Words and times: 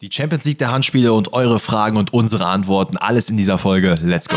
Die 0.00 0.10
Champions 0.12 0.44
League 0.44 0.58
der 0.58 0.70
Handspiele 0.70 1.12
und 1.12 1.32
eure 1.32 1.58
Fragen 1.58 1.96
und 1.96 2.12
unsere 2.12 2.46
Antworten, 2.46 2.96
alles 2.96 3.30
in 3.30 3.36
dieser 3.36 3.58
Folge. 3.58 3.96
Let's 4.00 4.28
go. 4.28 4.36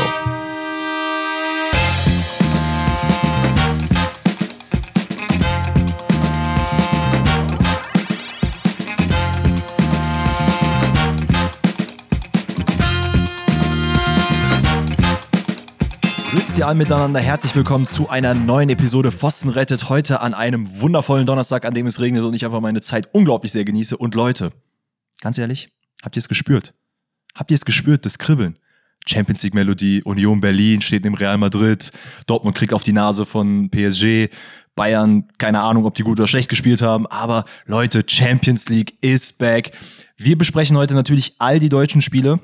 Alle 16.63 16.77
miteinander, 16.77 17.19
herzlich 17.19 17.55
willkommen 17.55 17.87
zu 17.87 18.07
einer 18.07 18.35
neuen 18.35 18.69
Episode 18.69 19.11
Pfosten 19.11 19.49
rettet. 19.49 19.89
Heute 19.89 20.21
an 20.21 20.35
einem 20.35 20.79
wundervollen 20.79 21.25
Donnerstag, 21.25 21.65
an 21.65 21.73
dem 21.73 21.87
es 21.87 21.99
regnet 21.99 22.23
und 22.23 22.35
ich 22.35 22.45
einfach 22.45 22.61
meine 22.61 22.81
Zeit 22.81 23.09
unglaublich 23.13 23.51
sehr 23.51 23.65
genieße. 23.65 23.97
Und 23.97 24.13
Leute, 24.13 24.51
ganz 25.21 25.37
ehrlich, 25.37 25.69
habt 26.03 26.17
ihr 26.17 26.19
es 26.19 26.27
gespürt? 26.27 26.73
Habt 27.33 27.51
ihr 27.51 27.55
es 27.55 27.63
gespürt, 27.63 28.05
das 28.05 28.19
Kribbeln? 28.19 28.59
Champions 29.07 29.41
League 29.43 29.55
Melodie, 29.55 30.03
Union 30.03 30.41
Berlin 30.41 30.81
steht 30.81 31.05
im 31.05 31.13
Real 31.13 31.37
Madrid, 31.37 31.91
Dortmund 32.27 32.55
kriegt 32.55 32.73
auf 32.73 32.83
die 32.83 32.93
Nase 32.93 33.25
von 33.25 33.71
PSG, 33.71 34.29
Bayern, 34.75 35.27
keine 35.37 35.61
Ahnung, 35.61 35.85
ob 35.85 35.95
die 35.95 36.03
gut 36.03 36.19
oder 36.19 36.27
schlecht 36.27 36.49
gespielt 36.49 36.81
haben, 36.81 37.07
aber 37.07 37.45
Leute, 37.65 38.03
Champions 38.05 38.69
League 38.69 38.93
is 39.01 39.33
back. 39.33 39.71
Wir 40.17 40.37
besprechen 40.37 40.77
heute 40.77 40.93
natürlich 40.93 41.35
all 41.39 41.57
die 41.57 41.69
deutschen 41.69 42.01
Spiele, 42.01 42.39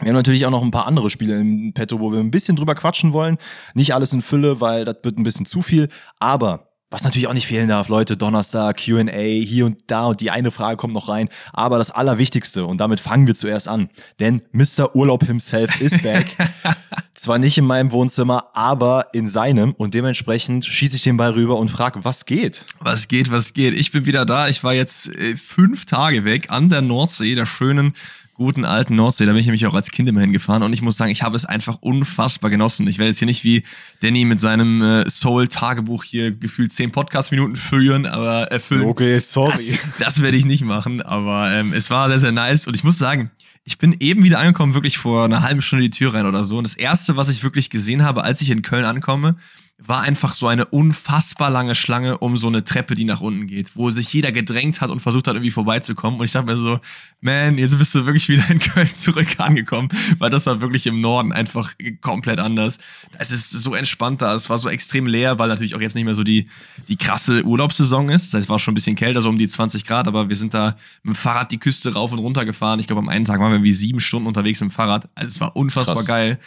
wir 0.00 0.10
haben 0.10 0.16
natürlich 0.16 0.46
auch 0.46 0.50
noch 0.50 0.62
ein 0.62 0.70
paar 0.70 0.86
andere 0.86 1.10
Spiele 1.10 1.40
im 1.40 1.72
Petto, 1.72 1.98
wo 1.98 2.12
wir 2.12 2.20
ein 2.20 2.30
bisschen 2.30 2.54
drüber 2.54 2.76
quatschen 2.76 3.12
wollen. 3.12 3.36
Nicht 3.74 3.94
alles 3.94 4.12
in 4.12 4.22
Fülle, 4.22 4.60
weil 4.60 4.84
das 4.84 4.98
wird 5.02 5.18
ein 5.18 5.24
bisschen 5.24 5.46
zu 5.46 5.60
viel. 5.60 5.88
Aber 6.20 6.67
was 6.90 7.04
natürlich 7.04 7.28
auch 7.28 7.34
nicht 7.34 7.46
fehlen 7.46 7.68
darf, 7.68 7.88
Leute, 7.88 8.16
Donnerstag, 8.16 8.78
QA, 8.78 9.04
hier 9.10 9.66
und 9.66 9.78
da 9.88 10.06
und 10.06 10.20
die 10.20 10.30
eine 10.30 10.50
Frage 10.50 10.76
kommt 10.76 10.94
noch 10.94 11.08
rein. 11.08 11.28
Aber 11.52 11.76
das 11.76 11.90
Allerwichtigste, 11.90 12.64
und 12.64 12.78
damit 12.78 13.00
fangen 13.00 13.26
wir 13.26 13.34
zuerst 13.34 13.68
an, 13.68 13.90
denn 14.20 14.42
Mr. 14.52 14.94
Urlaub 14.94 15.24
himself 15.24 15.80
is 15.80 16.02
back. 16.02 16.26
Zwar 17.14 17.38
nicht 17.38 17.58
in 17.58 17.66
meinem 17.66 17.92
Wohnzimmer, 17.92 18.50
aber 18.54 19.08
in 19.12 19.26
seinem 19.26 19.72
und 19.72 19.92
dementsprechend 19.92 20.64
schieße 20.64 20.96
ich 20.96 21.02
den 21.02 21.16
Ball 21.16 21.32
rüber 21.32 21.58
und 21.58 21.68
frage, 21.68 22.04
was 22.04 22.24
geht? 22.26 22.64
Was 22.78 23.08
geht, 23.08 23.30
was 23.30 23.52
geht? 23.52 23.74
Ich 23.74 23.90
bin 23.90 24.06
wieder 24.06 24.24
da. 24.24 24.48
Ich 24.48 24.64
war 24.64 24.72
jetzt 24.72 25.14
äh, 25.14 25.36
fünf 25.36 25.84
Tage 25.84 26.24
weg 26.24 26.50
an 26.50 26.68
der 26.68 26.80
Nordsee, 26.80 27.34
der 27.34 27.44
schönen 27.44 27.94
guten 28.38 28.64
alten 28.64 28.94
Nordsee. 28.94 29.26
Da 29.26 29.32
bin 29.32 29.40
ich 29.40 29.46
nämlich 29.46 29.66
auch 29.66 29.74
als 29.74 29.90
Kind 29.90 30.08
immer 30.08 30.20
hingefahren 30.20 30.62
und 30.62 30.72
ich 30.72 30.80
muss 30.80 30.96
sagen, 30.96 31.10
ich 31.10 31.22
habe 31.22 31.36
es 31.36 31.44
einfach 31.44 31.78
unfassbar 31.80 32.50
genossen. 32.50 32.86
Ich 32.86 32.98
werde 32.98 33.10
jetzt 33.10 33.18
hier 33.18 33.26
nicht 33.26 33.44
wie 33.44 33.64
Danny 34.00 34.24
mit 34.24 34.40
seinem 34.40 34.80
äh, 34.80 35.10
Soul-Tagebuch 35.10 36.04
hier 36.04 36.30
gefühlt 36.30 36.72
zehn 36.72 36.92
Podcast-Minuten 36.92 37.56
führen, 37.56 38.06
aber 38.06 38.44
erfüllen. 38.44 38.84
Okay, 38.84 39.18
sorry. 39.18 39.52
Das, 39.52 39.78
das 39.98 40.22
werde 40.22 40.36
ich 40.36 40.46
nicht 40.46 40.64
machen, 40.64 41.02
aber 41.02 41.52
ähm, 41.52 41.72
es 41.72 41.90
war 41.90 42.08
sehr, 42.08 42.20
sehr 42.20 42.32
nice 42.32 42.68
und 42.68 42.76
ich 42.76 42.84
muss 42.84 42.96
sagen, 42.96 43.30
ich 43.64 43.76
bin 43.76 43.94
eben 44.00 44.22
wieder 44.22 44.38
angekommen, 44.38 44.72
wirklich 44.72 44.96
vor 44.96 45.24
einer 45.24 45.42
halben 45.42 45.60
Stunde 45.60 45.84
die 45.84 45.90
Tür 45.90 46.14
rein 46.14 46.24
oder 46.24 46.42
so. 46.42 46.56
Und 46.56 46.66
das 46.66 46.74
erste, 46.74 47.16
was 47.16 47.28
ich 47.28 47.42
wirklich 47.42 47.68
gesehen 47.68 48.02
habe, 48.02 48.24
als 48.24 48.40
ich 48.40 48.50
in 48.50 48.62
Köln 48.62 48.86
ankomme, 48.86 49.36
war 49.80 50.02
einfach 50.02 50.34
so 50.34 50.48
eine 50.48 50.64
unfassbar 50.66 51.50
lange 51.50 51.76
Schlange 51.76 52.18
um 52.18 52.36
so 52.36 52.48
eine 52.48 52.64
Treppe, 52.64 52.96
die 52.96 53.04
nach 53.04 53.20
unten 53.20 53.46
geht, 53.46 53.76
wo 53.76 53.90
sich 53.90 54.12
jeder 54.12 54.32
gedrängt 54.32 54.80
hat 54.80 54.90
und 54.90 55.00
versucht 55.00 55.28
hat, 55.28 55.34
irgendwie 55.36 55.52
vorbeizukommen. 55.52 56.18
Und 56.18 56.24
ich 56.24 56.32
dachte 56.32 56.46
mir 56.46 56.56
so, 56.56 56.80
man, 57.20 57.56
jetzt 57.58 57.78
bist 57.78 57.94
du 57.94 58.04
wirklich 58.04 58.28
wieder 58.28 58.42
in 58.50 58.58
Köln 58.58 58.92
zurück 58.92 59.38
angekommen, 59.38 59.88
weil 60.18 60.30
das 60.30 60.46
war 60.46 60.60
wirklich 60.60 60.88
im 60.88 61.00
Norden 61.00 61.32
einfach 61.32 61.74
komplett 62.00 62.40
anders. 62.40 62.78
Es 63.18 63.30
ist 63.30 63.50
so 63.52 63.74
entspannt 63.74 64.20
da, 64.20 64.34
es 64.34 64.50
war 64.50 64.58
so 64.58 64.68
extrem 64.68 65.06
leer, 65.06 65.38
weil 65.38 65.48
natürlich 65.48 65.76
auch 65.76 65.80
jetzt 65.80 65.94
nicht 65.94 66.04
mehr 66.04 66.14
so 66.14 66.24
die, 66.24 66.48
die 66.88 66.96
krasse 66.96 67.44
Urlaubssaison 67.44 68.08
ist. 68.08 68.26
Das 68.26 68.34
heißt, 68.34 68.44
es 68.46 68.48
war 68.48 68.58
schon 68.58 68.72
ein 68.72 68.74
bisschen 68.74 68.96
kälter, 68.96 69.22
so 69.22 69.28
um 69.28 69.38
die 69.38 69.48
20 69.48 69.84
Grad, 69.84 70.08
aber 70.08 70.28
wir 70.28 70.36
sind 70.36 70.54
da 70.54 70.74
mit 71.04 71.14
dem 71.14 71.16
Fahrrad 71.16 71.52
die 71.52 71.58
Küste 71.58 71.92
rauf 71.92 72.10
und 72.10 72.18
runter 72.18 72.44
gefahren. 72.44 72.80
Ich 72.80 72.88
glaube, 72.88 73.00
am 73.00 73.08
einen 73.08 73.24
Tag 73.24 73.38
waren 73.38 73.52
wir 73.52 73.62
wie 73.62 73.72
sieben 73.72 74.00
Stunden 74.00 74.26
unterwegs 74.26 74.60
mit 74.60 74.70
dem 74.70 74.74
Fahrrad. 74.74 75.08
Also 75.14 75.28
es 75.28 75.40
war 75.40 75.54
unfassbar 75.54 75.96
Krass. 75.96 76.06
geil. 76.06 76.38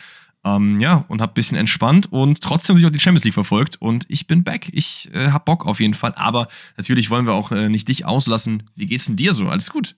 Ähm, 0.43 0.79
ja, 0.79 1.05
und 1.07 1.21
hab 1.21 1.35
bisschen 1.35 1.57
entspannt 1.57 2.11
und 2.11 2.41
trotzdem 2.41 2.75
natürlich 2.75 2.89
auch 2.89 2.93
die 2.93 2.99
Champions 2.99 3.23
League 3.25 3.35
verfolgt 3.35 3.79
und 3.79 4.05
ich 4.07 4.25
bin 4.25 4.43
back. 4.43 4.69
Ich 4.73 5.09
äh, 5.13 5.31
hab 5.31 5.45
Bock 5.45 5.67
auf 5.67 5.79
jeden 5.79 5.93
Fall. 5.93 6.13
Aber 6.15 6.47
natürlich 6.77 7.11
wollen 7.11 7.27
wir 7.27 7.33
auch 7.33 7.51
äh, 7.51 7.69
nicht 7.69 7.87
dich 7.87 8.05
auslassen. 8.05 8.63
Wie 8.75 8.87
geht's 8.87 9.05
denn 9.05 9.15
dir 9.15 9.33
so? 9.33 9.47
Alles 9.47 9.69
gut? 9.69 9.95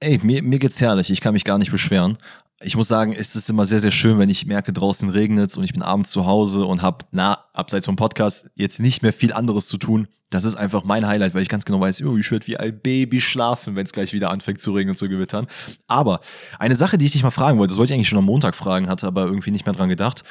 Ey, 0.00 0.18
mir, 0.22 0.42
mir 0.42 0.58
geht's 0.58 0.80
herrlich. 0.80 1.10
Ich 1.10 1.20
kann 1.20 1.34
mich 1.34 1.44
gar 1.44 1.58
nicht 1.58 1.70
beschweren. 1.70 2.16
Ich 2.62 2.76
muss 2.76 2.88
sagen, 2.88 3.12
es 3.12 3.36
ist 3.36 3.50
immer 3.50 3.66
sehr, 3.66 3.80
sehr 3.80 3.90
schön, 3.90 4.18
wenn 4.18 4.30
ich 4.30 4.46
merke, 4.46 4.72
draußen 4.72 5.10
regnet 5.10 5.56
und 5.56 5.64
ich 5.64 5.74
bin 5.74 5.82
abends 5.82 6.10
zu 6.10 6.24
Hause 6.24 6.64
und 6.64 6.80
hab, 6.80 7.06
na, 7.10 7.44
abseits 7.52 7.84
vom 7.84 7.96
Podcast, 7.96 8.50
jetzt 8.54 8.80
nicht 8.80 9.02
mehr 9.02 9.12
viel 9.12 9.32
anderes 9.32 9.68
zu 9.68 9.76
tun, 9.76 10.08
das 10.30 10.44
ist 10.44 10.56
einfach 10.56 10.84
mein 10.84 11.06
Highlight, 11.06 11.34
weil 11.34 11.42
ich 11.42 11.48
ganz 11.48 11.64
genau 11.64 11.80
weiß, 11.80 12.02
oh, 12.02 12.16
ich 12.16 12.30
werde 12.30 12.46
wie 12.46 12.56
ein 12.56 12.80
Baby 12.80 13.20
schlafen, 13.20 13.76
wenn 13.76 13.84
es 13.84 13.92
gleich 13.92 14.12
wieder 14.12 14.30
anfängt 14.30 14.60
zu 14.60 14.72
regnen 14.72 14.90
und 14.90 14.96
zu 14.96 15.08
gewittern. 15.08 15.46
Aber 15.86 16.20
eine 16.58 16.74
Sache, 16.74 16.98
die 16.98 17.06
ich 17.06 17.12
dich 17.12 17.22
mal 17.22 17.30
fragen 17.30 17.58
wollte, 17.58 17.72
das 17.72 17.78
wollte 17.78 17.92
ich 17.92 17.94
eigentlich 17.94 18.08
schon 18.08 18.18
am 18.18 18.24
Montag 18.24 18.54
fragen, 18.54 18.88
hatte 18.88 19.06
aber 19.06 19.26
irgendwie 19.26 19.52
nicht 19.52 19.66
mehr 19.66 19.74
dran 19.74 19.88
gedacht. 19.88 20.24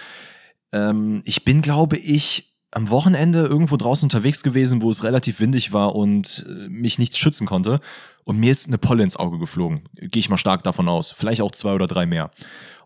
Ähm, 0.73 1.21
ich 1.25 1.45
bin, 1.45 1.61
glaube 1.61 1.97
ich, 1.97 2.54
am 2.75 2.89
Wochenende 2.89 3.39
irgendwo 3.39 3.77
draußen 3.77 4.05
unterwegs 4.05 4.43
gewesen, 4.43 4.81
wo 4.81 4.91
es 4.91 5.03
relativ 5.03 5.39
windig 5.39 5.71
war 5.71 5.95
und 5.95 6.45
äh, 6.47 6.67
mich 6.67 6.99
nichts 6.99 7.17
schützen 7.17 7.47
konnte. 7.47 7.79
Und 8.25 8.37
mir 8.37 8.51
ist 8.51 8.67
eine 8.67 8.77
Polle 8.77 9.03
ins 9.03 9.15
Auge 9.15 9.39
geflogen. 9.39 9.83
Gehe 9.95 10.19
ich 10.19 10.29
mal 10.29 10.37
stark 10.37 10.63
davon 10.63 10.89
aus. 10.89 11.11
Vielleicht 11.11 11.41
auch 11.41 11.51
zwei 11.51 11.73
oder 11.73 11.87
drei 11.87 12.05
mehr. 12.05 12.31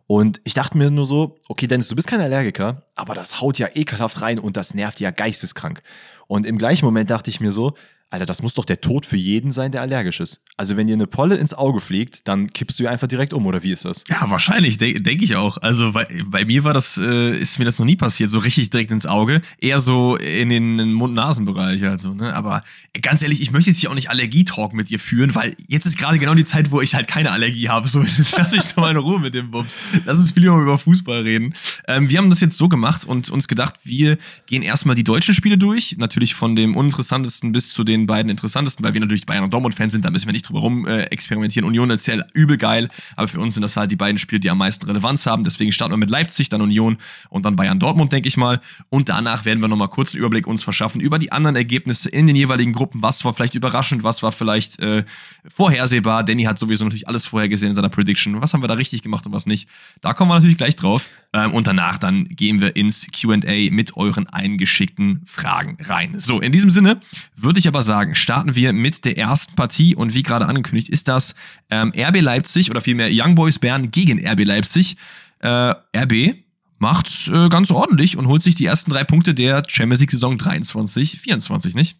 Und 0.05 0.41
ich 0.43 0.53
dachte 0.53 0.77
mir 0.77 0.91
nur 0.91 1.05
so, 1.05 1.37
okay, 1.47 1.67
Dennis, 1.67 1.87
du 1.87 1.95
bist 1.95 2.07
kein 2.07 2.21
Allergiker, 2.21 2.83
aber 2.95 3.13
das 3.13 3.41
haut 3.41 3.59
ja 3.59 3.67
ekelhaft 3.73 4.21
rein 4.21 4.39
und 4.39 4.57
das 4.57 4.73
nervt 4.73 4.99
ja 4.99 5.11
geisteskrank. 5.11 5.81
Und 6.27 6.45
im 6.45 6.57
gleichen 6.57 6.85
Moment 6.85 7.09
dachte 7.09 7.29
ich 7.29 7.39
mir 7.39 7.51
so, 7.51 7.73
Alter, 8.09 8.25
das 8.25 8.41
muss 8.41 8.55
doch 8.55 8.65
der 8.65 8.81
Tod 8.81 9.05
für 9.05 9.17
jeden 9.17 9.51
sein, 9.51 9.71
der 9.71 9.81
allergisch 9.81 10.19
ist. 10.19 10.43
Also 10.59 10.75
wenn 10.77 10.87
dir 10.87 10.93
eine 10.93 11.07
Polle 11.07 11.35
ins 11.35 11.53
Auge 11.53 11.79
fliegt, 11.81 12.27
dann 12.27 12.51
kippst 12.51 12.79
du 12.79 12.87
einfach 12.87 13.07
direkt 13.07 13.33
um, 13.33 13.45
oder 13.45 13.63
wie 13.63 13.71
ist 13.71 13.85
das? 13.85 14.03
Ja, 14.09 14.29
wahrscheinlich, 14.29 14.77
denke 14.77 15.01
denk 15.01 15.21
ich 15.21 15.35
auch. 15.35 15.57
Also 15.57 15.91
bei, 15.91 16.07
bei 16.25 16.45
mir 16.45 16.63
war 16.63 16.73
das, 16.73 16.97
äh, 16.97 17.37
ist 17.37 17.59
mir 17.59 17.65
das 17.65 17.79
noch 17.79 17.85
nie 17.85 17.95
passiert, 17.95 18.29
so 18.29 18.39
richtig 18.39 18.69
direkt 18.69 18.91
ins 18.91 19.05
Auge. 19.05 19.41
Eher 19.59 19.79
so 19.79 20.15
in 20.17 20.49
den 20.49 20.93
Mund-Nasen-Bereich 20.93 21.85
also, 21.85 22.13
ne? 22.13 22.33
Aber 22.33 22.61
ganz 23.01 23.21
ehrlich, 23.21 23.41
ich 23.41 23.51
möchte 23.51 23.69
jetzt 23.69 23.79
hier 23.79 23.91
auch 23.91 23.95
nicht 23.95 24.09
Allergie-Talk 24.09 24.73
mit 24.73 24.89
dir 24.89 24.99
führen, 24.99 25.35
weil 25.35 25.55
jetzt 25.67 25.85
ist 25.85 25.97
gerade 25.97 26.19
genau 26.19 26.33
die 26.33 26.45
Zeit, 26.45 26.71
wo 26.71 26.81
ich 26.81 26.95
halt 26.95 27.07
keine 27.07 27.31
Allergie 27.31 27.69
habe. 27.69 27.87
So, 27.87 27.99
lass 28.37 28.51
mich 28.51 28.63
doch 28.63 28.77
mal 28.77 28.91
in 28.91 28.97
Ruhe 28.97 29.19
mit 29.19 29.33
dem 29.33 29.51
Bums. 29.51 29.75
Lass 30.05 30.17
uns 30.17 30.31
viel 30.31 30.45
über 30.45 30.77
Fußball 30.77 31.21
reden. 31.21 31.53
Ähm, 31.87 32.09
wir 32.09 32.17
haben 32.17 32.29
das 32.29 32.41
jetzt 32.41 32.57
so 32.57 32.69
gemacht 32.69 33.05
und 33.05 33.29
uns 33.29 33.47
gedacht, 33.47 33.75
wir 33.83 34.17
gehen 34.45 34.61
erstmal 34.61 34.95
die 34.95 35.03
deutschen 35.03 35.33
Spiele 35.33 35.57
durch. 35.57 35.95
Natürlich 35.97 36.33
von 36.33 36.55
dem 36.55 36.75
uninteressantesten 36.75 37.51
bis 37.51 37.69
zu 37.69 37.83
den 37.83 37.99
den 37.99 38.07
beiden 38.07 38.29
interessantesten, 38.29 38.83
weil 38.83 38.93
wir 38.93 39.01
natürlich 39.01 39.25
Bayern 39.25 39.43
und 39.43 39.53
Dortmund-Fans 39.53 39.93
sind, 39.93 40.05
da 40.05 40.11
müssen 40.11 40.27
wir 40.27 40.33
nicht 40.33 40.48
drüber 40.49 40.61
rum 40.61 40.87
äh, 40.87 41.03
experimentieren. 41.03 41.67
Union 41.67 41.89
erzählt 41.89 42.25
übel 42.33 42.57
geil, 42.57 42.89
aber 43.15 43.27
für 43.27 43.39
uns 43.39 43.53
sind 43.53 43.63
das 43.63 43.77
halt 43.77 43.91
die 43.91 43.95
beiden 43.95 44.17
Spiele, 44.17 44.39
die 44.39 44.49
am 44.49 44.57
meisten 44.57 44.85
Relevanz 44.85 45.25
haben. 45.25 45.43
Deswegen 45.43 45.71
starten 45.71 45.93
wir 45.93 45.97
mit 45.97 46.09
Leipzig, 46.09 46.49
dann 46.49 46.61
Union 46.61 46.97
und 47.29 47.45
dann 47.45 47.55
Bayern 47.55 47.79
Dortmund, 47.79 48.11
denke 48.11 48.27
ich 48.27 48.37
mal. 48.37 48.59
Und 48.89 49.09
danach 49.09 49.45
werden 49.45 49.61
wir 49.61 49.67
nochmal 49.67 49.89
kurz 49.89 50.13
einen 50.13 50.19
Überblick 50.19 50.47
uns 50.47 50.63
verschaffen 50.63 51.01
über 51.01 51.19
die 51.19 51.31
anderen 51.31 51.55
Ergebnisse 51.55 52.09
in 52.09 52.27
den 52.27 52.35
jeweiligen 52.35 52.73
Gruppen. 52.73 53.01
Was 53.01 53.23
war 53.25 53.33
vielleicht 53.33 53.55
überraschend, 53.55 54.03
was 54.03 54.23
war 54.23 54.31
vielleicht 54.31 54.79
äh, 54.79 55.03
vorhersehbar. 55.47 56.23
Danny 56.23 56.43
hat 56.43 56.59
sowieso 56.59 56.83
natürlich 56.83 57.07
alles 57.07 57.25
vorhergesehen 57.25 57.71
in 57.71 57.75
seiner 57.75 57.89
Prediction. 57.89 58.41
Was 58.41 58.53
haben 58.53 58.63
wir 58.63 58.67
da 58.67 58.75
richtig 58.75 59.01
gemacht 59.01 59.25
und 59.25 59.33
was 59.33 59.45
nicht? 59.45 59.69
Da 60.01 60.13
kommen 60.13 60.29
wir 60.31 60.35
natürlich 60.35 60.57
gleich 60.57 60.75
drauf. 60.75 61.09
Ähm, 61.31 61.53
und 61.53 61.67
danach 61.67 61.97
dann 61.97 62.27
gehen 62.27 62.59
wir 62.59 62.75
ins 62.75 63.07
QA 63.11 63.69
mit 63.71 63.95
euren 63.95 64.27
eingeschickten 64.27 65.21
Fragen 65.25 65.77
rein. 65.81 66.19
So, 66.19 66.39
in 66.39 66.51
diesem 66.51 66.71
Sinne 66.71 66.99
würde 67.35 67.59
ich 67.59 67.67
aber 67.67 67.83
sagen, 67.83 68.15
starten 68.15 68.55
wir 68.55 68.73
mit 68.73 69.05
der 69.05 69.17
ersten 69.17 69.55
Partie. 69.55 69.95
Und 69.95 70.13
wie 70.13 70.23
gerade 70.23 70.47
angekündigt, 70.47 70.89
ist 70.89 71.07
das 71.07 71.35
ähm, 71.69 71.91
RB 71.95 72.21
Leipzig 72.21 72.71
oder 72.71 72.81
vielmehr 72.81 73.09
Young 73.11 73.35
Boys 73.35 73.59
Bern 73.59 73.91
gegen 73.91 74.25
RB 74.25 74.43
Leipzig. 74.43 74.97
Äh, 75.39 75.73
RB 75.95 76.35
macht's 76.79 77.27
äh, 77.27 77.49
ganz 77.49 77.69
ordentlich 77.69 78.17
und 78.17 78.27
holt 78.27 78.41
sich 78.41 78.55
die 78.55 78.65
ersten 78.65 78.89
drei 78.89 79.03
Punkte 79.03 79.35
der 79.35 79.63
Champions 79.67 79.99
League 79.99 80.11
Saison 80.11 80.37
23, 80.37 81.19
24, 81.19 81.75
nicht? 81.75 81.97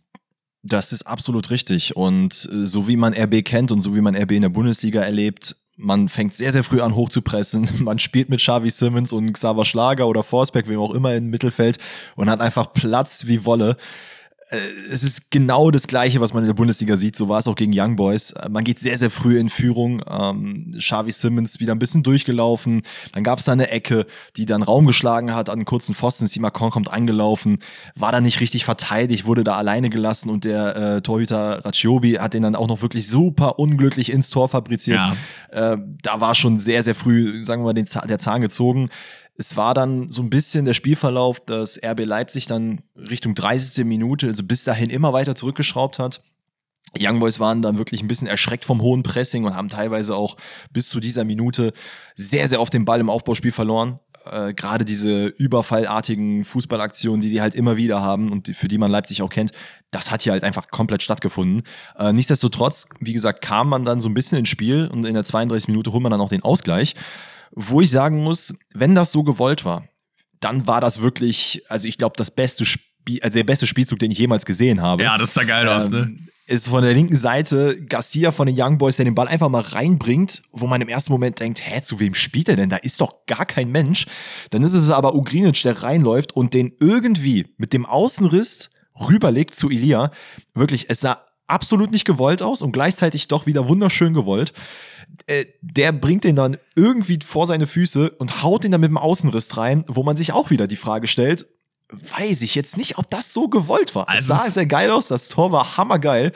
Das 0.64 0.92
ist 0.92 1.04
absolut 1.04 1.52
richtig. 1.52 1.96
Und 1.96 2.50
äh, 2.52 2.66
so 2.66 2.88
wie 2.88 2.98
man 2.98 3.14
RB 3.14 3.46
kennt 3.46 3.72
und 3.72 3.82
so 3.82 3.96
wie 3.96 4.02
man 4.02 4.16
RB 4.16 4.32
in 4.32 4.42
der 4.42 4.50
Bundesliga 4.50 5.02
erlebt, 5.02 5.56
man 5.80 6.10
fängt 6.10 6.36
sehr, 6.36 6.52
sehr 6.52 6.64
früh 6.64 6.82
an 6.82 6.94
hochzupressen. 6.96 7.68
Man 7.84 8.00
spielt 8.00 8.30
mit 8.30 8.42
Xavi 8.42 8.70
Simmons 8.70 9.14
und 9.14 9.32
Xaver 9.32 9.64
Schlager 9.64 10.08
oder 10.08 10.24
Forsberg, 10.24 10.68
wem 10.68 10.80
auch 10.80 10.94
immer 10.94 11.16
im 11.16 11.30
Mittelfeld 11.30 11.78
und 12.16 12.30
hat 12.30 12.42
einfach 12.42 12.74
Platz 12.74 13.28
wie 13.28 13.46
Wolle. 13.46 13.78
Äh, 14.50 14.58
es 14.92 15.04
ist 15.04 15.30
genau 15.32 15.70
das 15.72 15.88
Gleiche, 15.88 16.22
was 16.22 16.34
man 16.34 16.44
in 16.44 16.48
der 16.48 16.56
Bundesliga 16.56 16.98
sieht. 16.98 17.16
So 17.16 17.30
war 17.30 17.40
es 17.40 17.48
auch 17.48 17.56
gegen 17.56 17.72
Young 17.74 17.96
Boys. 17.96 18.32
Äh, 18.32 18.50
man 18.50 18.64
geht 18.64 18.80
sehr, 18.80 18.98
sehr 18.98 19.12
früh 19.12 19.38
in 19.38 19.50
Führung. 19.50 20.02
Ähm, 20.10 20.76
Xavi 20.78 21.12
Simmons 21.12 21.60
wieder 21.60 21.74
ein 21.74 21.80
bisschen 21.80 22.04
durchgelaufen. 22.04 22.82
Dann 23.14 23.24
gab 23.24 23.40
es 23.40 23.46
da 23.46 23.52
eine 23.52 23.70
Ecke, 23.70 24.06
die 24.38 24.46
dann 24.46 24.64
Raum 24.64 24.88
geschlagen 24.88 25.36
hat 25.36 25.50
an 25.50 25.60
einen 25.60 25.66
kurzen 25.66 25.94
Pfosten. 25.94 26.28
Simakon 26.28 26.72
kommt 26.72 26.92
angelaufen, 26.92 27.60
war 27.96 28.12
da 28.12 28.22
nicht 28.22 28.42
richtig 28.42 28.66
verteidigt, 28.66 29.26
wurde 29.26 29.44
da 29.44 29.56
alleine 29.56 29.90
gelassen 29.90 30.30
und 30.30 30.46
der 30.46 30.76
äh, 30.76 31.02
Torhüter 31.02 31.64
Raciobi 31.64 32.14
hat 32.14 32.34
den 32.34 32.44
dann 32.44 32.56
auch 32.56 32.68
noch 32.68 32.82
wirklich 32.82 33.08
super 33.08 33.60
unglücklich 33.60 34.12
ins 34.12 34.30
Tor 34.30 34.50
fabriziert. 34.50 35.02
Ja. 35.52 35.74
Äh, 35.74 35.78
da 36.02 36.22
war 36.22 36.34
schon 36.34 36.60
sehr, 36.60 36.82
sehr 36.82 36.96
früh, 36.96 37.46
sagen 37.46 37.62
wir 37.62 37.68
mal, 37.68 37.74
den 37.74 37.86
Zahn, 37.86 38.08
der 38.08 38.18
Zahn 38.18 38.42
gezogen 38.42 38.90
es 39.40 39.56
war 39.56 39.74
dann 39.74 40.12
so 40.12 40.22
ein 40.22 40.30
bisschen 40.30 40.66
der 40.66 40.74
Spielverlauf, 40.74 41.40
dass 41.40 41.82
RB 41.82 42.04
Leipzig 42.04 42.46
dann 42.48 42.82
Richtung 42.98 43.36
30. 43.36 43.86
Minute, 43.86 44.28
also 44.28 44.44
bis 44.44 44.66
dahin 44.66 44.90
immer 44.90 45.14
weiter 45.14 45.34
zurückgeschraubt 45.34 45.98
hat. 45.98 46.22
Young 47.00 47.20
Boys 47.20 47.40
waren 47.40 47.62
dann 47.62 47.78
wirklich 47.78 48.02
ein 48.02 48.10
bisschen 48.10 48.28
erschreckt 48.28 48.66
vom 48.66 48.82
hohen 48.82 49.02
Pressing 49.02 49.46
und 49.46 49.56
haben 49.56 49.70
teilweise 49.70 50.14
auch 50.16 50.36
bis 50.74 50.90
zu 50.90 51.00
dieser 51.00 51.24
Minute 51.24 51.72
sehr, 52.16 52.50
sehr 52.50 52.60
oft 52.60 52.74
den 52.74 52.84
Ball 52.84 53.00
im 53.00 53.10
Aufbauspiel 53.10 53.54
verloren. 53.54 54.00
Äh, 54.26 54.54
Gerade 54.56 54.84
diese 54.84 55.28
überfallartigen 55.28 56.44
Fußballaktionen, 56.44 57.22
die 57.22 57.30
die 57.30 57.40
halt 57.40 57.56
immer 57.56 57.78
wieder 57.78 58.02
haben 58.02 58.34
und 58.34 58.48
die, 58.48 58.54
für 58.54 58.68
die 58.68 58.78
man 58.78 58.92
Leipzig 58.92 59.22
auch 59.22 59.30
kennt, 59.30 59.54
das 59.90 60.12
hat 60.12 60.24
hier 60.24 60.34
halt 60.34 60.44
einfach 60.44 60.68
komplett 60.68 61.02
stattgefunden. 61.02 61.64
Äh, 61.98 62.12
nichtsdestotrotz, 62.12 62.90
wie 63.00 63.14
gesagt, 63.14 63.42
kam 63.42 63.70
man 63.70 63.86
dann 63.86 64.02
so 64.02 64.10
ein 64.10 64.14
bisschen 64.14 64.40
ins 64.40 64.50
Spiel 64.50 64.90
und 64.92 65.06
in 65.06 65.14
der 65.14 65.24
32 65.24 65.70
Minute 65.70 65.94
holt 65.94 66.04
man 66.04 66.12
dann 66.12 66.20
auch 66.20 66.28
den 66.28 66.44
Ausgleich. 66.44 66.96
Wo 67.52 67.82
ich 67.82 67.90
sagen 67.90 68.24
muss, 68.24 68.54
wenn 68.74 68.96
das 68.96 69.12
so 69.12 69.24
gewollt 69.24 69.66
war, 69.66 69.88
dann 70.40 70.68
war 70.68 70.82
das 70.82 71.02
wirklich, 71.02 71.64
also 71.70 71.88
ich 71.88 71.98
glaube, 71.98 72.16
das 72.18 72.32
beste 72.32 72.66
Spiel, 72.66 73.22
also 73.22 73.38
der 73.38 73.44
beste 73.44 73.68
Spielzug, 73.68 74.00
den 74.00 74.12
ich 74.12 74.18
jemals 74.18 74.46
gesehen 74.46 74.82
habe. 74.82 75.04
Ja, 75.04 75.18
das 75.18 75.34
sah 75.34 75.44
geil 75.44 75.68
ähm, 75.68 75.74
aus, 75.74 75.90
ne? 75.90 76.16
Ist 76.46 76.68
von 76.68 76.82
der 76.82 76.94
linken 76.94 77.16
Seite 77.16 77.80
Garcia 77.86 78.32
von 78.32 78.48
den 78.48 78.56
Young 78.60 78.80
Boys, 78.80 78.96
der 78.96 79.06
den 79.06 79.14
Ball 79.14 79.28
einfach 79.28 79.50
mal 79.50 79.62
reinbringt, 79.62 80.42
wo 80.52 80.66
man 80.66 80.82
im 80.82 80.88
ersten 80.88 81.12
Moment 81.12 81.40
denkt, 81.40 81.62
hä, 81.64 81.82
zu 81.82 82.00
wem 82.00 82.16
spielt 82.16 82.50
er 82.50 82.56
denn? 82.56 82.70
Da 82.70 82.78
ist 82.78 83.02
doch 83.02 83.28
gar 83.28 83.46
kein 83.46 83.72
Mensch. 83.72 84.08
Dann 84.50 84.64
ist 84.64 84.74
es 84.74 84.90
aber 84.90 85.14
Ugrinic, 85.14 85.62
der 85.62 85.84
reinläuft 85.84 86.36
und 86.36 86.56
den 86.56 86.74
irgendwie 86.80 87.54
mit 87.58 87.72
dem 87.72 87.86
Außenriss 87.86 88.72
rüberlegt 89.00 89.54
zu 89.54 89.70
Ilia. 89.70 90.12
Wirklich, 90.56 90.90
es 90.90 91.02
sah 91.02 91.24
absolut 91.46 91.92
nicht 91.92 92.06
gewollt 92.06 92.42
aus 92.42 92.64
und 92.64 92.72
gleichzeitig 92.72 93.28
doch 93.28 93.46
wieder 93.46 93.68
wunderschön 93.68 94.16
gewollt. 94.16 94.54
Äh, 95.26 95.46
der 95.62 95.92
bringt 95.92 96.24
den 96.24 96.36
dann 96.36 96.58
irgendwie 96.76 97.20
vor 97.26 97.46
seine 97.46 97.68
Füße 97.68 98.12
und 98.12 98.44
haut 98.44 98.66
ihn 98.66 98.72
dann 98.72 98.82
mit 98.82 98.90
dem 98.90 98.98
Außenriss 98.98 99.58
rein, 99.58 99.84
wo 99.88 100.04
man 100.04 100.18
sich 100.18 100.34
auch 100.34 100.50
wieder 100.50 100.68
die 100.68 100.76
Frage 100.76 101.08
stellt, 101.08 101.48
weiß 101.92 102.44
ich 102.44 102.56
jetzt 102.56 102.78
nicht, 102.78 102.98
ob 102.98 103.10
das 103.10 103.34
so 103.34 103.48
gewollt 103.48 103.96
war. 103.96 104.08
Also 104.10 104.34
es 104.34 104.40
sah 104.40 104.50
sehr 104.50 104.66
geil 104.66 104.92
aus, 104.92 105.08
das 105.08 105.30
Tor 105.30 105.52
war 105.52 105.78
hammergeil. 105.78 106.32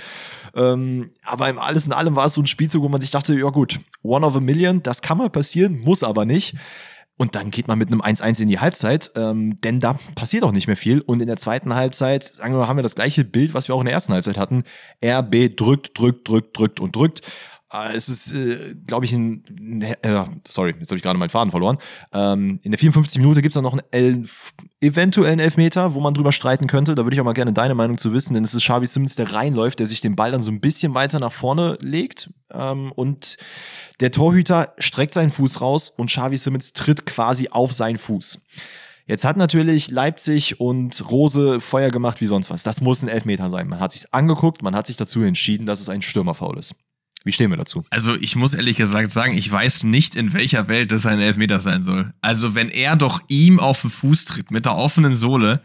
Ähm, 0.56 1.12
aber 1.24 1.50
im 1.50 1.60
alles 1.60 1.86
in 1.86 1.94
allem 1.94 2.16
war 2.16 2.26
es 2.26 2.36
so 2.36 2.42
ein 2.42 2.48
Spielzug, 2.48 2.84
wo 2.84 2.90
man 2.90 3.02
sich 3.02 3.10
dachte, 3.10 3.36
ja 3.36 3.50
gut, 3.50 3.80
one 4.04 4.26
of 4.26 4.36
a 4.36 4.40
million, 4.40 4.84
das 4.84 5.02
kann 5.02 5.18
mal 5.18 5.30
passieren, 5.30 5.80
muss 5.80 6.04
aber 6.04 6.26
nicht. 6.26 6.56
Und 7.16 7.36
dann 7.36 7.52
geht 7.52 7.68
man 7.68 7.78
mit 7.78 7.90
einem 7.90 8.02
1-1 8.02 8.42
in 8.42 8.48
die 8.48 8.60
Halbzeit, 8.60 9.12
ähm, 9.16 9.60
denn 9.62 9.80
da 9.80 9.94
passiert 10.16 10.44
auch 10.44 10.52
nicht 10.52 10.66
mehr 10.66 10.76
viel. 10.76 11.00
Und 11.00 11.22
in 11.22 11.28
der 11.28 11.38
zweiten 11.38 11.76
Halbzeit, 11.76 12.24
sagen 12.24 12.56
wir, 12.56 12.68
haben 12.68 12.78
wir 12.78 12.84
das 12.84 12.96
gleiche 12.96 13.24
Bild, 13.24 13.54
was 13.54 13.68
wir 13.68 13.76
auch 13.76 13.82
in 13.82 13.86
der 13.86 13.94
ersten 13.94 14.14
Halbzeit 14.14 14.38
hatten. 14.38 14.64
RB 15.04 15.56
drückt, 15.56 15.98
drückt, 15.98 16.28
drückt, 16.28 16.58
drückt 16.58 16.80
und 16.80 16.96
drückt. 16.96 17.22
Äh, 17.74 17.96
es 17.96 18.08
ist, 18.08 18.34
äh, 18.34 18.76
glaube 18.86 19.06
ich, 19.06 19.14
ein, 19.14 19.82
äh, 19.82 20.26
sorry, 20.48 20.76
jetzt 20.80 20.90
habe 20.90 20.98
ich 20.98 21.04
gerade 21.04 21.18
meinen 21.18 21.30
Faden 21.30 21.52
verloren. 21.52 21.78
Ähm, 22.14 22.60
in 22.62 22.72
der 22.72 22.80
54 22.80 23.20
Minute 23.20 23.42
gibt 23.42 23.52
es 23.52 23.56
dann 23.56 23.64
noch 23.64 23.74
einen 23.74 23.84
Elf, 23.92 24.54
eventuellen 24.80 25.40
Elfmeter, 25.40 25.94
wo 25.96 26.00
man 26.00 26.14
drüber 26.14 26.32
streiten 26.32 26.68
könnte. 26.68 26.94
Da 26.94 27.04
würde 27.04 27.16
ich 27.16 27.22
auch 27.22 27.26
mal 27.26 27.34
gerne 27.34 27.54
deine 27.54 27.74
Meinung 27.74 27.98
zu 27.98 28.14
wissen, 28.14 28.36
denn 28.36 28.44
es 28.44 28.54
ist 28.54 28.64
Xavi 28.64 28.86
Simmons, 28.86 29.16
der 29.16 29.34
reinläuft, 29.34 29.80
der 29.80 29.88
sich 29.88 30.02
den 30.02 30.16
Ball 30.16 30.32
dann 30.32 30.44
so 30.44 30.52
ein 30.52 30.60
bisschen 30.60 30.94
weiter 30.94 31.20
nach 31.20 31.34
vorne 31.34 31.78
legt. 31.82 32.30
Ähm, 32.52 32.92
und 32.92 33.38
der 34.00 34.12
Torhüter 34.12 34.74
streckt 34.78 35.16
seinen 35.16 35.32
Fuß 35.32 35.62
raus 35.62 35.90
und 35.90 36.08
Xavi 36.08 36.38
Simmons 36.38 36.74
tritt 36.74 37.06
quasi 37.06 37.50
auf 37.50 37.74
seinen 37.74 37.98
Fuß. 37.98 38.48
Jetzt 39.06 39.26
hat 39.26 39.36
natürlich 39.36 39.92
Leipzig 39.92 40.62
und 40.62 41.10
Rose 41.12 41.60
Feuer 41.60 41.90
gemacht 41.90 42.22
wie 42.22 42.28
sonst 42.28 42.50
was. 42.50 42.64
Das 42.64 42.80
muss 42.80 43.04
ein 43.04 43.10
Elfmeter 43.10 43.50
sein. 43.50 43.68
Man 43.68 43.82
hat 43.82 43.92
sich 43.92 44.14
angeguckt, 44.14 44.62
man 44.62 44.76
hat 44.76 44.88
sich 44.88 44.96
dazu 44.96 45.22
entschieden, 45.22 45.66
dass 45.66 45.82
es 45.82 45.90
ein 45.90 46.02
Stürmerfaul 46.02 46.58
ist. 46.58 46.76
Wie 47.24 47.32
stehen 47.32 47.50
wir 47.50 47.58
dazu? 47.58 47.86
Also 47.90 48.16
ich 48.16 48.36
muss 48.36 48.54
ehrlich 48.54 48.78
gesagt 48.78 49.12
sagen, 49.12 49.38
ich 49.38 49.50
weiß 49.50 49.84
nicht, 49.84 50.16
in 50.16 50.34
welcher 50.34 50.68
Welt 50.68 50.92
das 50.92 51.06
ein 51.06 51.20
Elfmeter 51.20 51.62
sein 51.62 51.82
soll. 51.82 52.14
Also 52.22 52.54
wenn 52.54 52.70
er 52.70 52.96
doch 52.98 53.22
ihm 53.30 53.60
auf 53.60 53.82
den 53.82 53.90
Fuß 53.90 54.26
tritt 54.26 54.52
mit 54.52 54.66
der 54.66 54.76
offenen 54.76 55.16
Sohle, 55.16 55.62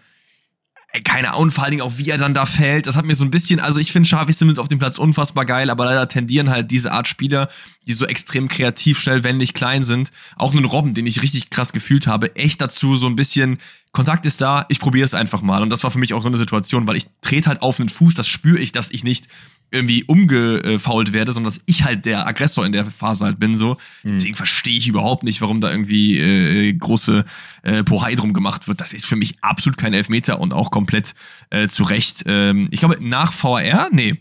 keine 1.05 1.35
Ahnung, 1.35 1.51
vor 1.51 1.65
allen 1.65 1.73
Dingen 1.73 1.83
auch 1.83 1.99
wie 1.99 2.09
er 2.09 2.17
dann 2.17 2.33
da 2.33 2.47
fällt, 2.47 2.87
das 2.87 2.97
hat 2.97 3.05
mir 3.05 3.15
so 3.15 3.25
ein 3.25 3.31
bisschen, 3.31 3.61
also 3.61 3.79
ich 3.79 3.93
finde 3.93 4.09
Xavi 4.09 4.33
Simmons 4.33 4.59
auf 4.59 4.69
dem 4.69 4.79
Platz 4.79 4.99
unfassbar 4.99 5.45
geil, 5.45 5.69
aber 5.69 5.85
leider 5.85 6.09
tendieren 6.09 6.49
halt 6.49 6.71
diese 6.71 6.93
Art 6.93 7.09
Spieler, 7.09 7.49
die 7.87 7.93
so 7.93 8.07
extrem 8.07 8.49
kreativ, 8.49 8.99
schnell, 8.99 9.23
wendig, 9.23 9.53
klein 9.53 9.85
sind, 9.85 10.13
auch 10.37 10.55
einen 10.55 10.65
Robben, 10.65 10.95
den 10.95 11.07
ich 11.07 11.21
richtig 11.21 11.51
krass 11.51 11.73
gefühlt 11.73 12.07
habe, 12.07 12.35
echt 12.37 12.61
dazu 12.61 12.97
so 12.97 13.07
ein 13.07 13.17
bisschen, 13.17 13.59
Kontakt 13.93 14.25
ist 14.25 14.41
da, 14.41 14.65
ich 14.69 14.81
probiere 14.81 15.05
es 15.05 15.15
einfach 15.15 15.43
mal 15.43 15.63
und 15.63 15.71
das 15.71 15.85
war 15.85 15.91
für 15.91 15.99
mich 15.99 16.15
auch 16.15 16.23
so 16.23 16.29
eine 16.29 16.39
Situation, 16.39 16.87
weil 16.87 16.97
ich 16.97 17.07
trete 17.21 17.49
halt 17.49 17.63
auf 17.63 17.81
einen 17.81 17.91
Fuß, 17.91 18.15
das 18.15 18.29
spüre 18.29 18.59
ich, 18.59 18.73
dass 18.73 18.91
ich 18.91 19.05
nicht 19.05 19.29
irgendwie 19.71 20.05
umgefault 20.05 21.13
werde, 21.13 21.33
sondern 21.33 21.53
dass 21.53 21.63
ich 21.67 21.85
halt 21.85 22.05
der 22.07 22.27
Aggressor 22.27 22.65
in 22.65 22.73
der 22.73 22.87
Phase 22.87 23.25
halt 23.25 23.39
bin 23.39 23.55
so. 23.55 23.77
Mhm. 24.03 24.15
Deswegen 24.15 24.35
verstehe 24.35 24.77
ich 24.77 24.89
überhaupt 24.89 25.25
nicht, 25.25 25.41
warum 25.41 25.61
da 25.61 25.71
irgendwie 25.71 26.19
äh, 26.19 26.73
große 26.73 27.25
äh, 27.63 27.85
Pohai 27.85 28.15
drum 28.15 28.33
gemacht 28.33 28.69
wird. 28.69 28.81
Das 28.81 28.93
ist 28.93 29.07
für 29.07 29.17
mich 29.17 29.37
absolut 29.43 29.77
kein 29.77 29.93
Elfmeter 29.93 30.41
und 30.41 30.55
auch 30.55 30.71
komplett 30.71 31.15
äh, 31.51 31.69
zu 31.69 31.83
Recht. 31.83 32.25
Ähm, 32.27 32.69
ich 32.71 32.81
glaube, 32.81 32.97
nach 33.01 33.33
VR? 33.33 33.89
Nee. 33.93 34.17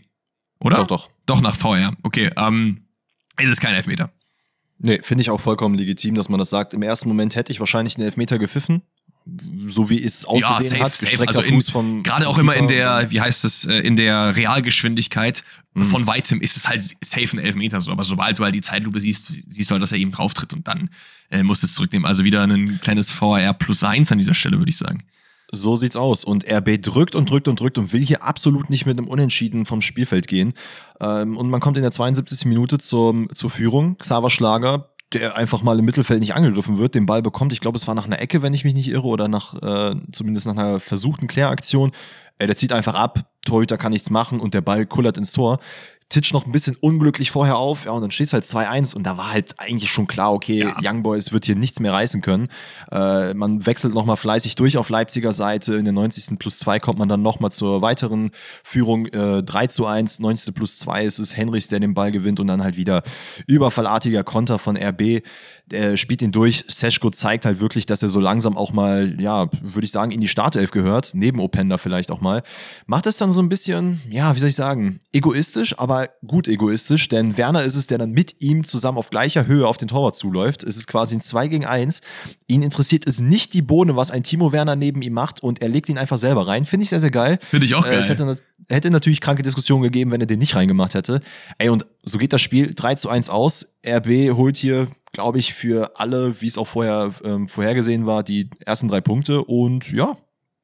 Oder? 0.60 0.76
Doch, 0.78 0.86
doch. 0.86 1.10
Doch, 1.26 1.40
nach 1.40 1.56
VR. 1.56 1.94
Okay, 2.02 2.30
ähm, 2.36 2.82
ist 3.38 3.50
es 3.50 3.60
kein 3.60 3.74
Elfmeter. 3.74 4.10
Nee, 4.78 5.00
finde 5.02 5.22
ich 5.22 5.30
auch 5.30 5.40
vollkommen 5.40 5.76
legitim, 5.76 6.14
dass 6.14 6.28
man 6.28 6.38
das 6.38 6.50
sagt. 6.50 6.72
Im 6.72 6.82
ersten 6.82 7.08
Moment 7.08 7.36
hätte 7.36 7.52
ich 7.52 7.60
wahrscheinlich 7.60 7.96
einen 7.96 8.06
Elfmeter 8.06 8.38
gepfiffen, 8.38 8.82
so 9.68 9.90
wie 9.90 10.02
es 10.02 10.24
ausgesehen 10.24 10.78
ja, 10.78 10.78
safe, 10.78 10.84
hat. 10.84 10.94
Safe. 10.94 11.28
Also 11.28 11.40
in, 11.42 12.02
gerade 12.02 12.28
auch 12.28 12.38
immer 12.38 12.54
in 12.54 12.68
der, 12.68 13.10
wie 13.10 13.20
heißt 13.20 13.44
es, 13.44 13.66
äh, 13.66 13.78
in 13.78 13.96
der 13.96 14.36
Realgeschwindigkeit 14.36 15.44
mhm. 15.74 15.84
von 15.84 16.06
weitem 16.06 16.40
ist 16.40 16.56
es 16.56 16.68
halt 16.68 16.82
safe 16.82 17.36
ein 17.36 17.38
Elfmeter 17.38 17.80
so. 17.80 17.92
Aber 17.92 18.04
sobald 18.04 18.38
du 18.38 18.44
halt 18.44 18.54
die 18.54 18.60
Zeitlupe 18.60 19.00
siehst, 19.00 19.26
siehst 19.26 19.70
du 19.70 19.72
halt, 19.72 19.82
dass 19.82 19.92
er 19.92 19.98
eben 19.98 20.10
drauftritt 20.10 20.52
und 20.54 20.66
dann 20.66 20.90
äh, 21.30 21.42
musst 21.42 21.62
du 21.62 21.66
es 21.66 21.74
zurücknehmen. 21.74 22.06
Also 22.06 22.24
wieder 22.24 22.42
ein 22.42 22.80
kleines 22.80 23.10
VR 23.10 23.54
plus 23.54 23.84
eins 23.84 24.10
an 24.12 24.18
dieser 24.18 24.34
Stelle, 24.34 24.58
würde 24.58 24.70
ich 24.70 24.78
sagen. 24.78 25.04
So 25.50 25.76
sieht's 25.76 25.96
aus. 25.96 26.24
Und 26.24 26.44
RB 26.50 26.80
drückt 26.80 27.14
und 27.14 27.30
drückt 27.30 27.48
und 27.48 27.58
drückt 27.58 27.78
und 27.78 27.92
will 27.92 28.04
hier 28.04 28.22
absolut 28.22 28.68
nicht 28.68 28.84
mit 28.84 28.98
einem 28.98 29.08
Unentschieden 29.08 29.64
vom 29.64 29.80
Spielfeld 29.80 30.26
gehen. 30.26 30.52
Ähm, 31.00 31.36
und 31.36 31.48
man 31.48 31.60
kommt 31.60 31.76
in 31.78 31.82
der 31.82 31.92
72. 31.92 32.44
Minute 32.44 32.78
zur, 32.78 33.28
zur 33.32 33.50
Führung. 33.50 33.96
Xaver 33.96 34.30
Schlager 34.30 34.90
der 35.12 35.36
einfach 35.36 35.62
mal 35.62 35.78
im 35.78 35.84
Mittelfeld 35.84 36.20
nicht 36.20 36.34
angegriffen 36.34 36.78
wird, 36.78 36.94
den 36.94 37.06
Ball 37.06 37.22
bekommt. 37.22 37.52
Ich 37.52 37.60
glaube, 37.60 37.76
es 37.76 37.86
war 37.86 37.94
nach 37.94 38.06
einer 38.06 38.20
Ecke, 38.20 38.42
wenn 38.42 38.54
ich 38.54 38.64
mich 38.64 38.74
nicht 38.74 38.88
irre, 38.88 39.06
oder 39.06 39.28
nach 39.28 39.54
äh, 39.62 39.96
zumindest 40.12 40.46
nach 40.46 40.56
einer 40.56 40.80
versuchten 40.80 41.28
Kläraktion. 41.28 41.92
Äh, 42.38 42.46
der 42.46 42.56
zieht 42.56 42.72
einfach 42.72 42.94
ab, 42.94 43.30
Torhüter 43.44 43.78
kann 43.78 43.92
nichts 43.92 44.10
machen 44.10 44.40
und 44.40 44.54
der 44.54 44.60
Ball 44.60 44.86
kullert 44.86 45.16
ins 45.16 45.32
Tor. 45.32 45.58
Titsch 46.08 46.32
noch 46.32 46.46
ein 46.46 46.52
bisschen 46.52 46.74
unglücklich 46.80 47.30
vorher 47.30 47.56
auf, 47.58 47.84
ja, 47.84 47.90
und 47.90 48.00
dann 48.00 48.10
steht 48.10 48.28
es 48.28 48.32
halt 48.32 48.44
2-1 48.44 48.96
und 48.96 49.04
da 49.04 49.18
war 49.18 49.30
halt 49.30 49.54
eigentlich 49.58 49.90
schon 49.90 50.06
klar, 50.06 50.32
okay, 50.32 50.60
ja. 50.60 50.76
Young 50.82 51.02
Boys 51.02 51.32
wird 51.32 51.44
hier 51.44 51.54
nichts 51.54 51.80
mehr 51.80 51.92
reißen 51.92 52.22
können. 52.22 52.48
Äh, 52.90 53.34
man 53.34 53.66
wechselt 53.66 53.92
nochmal 53.92 54.16
fleißig 54.16 54.54
durch 54.54 54.78
auf 54.78 54.88
Leipziger 54.88 55.32
Seite. 55.32 55.74
In 55.74 55.84
der 55.84 55.92
90. 55.92 56.38
plus 56.38 56.58
2 56.60 56.80
kommt 56.80 56.98
man 56.98 57.08
dann 57.08 57.20
nochmal 57.20 57.50
zur 57.50 57.82
weiteren 57.82 58.30
Führung. 58.64 59.06
Äh, 59.06 59.42
3 59.42 59.66
zu 59.66 59.86
1, 59.86 60.20
90. 60.20 60.54
plus 60.54 60.78
2 60.78 61.04
ist 61.04 61.18
es 61.18 61.36
Henrichs, 61.36 61.68
der 61.68 61.80
den 61.80 61.92
Ball 61.92 62.10
gewinnt 62.10 62.40
und 62.40 62.46
dann 62.46 62.62
halt 62.62 62.76
wieder 62.76 63.02
überfallartiger 63.46 64.24
Konter 64.24 64.58
von 64.58 64.78
RB 64.78 65.22
der 65.70 65.96
spielt 65.96 66.22
ihn 66.22 66.32
durch. 66.32 66.64
Seschko 66.68 67.10
zeigt 67.10 67.44
halt 67.44 67.60
wirklich, 67.60 67.86
dass 67.86 68.02
er 68.02 68.08
so 68.08 68.20
langsam 68.20 68.56
auch 68.56 68.72
mal, 68.72 69.16
ja, 69.20 69.48
würde 69.60 69.84
ich 69.84 69.92
sagen, 69.92 70.10
in 70.10 70.20
die 70.20 70.28
Startelf 70.28 70.70
gehört, 70.70 71.12
neben 71.14 71.40
Openda 71.40 71.78
vielleicht 71.78 72.10
auch 72.10 72.20
mal. 72.20 72.42
Macht 72.86 73.06
es 73.06 73.16
dann 73.16 73.32
so 73.32 73.40
ein 73.42 73.48
bisschen, 73.48 74.00
ja, 74.08 74.34
wie 74.34 74.38
soll 74.38 74.48
ich 74.48 74.54
sagen, 74.54 75.00
egoistisch, 75.12 75.78
aber 75.78 75.97
gut 76.26 76.48
egoistisch, 76.48 77.08
denn 77.08 77.36
Werner 77.36 77.62
ist 77.62 77.76
es, 77.76 77.86
der 77.86 77.98
dann 77.98 78.12
mit 78.12 78.40
ihm 78.40 78.64
zusammen 78.64 78.98
auf 78.98 79.10
gleicher 79.10 79.46
Höhe 79.46 79.66
auf 79.66 79.76
den 79.76 79.88
Torwart 79.88 80.14
zuläuft. 80.14 80.64
Es 80.64 80.76
ist 80.76 80.86
quasi 80.86 81.16
ein 81.16 81.20
2 81.20 81.48
gegen 81.48 81.66
1. 81.66 82.00
Ihn 82.46 82.62
interessiert 82.62 83.06
es 83.06 83.20
nicht 83.20 83.54
die 83.54 83.62
Bohne, 83.62 83.96
was 83.96 84.10
ein 84.10 84.22
Timo 84.22 84.52
Werner 84.52 84.76
neben 84.76 85.02
ihm 85.02 85.12
macht 85.12 85.42
und 85.42 85.62
er 85.62 85.68
legt 85.68 85.88
ihn 85.88 85.98
einfach 85.98 86.18
selber 86.18 86.46
rein. 86.46 86.64
Finde 86.64 86.84
ich 86.84 86.90
sehr, 86.90 87.00
sehr 87.00 87.10
geil. 87.10 87.38
Finde 87.50 87.66
ich 87.66 87.74
auch 87.74 87.84
geil. 87.84 87.94
Äh, 87.94 87.98
es 87.98 88.08
hätte, 88.08 88.38
hätte 88.68 88.90
natürlich 88.90 89.20
kranke 89.20 89.42
Diskussionen 89.42 89.82
gegeben, 89.82 90.10
wenn 90.10 90.20
er 90.20 90.26
den 90.26 90.38
nicht 90.38 90.54
reingemacht 90.54 90.94
hätte. 90.94 91.20
Ey, 91.58 91.68
und 91.68 91.86
so 92.04 92.18
geht 92.18 92.32
das 92.32 92.40
Spiel 92.40 92.74
3 92.74 92.94
zu 92.94 93.08
1 93.08 93.30
aus. 93.30 93.78
RB 93.86 94.36
holt 94.36 94.56
hier 94.56 94.88
glaube 95.12 95.38
ich, 95.38 95.54
für 95.54 95.98
alle, 95.98 96.40
wie 96.40 96.46
es 96.46 96.58
auch 96.58 96.66
vorher 96.66 97.10
ähm, 97.24 97.48
vorhergesehen 97.48 98.06
war, 98.06 98.22
die 98.22 98.50
ersten 98.64 98.88
drei 98.88 99.00
Punkte. 99.00 99.42
Und 99.42 99.90
ja, 99.90 100.16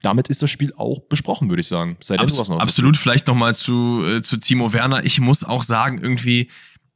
damit 0.04 0.28
ist 0.28 0.42
das 0.42 0.50
Spiel 0.50 0.72
auch 0.76 1.00
besprochen, 1.00 1.48
würde 1.48 1.60
ich 1.60 1.68
sagen. 1.68 1.96
Seid 2.00 2.20
Abs 2.20 2.38
was 2.38 2.48
noch 2.48 2.60
absolut, 2.60 2.96
vielleicht 2.96 3.26
nochmal 3.26 3.54
zu, 3.54 4.04
äh, 4.04 4.22
zu 4.22 4.36
Timo 4.36 4.72
Werner. 4.72 5.04
Ich 5.04 5.20
muss 5.20 5.44
auch 5.44 5.62
sagen, 5.62 5.98
irgendwie 6.00 6.48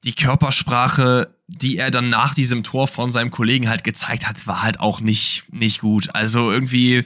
die 0.04 0.14
Körpersprache, 0.14 1.34
die 1.48 1.76
er 1.76 1.90
dann 1.90 2.08
nach 2.08 2.34
diesem 2.34 2.62
Tor 2.62 2.86
von 2.86 3.10
seinem 3.10 3.30
Kollegen 3.30 3.68
halt 3.68 3.82
gezeigt 3.82 4.28
hat, 4.28 4.46
war 4.46 4.62
halt 4.62 4.80
auch 4.80 5.00
nicht, 5.00 5.44
nicht 5.50 5.80
gut. 5.80 6.14
Also 6.14 6.52
irgendwie, 6.52 7.04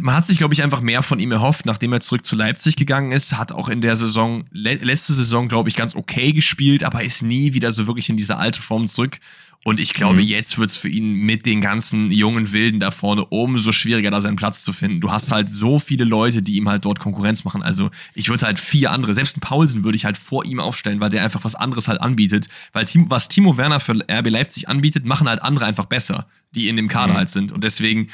man 0.00 0.14
hat 0.14 0.24
sich, 0.26 0.38
glaube 0.38 0.54
ich, 0.54 0.62
einfach 0.62 0.80
mehr 0.80 1.02
von 1.02 1.18
ihm 1.18 1.32
erhofft, 1.32 1.66
nachdem 1.66 1.92
er 1.92 2.00
zurück 2.00 2.24
zu 2.24 2.36
Leipzig 2.36 2.76
gegangen 2.76 3.12
ist. 3.12 3.36
Hat 3.36 3.52
auch 3.52 3.68
in 3.68 3.80
der 3.80 3.96
Saison, 3.96 4.44
letzte 4.52 5.12
Saison, 5.12 5.48
glaube 5.48 5.68
ich, 5.68 5.76
ganz 5.76 5.94
okay 5.94 6.32
gespielt, 6.32 6.84
aber 6.84 7.02
ist 7.02 7.22
nie 7.22 7.52
wieder 7.52 7.70
so 7.70 7.86
wirklich 7.86 8.08
in 8.08 8.16
diese 8.16 8.38
alte 8.38 8.62
Form 8.62 8.86
zurück. 8.86 9.18
Und 9.66 9.80
ich 9.80 9.94
glaube, 9.94 10.20
mhm. 10.20 10.28
jetzt 10.28 10.58
wird's 10.58 10.76
für 10.76 10.88
ihn 10.88 11.14
mit 11.14 11.44
den 11.44 11.60
ganzen 11.60 12.12
jungen 12.12 12.52
Wilden 12.52 12.78
da 12.78 12.92
vorne 12.92 13.24
umso 13.24 13.72
schwieriger, 13.72 14.12
da 14.12 14.20
seinen 14.20 14.36
Platz 14.36 14.62
zu 14.62 14.72
finden. 14.72 15.00
Du 15.00 15.10
hast 15.10 15.32
halt 15.32 15.50
so 15.50 15.80
viele 15.80 16.04
Leute, 16.04 16.40
die 16.40 16.54
ihm 16.54 16.68
halt 16.68 16.84
dort 16.84 17.00
Konkurrenz 17.00 17.42
machen. 17.42 17.64
Also 17.64 17.90
ich 18.14 18.28
würde 18.28 18.46
halt 18.46 18.60
vier 18.60 18.92
andere, 18.92 19.12
selbst 19.12 19.36
ein 19.36 19.40
Paulsen 19.40 19.82
würde 19.82 19.96
ich 19.96 20.04
halt 20.04 20.16
vor 20.16 20.44
ihm 20.44 20.60
aufstellen, 20.60 21.00
weil 21.00 21.10
der 21.10 21.24
einfach 21.24 21.42
was 21.42 21.56
anderes 21.56 21.88
halt 21.88 22.00
anbietet. 22.00 22.46
Weil 22.74 22.84
Timo, 22.84 23.06
was 23.08 23.26
Timo 23.26 23.58
Werner 23.58 23.80
für 23.80 23.94
RB 24.08 24.30
Leipzig 24.30 24.68
anbietet, 24.68 25.04
machen 25.04 25.28
halt 25.28 25.42
andere 25.42 25.64
einfach 25.64 25.86
besser, 25.86 26.28
die 26.54 26.68
in 26.68 26.76
dem 26.76 26.86
Kader 26.86 27.14
mhm. 27.14 27.16
halt 27.16 27.30
sind. 27.30 27.50
Und 27.50 27.64
deswegen 27.64 28.06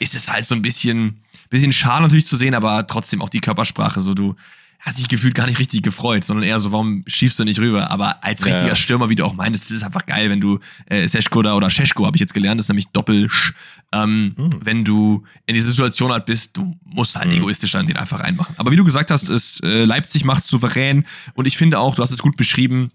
ist 0.00 0.14
es 0.14 0.30
halt 0.30 0.44
so 0.44 0.54
ein 0.54 0.60
bisschen, 0.60 1.22
bisschen 1.48 1.72
schade 1.72 2.02
natürlich 2.02 2.26
zu 2.26 2.36
sehen, 2.36 2.52
aber 2.52 2.86
trotzdem 2.86 3.22
auch 3.22 3.30
die 3.30 3.40
Körpersprache. 3.40 4.02
So, 4.02 4.12
du, 4.12 4.36
hat 4.80 4.96
sich 4.96 5.08
gefühlt 5.08 5.34
gar 5.34 5.46
nicht 5.46 5.58
richtig 5.58 5.82
gefreut, 5.82 6.24
sondern 6.24 6.44
eher 6.44 6.58
so, 6.60 6.70
warum 6.70 7.02
schiebst 7.06 7.38
du 7.38 7.44
nicht 7.44 7.58
rüber? 7.58 7.90
Aber 7.90 8.22
als 8.24 8.40
Ja, 8.40 8.46
richtiger 8.52 8.68
ja. 8.68 8.76
Stürmer, 8.76 9.08
wie 9.08 9.16
du 9.16 9.24
auch 9.24 9.34
meintest, 9.34 9.64
ist 9.70 9.78
es 9.78 9.82
einfach 9.82 10.06
geil, 10.06 10.30
wenn 10.30 10.40
du 10.40 10.60
äh, 10.86 11.06
Seschko 11.08 11.42
da 11.42 11.56
oder 11.56 11.68
Scheschko, 11.68 12.06
habe 12.06 12.16
ich 12.16 12.20
jetzt 12.20 12.32
gelernt, 12.32 12.60
das 12.60 12.66
ist 12.66 12.68
nämlich 12.68 12.88
doppel 12.88 13.26
-sch, 13.26 13.52
ähm, 13.92 14.34
wenn 14.60 14.84
du 14.84 15.24
in 15.46 15.54
dieser 15.54 15.70
Situation 15.70 16.12
halt 16.12 16.26
bist, 16.26 16.56
du 16.56 16.76
musst 16.84 17.16
halt 17.16 17.32
egoistisch 17.32 17.72
dann 17.72 17.86
den 17.86 17.96
einfach 17.96 18.20
reinmachen. 18.20 18.54
Aber 18.56 18.70
wie 18.70 18.76
du 18.76 18.84
gesagt 18.84 19.10
hast, 19.10 19.28
ist 19.28 19.64
äh, 19.64 19.84
Leipzig 19.84 20.24
macht 20.24 20.44
souverän 20.44 21.04
und 21.34 21.46
ich 21.46 21.56
finde 21.56 21.78
auch, 21.80 21.94
du 21.94 22.02
hast 22.02 22.10
es 22.10 22.18
gut 22.18 22.36
beschrieben, 22.36 22.90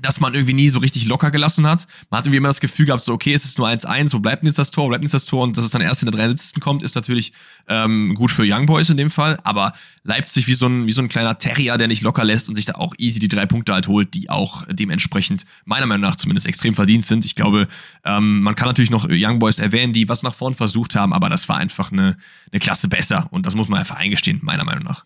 dass 0.00 0.20
man 0.20 0.34
irgendwie 0.34 0.54
nie 0.54 0.68
so 0.68 0.78
richtig 0.78 1.06
locker 1.06 1.30
gelassen 1.30 1.66
hat. 1.66 1.86
Man 2.10 2.18
hat 2.18 2.26
irgendwie 2.26 2.38
immer 2.38 2.48
das 2.48 2.60
Gefühl 2.60 2.86
gehabt, 2.86 3.02
so, 3.02 3.12
okay, 3.12 3.32
es 3.32 3.44
ist 3.44 3.58
nur 3.58 3.68
1-1, 3.68 4.12
wo 4.12 4.20
bleibt 4.20 4.42
denn 4.42 4.48
jetzt 4.48 4.58
das 4.58 4.70
Tor, 4.70 4.84
wo 4.84 4.88
bleibt 4.88 5.02
denn 5.02 5.08
jetzt 5.08 5.14
das 5.14 5.24
Tor? 5.24 5.42
Und 5.44 5.56
dass 5.56 5.64
es 5.64 5.70
dann 5.70 5.82
erst 5.82 6.02
in 6.02 6.10
der 6.10 6.16
73. 6.16 6.60
kommt, 6.60 6.82
ist 6.82 6.94
natürlich 6.94 7.32
ähm, 7.68 8.14
gut 8.14 8.30
für 8.30 8.44
Young 8.46 8.66
Boys 8.66 8.90
in 8.90 8.96
dem 8.96 9.10
Fall. 9.10 9.38
Aber 9.44 9.72
Leipzig 10.04 10.46
wie 10.46 10.54
so, 10.54 10.66
ein, 10.66 10.86
wie 10.86 10.92
so 10.92 11.02
ein 11.02 11.08
kleiner 11.08 11.38
Terrier, 11.38 11.76
der 11.76 11.88
nicht 11.88 12.02
locker 12.02 12.24
lässt 12.24 12.48
und 12.48 12.54
sich 12.54 12.64
da 12.64 12.74
auch 12.74 12.94
easy 12.98 13.18
die 13.18 13.28
drei 13.28 13.46
Punkte 13.46 13.72
halt 13.72 13.88
holt, 13.88 14.14
die 14.14 14.30
auch 14.30 14.64
dementsprechend 14.70 15.44
meiner 15.64 15.86
Meinung 15.86 16.08
nach 16.08 16.16
zumindest 16.16 16.46
extrem 16.46 16.74
verdient 16.74 17.04
sind. 17.04 17.24
Ich 17.24 17.34
glaube, 17.34 17.68
ähm, 18.04 18.40
man 18.40 18.54
kann 18.54 18.68
natürlich 18.68 18.90
noch 18.90 19.06
Young 19.10 19.38
Boys 19.38 19.58
erwähnen, 19.58 19.92
die 19.92 20.08
was 20.08 20.22
nach 20.22 20.34
vorn 20.34 20.54
versucht 20.54 20.96
haben, 20.96 21.12
aber 21.12 21.28
das 21.28 21.48
war 21.48 21.58
einfach 21.58 21.92
eine, 21.92 22.16
eine 22.52 22.58
Klasse 22.60 22.88
besser. 22.88 23.28
Und 23.30 23.46
das 23.46 23.54
muss 23.54 23.68
man 23.68 23.80
einfach 23.80 23.96
eingestehen, 23.96 24.40
meiner 24.42 24.64
Meinung 24.64 24.84
nach. 24.84 25.04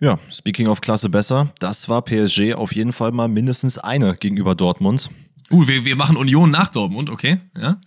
Ja, 0.00 0.18
speaking 0.32 0.66
of 0.68 0.80
Klasse 0.80 1.08
besser, 1.08 1.52
das 1.60 1.88
war 1.88 2.02
PSG 2.02 2.54
auf 2.54 2.74
jeden 2.74 2.92
Fall 2.92 3.12
mal 3.12 3.28
mindestens 3.28 3.78
eine 3.78 4.14
gegenüber 4.16 4.54
Dortmund. 4.54 5.10
Uh, 5.50 5.66
wir, 5.68 5.84
wir 5.84 5.96
machen 5.96 6.16
Union 6.16 6.50
nach 6.50 6.70
Dortmund, 6.70 7.08
okay? 7.10 7.38
Ja, 7.60 7.78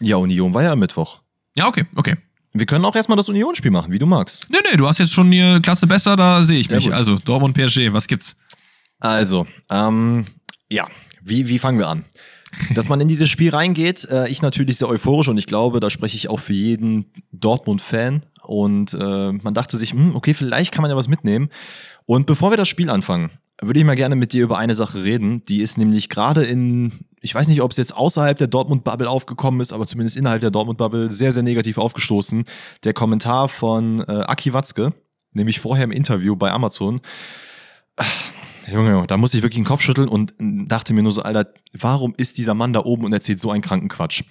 Ja, 0.00 0.16
Union 0.16 0.52
war 0.54 0.62
ja 0.62 0.72
am 0.72 0.78
Mittwoch. 0.80 1.20
ja 1.54 1.66
okay, 1.68 1.84
okay. 1.94 2.16
Wir 2.54 2.66
können 2.66 2.84
auch 2.84 2.94
erstmal 2.94 3.16
das 3.16 3.30
Union-Spiel 3.30 3.70
machen, 3.70 3.90
wie 3.92 3.98
du 3.98 4.04
magst. 4.04 4.46
Nee, 4.50 4.58
nee, 4.70 4.76
du 4.76 4.86
hast 4.86 4.98
jetzt 4.98 5.12
schon 5.14 5.32
hier 5.32 5.58
Klasse 5.60 5.86
besser, 5.86 6.16
da 6.16 6.44
sehe 6.44 6.58
ich 6.60 6.66
Ja, 6.66 6.76
mich. 6.76 6.84
gut. 6.84 6.92
also, 6.92 7.16
Dortmund 7.16 7.56
PSG, 7.56 7.92
was 7.94 8.06
gibt's? 8.06 8.36
Also, 9.00 9.46
ähm, 9.70 10.26
ja, 10.68 10.86
wie, 11.22 11.48
wie 11.48 11.58
fangen 11.58 11.78
wir 11.78 11.88
an? 11.88 12.04
Dass 12.74 12.88
man 12.88 13.00
in 13.00 13.08
dieses 13.08 13.30
Spiel 13.30 13.50
reingeht, 13.50 14.06
äh, 14.10 14.28
ich 14.28 14.42
natürlich 14.42 14.78
sehr 14.78 14.88
euphorisch 14.88 15.28
und 15.28 15.38
ich 15.38 15.46
glaube, 15.46 15.80
da 15.80 15.90
spreche 15.90 16.16
ich 16.16 16.28
auch 16.28 16.40
für 16.40 16.52
jeden 16.52 17.06
Dortmund-Fan. 17.32 18.22
Und 18.42 18.94
äh, 18.94 19.32
man 19.32 19.54
dachte 19.54 19.76
sich, 19.76 19.92
hm, 19.92 20.14
okay, 20.14 20.34
vielleicht 20.34 20.72
kann 20.72 20.82
man 20.82 20.90
ja 20.90 20.96
was 20.96 21.08
mitnehmen. 21.08 21.48
Und 22.06 22.26
bevor 22.26 22.50
wir 22.50 22.56
das 22.56 22.68
Spiel 22.68 22.90
anfangen, 22.90 23.30
würde 23.60 23.78
ich 23.78 23.86
mal 23.86 23.94
gerne 23.94 24.16
mit 24.16 24.32
dir 24.32 24.42
über 24.42 24.58
eine 24.58 24.74
Sache 24.74 25.04
reden. 25.04 25.44
Die 25.46 25.60
ist 25.60 25.78
nämlich 25.78 26.08
gerade 26.08 26.42
in, 26.42 26.92
ich 27.20 27.34
weiß 27.34 27.46
nicht, 27.48 27.62
ob 27.62 27.70
es 27.70 27.76
jetzt 27.76 27.96
außerhalb 27.96 28.36
der 28.36 28.48
Dortmund-Bubble 28.48 29.08
aufgekommen 29.08 29.60
ist, 29.60 29.72
aber 29.72 29.86
zumindest 29.86 30.16
innerhalb 30.16 30.40
der 30.40 30.50
Dortmund-Bubble 30.50 31.10
sehr, 31.10 31.32
sehr 31.32 31.44
negativ 31.44 31.78
aufgestoßen. 31.78 32.44
Der 32.84 32.92
Kommentar 32.92 33.48
von 33.48 34.00
äh, 34.00 34.10
Aki 34.10 34.52
Watzke, 34.52 34.92
nämlich 35.32 35.60
vorher 35.60 35.84
im 35.84 35.92
Interview 35.92 36.34
bei 36.34 36.50
Amazon. 36.50 37.00
Junge, 37.96 38.51
Junge, 38.72 39.06
da 39.06 39.16
musste 39.16 39.36
ich 39.36 39.42
wirklich 39.42 39.60
den 39.60 39.66
Kopf 39.66 39.82
schütteln 39.82 40.08
und 40.08 40.34
dachte 40.38 40.94
mir 40.94 41.02
nur 41.02 41.12
so, 41.12 41.22
Alter, 41.22 41.52
warum 41.72 42.14
ist 42.16 42.38
dieser 42.38 42.54
Mann 42.54 42.72
da 42.72 42.80
oben 42.80 43.04
und 43.04 43.12
erzählt 43.12 43.40
so 43.40 43.50
einen 43.50 43.62
kranken 43.62 43.88
Quatsch? 43.88 44.22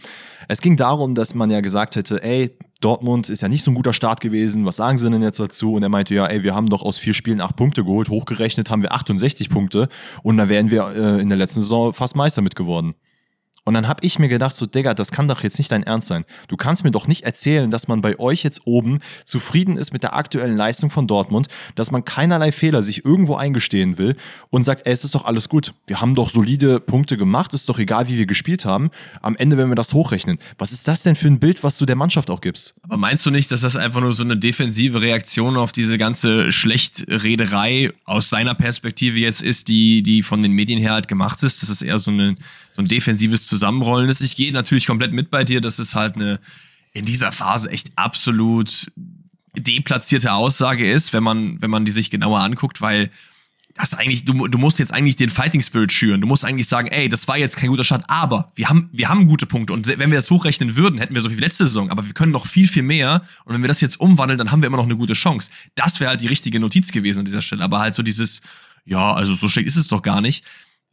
Es 0.48 0.62
ging 0.62 0.76
darum, 0.76 1.16
dass 1.16 1.36
man 1.36 1.50
ja 1.50 1.62
gesagt 1.62 1.96
hätte, 1.96 2.24
ey, 2.24 2.58
Dortmund 2.82 3.30
ist 3.30 3.42
ja 3.42 3.48
nicht 3.48 3.64
so 3.64 3.72
ein 3.72 3.76
guter 3.76 3.94
Start 3.94 4.22
gewesen, 4.22 4.66
was 4.66 4.76
sagen 4.76 4.98
sie 4.98 5.10
denn 5.10 5.22
jetzt 5.22 5.40
dazu? 5.40 5.74
Und 5.76 5.84
er 5.84 5.90
meinte, 5.90 6.14
ja, 6.16 6.26
ey, 6.26 6.44
wir 6.44 6.56
haben 6.56 6.68
doch 6.68 6.82
aus 6.82 6.98
vier 6.98 7.14
Spielen 7.14 7.40
acht 7.40 7.56
Punkte 7.56 7.84
geholt, 7.84 8.10
hochgerechnet 8.10 8.70
haben 8.70 8.82
wir 8.82 8.92
68 8.92 9.50
Punkte 9.50 9.88
und 10.24 10.38
da 10.38 10.50
wären 10.50 10.72
wir 10.72 10.88
äh, 10.96 11.22
in 11.22 11.30
der 11.30 11.38
letzten 11.38 11.62
Saison 11.62 11.94
fast 11.94 12.16
Meister 12.16 12.42
mit 12.42 12.56
geworden. 12.56 12.96
Und 13.64 13.76
dann 13.76 13.88
hab 13.88 14.04
ich 14.04 14.18
mir 14.18 14.28
gedacht, 14.28 14.56
so, 14.56 14.66
Digga, 14.66 14.96
das 14.96 15.12
kann 15.12 15.28
doch 15.28 15.44
jetzt 15.44 15.60
nicht 15.60 15.72
dein 15.72 15.84
Ernst 15.84 16.08
sein. 16.08 16.26
Du 16.48 16.58
kannst 16.58 16.84
mir 16.84 16.90
doch 16.90 17.08
nicht 17.08 17.24
erzählen, 17.24 17.70
dass 17.70 17.88
man 17.88 18.02
bei 18.02 18.18
euch 18.18 18.42
jetzt 18.42 18.62
oben 18.66 19.00
zufrieden 19.24 19.78
ist 19.78 19.94
mit 19.94 20.02
der 20.02 20.16
aktuellen 20.16 20.58
Leistung 20.58 20.90
von 20.90 21.06
Dortmund, 21.06 21.48
dass 21.76 21.92
man 21.92 22.04
keinerlei 22.04 22.52
Fehler 22.52 22.82
sich 22.82 23.06
irgendwo 23.06 23.36
eingestehen 23.36 24.00
will 24.00 24.16
und 24.50 24.64
sagt, 24.64 24.88
ey, 24.88 24.94
es 24.94 25.04
ist 25.04 25.14
doch 25.14 25.26
alles 25.26 25.48
gut. 25.48 25.76
Wir 25.86 26.02
haben 26.02 26.16
doch 26.16 26.30
solide 26.30 26.80
Punkte 26.80 27.18
gemacht, 27.18 27.54
ist 27.54 27.70
doch 27.70 27.78
egal, 27.78 28.08
wie 28.08 28.18
wir 28.18 28.26
gespielt 28.26 28.66
haben. 28.66 28.90
Am 29.22 29.36
Ende 29.36 29.58
werden 29.58 29.70
wir 29.70 29.76
das 29.76 29.94
hochrechnen. 29.94 30.40
Was 30.58 30.72
ist 30.72 30.88
das 30.88 31.04
denn 31.04 31.16
für 31.16 31.28
ein 31.28 31.40
Bild, 31.40 31.64
was 31.64 31.78
du 31.78 31.86
der 31.86 31.96
Mannschaft 31.96 32.32
auch 32.32 32.42
gibst? 32.42 32.74
Aber 32.82 32.98
meinst 32.98 33.24
du 33.28 33.30
nicht, 33.30 33.52
dass 33.52 33.62
das 33.62 33.76
einfach 33.76 34.02
nur 34.02 34.14
so 34.14 34.24
eine 34.24 34.38
defensive 34.38 35.02
Reaktion 35.02 35.56
auf 35.56 35.72
diese 35.72 36.00
ganze 36.00 36.52
Schlechtrederei 36.52 37.92
aus 38.06 38.32
seiner 38.32 38.56
Perspektive 38.56 39.20
jetzt 39.20 39.44
ist, 39.44 39.68
die, 39.68 40.02
die 40.02 40.24
von 40.24 40.42
den 40.42 40.54
Medien 40.54 40.80
her 40.80 40.94
halt 40.94 41.08
gemacht 41.08 41.44
ist? 41.44 41.62
Das 41.62 41.70
ist 41.70 41.84
eher 41.84 42.00
so, 42.00 42.10
eine, 42.10 42.36
so 42.74 42.82
ein 42.82 42.88
defensives 42.88 43.48
Zusammenrollen 43.48 44.10
ist. 44.10 44.22
Ich 44.22 44.36
gehe 44.36 44.52
natürlich 44.52 44.86
komplett 44.86 45.14
mit 45.14 45.30
bei 45.30 45.44
dir, 45.44 45.62
dass 45.62 45.80
es 45.80 45.96
halt 45.96 46.16
eine 46.16 46.40
in 46.94 47.06
dieser 47.06 47.32
Phase 47.32 47.70
echt 47.72 47.92
absolut 47.96 48.92
deplatzierte 49.58 50.34
Aussage 50.34 50.90
ist, 50.90 51.14
wenn 51.14 51.24
man, 51.24 51.62
wenn 51.62 51.70
man 51.70 51.86
die 51.86 51.92
sich 51.92 52.10
genauer 52.10 52.40
anguckt, 52.42 52.82
weil 52.82 53.10
das 53.76 53.94
eigentlich, 53.94 54.26
du, 54.26 54.48
du 54.48 54.58
musst 54.58 54.80
jetzt 54.80 54.94
eigentlich 54.94 55.16
den 55.16 55.30
Fighting 55.30 55.62
Spirit 55.62 55.92
schüren. 55.94 56.20
Du 56.20 56.28
musst 56.28 56.44
eigentlich 56.44 56.68
sagen, 56.68 56.88
ey, 56.90 57.08
das 57.08 57.28
war 57.28 57.38
jetzt 57.38 57.56
kein 57.56 57.70
guter 57.70 57.84
Start, 57.84 58.04
aber 58.08 58.52
wir 58.56 58.70
haben, 58.70 58.90
wir 58.92 59.08
haben 59.08 59.26
gute 59.28 59.46
Punkte. 59.46 59.74
Und 59.74 59.88
wenn 59.88 60.12
wir 60.12 60.18
das 60.18 60.30
hochrechnen 60.30 60.76
würden, 60.76 61.00
hätten 61.00 61.14
wir 61.14 61.22
so 61.22 61.30
viel 61.30 61.38
wie 61.38 61.42
letzte 61.42 61.66
Saison, 61.66 61.90
aber 61.90 62.06
wir 62.06 62.14
können 62.14 62.32
noch 62.32 62.46
viel, 62.46 62.68
viel 62.68 62.84
mehr. 62.84 63.24
Und 63.46 63.54
wenn 63.54 63.62
wir 63.62 63.70
das 63.70 63.82
jetzt 63.82 64.00
umwandeln, 64.00 64.38
dann 64.38 64.52
haben 64.52 64.62
wir 64.62 64.68
immer 64.68 64.78
noch 64.78 64.86
eine 64.86 64.98
gute 64.98 65.14
Chance. 65.14 65.52
Das 65.76 66.00
wäre 66.00 66.10
halt 66.10 66.22
die 66.22 66.28
richtige 66.28 66.60
Notiz 66.60 66.92
gewesen 66.92 67.20
an 67.20 67.26
dieser 67.26 67.42
Stelle. 67.42 67.64
Aber 67.64 67.80
halt 67.80 67.96
so 67.96 68.04
dieses, 68.04 68.42
ja, 68.86 69.14
also 69.14 69.36
so 69.36 69.48
schlecht 69.48 69.68
ist 69.68 69.78
es 69.78 69.88
doch 69.88 70.02
gar 70.02 70.22
nicht. 70.22 70.44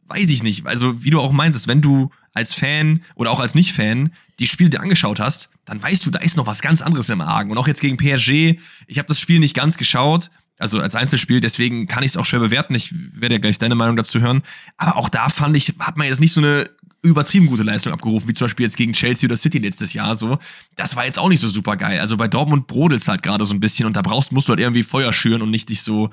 Weiß 0.09 0.29
ich 0.29 0.43
nicht. 0.43 0.65
Also, 0.65 1.03
wie 1.03 1.11
du 1.11 1.19
auch 1.19 1.31
meintest, 1.31 1.67
wenn 1.67 1.81
du 1.81 2.09
als 2.33 2.53
Fan 2.53 3.01
oder 3.15 3.31
auch 3.31 3.39
als 3.39 3.55
Nicht-Fan 3.55 4.11
die 4.39 4.47
Spiele 4.47 4.69
dir 4.69 4.81
angeschaut 4.81 5.19
hast, 5.19 5.49
dann 5.65 5.81
weißt 5.81 6.05
du, 6.05 6.09
da 6.09 6.19
ist 6.19 6.37
noch 6.37 6.47
was 6.47 6.61
ganz 6.61 6.81
anderes 6.81 7.09
im 7.09 7.21
Argen. 7.21 7.51
Und 7.51 7.57
auch 7.57 7.67
jetzt 7.67 7.81
gegen 7.81 7.97
PSG, 7.97 8.59
ich 8.87 8.97
habe 8.97 9.07
das 9.07 9.19
Spiel 9.19 9.39
nicht 9.39 9.55
ganz 9.55 9.77
geschaut, 9.77 10.31
also 10.57 10.79
als 10.79 10.95
Einzelspiel, 10.95 11.39
deswegen 11.39 11.87
kann 11.87 12.03
ich 12.03 12.11
es 12.11 12.17
auch 12.17 12.25
schwer 12.25 12.39
bewerten. 12.41 12.75
Ich 12.75 12.93
werde 12.93 13.35
ja 13.35 13.39
gleich 13.39 13.57
deine 13.57 13.75
Meinung 13.75 13.95
dazu 13.95 14.19
hören. 14.19 14.41
Aber 14.77 14.97
auch 14.97 15.07
da 15.09 15.29
fand 15.29 15.55
ich, 15.55 15.73
hat 15.79 15.97
man 15.97 16.07
jetzt 16.07 16.19
nicht 16.19 16.33
so 16.33 16.41
eine 16.41 16.69
übertrieben 17.01 17.45
gute 17.45 17.63
Leistung 17.63 17.93
abgerufen, 17.93 18.27
wie 18.27 18.33
zum 18.33 18.45
Beispiel 18.45 18.65
jetzt 18.65 18.75
gegen 18.75 18.91
Chelsea 18.91 19.27
oder 19.27 19.37
City 19.37 19.59
letztes 19.59 19.93
Jahr 19.93 20.15
so. 20.15 20.37
Das 20.75 20.97
war 20.97 21.05
jetzt 21.05 21.17
auch 21.17 21.29
nicht 21.29 21.39
so 21.39 21.47
super 21.47 21.77
geil. 21.77 22.01
Also 22.01 22.17
bei 22.17 22.27
Dortmund 22.27 22.67
brodelt's 22.67 23.07
halt 23.07 23.23
gerade 23.23 23.45
so 23.45 23.53
ein 23.53 23.61
bisschen 23.61 23.85
und 23.85 23.95
da 23.95 24.01
brauchst, 24.01 24.33
musst 24.33 24.49
du 24.49 24.51
halt 24.51 24.59
irgendwie 24.59 24.83
Feuer 24.83 25.13
schüren 25.13 25.41
und 25.41 25.49
nicht 25.49 25.69
dich 25.69 25.81
so 25.81 26.09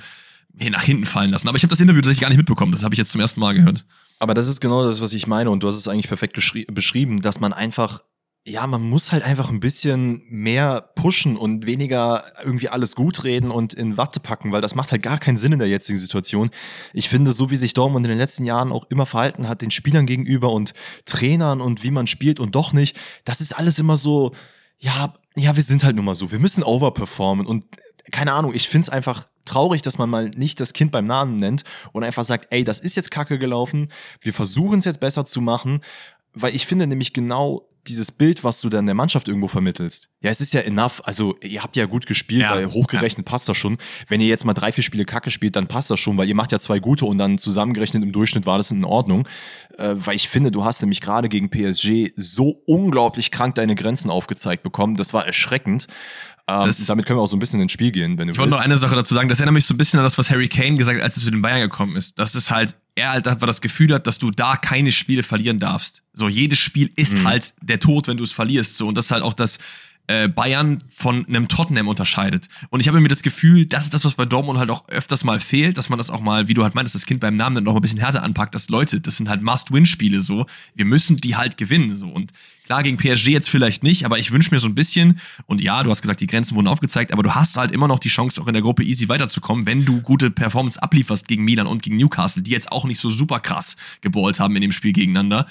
nach 0.56 0.82
hinten 0.82 1.04
fallen 1.06 1.30
lassen. 1.30 1.48
Aber 1.48 1.56
ich 1.56 1.62
habe 1.62 1.70
das 1.70 1.80
Interview 1.80 2.00
tatsächlich 2.00 2.22
gar 2.22 2.28
nicht 2.28 2.38
mitbekommen. 2.38 2.72
Das 2.72 2.82
habe 2.84 2.94
ich 2.94 2.98
jetzt 2.98 3.12
zum 3.12 3.20
ersten 3.20 3.40
Mal 3.40 3.54
gehört. 3.54 3.84
Aber 4.18 4.34
das 4.34 4.48
ist 4.48 4.60
genau 4.60 4.84
das, 4.84 5.00
was 5.00 5.12
ich 5.12 5.26
meine. 5.26 5.50
Und 5.50 5.62
du 5.62 5.68
hast 5.68 5.76
es 5.76 5.88
eigentlich 5.88 6.08
perfekt 6.08 6.34
beschrieben, 6.34 7.20
dass 7.20 7.40
man 7.40 7.52
einfach, 7.52 8.02
ja, 8.46 8.66
man 8.66 8.88
muss 8.88 9.12
halt 9.12 9.22
einfach 9.22 9.50
ein 9.50 9.60
bisschen 9.60 10.22
mehr 10.30 10.80
pushen 10.80 11.36
und 11.36 11.66
weniger 11.66 12.24
irgendwie 12.42 12.70
alles 12.70 12.94
gut 12.96 13.24
reden 13.24 13.50
und 13.50 13.74
in 13.74 13.98
Watte 13.98 14.20
packen, 14.20 14.52
weil 14.52 14.62
das 14.62 14.74
macht 14.74 14.92
halt 14.92 15.02
gar 15.02 15.18
keinen 15.18 15.36
Sinn 15.36 15.52
in 15.52 15.58
der 15.58 15.68
jetzigen 15.68 15.98
Situation. 15.98 16.50
Ich 16.94 17.10
finde, 17.10 17.32
so 17.32 17.50
wie 17.50 17.56
sich 17.56 17.74
Dortmund 17.74 18.06
in 18.06 18.10
den 18.10 18.18
letzten 18.18 18.46
Jahren 18.46 18.72
auch 18.72 18.86
immer 18.88 19.04
verhalten 19.04 19.48
hat, 19.48 19.60
den 19.60 19.70
Spielern 19.70 20.06
gegenüber 20.06 20.52
und 20.52 20.72
Trainern 21.04 21.60
und 21.60 21.82
wie 21.82 21.90
man 21.90 22.06
spielt 22.06 22.40
und 22.40 22.54
doch 22.54 22.72
nicht, 22.72 22.96
das 23.24 23.42
ist 23.42 23.52
alles 23.58 23.78
immer 23.78 23.98
so, 23.98 24.32
ja, 24.78 25.12
ja, 25.36 25.54
wir 25.54 25.62
sind 25.62 25.84
halt 25.84 25.96
nun 25.96 26.04
mal 26.04 26.14
so. 26.14 26.32
Wir 26.32 26.38
müssen 26.38 26.62
overperformen 26.62 27.46
und 27.46 27.64
keine 28.12 28.32
Ahnung, 28.32 28.54
ich 28.54 28.68
find's 28.68 28.88
einfach 28.88 29.26
traurig, 29.44 29.82
dass 29.82 29.98
man 29.98 30.10
mal 30.10 30.30
nicht 30.30 30.60
das 30.60 30.72
Kind 30.72 30.92
beim 30.92 31.06
Namen 31.06 31.36
nennt 31.36 31.64
und 31.92 32.04
einfach 32.04 32.24
sagt, 32.24 32.48
ey, 32.50 32.64
das 32.64 32.80
ist 32.80 32.96
jetzt 32.96 33.10
kacke 33.10 33.38
gelaufen, 33.38 33.90
wir 34.20 34.32
versuchen 34.32 34.78
es 34.78 34.84
jetzt 34.84 35.00
besser 35.00 35.24
zu 35.24 35.40
machen, 35.40 35.80
weil 36.32 36.54
ich 36.54 36.66
finde 36.66 36.86
nämlich 36.86 37.12
genau 37.12 37.68
dieses 37.88 38.12
Bild, 38.12 38.44
was 38.44 38.60
du 38.60 38.68
dann 38.68 38.86
der 38.86 38.94
Mannschaft 38.94 39.28
irgendwo 39.28 39.48
vermittelst. 39.48 40.08
Ja, 40.20 40.30
es 40.30 40.40
ist 40.40 40.52
ja 40.54 40.60
enough. 40.60 41.00
Also, 41.04 41.36
ihr 41.42 41.62
habt 41.62 41.76
ja 41.76 41.86
gut 41.86 42.06
gespielt, 42.06 42.42
Ja. 42.42 42.52
weil 42.54 42.66
hochgerechnet 42.70 43.26
passt 43.26 43.48
das 43.48 43.56
schon. 43.56 43.78
Wenn 44.08 44.20
ihr 44.20 44.26
jetzt 44.28 44.44
mal 44.44 44.54
drei, 44.54 44.72
vier 44.72 44.84
Spiele 44.84 45.04
Kacke 45.04 45.30
spielt, 45.30 45.56
dann 45.56 45.66
passt 45.66 45.90
das 45.90 46.00
schon, 46.00 46.16
weil 46.16 46.28
ihr 46.28 46.34
macht 46.34 46.52
ja 46.52 46.58
zwei 46.58 46.78
gute 46.78 47.04
und 47.04 47.18
dann 47.18 47.38
zusammengerechnet 47.38 48.02
im 48.02 48.12
Durchschnitt 48.12 48.46
war 48.46 48.58
das 48.58 48.70
in 48.70 48.84
Ordnung. 48.84 49.28
Äh, 49.78 49.94
weil 49.96 50.16
ich 50.16 50.28
finde, 50.28 50.50
du 50.50 50.64
hast 50.64 50.80
nämlich 50.82 51.00
gerade 51.00 51.28
gegen 51.28 51.50
PSG 51.50 52.12
so 52.16 52.62
unglaublich 52.66 53.30
krank 53.30 53.54
deine 53.54 53.74
Grenzen 53.74 54.10
aufgezeigt 54.10 54.62
bekommen. 54.62 54.96
Das 54.96 55.12
war 55.14 55.26
erschreckend. 55.26 55.86
Ähm, 56.48 56.70
damit 56.86 57.06
können 57.06 57.18
wir 57.18 57.22
auch 57.22 57.28
so 57.28 57.36
ein 57.36 57.40
bisschen 57.40 57.60
ins 57.60 57.72
Spiel 57.72 57.90
gehen, 57.90 58.18
wenn 58.18 58.28
du 58.28 58.32
Ich 58.32 58.38
wollte 58.38 58.50
noch 58.52 58.60
eine 58.60 58.76
Sache 58.76 58.94
dazu 58.94 59.14
sagen. 59.14 59.28
Das 59.28 59.40
erinnert 59.40 59.54
mich 59.54 59.64
so 59.66 59.74
ein 59.74 59.78
bisschen 59.78 59.98
an 59.98 60.04
das, 60.04 60.16
was 60.16 60.30
Harry 60.30 60.48
Kane 60.48 60.76
gesagt 60.76 60.98
hat, 60.98 61.04
als 61.04 61.16
er 61.16 61.22
zu 61.24 61.30
den 61.32 61.42
Bayern 61.42 61.60
gekommen 61.60 61.96
ist. 61.96 62.18
Das 62.20 62.36
ist 62.36 62.52
halt, 62.52 62.76
er 62.96 63.10
halt 63.10 63.28
einfach 63.28 63.46
das 63.46 63.60
Gefühl 63.60 63.92
hat, 63.92 64.06
dass 64.06 64.18
du 64.18 64.30
da 64.30 64.56
keine 64.56 64.90
Spiele 64.90 65.22
verlieren 65.22 65.60
darfst. 65.60 66.02
So, 66.14 66.28
jedes 66.28 66.58
Spiel 66.58 66.90
ist 66.96 67.24
halt 67.24 67.54
der 67.60 67.78
Tod, 67.78 68.08
wenn 68.08 68.16
du 68.16 68.24
es 68.24 68.32
verlierst. 68.32 68.76
So, 68.76 68.88
und 68.88 68.96
das 68.96 69.06
ist 69.06 69.10
halt 69.12 69.22
auch 69.22 69.34
das, 69.34 69.58
äh, 70.08 70.28
Bayern 70.28 70.78
von 70.88 71.26
einem 71.26 71.48
Tottenham 71.48 71.88
unterscheidet. 71.88 72.48
Und 72.70 72.80
ich 72.80 72.88
habe 72.88 73.00
mir 73.00 73.08
das 73.08 73.22
Gefühl, 73.22 73.66
das 73.66 73.84
ist 73.84 73.94
das, 73.94 74.04
was 74.04 74.14
bei 74.14 74.24
Dortmund 74.24 74.58
halt 74.58 74.70
auch 74.70 74.88
öfters 74.88 75.24
mal 75.24 75.40
fehlt, 75.40 75.78
dass 75.78 75.88
man 75.88 75.98
das 75.98 76.10
auch 76.10 76.20
mal, 76.20 76.48
wie 76.48 76.54
du 76.54 76.62
halt 76.62 76.74
meintest, 76.74 76.94
das 76.94 77.06
Kind 77.06 77.20
beim 77.20 77.36
Namen 77.36 77.56
dann 77.56 77.64
noch 77.64 77.74
ein 77.74 77.80
bisschen 77.80 77.98
härter 77.98 78.22
anpackt, 78.22 78.54
dass 78.54 78.68
Leute, 78.68 79.00
das 79.00 79.16
sind 79.16 79.28
halt 79.28 79.42
Must-Win-Spiele 79.42 80.20
so. 80.20 80.46
Wir 80.74 80.84
müssen 80.84 81.16
die 81.16 81.36
halt 81.36 81.56
gewinnen 81.56 81.94
so. 81.94 82.06
Und 82.08 82.32
klar, 82.66 82.82
gegen 82.82 82.96
PSG 82.96 83.28
jetzt 83.28 83.50
vielleicht 83.50 83.82
nicht, 83.82 84.04
aber 84.04 84.18
ich 84.18 84.30
wünsche 84.30 84.52
mir 84.52 84.58
so 84.58 84.68
ein 84.68 84.74
bisschen, 84.74 85.20
und 85.46 85.60
ja, 85.60 85.82
du 85.82 85.90
hast 85.90 86.02
gesagt, 86.02 86.20
die 86.20 86.26
Grenzen 86.26 86.56
wurden 86.56 86.68
aufgezeigt, 86.68 87.12
aber 87.12 87.22
du 87.22 87.34
hast 87.34 87.56
halt 87.56 87.72
immer 87.72 87.88
noch 87.88 87.98
die 87.98 88.08
Chance, 88.08 88.40
auch 88.40 88.46
in 88.46 88.52
der 88.52 88.62
Gruppe 88.62 88.84
easy 88.84 89.08
weiterzukommen, 89.08 89.66
wenn 89.66 89.84
du 89.84 90.00
gute 90.00 90.30
Performance 90.30 90.82
ablieferst 90.82 91.28
gegen 91.28 91.44
Milan 91.44 91.66
und 91.66 91.82
gegen 91.82 91.96
Newcastle, 91.96 92.42
die 92.42 92.50
jetzt 92.50 92.72
auch 92.72 92.84
nicht 92.84 93.00
so 93.00 93.08
super 93.08 93.40
krass 93.40 93.76
geballt 94.00 94.40
haben 94.40 94.54
in 94.56 94.62
dem 94.62 94.72
Spiel 94.72 94.92
gegeneinander 94.92 95.46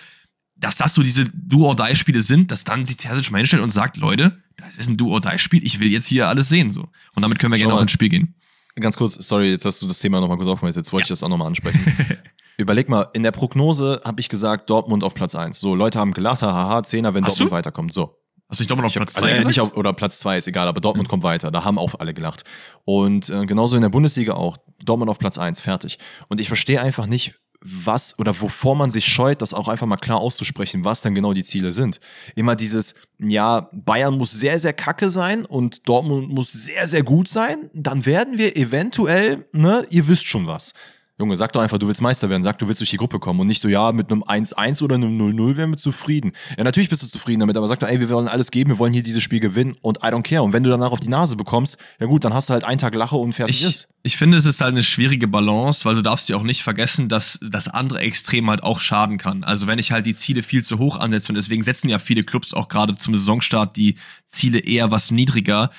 dass 0.58 0.78
das 0.78 0.94
so 0.94 1.02
diese 1.04 1.26
Do-or-Die-Spiele 1.34 2.22
sind, 2.22 2.52
dass 2.52 2.64
dann 2.64 2.86
sich 2.86 2.98
Terzic 2.98 3.32
mal 3.32 3.40
hinstellt 3.40 3.62
und 3.64 3.72
sagt, 3.72 3.98
Leute, 3.98 4.42
das 4.58 4.78
ist 4.78 4.88
ein 4.88 4.98
Do-or-Die-Spiel, 4.98 5.64
ich 5.66 5.80
will 5.80 5.90
jetzt 5.90 6.08
hier 6.08 6.28
alles 6.28 6.50
sehen, 6.50 6.72
so. 6.72 6.84
Und 7.16 7.22
damit 7.22 7.40
können 7.40 7.52
wir 7.52 7.58
Schau 7.58 7.64
gerne 7.64 7.74
auch 7.74 7.78
mal. 7.78 7.84
ins 7.84 7.92
Spiel 7.92 8.10
gehen. 8.10 8.36
ganz 8.80 8.96
kurz, 8.98 9.14
sorry, 9.16 9.52
jetzt 9.52 9.66
hast 9.66 9.82
du 9.82 9.88
das 9.88 10.00
Thema 10.00 10.22
nochmal 10.22 10.38
kurz 10.38 10.48
aufgemacht, 10.50 10.76
jetzt 10.76 10.92
wollte 10.94 11.04
ich 11.06 11.10
das 11.10 11.24
auch 11.24 11.30
nochmal 11.30 11.48
ansprechen. 11.48 11.80
Überleg 12.58 12.88
mal, 12.88 13.08
in 13.14 13.24
der 13.24 13.32
Prognose 13.32 14.02
habe 14.06 14.22
ich 14.22 14.30
gesagt, 14.30 14.70
Dortmund 14.70 15.04
auf 15.04 15.14
Platz 15.14 15.36
1. 15.36 15.60
So, 15.60 15.76
Leute 15.76 16.00
haben 16.00 16.14
gelacht, 16.14 16.42
haha, 16.42 16.84
Zehner, 16.84 17.14
wenn 17.14 17.26
Hast 17.26 17.32
Dortmund 17.34 17.52
du? 17.52 17.56
weiterkommt. 17.56 17.94
So. 17.94 18.18
Hast 18.48 18.60
du 18.60 18.64
nicht 18.64 18.70
Dortmund 18.70 18.86
auf 18.86 18.92
Ich 18.92 18.96
Platz 18.98 19.16
also, 19.16 19.26
2 19.26 19.28
äh, 19.30 19.36
gesagt? 19.36 19.48
nicht 19.48 19.60
auf, 19.60 19.76
oder 19.76 19.92
Platz 19.92 20.20
2 20.20 20.38
ist 20.38 20.48
egal, 20.48 20.68
aber 20.70 20.80
Dortmund 20.80 21.10
kommt 21.10 21.24
weiter. 21.24 21.52
Da 21.52 21.66
haben 21.66 21.78
auch 21.78 21.96
alle 22.00 22.14
gelacht. 22.14 22.44
Und 22.86 23.30
äh, 23.30 23.46
genauso 23.46 23.76
in 23.76 23.82
der 23.82 23.90
Bundesliga 23.90 24.36
auch. 24.36 24.58
Dortmund 24.86 25.10
auf 25.10 25.20
Platz 25.20 25.38
1, 25.38 25.60
fertig. 25.60 25.98
Und 26.30 26.40
ich 26.40 26.48
verstehe 26.48 26.82
einfach 26.82 27.08
nicht, 27.08 27.36
was 27.66 28.18
oder 28.20 28.40
wovor 28.40 28.76
man 28.76 28.92
sich 28.92 29.08
scheut, 29.08 29.42
das 29.42 29.54
auch 29.54 29.68
einfach 29.68 29.88
mal 29.88 29.98
klar 29.98 30.20
auszusprechen, 30.20 30.86
was 30.86 31.02
dann 31.02 31.16
genau 31.16 31.34
die 31.34 31.44
Ziele 31.44 31.72
sind. 31.72 32.00
Immer 32.36 32.56
dieses, 32.56 32.94
ja, 33.18 33.70
Bayern 33.74 34.18
muss 34.18 34.32
sehr, 34.32 34.60
sehr 34.60 34.74
kacke 34.74 35.10
sein 35.10 35.46
und 35.46 35.88
Dortmund 35.90 36.30
muss 36.30 36.52
sehr, 36.52 36.86
sehr 36.86 37.02
gut 37.02 37.28
sein, 37.28 37.70
dann 37.74 38.06
werden 38.06 38.38
wir 38.38 38.56
eventuell, 38.56 39.46
ne, 39.52 39.86
ihr 39.90 40.08
wisst 40.08 40.28
schon 40.28 40.48
was. 40.48 40.74
Junge, 41.18 41.38
sag 41.38 41.54
doch 41.54 41.62
einfach, 41.62 41.78
du 41.78 41.88
willst 41.88 42.02
Meister 42.02 42.30
werden, 42.30 42.44
sag, 42.44 42.60
du 42.60 42.68
willst 42.68 42.82
durch 42.82 42.90
die 42.90 42.98
Gruppe 42.98 43.20
kommen 43.20 43.40
und 43.40 43.48
nicht 43.48 43.62
so, 43.62 43.70
ja, 43.70 43.94
mit 43.94 44.12
einem 44.12 44.22
1-1 44.22 44.84
oder 44.84 44.96
einem 44.96 45.18
0-0 45.18 45.56
wären 45.56 45.70
wir 45.70 45.78
zufrieden. 45.78 46.34
Ja, 46.58 46.66
natürlich 46.66 46.90
bist 46.90 47.04
du 47.04 47.08
zufrieden 47.08 47.40
damit, 47.40 47.56
aber 47.56 47.70
sag 47.70 47.80
doch, 47.80 47.88
ey, 47.88 48.02
wir 48.02 48.10
wollen 48.10 48.28
alles 48.28 48.52
geben, 48.52 48.72
wir 48.72 48.80
wollen 48.80 48.92
hier 48.92 49.02
dieses 49.02 49.24
Spiel 49.24 49.40
gewinnen 49.40 49.78
und 49.82 50.00
I 50.00 50.08
don't 50.08 50.24
care. 50.24 50.44
Und 50.44 50.52
wenn 50.52 50.64
du 50.64 50.70
danach 50.70 50.92
auf 50.92 51.00
die 51.00 51.08
Nase 51.08 51.38
bekommst, 51.38 51.78
ja 52.02 52.08
gut, 52.08 52.26
dann 52.26 52.34
hast 52.34 52.50
du 52.50 52.54
halt 52.54 52.66
einen 52.66 52.80
Tag 52.80 52.96
Lache 52.96 53.16
und 53.16 53.32
fertig 53.32 53.62
Ich, 53.62 53.66
ist. 53.66 53.88
ich 54.04 54.18
finde, 54.18 54.38
es 54.38 54.46
ist 54.46 54.60
halt 54.60 54.74
eine 54.74 54.84
schwierige 54.84 55.30
Balance, 55.30 55.86
weil 55.86 55.96
du 55.96 56.02
darfst 56.02 56.28
dir 56.28 56.36
auch 56.36 56.44
nicht 56.44 56.64
vergessen, 56.64 57.08
dass 57.08 57.40
das 57.42 57.70
andere 57.70 58.00
Extrem 58.00 58.50
halt 58.50 58.62
auch 58.64 58.82
schaden 58.82 59.18
kann. 59.18 59.46
Also 59.46 59.68
wenn 59.68 59.80
ich 59.80 59.94
halt 59.94 60.06
die 60.06 60.16
Ziele 60.16 60.44
viel 60.44 60.66
zu 60.66 60.80
hoch 60.80 61.00
ansetze 61.00 61.32
und 61.32 61.36
deswegen 61.36 61.64
setzen 61.64 61.88
ja 61.88 61.98
viele 61.98 62.24
Clubs 62.24 62.54
auch 62.54 62.68
gerade 62.68 62.98
zum 62.98 63.16
Saisonstart 63.16 63.78
die 63.78 63.96
Ziele 64.26 64.60
eher 64.60 64.92
was 64.92 65.12
niedriger, 65.12 65.70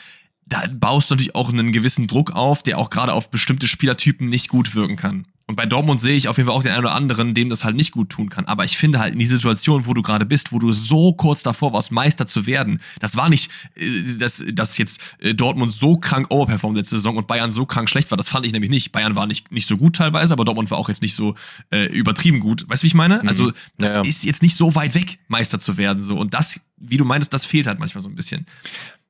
da 0.47 0.63
baust 0.73 1.11
du 1.11 1.15
natürlich 1.15 1.35
auch 1.35 1.49
einen 1.51 1.73
gewissen 1.73 2.07
Druck 2.07 2.31
auf, 2.33 2.63
der 2.63 2.79
auch 2.79 2.91
gerade 2.91 3.13
auf 3.13 3.31
bestimmte 3.31 3.67
Spielertypen 3.67 4.29
nicht 4.29 4.49
gut 4.49 4.75
wirken 4.75 4.97
kann. 4.97 5.27
Und 5.49 5.55
bei 5.55 5.65
Dortmund 5.65 6.01
sehe 6.01 6.17
ich 6.17 6.27
auf 6.27 6.39
jeden 6.39 6.49
Fall 6.49 6.57
auch 6.59 6.63
den 6.63 6.73
einen 6.73 6.81
oder 6.85 6.95
anderen, 6.97 7.33
dem 7.33 7.51
das 7.51 7.65
halt 7.65 7.77
nicht 7.77 7.93
gut 7.93 8.11
tun 8.11 8.29
kann. 8.31 8.47
Aber 8.47 8.65
ich 8.65 8.77
finde 8.77 8.99
halt 8.99 9.13
in 9.13 9.21
die 9.21 9.27
Situation, 9.27 9.87
wo 9.87 9.95
du 9.95 10.03
gerade 10.03 10.27
bist, 10.27 10.51
wo 10.51 10.59
du 10.59 10.73
so 10.73 11.13
kurz 11.13 11.45
davor 11.45 11.73
warst, 11.73 11.93
Meister 11.93 12.27
zu 12.27 12.47
werden, 12.47 12.81
das 12.99 13.17
war 13.17 13.29
nicht, 13.29 13.49
äh, 13.77 13.87
dass, 14.19 14.45
dass 14.53 14.77
jetzt 14.77 15.01
äh, 15.21 15.35
Dortmund 15.35 15.71
so 15.71 15.99
krank 15.99 16.27
overperformt 16.31 16.77
letzte 16.77 16.97
Saison 16.97 17.17
und 17.17 17.29
Bayern 17.29 17.53
so 17.53 17.65
krank 17.65 17.89
schlecht 17.89 18.11
war. 18.11 18.19
Das 18.19 18.29
fand 18.29 18.45
ich 18.45 18.51
nämlich 18.51 18.71
nicht. 18.71 18.91
Bayern 18.91 19.15
war 19.15 19.29
nicht, 19.29 19.53
nicht 19.53 19.69
so 19.69 19.77
gut 19.77 19.95
teilweise, 19.95 20.33
aber 20.33 20.45
Dortmund 20.45 20.69
war 20.73 20.79
auch 20.79 20.89
jetzt 20.89 21.03
nicht 21.03 21.15
so 21.15 21.37
äh, 21.71 21.87
übertrieben 21.97 22.41
gut. 22.41 22.69
Weißt 22.69 22.83
du, 22.83 22.85
wie 22.85 22.89
ich 22.89 22.95
meine? 22.95 23.23
Also, 23.29 23.53
das 23.79 23.95
Ja, 23.95 24.03
ja. 24.03 24.09
ist 24.09 24.25
jetzt 24.25 24.43
nicht 24.43 24.57
so 24.57 24.75
weit 24.75 24.95
weg, 24.97 25.21
Meister 25.29 25.61
zu 25.61 25.77
werden. 25.77 26.03
So. 26.03 26.17
Und 26.17 26.35
das, 26.35 26.61
wie 26.77 26.97
du 26.97 27.05
meintest, 27.05 27.33
das 27.33 27.47
fehlt 27.47 27.69
halt 27.69 27.79
manchmal 27.79 28.03
so 28.03 28.11
ein 28.11 28.17
bisschen. 28.17 28.47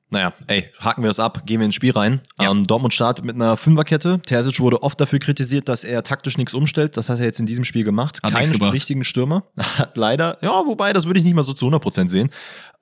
Naja, 0.09 0.33
ey, 0.47 0.69
haken 0.79 1.03
wir 1.03 1.09
es 1.09 1.19
ab, 1.19 1.45
gehen 1.45 1.59
wir 1.59 1.65
ins 1.65 1.75
Spiel 1.75 1.91
rein. 1.91 2.21
Ja. 2.39 2.49
Ähm, 2.49 2.65
Dortmund 2.65 2.93
startet 2.93 3.25
mit 3.25 3.35
einer 3.35 3.57
Fünferkette. 3.57 4.21
Terzic 4.25 4.59
wurde 4.61 4.81
oft 4.81 4.99
dafür 5.01 5.19
kritisiert, 5.19 5.67
dass 5.67 5.83
er 5.83 6.01
taktisch 6.03 6.37
nichts 6.37 6.53
umstellt. 6.53 6.95
Das 6.95 7.09
hat 7.09 7.19
er 7.19 7.25
jetzt 7.25 7.41
in 7.41 7.45
diesem 7.45 7.65
Spiel 7.65 7.83
gemacht. 7.83 8.19
Hat 8.23 8.33
gebracht. 8.33 8.73
richtigen 8.73 9.03
Stürmer. 9.03 9.43
Hat 9.57 9.97
leider, 9.97 10.37
ja, 10.41 10.63
wobei, 10.65 10.93
das 10.93 11.07
würde 11.07 11.19
ich 11.19 11.25
nicht 11.25 11.33
mal 11.33 11.43
so 11.43 11.51
zu 11.53 11.67
100% 11.67 12.09
sehen. 12.09 12.29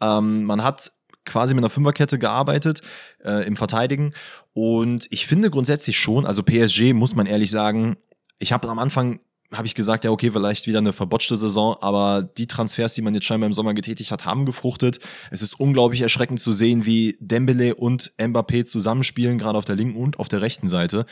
Ähm, 0.01 0.43
man 0.43 0.63
hat 0.63 0.91
quasi 1.25 1.55
mit 1.55 1.63
einer 1.63 1.71
Fünferkette 1.71 2.19
gearbeitet 2.19 2.81
äh, 3.23 3.47
im 3.47 3.55
Verteidigen. 3.55 4.13
Und 4.53 5.07
ich 5.09 5.25
finde 5.25 5.49
grundsätzlich 5.49 5.97
schon, 5.97 6.27
also 6.27 6.43
PSG 6.43 6.93
muss 6.93 7.15
man 7.15 7.25
ehrlich 7.25 7.49
sagen, 7.49 7.97
ich 8.37 8.51
habe 8.53 8.69
am 8.69 8.77
Anfang 8.77 9.19
habe 9.51 9.67
ich 9.67 9.75
gesagt, 9.75 10.03
ja, 10.03 10.11
okay, 10.11 10.31
vielleicht 10.31 10.67
wieder 10.67 10.79
eine 10.79 10.93
verbotschte 10.93 11.37
Saison, 11.37 11.77
aber 11.79 12.23
die 12.23 12.47
Transfers, 12.47 12.93
die 12.93 13.01
man 13.01 13.13
jetzt 13.13 13.25
scheinbar 13.25 13.47
im 13.47 13.53
Sommer 13.53 13.73
getätigt 13.73 14.11
hat, 14.11 14.25
haben 14.25 14.45
gefruchtet. 14.45 14.99
Es 15.31 15.41
ist 15.41 15.59
unglaublich 15.59 16.01
erschreckend 16.01 16.39
zu 16.39 16.51
sehen, 16.51 16.85
wie 16.85 17.17
Dembele 17.19 17.75
und 17.75 18.11
Mbappé 18.17 18.65
zusammenspielen, 18.65 19.37
gerade 19.37 19.57
auf 19.57 19.65
der 19.65 19.75
linken 19.75 19.97
und 19.97 20.19
auf 20.19 20.27
der 20.27 20.41
rechten 20.41 20.67
Seite. 20.67 21.05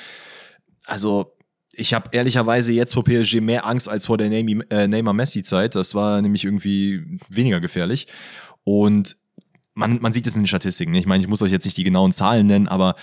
Also, 0.85 1.35
ich 1.71 1.93
habe 1.93 2.09
ehrlicherweise 2.11 2.71
jetzt 2.71 2.93
vor 2.93 3.03
PSG 3.03 3.41
mehr 3.41 3.65
Angst 3.65 3.89
als 3.89 4.05
vor 4.05 4.17
der 4.17 4.31
äh, 4.31 4.87
Neymar-Messi-Zeit. 4.87 5.75
Das 5.75 5.95
war 5.95 6.21
nämlich 6.21 6.43
irgendwie 6.43 7.19
weniger 7.29 7.59
gefährlich. 7.59 8.07
Und 8.63 9.15
man, 9.73 9.99
man 10.01 10.13
sieht 10.13 10.27
es 10.27 10.35
in 10.35 10.41
den 10.41 10.47
Statistiken. 10.47 10.91
ne? 10.91 10.99
Ich 10.99 11.07
meine, 11.07 11.23
ich 11.23 11.29
muss 11.29 11.41
euch 11.41 11.51
jetzt 11.51 11.65
nicht 11.65 11.77
die 11.77 11.83
genauen 11.83 12.11
Zahlen 12.11 12.45
nennen, 12.45 12.67
aber 12.67 12.95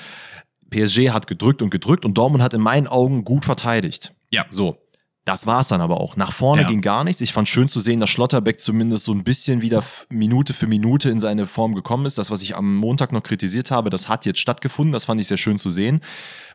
PSG 0.70 1.10
hat 1.10 1.26
gedrückt 1.26 1.62
und 1.62 1.70
gedrückt 1.70 2.04
und 2.04 2.16
Dortmund 2.16 2.42
hat 2.42 2.54
in 2.54 2.60
meinen 2.60 2.86
Augen 2.86 3.24
gut 3.24 3.44
verteidigt. 3.44 4.12
Ja. 4.30 4.46
So. 4.50 4.78
Das 5.26 5.46
war's 5.46 5.68
dann 5.68 5.82
aber 5.82 6.00
auch. 6.00 6.16
Nach 6.16 6.32
vorne 6.32 6.62
Ja. 6.62 6.68
ging 6.68 6.80
gar 6.80 7.04
nichts. 7.04 7.20
Ich 7.20 7.32
fand 7.34 7.46
schön 7.46 7.68
zu 7.68 7.78
sehen, 7.78 8.00
dass 8.00 8.08
Schlotterbeck 8.08 8.58
zumindest 8.58 9.04
so 9.04 9.12
ein 9.12 9.22
bisschen 9.22 9.60
wieder 9.60 9.84
Minute 10.08 10.54
für 10.54 10.66
Minute 10.66 11.10
in 11.10 11.20
seine 11.20 11.46
Form 11.46 11.74
gekommen 11.74 12.06
ist. 12.06 12.16
Das, 12.16 12.30
was 12.30 12.40
ich 12.40 12.56
am 12.56 12.74
Montag 12.76 13.12
noch 13.12 13.22
kritisiert 13.22 13.70
habe, 13.70 13.90
das 13.90 14.08
hat 14.08 14.24
jetzt 14.24 14.40
stattgefunden. 14.40 14.92
Das 14.92 15.04
fand 15.04 15.20
ich 15.20 15.28
sehr 15.28 15.36
schön 15.36 15.58
zu 15.58 15.68
sehen. 15.70 16.00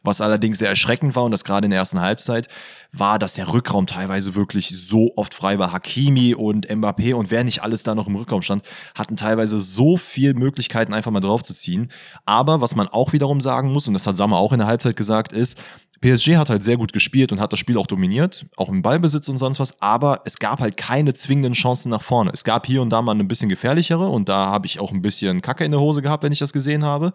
Was 0.01 0.19
allerdings 0.19 0.57
sehr 0.59 0.69
erschreckend 0.69 1.15
war, 1.15 1.23
und 1.23 1.31
das 1.31 1.43
gerade 1.43 1.65
in 1.65 1.71
der 1.71 1.79
ersten 1.79 2.01
Halbzeit, 2.01 2.47
war, 2.91 3.19
dass 3.19 3.33
der 3.35 3.51
Rückraum 3.53 3.85
teilweise 3.87 4.33
wirklich 4.35 4.69
so 4.69 5.11
oft 5.15 5.33
frei 5.33 5.59
war. 5.59 5.71
Hakimi 5.71 6.33
und 6.33 6.67
Mbappé 6.67 7.13
und 7.13 7.29
wer 7.31 7.43
nicht 7.43 7.61
alles 7.61 7.83
da 7.83 7.93
noch 7.93 8.07
im 8.07 8.15
Rückraum 8.15 8.41
stand, 8.41 8.63
hatten 8.97 9.15
teilweise 9.15 9.61
so 9.61 9.97
viel 9.97 10.33
Möglichkeiten, 10.33 10.93
einfach 10.93 11.11
mal 11.11 11.19
draufzuziehen. 11.19 11.91
Aber 12.25 12.61
was 12.61 12.75
man 12.75 12.87
auch 12.87 13.13
wiederum 13.13 13.41
sagen 13.41 13.71
muss, 13.71 13.87
und 13.87 13.93
das 13.93 14.07
hat 14.07 14.17
Sammer 14.17 14.37
auch 14.37 14.53
in 14.53 14.59
der 14.59 14.67
Halbzeit 14.67 14.95
gesagt, 14.95 15.33
ist, 15.33 15.61
PSG 16.05 16.37
hat 16.37 16.51
halt 16.51 16.63
sehr 16.63 16.77
gut 16.77 16.93
gespielt 16.93 17.31
und 17.31 17.39
hat 17.39 17.51
das 17.51 17.57
Spiel 17.57 17.77
auch 17.77 17.87
dominiert, 17.87 18.45
auch 18.57 18.69
im 18.69 18.83
Ballbesitz 18.83 19.27
und 19.27 19.39
sonst 19.39 19.59
was, 19.59 19.81
aber 19.81 20.21
es 20.25 20.37
gab 20.37 20.59
halt 20.59 20.77
keine 20.77 21.13
zwingenden 21.13 21.53
Chancen 21.53 21.89
nach 21.89 22.03
vorne. 22.03 22.29
Es 22.31 22.43
gab 22.43 22.67
hier 22.67 22.83
und 22.83 22.91
da 22.91 23.01
mal 23.01 23.15
ein 23.15 23.27
bisschen 23.27 23.49
gefährlichere 23.49 24.07
und 24.07 24.29
da 24.29 24.45
habe 24.45 24.67
ich 24.67 24.79
auch 24.79 24.91
ein 24.91 25.01
bisschen 25.01 25.41
Kacke 25.41 25.65
in 25.65 25.71
der 25.71 25.79
Hose 25.79 26.03
gehabt, 26.03 26.21
wenn 26.21 26.31
ich 26.31 26.37
das 26.37 26.53
gesehen 26.53 26.83
habe. 26.83 27.11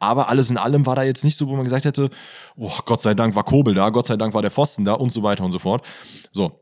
Aber 0.00 0.28
alles 0.28 0.50
in 0.50 0.58
allem 0.58 0.86
war 0.86 0.96
da 0.96 1.04
jetzt 1.04 1.22
nicht 1.22 1.36
so, 1.36 1.46
wo 1.46 1.54
man 1.54 1.62
gesagt 1.62 1.84
hätte, 1.84 2.10
oh, 2.56 2.76
Gott 2.84 3.00
sei 3.00 3.14
Dank 3.14 3.36
war 3.36 3.44
Kobel 3.44 3.74
da, 3.74 3.90
Gott 3.90 4.08
sei 4.08 4.16
Dank 4.16 4.34
war 4.34 4.42
der 4.42 4.50
Pfosten 4.50 4.84
da 4.84 4.94
und 4.94 5.12
so 5.12 5.22
weiter 5.22 5.44
und 5.44 5.52
so 5.52 5.60
fort. 5.60 5.86
So, 6.32 6.60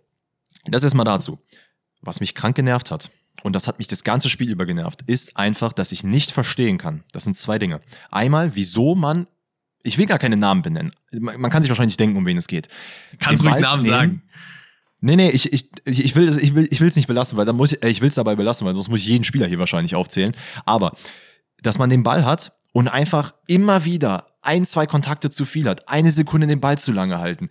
das 0.67 0.85
erstmal 0.85 1.07
dazu. 1.07 1.39
Was 2.03 2.21
mich 2.21 2.35
krank 2.35 2.57
genervt 2.57 2.91
hat, 2.91 3.11
und 3.43 3.57
das 3.57 3.69
hat 3.69 3.79
mich 3.79 3.89
das 3.89 4.05
ganze 4.05 4.29
Spiel 4.29 4.51
über 4.51 4.67
genervt, 4.67 5.01
ist 5.07 5.39
einfach, 5.39 5.73
dass 5.73 5.93
ich 5.93 6.05
nicht 6.05 6.31
verstehen 6.31 6.77
kann. 6.77 7.05
Das 7.13 7.25
sind 7.25 7.39
zwei 7.39 7.59
Dinge. 7.59 7.81
Einmal, 8.11 8.55
wieso 8.55 8.95
man, 8.95 9.27
ich 9.83 9.99
will 9.99 10.07
gar 10.07 10.19
keine 10.19 10.37
Namen 10.37 10.63
benennen. 10.63 10.93
Man 11.13 11.51
kann 11.51 11.63
sich 11.63 11.71
wahrscheinlich 11.71 11.97
denken, 11.97 12.17
um 12.17 12.27
wen 12.27 12.37
es 12.37 12.47
geht. 12.47 12.69
Kannst 13.19 13.45
ruhig 13.45 13.57
Namen 13.57 13.83
nehmen. 13.83 13.93
sagen. 13.93 14.23
Nee, 15.03 15.17
nee, 15.17 15.31
ich, 15.31 15.53
ich, 15.53 15.71
ich 15.87 16.05
ich 16.05 16.15
will 16.15 16.29
es 16.29 16.37
ich 16.37 16.55
will, 16.55 16.69
ich 16.71 16.81
will's 16.81 16.97
nicht 16.97 17.07
belassen, 17.07 17.39
weil 17.39 17.47
dann 17.47 17.57
muss 17.57 17.73
ich, 17.73 17.83
äh, 17.83 17.89
ich 17.89 18.03
will 18.03 18.09
es 18.09 18.17
dabei 18.17 18.37
belassen, 18.37 18.67
weil 18.67 18.75
sonst 18.75 18.91
muss 18.91 19.01
ich 19.01 19.07
jeden 19.07 19.25
Spieler 19.25 19.47
hier 19.47 19.59
wahrscheinlich 19.59 19.95
aufzählen. 19.95 20.37
Aber, 20.67 20.93
dass 21.63 21.79
man 21.79 21.89
den 21.89 22.03
Ball 22.03 22.27
hat 22.27 22.53
und 22.73 22.89
einfach 22.89 23.33
immer 23.47 23.85
wieder 23.85 24.27
ein, 24.43 24.65
zwei 24.65 24.87
Kontakte 24.87 25.31
zu 25.31 25.45
viel 25.45 25.69
hat, 25.69 25.89
eine 25.89 26.11
Sekunde 26.11 26.47
den 26.47 26.61
Ball 26.61 26.79
zu 26.79 26.93
lange 26.93 27.19
halten. 27.19 27.49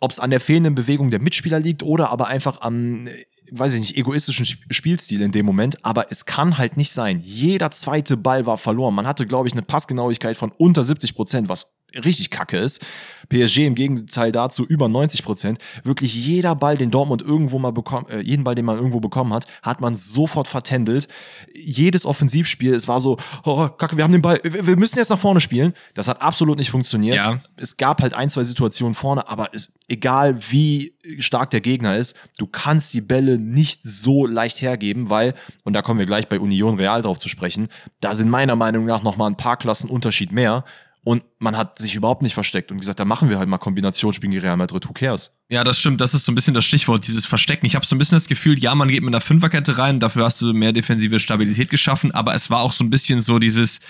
Ob 0.00 0.10
es 0.10 0.20
an 0.20 0.30
der 0.30 0.40
fehlenden 0.40 0.74
Bewegung 0.74 1.10
der 1.10 1.20
Mitspieler 1.20 1.58
liegt 1.58 1.82
oder 1.82 2.10
aber 2.10 2.26
einfach 2.26 2.60
am, 2.60 3.06
äh, 3.06 3.24
weiß 3.50 3.74
ich 3.74 3.80
nicht, 3.80 3.96
egoistischen 3.96 4.44
Sp- 4.48 4.64
Spielstil 4.70 5.22
in 5.22 5.32
dem 5.32 5.46
Moment. 5.46 5.84
Aber 5.84 6.06
es 6.10 6.24
kann 6.26 6.58
halt 6.58 6.76
nicht 6.76 6.90
sein. 6.92 7.20
Jeder 7.22 7.70
zweite 7.70 8.16
Ball 8.16 8.46
war 8.46 8.58
verloren. 8.58 8.94
Man 8.94 9.06
hatte, 9.06 9.26
glaube 9.26 9.48
ich, 9.48 9.54
eine 9.54 9.62
Passgenauigkeit 9.62 10.36
von 10.36 10.50
unter 10.52 10.82
70 10.84 11.14
Prozent, 11.14 11.48
was 11.48 11.73
richtig 12.04 12.30
kacke 12.30 12.58
ist. 12.58 12.84
PSG 13.28 13.66
im 13.66 13.74
Gegenteil 13.74 14.32
dazu 14.32 14.64
über 14.66 14.88
90 14.88 15.24
Prozent. 15.24 15.58
Wirklich 15.82 16.14
jeder 16.14 16.54
Ball, 16.54 16.76
den 16.76 16.90
Dortmund 16.90 17.22
irgendwo 17.22 17.58
mal 17.58 17.72
bekommen, 17.72 18.06
äh, 18.10 18.20
jeden 18.20 18.44
Ball, 18.44 18.54
den 18.54 18.64
man 18.64 18.76
irgendwo 18.76 19.00
bekommen 19.00 19.32
hat, 19.32 19.46
hat 19.62 19.80
man 19.80 19.96
sofort 19.96 20.48
vertändelt. 20.48 21.08
Jedes 21.54 22.06
Offensivspiel, 22.06 22.74
es 22.74 22.88
war 22.88 23.00
so, 23.00 23.18
oh, 23.44 23.68
kacke, 23.68 23.96
wir 23.96 24.04
haben 24.04 24.12
den 24.12 24.22
Ball, 24.22 24.40
wir, 24.42 24.76
müssen 24.76 24.98
jetzt 24.98 25.10
nach 25.10 25.18
vorne 25.18 25.40
spielen. 25.40 25.74
Das 25.94 26.08
hat 26.08 26.20
absolut 26.20 26.58
nicht 26.58 26.70
funktioniert. 26.70 27.16
Ja. 27.16 27.40
Es 27.56 27.76
gab 27.76 28.02
halt 28.02 28.14
ein, 28.14 28.28
zwei 28.28 28.44
Situationen 28.44 28.94
vorne, 28.94 29.28
aber 29.28 29.50
es, 29.52 29.78
egal 29.88 30.38
wie 30.50 30.94
stark 31.18 31.50
der 31.50 31.60
Gegner 31.60 31.96
ist, 31.96 32.16
du 32.38 32.46
kannst 32.46 32.94
die 32.94 33.00
Bälle 33.00 33.38
nicht 33.38 33.80
so 33.84 34.26
leicht 34.26 34.62
hergeben, 34.62 35.10
weil, 35.10 35.34
und 35.64 35.72
da 35.72 35.82
kommen 35.82 35.98
wir 35.98 36.06
gleich 36.06 36.28
bei 36.28 36.40
Union 36.40 36.76
Real 36.76 37.02
drauf 37.02 37.18
zu 37.18 37.28
sprechen, 37.28 37.68
da 38.00 38.14
sind 38.14 38.30
meiner 38.30 38.56
Meinung 38.56 38.86
nach 38.86 39.02
noch 39.02 39.16
mal 39.16 39.26
ein 39.26 39.36
paar 39.36 39.56
Klassen 39.56 39.90
Unterschied 39.90 40.32
mehr. 40.32 40.64
Und 41.04 41.22
man 41.38 41.56
hat 41.56 41.78
sich 41.78 41.94
überhaupt 41.94 42.22
nicht 42.22 42.32
versteckt 42.32 42.72
und 42.72 42.78
gesagt, 42.78 42.98
da 42.98 43.04
machen 43.04 43.28
wir 43.28 43.38
halt 43.38 43.48
mal 43.48 43.58
Kombinationsspielen 43.58 44.32
gegen 44.32 44.42
Real 44.42 44.56
Madrid, 44.56 44.88
who 44.88 44.94
cares? 44.94 45.36
Ja, 45.50 45.62
das 45.62 45.78
stimmt. 45.78 46.00
Das 46.00 46.14
ist 46.14 46.24
so 46.24 46.32
ein 46.32 46.34
bisschen 46.34 46.54
das 46.54 46.64
Stichwort, 46.64 47.06
dieses 47.06 47.26
Verstecken. 47.26 47.66
Ich 47.66 47.76
habe 47.76 47.84
so 47.84 47.94
ein 47.94 47.98
bisschen 47.98 48.16
das 48.16 48.26
Gefühl, 48.26 48.58
ja, 48.58 48.74
man 48.74 48.88
geht 48.88 49.02
mit 49.02 49.12
einer 49.12 49.20
Fünferkette 49.20 49.76
rein, 49.76 50.00
dafür 50.00 50.24
hast 50.24 50.40
du 50.40 50.54
mehr 50.54 50.72
defensive 50.72 51.20
Stabilität 51.20 51.70
geschaffen, 51.70 52.12
aber 52.12 52.34
es 52.34 52.48
war 52.48 52.62
auch 52.62 52.72
so 52.72 52.84
ein 52.84 52.90
bisschen 52.90 53.20
so 53.20 53.38
dieses, 53.38 53.80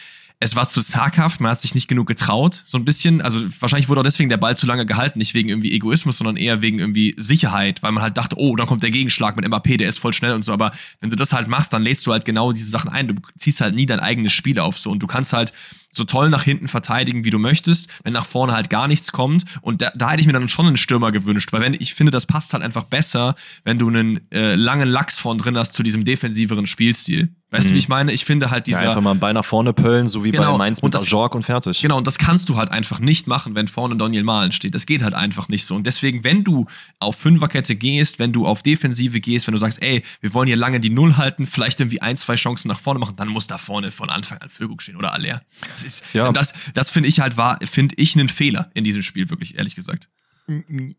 es 0.44 0.56
war 0.56 0.68
zu 0.68 0.82
zaghaft, 0.82 1.40
man 1.40 1.52
hat 1.52 1.60
sich 1.62 1.74
nicht 1.74 1.88
genug 1.88 2.06
getraut, 2.06 2.62
so 2.66 2.76
ein 2.76 2.84
bisschen. 2.84 3.22
Also 3.22 3.40
wahrscheinlich 3.60 3.88
wurde 3.88 4.00
auch 4.00 4.04
deswegen 4.04 4.28
der 4.28 4.36
Ball 4.36 4.54
zu 4.54 4.66
lange 4.66 4.84
gehalten, 4.84 5.18
nicht 5.18 5.32
wegen 5.32 5.48
irgendwie 5.48 5.72
Egoismus, 5.72 6.18
sondern 6.18 6.36
eher 6.36 6.60
wegen 6.60 6.78
irgendwie 6.78 7.14
Sicherheit, 7.16 7.82
weil 7.82 7.92
man 7.92 8.02
halt 8.02 8.18
dachte, 8.18 8.36
oh, 8.38 8.54
dann 8.54 8.66
kommt 8.66 8.82
der 8.82 8.90
Gegenschlag 8.90 9.36
mit 9.36 9.46
Mbappé, 9.46 9.78
der 9.78 9.88
ist 9.88 9.98
voll 9.98 10.12
schnell 10.12 10.34
und 10.34 10.42
so. 10.42 10.52
Aber 10.52 10.72
wenn 11.00 11.08
du 11.08 11.16
das 11.16 11.32
halt 11.32 11.48
machst, 11.48 11.72
dann 11.72 11.82
lädst 11.82 12.06
du 12.06 12.12
halt 12.12 12.26
genau 12.26 12.52
diese 12.52 12.68
Sachen 12.68 12.90
ein. 12.90 13.08
Du 13.08 13.14
ziehst 13.38 13.62
halt 13.62 13.74
nie 13.74 13.86
dein 13.86 14.00
eigenes 14.00 14.34
Spiel 14.34 14.58
auf 14.58 14.78
so 14.78 14.90
und 14.90 15.02
du 15.02 15.06
kannst 15.06 15.32
halt 15.32 15.54
so 15.96 16.04
toll 16.04 16.28
nach 16.28 16.42
hinten 16.42 16.68
verteidigen, 16.68 17.24
wie 17.24 17.30
du 17.30 17.38
möchtest, 17.38 17.88
wenn 18.02 18.12
nach 18.12 18.26
vorne 18.26 18.52
halt 18.52 18.68
gar 18.68 18.88
nichts 18.88 19.12
kommt. 19.12 19.44
Und 19.62 19.80
da, 19.80 19.92
da 19.94 20.10
hätte 20.10 20.20
ich 20.20 20.26
mir 20.26 20.32
dann 20.32 20.48
schon 20.48 20.66
einen 20.66 20.76
Stürmer 20.76 21.12
gewünscht, 21.12 21.52
weil 21.52 21.62
wenn 21.62 21.74
ich 21.74 21.94
finde, 21.94 22.10
das 22.10 22.26
passt 22.26 22.52
halt 22.52 22.62
einfach 22.62 22.84
besser, 22.84 23.34
wenn 23.64 23.78
du 23.78 23.88
einen 23.88 24.20
äh, 24.30 24.56
langen 24.56 24.88
Lachs 24.88 25.18
vorn 25.18 25.38
drin 25.38 25.56
hast 25.56 25.72
zu 25.72 25.82
diesem 25.82 26.04
defensiveren 26.04 26.66
Spielstil. 26.66 27.34
Weißt 27.54 27.66
mhm. 27.66 27.68
du, 27.68 27.74
wie 27.74 27.78
ich 27.78 27.88
meine? 27.88 28.12
Ich 28.12 28.24
finde 28.24 28.50
halt 28.50 28.66
dieser. 28.66 28.82
Ja, 28.82 28.88
einfach 28.88 29.00
mal 29.00 29.12
ein 29.12 29.20
Bein 29.20 29.34
nach 29.34 29.44
vorne 29.44 29.72
pöllen, 29.72 30.08
so 30.08 30.24
wie 30.24 30.32
genau. 30.32 30.52
bei 30.52 30.58
Mainz 30.58 30.78
mit 30.78 30.86
und 30.86 30.94
das, 30.94 31.02
Ajork 31.02 31.36
und 31.36 31.44
fertig. 31.44 31.80
Genau, 31.80 31.96
und 31.96 32.06
das 32.06 32.18
kannst 32.18 32.48
du 32.48 32.56
halt 32.56 32.72
einfach 32.72 32.98
nicht 32.98 33.28
machen, 33.28 33.54
wenn 33.54 33.68
vorne 33.68 33.96
Daniel 33.96 34.24
Mahlen 34.24 34.50
steht. 34.50 34.74
Das 34.74 34.86
geht 34.86 35.04
halt 35.04 35.14
einfach 35.14 35.46
nicht 35.46 35.64
so. 35.64 35.76
Und 35.76 35.86
deswegen, 35.86 36.24
wenn 36.24 36.42
du 36.42 36.66
auf 36.98 37.16
Fünferkette 37.16 37.76
gehst, 37.76 38.18
wenn 38.18 38.32
du 38.32 38.44
auf 38.44 38.64
Defensive 38.64 39.20
gehst, 39.20 39.46
wenn 39.46 39.52
du 39.52 39.58
sagst, 39.58 39.80
ey, 39.82 40.02
wir 40.20 40.34
wollen 40.34 40.48
hier 40.48 40.56
lange 40.56 40.80
die 40.80 40.90
Null 40.90 41.16
halten, 41.16 41.46
vielleicht 41.46 41.78
irgendwie 41.78 42.02
ein, 42.02 42.16
zwei 42.16 42.34
Chancen 42.34 42.66
nach 42.66 42.80
vorne 42.80 42.98
machen, 42.98 43.14
dann 43.14 43.28
muss 43.28 43.46
da 43.46 43.56
vorne 43.56 43.92
von 43.92 44.10
Anfang 44.10 44.38
an 44.38 44.50
Füllkrug 44.50 44.82
stehen 44.82 44.96
oder 44.96 45.12
Aller. 45.12 45.40
Das 45.72 45.84
ist, 45.84 46.12
ja. 46.12 46.32
das, 46.32 46.54
das 46.74 46.90
finde 46.90 47.08
ich 47.08 47.20
halt 47.20 47.36
war, 47.36 47.60
finde 47.64 47.94
ich 47.98 48.16
einen 48.16 48.28
Fehler 48.28 48.68
in 48.74 48.82
diesem 48.82 49.02
Spiel, 49.02 49.30
wirklich, 49.30 49.56
ehrlich 49.56 49.76
gesagt. 49.76 50.08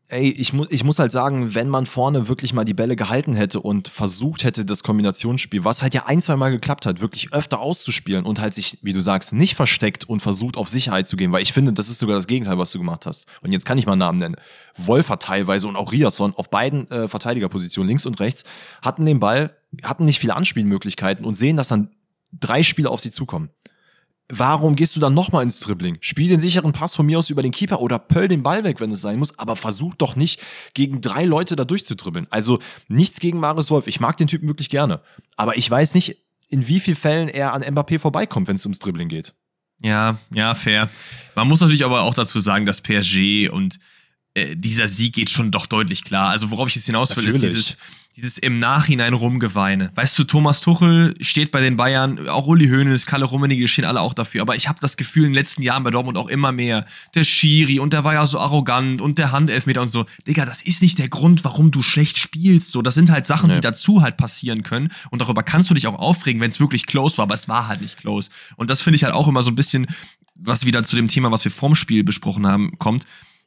Ey, 0.07 0.29
ich, 0.29 0.53
mu 0.53 0.65
ich 0.69 0.83
muss 0.83 0.97
halt 0.97 1.11
sagen, 1.11 1.53
wenn 1.53 1.69
man 1.69 1.85
vorne 1.85 2.27
wirklich 2.27 2.51
mal 2.53 2.65
die 2.65 2.73
Bälle 2.73 2.95
gehalten 2.95 3.35
hätte 3.35 3.59
und 3.59 3.87
versucht 3.87 4.43
hätte, 4.43 4.65
das 4.65 4.81
Kombinationsspiel, 4.81 5.63
was 5.63 5.83
halt 5.83 5.93
ja 5.93 6.07
ein, 6.07 6.19
zwei 6.19 6.35
Mal 6.35 6.49
geklappt 6.49 6.87
hat, 6.87 6.99
wirklich 6.99 7.31
öfter 7.31 7.59
auszuspielen 7.59 8.25
und 8.25 8.39
halt 8.39 8.55
sich, 8.55 8.79
wie 8.81 8.93
du 8.93 9.01
sagst, 9.01 9.33
nicht 9.33 9.53
versteckt 9.53 10.09
und 10.09 10.21
versucht 10.21 10.57
auf 10.57 10.67
Sicherheit 10.69 11.07
zu 11.07 11.15
gehen, 11.15 11.31
weil 11.31 11.43
ich 11.43 11.53
finde, 11.53 11.73
das 11.73 11.89
ist 11.89 11.99
sogar 11.99 12.15
das 12.15 12.25
Gegenteil, 12.25 12.57
was 12.57 12.71
du 12.71 12.79
gemacht 12.79 13.05
hast. 13.05 13.27
Und 13.43 13.51
jetzt 13.51 13.65
kann 13.65 13.77
ich 13.77 13.85
mal 13.85 13.91
einen 13.91 13.99
Namen 13.99 14.17
nennen. 14.17 14.35
Wolfer 14.77 15.19
teilweise 15.19 15.67
und 15.67 15.75
auch 15.75 15.91
Riasson 15.91 16.33
auf 16.35 16.49
beiden 16.49 16.89
äh, 16.89 17.07
Verteidigerpositionen, 17.07 17.87
links 17.87 18.07
und 18.07 18.19
rechts, 18.19 18.45
hatten 18.81 19.05
den 19.05 19.19
Ball, 19.19 19.55
hatten 19.83 20.05
nicht 20.05 20.19
viele 20.19 20.35
Anspielmöglichkeiten 20.35 21.23
und 21.23 21.35
sehen, 21.35 21.55
dass 21.55 21.67
dann 21.67 21.89
drei 22.31 22.63
Spieler 22.63 22.89
auf 22.89 22.99
sie 22.99 23.11
zukommen. 23.11 23.51
Warum 24.29 24.75
gehst 24.75 24.95
du 24.95 24.99
dann 24.99 25.13
nochmal 25.13 25.43
ins 25.43 25.59
Dribbling? 25.59 25.97
Spiel 26.01 26.29
den 26.29 26.39
sicheren 26.39 26.73
Pass 26.73 26.95
von 26.95 27.05
mir 27.05 27.19
aus 27.19 27.29
über 27.29 27.43
den 27.43 27.51
Keeper 27.51 27.79
oder 27.79 27.99
pöll 27.99 28.27
den 28.27 28.41
Ball 28.41 28.63
weg, 28.63 28.79
wenn 28.79 28.89
es 28.89 29.01
sein 29.01 29.19
muss, 29.19 29.37
aber 29.37 29.55
versuch 29.55 29.93
doch 29.95 30.15
nicht, 30.15 30.41
gegen 30.73 30.99
drei 30.99 31.25
Leute 31.25 31.55
da 31.55 31.63
durchzudribbeln. 31.63 32.25
Also 32.31 32.59
nichts 32.87 33.19
gegen 33.19 33.39
Marius 33.39 33.69
Wolf. 33.69 33.85
Ich 33.85 33.99
mag 33.99 34.17
den 34.17 34.27
Typen 34.27 34.47
wirklich 34.47 34.69
gerne. 34.69 35.01
Aber 35.35 35.57
ich 35.57 35.69
weiß 35.69 35.93
nicht, 35.93 36.17
in 36.49 36.67
wie 36.67 36.79
vielen 36.79 36.97
Fällen 36.97 37.27
er 37.27 37.53
an 37.53 37.61
Mbappé 37.61 37.99
vorbeikommt, 37.99 38.47
wenn 38.47 38.55
es 38.55 38.65
ums 38.65 38.79
Dribbling 38.79 39.09
geht. 39.09 39.35
Ja, 39.81 40.17
ja, 40.33 40.55
fair. 40.55 40.89
Man 41.35 41.47
muss 41.47 41.61
natürlich 41.61 41.85
aber 41.85 42.01
auch 42.01 42.13
dazu 42.13 42.39
sagen, 42.39 42.65
dass 42.65 42.81
PSG 42.81 43.49
und 43.51 43.79
äh, 44.33 44.55
dieser 44.55 44.87
Sieg 44.87 45.13
geht 45.13 45.29
schon 45.29 45.51
doch 45.51 45.65
deutlich 45.67 46.03
klar. 46.03 46.29
Also 46.29 46.49
worauf 46.49 46.69
ich 46.69 46.75
jetzt 46.75 46.85
hinaus 46.85 47.15
will, 47.15 47.27
ist 47.27 47.41
dieses, 47.41 47.77
dieses 48.15 48.37
im 48.37 48.59
Nachhinein 48.59 49.13
rumgeweine. 49.13 49.91
Weißt 49.95 50.17
du, 50.17 50.23
Thomas 50.23 50.61
Tuchel 50.61 51.13
steht 51.19 51.51
bei 51.51 51.59
den 51.59 51.75
Bayern, 51.75 52.29
auch 52.29 52.47
Uli 52.47 52.67
Hoeneß, 52.67 53.05
Kalle 53.05 53.25
Rummenigge 53.25 53.67
stehen 53.67 53.83
alle 53.83 53.99
auch 53.99 54.13
dafür. 54.13 54.41
Aber 54.41 54.55
ich 54.55 54.69
habe 54.69 54.79
das 54.79 54.95
Gefühl 54.95 55.25
in 55.25 55.31
den 55.31 55.35
letzten 55.35 55.61
Jahren 55.61 55.83
bei 55.83 55.91
Dortmund 55.91 56.17
auch 56.17 56.29
immer 56.29 56.53
mehr, 56.53 56.85
der 57.13 57.25
Schiri 57.25 57.79
und 57.79 57.91
der 57.91 58.05
war 58.05 58.13
ja 58.13 58.25
so 58.25 58.39
arrogant 58.39 59.01
und 59.01 59.17
der 59.17 59.33
Handelfmeter 59.33 59.81
und 59.81 59.89
so. 59.89 60.05
Digga, 60.27 60.45
das 60.45 60.61
ist 60.61 60.81
nicht 60.81 60.97
der 60.97 61.09
Grund, 61.09 61.43
warum 61.43 61.71
du 61.71 61.81
schlecht 61.81 62.17
spielst. 62.17 62.71
So, 62.71 62.81
das 62.81 62.95
sind 62.95 63.09
halt 63.09 63.25
Sachen, 63.25 63.49
nee. 63.49 63.55
die 63.55 63.61
dazu 63.61 64.01
halt 64.01 64.15
passieren 64.15 64.63
können. 64.63 64.89
Und 65.09 65.21
darüber 65.21 65.43
kannst 65.43 65.69
du 65.69 65.73
dich 65.73 65.87
auch 65.87 65.99
aufregen, 65.99 66.39
wenn 66.39 66.49
es 66.49 66.59
wirklich 66.61 66.85
close 66.85 67.17
war. 67.17 67.23
Aber 67.23 67.35
es 67.35 67.49
war 67.49 67.67
halt 67.67 67.81
nicht 67.81 67.97
close. 67.97 68.29
Und 68.55 68.69
das 68.69 68.81
finde 68.81 68.95
ich 68.95 69.03
halt 69.03 69.13
auch 69.13 69.27
immer 69.27 69.41
so 69.41 69.51
ein 69.51 69.55
bisschen, 69.55 69.87
was 70.35 70.65
wieder 70.65 70.83
zu 70.83 70.95
dem 70.95 71.09
Thema, 71.09 71.31
was 71.31 71.43
wir 71.43 71.51
vorm 71.51 71.75
Spiel 71.75 72.03
besprochen 72.03 72.47
haben, 72.47 72.77
kommt 72.79 73.05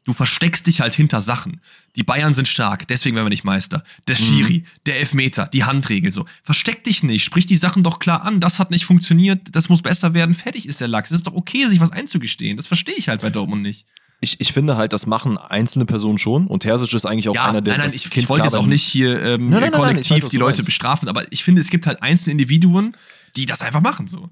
Du 0.08 0.14
versteckst 0.14 0.66
dich 0.66 0.80
halt 0.80 0.94
hinter 0.94 1.20
Sachen. 1.20 1.60
Die 1.94 2.02
Bayern 2.02 2.32
sind 2.32 2.48
stark, 2.48 2.88
deswegen 2.88 3.14
werden 3.14 3.26
wir 3.26 3.30
nicht 3.30 3.44
Meister. 3.44 3.84
Der 4.06 4.16
mhm. 4.18 4.24
Schiri, 4.24 4.58
mhm. 4.60 4.64
der 4.86 5.00
Elfmeter, 5.00 5.48
die 5.48 5.64
Handregel 5.64 6.12
so. 6.12 6.24
Versteck 6.42 6.82
dich 6.82 7.02
nicht, 7.02 7.24
sprich 7.24 7.46
die 7.46 7.58
Sachen 7.58 7.82
doch 7.82 7.98
klar 7.98 8.22
an. 8.22 8.40
Das 8.40 8.58
hat 8.58 8.70
nicht 8.70 8.86
funktioniert, 8.86 9.48
das 9.52 9.68
muss 9.68 9.82
besser 9.82 10.14
werden. 10.14 10.34
Fertig 10.34 10.66
ist 10.66 10.80
der 10.80 10.88
Lachs. 10.88 11.10
Es 11.10 11.16
ist 11.16 11.26
doch 11.26 11.34
okay, 11.34 11.66
sich 11.66 11.78
was 11.78 11.92
einzugestehen. 11.92 12.56
Das 12.56 12.66
verstehe 12.66 12.94
ich 12.94 13.10
halt 13.10 13.20
bei 13.20 13.28
Dortmund 13.28 13.60
nicht. 13.60 13.84
Ich, 14.22 14.40
ich 14.40 14.54
finde 14.54 14.78
halt, 14.78 14.94
das 14.94 15.04
machen 15.04 15.36
einzelne 15.36 15.84
Personen 15.84 16.16
schon 16.16 16.46
und 16.46 16.60
Terzic 16.60 16.94
ist 16.94 17.04
eigentlich 17.04 17.28
auch 17.28 17.34
ja, 17.34 17.44
einer 17.44 17.60
der 17.60 17.76
Nein, 17.76 17.86
nein, 17.88 17.94
ich, 17.94 18.16
ich 18.16 18.28
wollte 18.30 18.44
jetzt 18.44 18.56
auch 18.56 18.64
nicht 18.64 18.84
hier 18.84 19.22
ähm, 19.22 19.50
nein, 19.50 19.60
nein, 19.60 19.72
kollektiv 19.72 20.10
nein, 20.10 20.22
weiß, 20.22 20.30
die 20.30 20.38
Leute 20.38 20.62
bestrafen, 20.62 21.06
aber 21.10 21.30
ich 21.30 21.44
finde, 21.44 21.60
es 21.60 21.68
gibt 21.68 21.86
halt 21.86 22.02
einzelne 22.02 22.32
Individuen, 22.32 22.96
die 23.36 23.44
das 23.44 23.60
einfach 23.60 23.82
machen 23.82 24.06
so. 24.06 24.30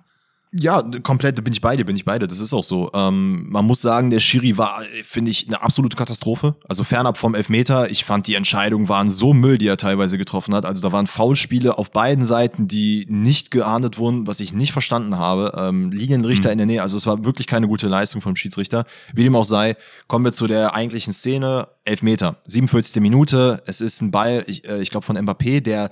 Ja, 0.59 0.83
komplett, 1.03 1.43
bin 1.43 1.53
ich 1.53 1.61
beide, 1.61 1.85
bin 1.85 1.97
ich 1.97 2.05
beide. 2.05 2.27
Das 2.27 2.39
ist 2.39 2.55
auch 2.55 2.65
so. 2.65 2.91
Ähm, 2.95 3.47
man 3.49 3.65
muss 3.67 3.83
sagen, 3.83 4.11
der 4.11 4.21
Schiri 4.21 4.57
war, 4.57 4.83
finde 5.03 5.31
ich, 5.31 5.47
eine 5.49 5.61
absolute 5.61 5.97
Katastrophe. 5.97 6.55
Also 6.67 6.85
fernab 6.85 7.19
vom 7.19 7.35
Elfmeter. 7.35 7.91
Ich 7.91 8.05
fand, 8.05 8.27
die 8.27 8.35
Entscheidungen 8.35 8.89
waren 8.89 9.11
so 9.11 9.35
Müll, 9.35 9.59
die 9.59 9.67
er 9.67 9.77
teilweise 9.77 10.17
getroffen 10.19 10.55
hat. 10.55 10.65
Also 10.65 10.83
da 10.83 10.93
waren 10.93 11.07
Foulspiele 11.07 11.77
auf 11.77 11.91
beiden 11.91 12.25
Seiten, 12.25 12.69
die 12.69 13.07
nicht 13.09 13.51
geahndet 13.51 13.99
wurden, 13.99 14.27
was 14.27 14.41
ich 14.41 14.55
nicht 14.55 14.73
verstanden 14.73 15.19
habe. 15.19 15.53
Ähm, 15.59 15.91
Linienrichter 15.91 16.49
mhm. 16.49 16.53
in 16.53 16.59
der 16.59 16.67
Nähe. 16.67 16.83
Also 16.83 16.97
es 16.97 17.07
war 17.07 17.25
wirklich 17.25 17.47
keine 17.47 17.69
gute 17.69 17.89
Leistung 17.89 18.23
vom 18.23 18.37
Schiedsrichter. 18.37 18.87
Wie 19.13 19.25
dem 19.25 19.37
auch 19.37 19.45
sei, 19.45 19.77
kommen 20.07 20.25
wir 20.25 20.33
zu 20.33 20.47
der 20.47 20.75
eigentlichen 20.75 21.13
Szene. 21.13 21.69
Elfmeter, 21.85 22.37
47. 22.49 23.03
Minute. 23.03 23.63
Es 23.67 23.81
ist 23.81 24.01
ein 24.01 24.11
Ball, 24.11 24.45
ich, 24.47 24.67
äh, 24.69 24.81
ich 24.81 24.91
glaube 24.91 25.05
von 25.05 25.17
Mbappé, 25.17 25.61
der 25.61 25.91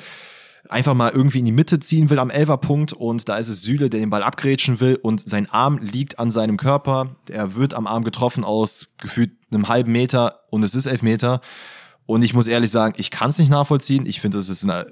einfach 0.69 0.95
mal 0.95 1.11
irgendwie 1.11 1.41
in 1.41 1.45
die 1.45 1.53
Mitte 1.53 1.79
ziehen 1.81 2.11
will 2.11 2.19
am 2.19 2.31
Elferpunkt 2.31 2.93
und 2.93 3.29
da 3.29 3.37
ist 3.37 3.49
es 3.49 3.63
Süle, 3.63 3.91
der 3.91 4.01
den 4.01 4.11
Ball 4.11 4.23
abgrätschen 4.23 4.81
will 4.81 4.99
und 5.01 5.29
sein 5.29 5.49
Arm 5.51 5.79
liegt 5.79 6.19
an 6.19 6.31
seinem 6.31 6.57
Körper. 6.57 7.17
Er 7.31 7.55
wird 7.55 7.75
am 7.75 7.87
Arm 7.87 8.05
getroffen 8.05 8.45
aus 8.45 8.95
gefühlt 9.01 9.33
einem 9.51 9.69
halben 9.69 9.93
Meter 9.93 10.41
und 10.51 10.63
es 10.63 10.75
ist 10.75 10.87
elf 10.87 11.03
Meter. 11.03 11.41
Und 12.07 12.23
ich 12.23 12.35
muss 12.35 12.49
ehrlich 12.49 12.71
sagen, 12.71 12.95
ich 12.97 13.11
kann 13.11 13.31
es 13.31 13.39
nicht 13.39 13.51
nachvollziehen. 13.51 14.07
Ich 14.07 14.21
finde, 14.21 14.39
es 14.39 14.49
ist 14.49 14.65
eine 14.65 14.87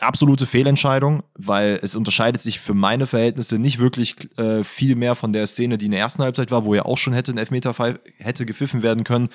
absolute 0.00 0.46
Fehlentscheidung, 0.46 1.22
weil 1.34 1.78
es 1.82 1.94
unterscheidet 1.94 2.42
sich 2.42 2.58
für 2.58 2.74
meine 2.74 3.06
Verhältnisse 3.06 3.58
nicht 3.58 3.78
wirklich 3.78 4.16
äh, 4.38 4.64
viel 4.64 4.96
mehr 4.96 5.14
von 5.14 5.32
der 5.32 5.46
Szene, 5.46 5.78
die 5.78 5.86
in 5.86 5.92
der 5.92 6.00
ersten 6.00 6.22
Halbzeit 6.22 6.50
war, 6.50 6.64
wo 6.64 6.74
er 6.74 6.86
auch 6.86 6.98
schon 6.98 7.12
hätte 7.12 7.32
ein 7.32 7.38
Elfmeter 7.38 7.74
hätte 8.18 8.46
gepfiffen 8.46 8.82
werden 8.82 9.04
können 9.04 9.28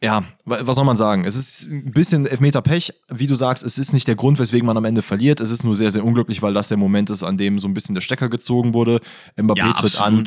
ja, 0.00 0.22
was 0.44 0.76
soll 0.76 0.84
man 0.84 0.96
sagen? 0.96 1.24
Es 1.24 1.34
ist 1.34 1.70
ein 1.70 1.90
bisschen 1.90 2.26
Elfmeter 2.26 2.62
Pech. 2.62 2.94
Wie 3.10 3.26
du 3.26 3.34
sagst, 3.34 3.64
es 3.64 3.78
ist 3.78 3.92
nicht 3.92 4.06
der 4.06 4.14
Grund, 4.14 4.38
weswegen 4.38 4.64
man 4.64 4.76
am 4.76 4.84
Ende 4.84 5.02
verliert. 5.02 5.40
Es 5.40 5.50
ist 5.50 5.64
nur 5.64 5.74
sehr, 5.74 5.90
sehr 5.90 6.04
unglücklich, 6.04 6.40
weil 6.40 6.54
das 6.54 6.68
der 6.68 6.76
Moment 6.76 7.10
ist, 7.10 7.24
an 7.24 7.36
dem 7.36 7.58
so 7.58 7.66
ein 7.66 7.74
bisschen 7.74 7.96
der 7.96 8.00
Stecker 8.00 8.28
gezogen 8.28 8.74
wurde. 8.74 9.00
Mbappé 9.36 9.58
ja, 9.58 9.72
tritt 9.72 10.00
an, 10.00 10.24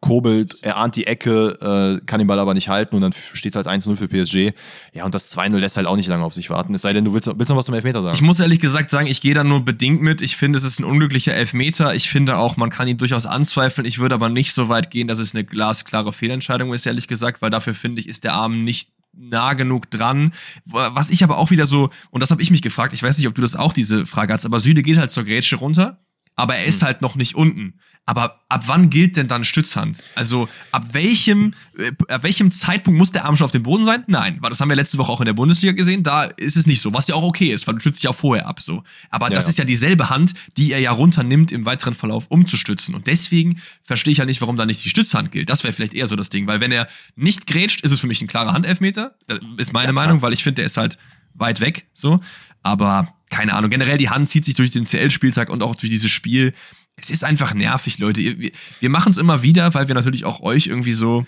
kurbelt, 0.00 0.58
er 0.60 0.76
ahnt 0.76 0.96
die 0.96 1.06
Ecke, 1.06 1.98
äh, 2.02 2.04
kann 2.04 2.18
den 2.18 2.26
Ball 2.26 2.38
aber 2.38 2.52
nicht 2.52 2.68
halten 2.68 2.94
und 2.94 3.00
dann 3.00 3.14
steht 3.14 3.56
es 3.56 3.56
halt 3.56 3.66
1-0 3.66 3.96
für 3.96 4.08
PSG. 4.08 4.54
Ja, 4.92 5.06
und 5.06 5.14
das 5.14 5.34
2-0 5.34 5.56
lässt 5.56 5.78
halt 5.78 5.86
auch 5.86 5.96
nicht 5.96 6.08
lange 6.08 6.22
auf 6.22 6.34
sich 6.34 6.50
warten. 6.50 6.74
Es 6.74 6.82
sei 6.82 6.92
denn, 6.92 7.06
du 7.06 7.14
willst, 7.14 7.26
willst 7.26 7.48
noch 7.48 7.56
was 7.56 7.64
zum 7.64 7.74
Elfmeter 7.74 8.02
sagen. 8.02 8.14
Ich 8.14 8.20
muss 8.20 8.38
ehrlich 8.40 8.60
gesagt 8.60 8.90
sagen, 8.90 9.06
ich 9.06 9.22
gehe 9.22 9.32
da 9.32 9.42
nur 9.42 9.64
bedingt 9.64 10.02
mit. 10.02 10.20
Ich 10.20 10.36
finde, 10.36 10.58
es 10.58 10.64
ist 10.64 10.80
ein 10.80 10.84
unglücklicher 10.84 11.32
Elfmeter. 11.32 11.94
Ich 11.94 12.10
finde 12.10 12.36
auch, 12.36 12.58
man 12.58 12.68
kann 12.68 12.88
ihn 12.88 12.98
durchaus 12.98 13.24
anzweifeln. 13.24 13.86
Ich 13.86 13.98
würde 13.98 14.14
aber 14.16 14.28
nicht 14.28 14.52
so 14.52 14.68
weit 14.68 14.90
gehen, 14.90 15.08
dass 15.08 15.18
es 15.18 15.34
eine 15.34 15.44
glasklare 15.44 16.12
Fehlentscheidung 16.12 16.74
ist, 16.74 16.84
ehrlich 16.84 17.08
gesagt, 17.08 17.40
weil 17.40 17.48
dafür 17.48 17.72
finde 17.72 18.02
ich, 18.02 18.08
ist 18.10 18.24
der 18.24 18.34
Arm 18.34 18.62
nicht 18.62 18.90
nah 19.16 19.54
genug 19.54 19.90
dran. 19.90 20.32
Was 20.64 21.10
ich 21.10 21.24
aber 21.24 21.38
auch 21.38 21.50
wieder 21.50 21.66
so, 21.66 21.90
und 22.10 22.22
das 22.22 22.30
habe 22.30 22.42
ich 22.42 22.50
mich 22.50 22.62
gefragt, 22.62 22.92
ich 22.92 23.02
weiß 23.02 23.18
nicht, 23.18 23.28
ob 23.28 23.34
du 23.34 23.42
das 23.42 23.56
auch 23.56 23.72
diese 23.72 24.06
Frage 24.06 24.32
hast, 24.32 24.46
aber 24.46 24.60
Süde 24.60 24.82
geht 24.82 24.98
halt 24.98 25.10
zur 25.10 25.24
Grätsche 25.24 25.56
runter 25.56 25.98
aber 26.36 26.56
er 26.56 26.64
ist 26.64 26.80
hm. 26.80 26.86
halt 26.86 27.02
noch 27.02 27.14
nicht 27.14 27.34
unten. 27.34 27.74
Aber 28.06 28.42
ab 28.50 28.64
wann 28.66 28.90
gilt 28.90 29.16
denn 29.16 29.28
dann 29.28 29.44
Stützhand? 29.44 30.02
Also 30.14 30.46
ab 30.72 30.88
welchem, 30.92 31.54
äh, 31.78 31.90
ab 32.12 32.22
welchem 32.22 32.50
Zeitpunkt 32.50 32.98
muss 32.98 33.12
der 33.12 33.24
Arm 33.24 33.34
schon 33.34 33.46
auf 33.46 33.50
dem 33.50 33.62
Boden 33.62 33.84
sein? 33.86 34.04
Nein, 34.08 34.36
weil 34.40 34.50
das 34.50 34.60
haben 34.60 34.68
wir 34.68 34.76
letzte 34.76 34.98
Woche 34.98 35.10
auch 35.10 35.22
in 35.22 35.24
der 35.24 35.32
Bundesliga 35.32 35.72
gesehen. 35.72 36.02
Da 36.02 36.24
ist 36.24 36.56
es 36.56 36.66
nicht 36.66 36.82
so, 36.82 36.92
was 36.92 37.08
ja 37.08 37.14
auch 37.14 37.22
okay 37.22 37.46
ist, 37.46 37.66
weil 37.66 37.76
du 37.76 37.80
stützt 37.80 38.04
ja 38.04 38.10
auch 38.10 38.14
vorher 38.14 38.46
ab. 38.46 38.60
So, 38.60 38.82
aber 39.08 39.28
ja, 39.28 39.34
das 39.34 39.44
ja. 39.44 39.50
ist 39.50 39.58
ja 39.58 39.64
dieselbe 39.64 40.10
Hand, 40.10 40.34
die 40.58 40.72
er 40.72 40.80
ja 40.80 40.90
runternimmt 40.90 41.50
im 41.50 41.64
weiteren 41.64 41.94
Verlauf, 41.94 42.26
um 42.28 42.46
zu 42.46 42.58
stützen. 42.58 42.94
Und 42.94 43.06
deswegen 43.06 43.58
verstehe 43.82 44.12
ich 44.12 44.18
ja 44.18 44.26
nicht, 44.26 44.42
warum 44.42 44.56
da 44.56 44.66
nicht 44.66 44.84
die 44.84 44.90
Stützhand 44.90 45.32
gilt. 45.32 45.48
Das 45.48 45.64
wäre 45.64 45.72
vielleicht 45.72 45.94
eher 45.94 46.06
so 46.06 46.14
das 46.14 46.28
Ding, 46.28 46.46
weil 46.46 46.60
wenn 46.60 46.72
er 46.72 46.86
nicht 47.16 47.46
grätscht, 47.46 47.80
ist 47.80 47.90
es 47.90 48.00
für 48.00 48.06
mich 48.06 48.20
ein 48.20 48.26
klarer 48.26 48.52
Handelfmeter. 48.52 49.14
Das 49.26 49.38
ist 49.56 49.72
meine 49.72 49.86
ja, 49.86 49.92
Meinung, 49.92 50.20
weil 50.20 50.34
ich 50.34 50.42
finde, 50.42 50.56
der 50.56 50.66
ist 50.66 50.76
halt 50.76 50.98
weit 51.32 51.60
weg. 51.60 51.86
So, 51.94 52.20
aber 52.62 53.14
keine 53.34 53.54
Ahnung, 53.54 53.68
generell 53.68 53.98
die 53.98 54.10
Hand 54.10 54.28
zieht 54.28 54.44
sich 54.44 54.54
durch 54.54 54.70
den 54.70 54.84
CL-Spieltag 54.84 55.50
und 55.50 55.60
auch 55.64 55.74
durch 55.74 55.90
dieses 55.90 56.10
Spiel. 56.10 56.54
Es 56.94 57.10
ist 57.10 57.24
einfach 57.24 57.52
nervig, 57.52 57.98
Leute. 57.98 58.20
Wir, 58.20 58.90
machen 58.90 59.10
es 59.10 59.18
immer 59.18 59.42
wieder, 59.42 59.74
weil 59.74 59.88
wir 59.88 59.96
natürlich 59.96 60.24
auch 60.24 60.40
euch 60.40 60.68
irgendwie 60.68 60.92
so 60.92 61.26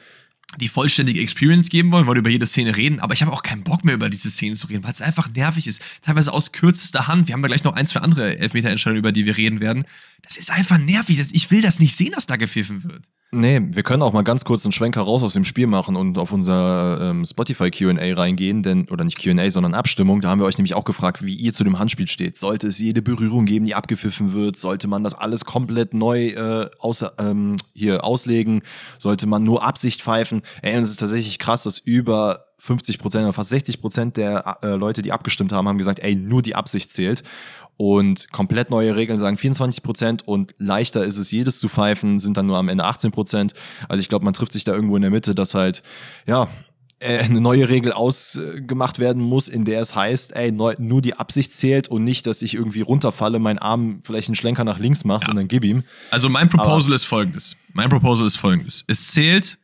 die 0.61 0.69
vollständige 0.69 1.21
Experience 1.21 1.69
geben 1.69 1.91
wollen, 1.91 2.07
wollen 2.07 2.21
über 2.21 2.31
jede 2.31 2.47
Szene 2.47 2.77
reden, 2.77 3.01
aber 3.01 3.15
ich 3.15 3.23
habe 3.23 3.33
auch 3.33 3.43
keinen 3.43 3.65
Bock 3.65 3.85
mehr 3.85 3.97
über 3.97 4.09
diese 4.09 4.31
Szene 4.31 4.55
zu 4.55 4.69
reden, 4.69 4.85
weil 4.85 4.93
es 4.93 5.03
einfach 5.03 5.29
nervig 5.35 5.67
ist. 5.67 5.83
Teilweise 6.03 6.33
aus 6.33 6.53
kürzester 6.53 7.09
Hand. 7.09 7.27
Wir 7.27 7.35
haben 7.35 7.43
da 7.43 7.49
gleich 7.49 7.65
noch 7.65 7.75
ein, 7.75 7.87
zwei 7.87 8.01
andere 8.01 8.39
Elfmeter-Entscheidungen, 8.39 9.01
über 9.01 9.11
die 9.11 9.27
wir 9.27 9.37
reden 9.37 9.59
werden. 9.59 9.85
Das 10.23 10.37
ist 10.37 10.51
einfach 10.51 10.79
nervig. 10.79 11.21
Ich 11.33 11.51
will 11.51 11.63
das 11.63 11.79
nicht 11.79 11.95
sehen, 11.95 12.13
dass 12.13 12.27
da 12.27 12.37
gepfiffen 12.37 12.85
wird. 12.85 13.05
Nee, 13.33 13.61
wir 13.61 13.83
können 13.83 14.03
auch 14.03 14.13
mal 14.13 14.23
ganz 14.23 14.45
kurz 14.45 14.65
einen 14.65 14.73
Schwenker 14.73 15.03
raus 15.03 15.23
aus 15.23 15.33
dem 15.33 15.45
Spiel 15.45 15.67
machen 15.67 15.97
und 15.97 16.17
auf 16.17 16.33
unser 16.33 17.11
ähm, 17.11 17.27
Spotify 17.27 17.71
QA 17.71 18.15
reingehen, 18.15 18.63
denn, 18.63 18.89
oder 18.89 19.05
nicht 19.05 19.19
QA, 19.19 19.51
sondern 19.51 19.75
Abstimmung. 19.75 20.21
Da 20.21 20.31
haben 20.31 20.41
wir 20.41 20.47
euch 20.47 20.59
nämlich 20.59 20.75
auch 20.75 20.85
gefragt, 20.85 21.25
wie 21.25 21.35
ihr 21.35 21.53
zu 21.53 21.65
dem 21.65 21.79
Handspiel 21.79 22.07
steht. 22.07 22.39
Sollte 22.39 22.69
es 22.69 22.79
jede 22.79 23.03
Berührung 23.03 23.45
geben, 23.45 23.65
die 23.65 23.75
abgepfiffen 23.75 24.33
wird? 24.33 24.57
Sollte 24.57 24.87
man 24.87 25.03
das 25.03 25.15
alles 25.15 25.45
komplett 25.45 25.93
neu 25.93 26.29
äh, 26.29 26.71
außer, 26.79 27.15
ähm, 27.19 27.57
hier 27.75 28.05
auslegen? 28.05 28.63
Sollte 28.97 29.27
man 29.27 29.43
nur 29.43 29.65
Absicht 29.65 30.03
pfeifen? 30.03 30.43
Ey, 30.63 30.75
es 30.79 30.91
ist 30.91 31.01
tatsächlich 31.01 31.41
krass, 31.41 31.65
dass 31.65 31.79
über 31.79 32.47
50 32.59 32.99
Prozent 32.99 33.25
oder 33.25 33.33
fast 33.33 33.51
60 33.51 33.81
Prozent 33.81 34.17
der 34.17 34.59
äh, 34.63 34.69
Leute, 34.77 35.03
die 35.03 35.13
abgestimmt 35.13 35.53
haben, 35.53 35.69
haben 35.69 35.79
gesagt, 35.79 35.99
ey, 35.99 36.15
nur 36.15 36.43
die 36.43 36.55
Absicht 36.55 36.93
zählt. 36.93 37.23
Und 37.79 38.33
komplett 38.33 38.71
neue 38.71 38.97
Regeln 38.97 39.19
sagen 39.19 39.37
24 39.37 39.83
Prozent 39.83 40.27
und 40.27 40.55
leichter 40.59 41.05
ist 41.05 41.19
es, 41.19 41.31
jedes 41.31 41.61
zu 41.61 41.69
pfeifen, 41.69 42.21
sind 42.21 42.37
dann 42.37 42.47
nur 42.47 42.57
am 42.57 42.69
Ende 42.69 42.85
18 42.85 43.13
Prozent. 43.13 43.53
Also 43.89 44.01
ich 44.01 44.09
glaube, 44.09 44.25
man 44.25 44.33
trifft 44.33 44.53
sich 44.53 44.65
da 44.65 44.73
irgendwo 44.73 44.97
in 44.97 45.03
der 45.03 45.11
Mitte, 45.11 45.35
dass 45.35 45.55
halt, 45.55 45.83
ja, 46.27 46.49
äh, 46.99 47.19
eine 47.19 47.43
neue 47.43 47.69
Regel 47.69 47.93
ausgemacht 47.93 48.99
werden 48.99 49.21
muss, 49.23 49.49
in 49.49 49.67
der 49.67 49.83
es 49.83 49.95
heißt, 49.95 50.35
ey, 50.35 50.51
nur 50.51 51.03
die 51.03 51.15
Absicht 51.15 51.53
zählt 51.53 51.89
und 51.89 52.05
nicht, 52.05 52.27
dass 52.27 52.41
ich 52.41 52.55
irgendwie 52.55 52.81
runterfalle, 52.81 53.39
mein 53.39 53.59
Arm 53.59 54.01
vielleicht 54.03 54.29
einen 54.29 54.37
Schlenker 54.37 54.65
nach 54.65 54.79
links 54.79 55.05
macht 55.05 55.25
ja. 55.25 55.29
und 55.29 55.37
dann 55.37 55.49
gib 55.49 55.63
ihm. 55.63 55.85
Also 56.11 56.31
mein 56.31 56.49
Proposal 56.49 56.87
Aber 56.87 56.95
ist 56.95 57.05
folgendes. 57.05 57.57
Mein 57.75 57.91
Proposal 57.91 58.27
ist 58.27 58.37
folgendes. 58.37 58.85
Es 58.87 59.13
zählt 59.13 59.59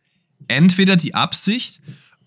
entweder 0.48 0.96
die 0.96 1.14
Absicht 1.14 1.80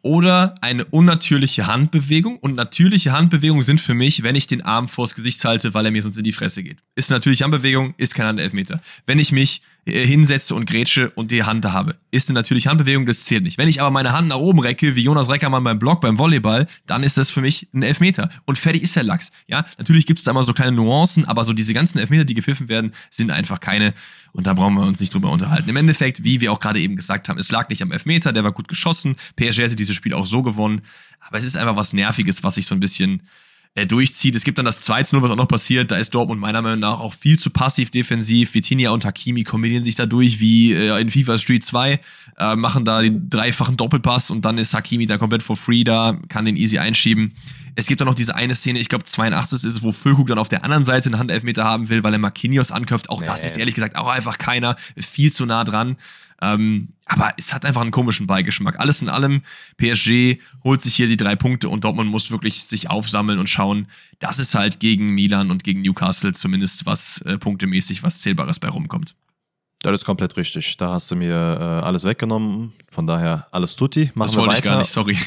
oder 0.05 0.53
eine 0.61 0.85
unnatürliche 0.85 1.65
Handbewegung. 1.65 2.37
Und 2.37 2.53
natürliche 2.53 3.11
Handbewegungen 3.11 3.63
sind 3.63 3.81
für 3.81 3.95
mich, 3.95 4.21
wenn 4.21 4.35
ich 4.35 4.45
den 4.45 4.61
Arm 4.61 4.87
vors 4.87 5.15
Gesicht 5.15 5.43
halte, 5.43 5.73
weil 5.73 5.83
er 5.83 5.91
mir 5.91 6.03
sonst 6.03 6.17
in 6.17 6.23
die 6.23 6.31
Fresse 6.31 6.61
geht. 6.61 6.77
Ist 6.93 7.09
eine 7.09 7.17
natürliche 7.17 7.43
Handbewegung, 7.43 7.95
ist 7.97 8.13
kein 8.13 8.27
Handelfmeter. 8.27 8.79
Wenn 9.07 9.17
ich 9.17 9.31
mich 9.31 9.63
hinsetze 9.87 10.55
und 10.55 10.65
grätsche 10.65 11.11
und 11.11 11.29
die 11.29 11.43
Hand 11.43 11.65
habe, 11.65 11.95
ist 12.09 12.29
eine 12.29 12.39
natürliche 12.39 12.69
Handbewegung, 12.69 13.05
das 13.05 13.25
zählt 13.25 13.43
nicht. 13.43 13.59
Wenn 13.59 13.67
ich 13.67 13.81
aber 13.81 13.91
meine 13.91 14.13
Hand 14.13 14.27
nach 14.27 14.37
oben 14.37 14.59
recke, 14.59 14.95
wie 14.95 15.01
Jonas 15.01 15.29
Reckermann 15.29 15.63
beim 15.63 15.77
Block, 15.77 16.01
beim 16.01 16.17
Volleyball, 16.17 16.67
dann 16.87 17.03
ist 17.03 17.17
das 17.17 17.29
für 17.29 17.41
mich 17.41 17.67
ein 17.73 17.83
Elfmeter. 17.83 18.29
Und 18.45 18.57
fertig 18.57 18.81
ist 18.81 18.95
der 18.95 19.03
Lachs. 19.03 19.31
Ja, 19.47 19.63
natürlich 19.77 20.07
gibt 20.07 20.19
es 20.19 20.25
da 20.25 20.31
immer 20.31 20.41
so 20.41 20.53
kleine 20.53 20.71
Nuancen, 20.71 21.25
aber 21.25 21.43
so 21.43 21.53
diese 21.53 21.73
ganzen 21.73 21.99
Elfmeter, 21.99 22.25
die 22.25 22.33
gepfiffen 22.33 22.67
werden, 22.67 22.93
sind 23.11 23.29
einfach 23.29 23.59
keine. 23.59 23.93
Und 24.31 24.47
da 24.47 24.53
brauchen 24.53 24.73
wir 24.73 24.81
uns 24.81 24.99
nicht 24.99 25.13
drüber 25.13 25.29
unterhalten. 25.31 25.69
Im 25.69 25.75
Endeffekt, 25.77 26.23
wie 26.23 26.41
wir 26.41 26.51
auch 26.51 26.59
gerade 26.59 26.79
eben 26.79 26.95
gesagt 26.95 27.29
haben, 27.29 27.37
es 27.37 27.51
lag 27.51 27.69
nicht 27.69 27.83
am 27.83 27.91
Elfmeter, 27.91 28.33
der 28.33 28.43
war 28.43 28.53
gut 28.53 28.67
geschossen. 28.67 29.15
PSG 29.35 29.59
hätte 29.59 29.75
dieses 29.75 29.95
Spiel 29.95 30.13
auch 30.13 30.25
so 30.25 30.41
gewonnen. 30.41 30.81
Aber 31.19 31.37
es 31.37 31.45
ist 31.45 31.57
einfach 31.57 31.75
was 31.75 31.93
Nerviges, 31.93 32.43
was 32.43 32.55
sich 32.55 32.65
so 32.65 32.73
ein 32.73 32.79
bisschen 32.79 33.21
äh, 33.75 33.85
durchzieht. 33.85 34.35
Es 34.35 34.45
gibt 34.45 34.57
dann 34.57 34.65
das 34.65 34.81
2-0, 34.81 35.21
was 35.21 35.31
auch 35.31 35.35
noch 35.35 35.49
passiert. 35.49 35.91
Da 35.91 35.97
ist 35.97 36.15
Dortmund 36.15 36.39
meiner 36.39 36.61
Meinung 36.61 36.79
nach 36.79 36.99
auch 36.99 37.13
viel 37.13 37.37
zu 37.37 37.49
passiv 37.49 37.91
defensiv. 37.91 38.53
Vitinha 38.53 38.91
und 38.91 39.05
Hakimi 39.05 39.43
kombinieren 39.43 39.83
sich 39.83 39.95
da 39.95 40.05
durch 40.05 40.39
wie 40.39 40.73
äh, 40.73 41.01
in 41.01 41.09
FIFA 41.09 41.37
Street 41.37 41.63
2, 41.63 41.99
äh, 42.37 42.55
machen 42.55 42.85
da 42.85 43.01
den 43.01 43.29
dreifachen 43.29 43.75
Doppelpass 43.75 44.31
und 44.31 44.45
dann 44.45 44.57
ist 44.57 44.73
Hakimi 44.73 45.05
da 45.05 45.17
komplett 45.17 45.43
for 45.43 45.57
free 45.57 45.83
da, 45.83 46.17
kann 46.29 46.45
den 46.45 46.55
easy 46.55 46.77
einschieben. 46.77 47.33
Es 47.75 47.87
gibt 47.87 47.99
dann 47.99 48.07
noch 48.07 48.15
diese 48.15 48.35
eine 48.35 48.55
Szene, 48.55 48.79
ich 48.79 48.89
glaube 48.89 49.03
82 49.03 49.57
ist 49.57 49.65
es, 49.65 49.83
wo 49.83 49.91
Füllkrug 49.91 50.27
dann 50.27 50.37
auf 50.37 50.49
der 50.49 50.63
anderen 50.63 50.85
Seite 50.85 51.09
einen 51.09 51.19
Handelfmeter 51.19 51.65
haben 51.65 51.89
will, 51.89 52.03
weil 52.03 52.13
er 52.13 52.19
Marquinhos 52.19 52.71
anköpft. 52.71 53.09
Auch 53.09 53.19
nee. 53.19 53.25
das 53.25 53.45
ist 53.45 53.57
ehrlich 53.57 53.75
gesagt 53.75 53.97
auch 53.97 54.07
einfach 54.07 54.37
keiner. 54.37 54.75
Viel 54.97 55.31
zu 55.31 55.45
nah 55.45 55.63
dran. 55.63 55.97
Ähm, 56.41 56.89
aber 57.05 57.33
es 57.37 57.53
hat 57.53 57.65
einfach 57.65 57.81
einen 57.81 57.91
komischen 57.91 58.27
Beigeschmack. 58.27 58.79
Alles 58.79 59.01
in 59.01 59.09
allem, 59.09 59.41
PSG 59.77 60.39
holt 60.63 60.81
sich 60.81 60.95
hier 60.95 61.07
die 61.07 61.17
drei 61.17 61.35
Punkte 61.35 61.69
und 61.69 61.83
Dortmund 61.83 62.09
muss 62.09 62.31
wirklich 62.31 62.63
sich 62.63 62.89
aufsammeln 62.89 63.39
und 63.39 63.49
schauen, 63.49 63.87
dass 64.19 64.39
es 64.39 64.55
halt 64.55 64.79
gegen 64.79 65.13
Milan 65.13 65.51
und 65.51 65.63
gegen 65.63 65.81
Newcastle 65.81 66.33
zumindest 66.33 66.85
was 66.85 67.21
äh, 67.21 67.37
punktemäßig 67.37 68.03
was 68.03 68.21
Zählbares 68.21 68.59
bei 68.59 68.69
rumkommt. 68.69 69.15
Das 69.91 70.01
ist 70.01 70.05
komplett 70.05 70.35
richtig. 70.35 70.77
Da 70.77 70.93
hast 70.93 71.11
du 71.11 71.15
mir 71.15 71.33
äh, 71.33 71.85
alles 71.85 72.05
weggenommen. 72.05 72.73
Von 72.89 73.05
daher 73.05 73.47
alles 73.51 73.75
tutti. 73.75 74.11
Machen 74.15 74.27
das 74.27 74.35
wollte 74.35 74.49
weiter. 74.49 74.59
ich 74.59 74.65
gar 74.65 74.77
nicht, 74.79 74.91
sorry. 74.91 75.17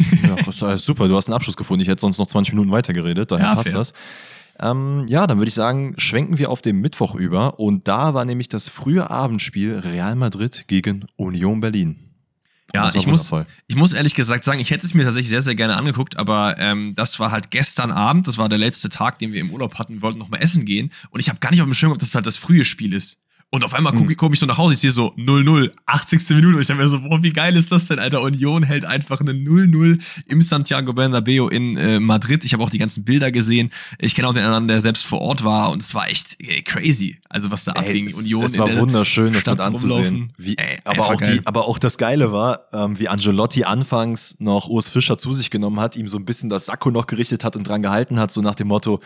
Ja, 0.60 0.76
super, 0.76 1.06
du 1.06 1.16
hast 1.16 1.28
einen 1.28 1.34
Abschluss 1.34 1.56
gefunden. 1.56 1.82
Ich 1.82 1.88
hätte 1.88 2.00
sonst 2.00 2.18
noch 2.18 2.26
20 2.26 2.54
Minuten 2.54 2.72
weitergeredet. 2.72 3.30
Daher 3.30 3.46
ja, 3.46 3.54
passt 3.54 3.68
fair. 3.68 3.78
das. 3.78 3.92
Ähm, 4.60 5.06
ja, 5.08 5.28
dann 5.28 5.38
würde 5.38 5.48
ich 5.48 5.54
sagen, 5.54 5.94
schwenken 5.96 6.38
wir 6.38 6.50
auf 6.50 6.60
den 6.60 6.80
Mittwoch 6.80 7.14
über. 7.14 7.60
Und 7.60 7.86
da 7.86 8.14
war 8.14 8.24
nämlich 8.24 8.48
das 8.48 8.68
frühe 8.68 9.08
Abendspiel 9.08 9.78
Real 9.78 10.16
Madrid 10.16 10.64
gegen 10.66 11.06
Union 11.16 11.60
Berlin. 11.60 11.96
Ja, 12.74 12.90
ich 12.92 13.06
muss, 13.06 13.32
ich 13.68 13.76
muss 13.76 13.92
ehrlich 13.92 14.14
gesagt 14.14 14.44
sagen, 14.44 14.58
ich 14.58 14.70
hätte 14.70 14.84
es 14.84 14.92
mir 14.92 15.04
tatsächlich 15.04 15.30
sehr, 15.30 15.40
sehr 15.40 15.54
gerne 15.54 15.76
angeguckt, 15.76 16.18
aber 16.18 16.56
ähm, 16.58 16.94
das 16.96 17.18
war 17.18 17.30
halt 17.30 17.50
gestern 17.50 17.90
Abend, 17.90 18.26
das 18.26 18.36
war 18.36 18.48
der 18.50 18.58
letzte 18.58 18.90
Tag, 18.90 19.18
den 19.20 19.32
wir 19.32 19.40
im 19.40 19.50
Urlaub 19.50 19.76
hatten, 19.76 19.94
wir 19.94 20.02
wollten 20.02 20.18
noch 20.18 20.28
mal 20.28 20.36
essen 20.36 20.66
gehen 20.66 20.90
und 21.08 21.20
ich 21.20 21.30
habe 21.30 21.38
gar 21.38 21.50
nicht 21.50 21.62
auf 21.62 21.66
dem 21.66 21.72
Schirm 21.72 21.90
gehabt, 21.90 22.02
dass 22.02 22.10
es 22.10 22.14
halt 22.14 22.26
das 22.26 22.36
frühe 22.36 22.66
Spiel 22.66 22.92
ist. 22.92 23.22
Und 23.50 23.64
auf 23.64 23.72
einmal 23.72 23.94
gucke 23.94 24.10
hm. 24.10 24.16
komm 24.16 24.34
ich 24.34 24.40
so 24.40 24.44
nach 24.44 24.58
Hause, 24.58 24.74
ich 24.74 24.80
sehe 24.80 24.90
so 24.90 25.14
0-0, 25.14 25.70
80. 25.86 26.28
Minute. 26.36 26.56
Und 26.56 26.60
ich 26.60 26.66
dachte 26.66 26.82
mir 26.82 26.88
so, 26.88 27.00
boah, 27.00 27.22
wie 27.22 27.30
geil 27.30 27.56
ist 27.56 27.72
das 27.72 27.86
denn, 27.86 27.98
Alter? 27.98 28.22
Union 28.22 28.62
hält 28.62 28.84
einfach 28.84 29.22
eine 29.22 29.32
0-0 29.32 29.98
im 30.26 30.42
Santiago 30.42 30.92
Bernabeo 30.92 31.48
in 31.48 31.74
äh, 31.78 31.98
Madrid. 31.98 32.44
Ich 32.44 32.52
habe 32.52 32.62
auch 32.62 32.68
die 32.68 32.76
ganzen 32.76 33.04
Bilder 33.04 33.32
gesehen. 33.32 33.70
Ich 33.98 34.14
kenne 34.14 34.28
auch 34.28 34.34
den 34.34 34.44
anderen, 34.44 34.68
der 34.68 34.82
selbst 34.82 35.06
vor 35.06 35.22
Ort 35.22 35.44
war. 35.44 35.70
Und 35.70 35.80
es 35.80 35.94
war 35.94 36.10
echt 36.10 36.36
ey, 36.40 36.62
crazy. 36.62 37.20
Also 37.30 37.50
was 37.50 37.64
da 37.64 37.72
ey, 37.72 37.78
abging. 37.78 38.06
Es, 38.08 38.14
Union. 38.16 38.44
Es 38.44 38.58
war 38.58 38.76
wunderschön, 38.76 39.32
das 39.32 39.46
mit 39.46 39.60
anzusehen. 39.60 40.30
Wie, 40.36 40.58
ey, 40.58 40.76
aber, 40.84 41.06
auch 41.06 41.20
die, 41.20 41.40
aber 41.46 41.66
auch 41.66 41.78
das 41.78 41.96
Geile 41.96 42.32
war, 42.32 42.68
ähm, 42.74 42.98
wie 42.98 43.08
Angelotti 43.08 43.64
anfangs 43.64 44.40
noch 44.40 44.68
Urs 44.68 44.90
Fischer 44.90 45.16
zu 45.16 45.32
sich 45.32 45.48
genommen 45.48 45.80
hat, 45.80 45.96
ihm 45.96 46.08
so 46.08 46.18
ein 46.18 46.26
bisschen 46.26 46.50
das 46.50 46.66
Sakko 46.66 46.90
noch 46.90 47.06
gerichtet 47.06 47.44
hat 47.44 47.56
und 47.56 47.66
dran 47.66 47.80
gehalten 47.80 48.20
hat, 48.20 48.30
so 48.30 48.42
nach 48.42 48.56
dem 48.56 48.68
Motto, 48.68 49.00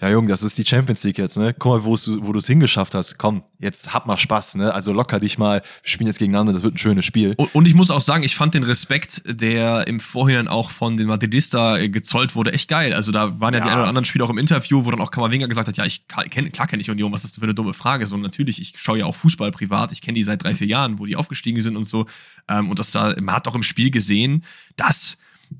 ja 0.00 0.10
Junge, 0.10 0.28
das 0.28 0.42
ist 0.42 0.58
die 0.58 0.64
Champions 0.64 1.04
League 1.04 1.18
jetzt, 1.18 1.36
ne? 1.36 1.54
Guck 1.56 1.84
mal, 1.84 1.84
wo 1.84 2.32
du 2.32 2.38
es 2.38 2.46
hingeschafft 2.46 2.94
hast. 2.94 3.18
Komm, 3.18 3.42
jetzt 3.58 3.92
hab 3.94 4.06
mal 4.06 4.16
Spaß, 4.16 4.56
ne? 4.56 4.74
Also 4.74 4.92
locker 4.92 5.20
dich 5.20 5.38
mal, 5.38 5.60
wir 5.60 5.88
spielen 5.88 6.08
jetzt 6.08 6.18
gegeneinander, 6.18 6.52
das 6.52 6.62
wird 6.62 6.74
ein 6.74 6.78
schönes 6.78 7.04
Spiel. 7.04 7.34
Und, 7.36 7.54
und 7.54 7.68
ich 7.68 7.74
muss 7.74 7.90
auch 7.90 8.00
sagen, 8.00 8.24
ich 8.24 8.34
fand 8.34 8.54
den 8.54 8.64
Respekt, 8.64 9.22
der 9.26 9.86
im 9.86 10.00
Vorhinein 10.00 10.48
auch 10.48 10.70
von 10.70 10.96
den 10.96 11.06
Madridista 11.06 11.78
äh, 11.78 11.88
gezollt 11.88 12.34
wurde, 12.34 12.52
echt 12.52 12.68
geil. 12.68 12.92
Also 12.92 13.12
da 13.12 13.40
waren 13.40 13.54
ja, 13.54 13.60
ja 13.60 13.64
die 13.64 13.70
ein 13.70 13.78
oder 13.78 13.88
anderen 13.88 14.04
Spieler 14.04 14.24
auch 14.24 14.30
im 14.30 14.38
Interview, 14.38 14.84
wo 14.84 14.90
dann 14.90 15.00
auch 15.00 15.10
Kamavinga 15.10 15.46
gesagt 15.46 15.68
hat, 15.68 15.76
ja, 15.76 15.84
ich 15.84 16.06
kenn, 16.08 16.50
klar 16.52 16.66
kenne 16.66 16.82
ich 16.82 16.90
Union, 16.90 17.12
was 17.12 17.24
ist 17.24 17.34
das 17.34 17.38
für 17.38 17.44
eine 17.44 17.54
dumme 17.54 17.74
Frage? 17.74 18.06
So 18.06 18.16
natürlich, 18.16 18.60
ich 18.60 18.74
schaue 18.76 18.98
ja 18.98 19.06
auch 19.06 19.14
Fußball 19.14 19.50
privat, 19.52 19.92
ich 19.92 20.02
kenne 20.02 20.14
die 20.14 20.24
seit 20.24 20.42
drei, 20.42 20.54
vier 20.54 20.66
Jahren, 20.66 20.98
wo 20.98 21.06
die 21.06 21.16
aufgestiegen 21.16 21.60
sind 21.60 21.76
und 21.76 21.84
so. 21.84 22.06
Ähm, 22.48 22.70
und 22.70 22.78
das 22.78 22.90
da, 22.90 23.14
man 23.20 23.34
hat 23.34 23.46
auch 23.48 23.54
im 23.54 23.62
Spiel 23.62 23.90
gesehen, 23.90 24.44
dass 24.76 25.18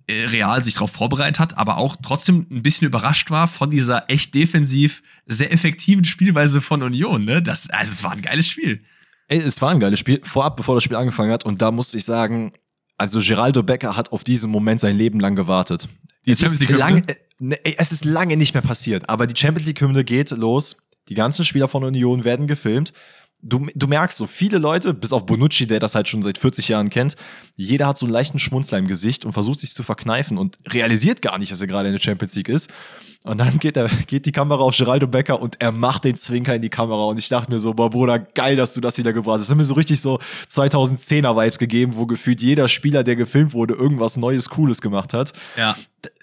Real 0.09 0.63
sich 0.63 0.75
darauf 0.75 0.91
vorbereitet 0.91 1.39
hat, 1.39 1.59
aber 1.59 1.79
auch 1.79 1.97
trotzdem 2.03 2.47
ein 2.51 2.63
bisschen 2.63 2.87
überrascht 2.87 3.31
war 3.31 3.49
von 3.49 3.71
dieser 3.71 4.11
echt 4.11 4.35
defensiv 4.35 5.03
sehr 5.27 5.53
effektiven 5.53 6.05
Spielweise 6.05 6.61
von 6.61 6.83
Union. 6.83 7.25
Ne? 7.25 7.43
Das, 7.43 7.71
also 7.71 7.93
es 7.93 8.05
war 8.05 8.13
ein 8.13 8.23
geiles 8.23 8.49
Spiel. 8.49 8.83
Ey, 9.29 9.39
es 9.39 9.61
war 9.63 9.71
ein 9.71 9.81
geiles 9.81 10.01
Spiel, 10.01 10.21
vorab, 10.23 10.57
bevor 10.57 10.75
das 10.75 10.85
Spiel 10.85 10.97
angefangen 10.97 11.33
hat. 11.33 11.45
Und 11.45 11.63
da 11.63 11.71
musste 11.71 11.99
ich 11.99 12.05
sagen, 12.05 12.53
also 12.99 13.21
Geraldo 13.21 13.63
Becker 13.63 13.97
hat 13.97 14.13
auf 14.13 14.25
diesen 14.25 14.51
Moment 14.51 14.81
sein 14.81 14.97
Leben 14.97 15.21
lang 15.21 15.35
gewartet. 15.35 15.89
Die 16.27 16.33
es, 16.33 16.41
Champions 16.41 16.61
League 16.61 16.79
lange, 16.79 17.09
äh, 17.09 17.17
ne, 17.39 17.59
es 17.65 17.93
ist 17.93 18.05
lange 18.05 18.37
nicht 18.37 18.55
mehr 18.55 18.63
passiert, 18.63 19.09
aber 19.09 19.27
die 19.27 19.39
Champions 19.39 19.67
League-Hymne 19.67 20.05
geht 20.05 20.31
los. 20.31 20.89
Die 21.09 21.15
ganzen 21.15 21.45
Spieler 21.45 21.67
von 21.67 21.83
Union 21.83 22.25
werden 22.25 22.47
gefilmt 22.47 22.93
du, 23.43 23.67
du 23.75 23.87
merkst 23.87 24.17
so, 24.17 24.27
viele 24.27 24.59
Leute, 24.59 24.95
bis 24.95 25.13
auf 25.13 25.27
Bonucci, 25.27 25.67
der 25.67 25.81
das 25.81 25.95
halt 25.95 26.09
schon 26.09 26.23
seit 26.23 26.39
40 26.39 26.69
Jahren 26.69 26.91
kennt, 26.91 27.17
jeder 27.57 27.87
hat 27.87 27.99
so 27.99 28.07
einen 28.07 28.13
leichten 28.13 28.39
Schmunzler 28.39 28.79
im 28.79 28.87
Gesicht 28.87 29.25
und 29.25 29.33
versucht 29.33 29.61
sich 29.61 29.75
zu 29.75 29.83
verkneifen 29.83 30.39
und 30.39 30.57
realisiert 30.73 31.23
gar 31.23 31.39
nicht, 31.39 31.53
dass 31.53 31.61
er 31.61 31.67
gerade 31.67 31.89
in 31.89 31.95
der 31.95 32.01
Champions 32.01 32.35
League 32.35 32.49
ist. 32.49 32.73
Und 33.25 33.39
dann 33.39 33.59
geht, 33.61 33.77
er, 33.77 33.89
geht 34.07 34.27
die 34.27 34.33
Kamera 34.33 34.61
auf 34.61 34.77
Geraldo 34.77 35.07
Becker 35.07 35.41
und 35.41 35.61
er 35.61 35.71
macht 35.71 36.05
den 36.05 36.17
Zwinker 36.17 36.57
in 36.57 36.63
die 36.63 36.71
Kamera. 36.71 37.05
Und 37.05 37.19
ich 37.19 37.29
dachte 37.29 37.53
mir 37.53 37.61
so, 37.61 37.73
boah, 37.73 37.89
Bruder, 37.89 38.19
geil, 38.19 38.57
dass 38.57 38.75
du 38.75 38.81
das 38.81 38.99
wieder 38.99 39.13
gebracht 39.13 39.37
hast. 39.37 39.43
Das 39.43 39.51
hat 39.51 39.57
mir 39.57 39.65
so 39.65 39.75
richtig 39.75 40.01
so 40.01 40.19
2010er-Vibes 40.51 41.59
gegeben, 41.59 41.93
wo 41.95 42.07
gefühlt 42.07 42.41
jeder 42.41 42.69
Spieler, 42.69 43.05
der 43.05 43.15
gefilmt 43.15 43.53
wurde, 43.53 43.75
irgendwas 43.75 44.17
Neues, 44.17 44.49
Cooles 44.49 44.81
gemacht 44.81 45.15
hat. 45.15 45.33
Ja. 45.57 45.77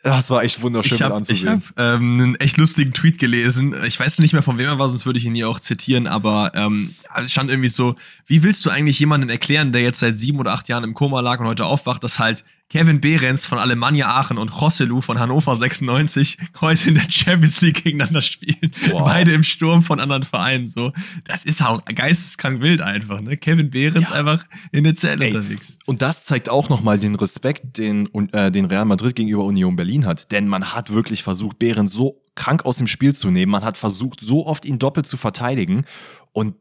Das 0.03 0.29
war 0.29 0.43
echt 0.43 0.61
wunderschön 0.61 0.97
ich 0.97 1.01
hab, 1.01 1.13
anzusehen. 1.13 1.61
Ich 1.77 1.79
habe 1.79 1.95
ähm, 1.95 2.19
einen 2.19 2.35
echt 2.35 2.57
lustigen 2.57 2.91
Tweet 2.91 3.17
gelesen. 3.17 3.73
Ich 3.85 3.97
weiß 3.97 4.19
nicht 4.19 4.33
mehr, 4.33 4.43
von 4.43 4.57
wem 4.57 4.67
er 4.67 4.77
war, 4.77 4.89
sonst 4.89 5.05
würde 5.05 5.19
ich 5.19 5.25
ihn 5.25 5.35
hier 5.35 5.47
auch 5.47 5.61
zitieren, 5.61 6.05
aber 6.05 6.51
ähm, 6.53 6.95
es 7.23 7.31
stand 7.31 7.49
irgendwie 7.49 7.69
so, 7.69 7.95
wie 8.25 8.43
willst 8.43 8.65
du 8.65 8.71
eigentlich 8.71 8.99
jemanden 8.99 9.29
erklären, 9.29 9.71
der 9.71 9.81
jetzt 9.81 10.01
seit 10.01 10.17
sieben 10.17 10.39
oder 10.39 10.51
acht 10.51 10.67
Jahren 10.67 10.83
im 10.83 10.93
Koma 10.93 11.21
lag 11.21 11.39
und 11.39 11.47
heute 11.47 11.65
aufwacht, 11.65 12.03
dass 12.03 12.19
halt 12.19 12.43
Kevin 12.69 13.01
Behrens 13.01 13.47
von 13.47 13.57
Alemannia 13.57 14.07
Aachen 14.09 14.37
und 14.37 14.61
Rosselu 14.61 15.01
von 15.01 15.17
Hannover 15.19 15.55
96 15.55 16.37
heute 16.61 16.89
in 16.89 16.95
der 16.95 17.09
Champions 17.09 17.61
League 17.61 17.83
gegeneinander 17.83 18.21
spielen. 18.21 18.71
Wow. 18.91 19.05
Beide 19.05 19.31
im 19.31 19.41
Sturm 19.41 19.81
von 19.81 19.99
anderen 19.99 20.21
Vereinen. 20.21 20.67
So, 20.67 20.93
das 21.23 21.45
ist 21.45 21.63
auch 21.63 21.83
geisteskrank 21.83 22.61
wild 22.61 22.81
einfach. 22.81 23.21
Ne? 23.21 23.37
Kevin 23.37 23.71
Behrens 23.71 24.09
ja. 24.09 24.15
einfach 24.15 24.45
in 24.71 24.83
der 24.83 24.93
Zelle 24.93 25.25
Ey, 25.25 25.35
unterwegs. 25.35 25.79
Und 25.87 26.03
das 26.03 26.25
zeigt 26.25 26.47
auch 26.49 26.69
nochmal 26.69 26.99
den 26.99 27.15
Respekt, 27.15 27.79
den, 27.79 28.07
äh, 28.33 28.51
den 28.51 28.65
Real 28.65 28.85
Madrid 28.85 29.15
gegenüber 29.15 29.45
Union 29.45 29.75
Berlin 29.75 30.05
hat. 30.05 30.31
Denn 30.31 30.47
man 30.47 30.71
hat 30.75 30.93
wirklich 30.93 31.23
versucht, 31.23 31.57
Behrens 31.57 31.91
so 31.91 32.21
krank 32.35 32.65
aus 32.65 32.77
dem 32.77 32.85
Spiel 32.85 33.15
zu 33.15 33.31
nehmen. 33.31 33.51
Man 33.51 33.65
hat 33.65 33.79
versucht, 33.79 34.21
so 34.21 34.45
oft 34.45 34.63
ihn 34.65 34.77
doppelt 34.77 35.07
zu 35.07 35.17
verteidigen. 35.17 35.85
Und 36.33 36.53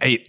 ey, 0.00 0.24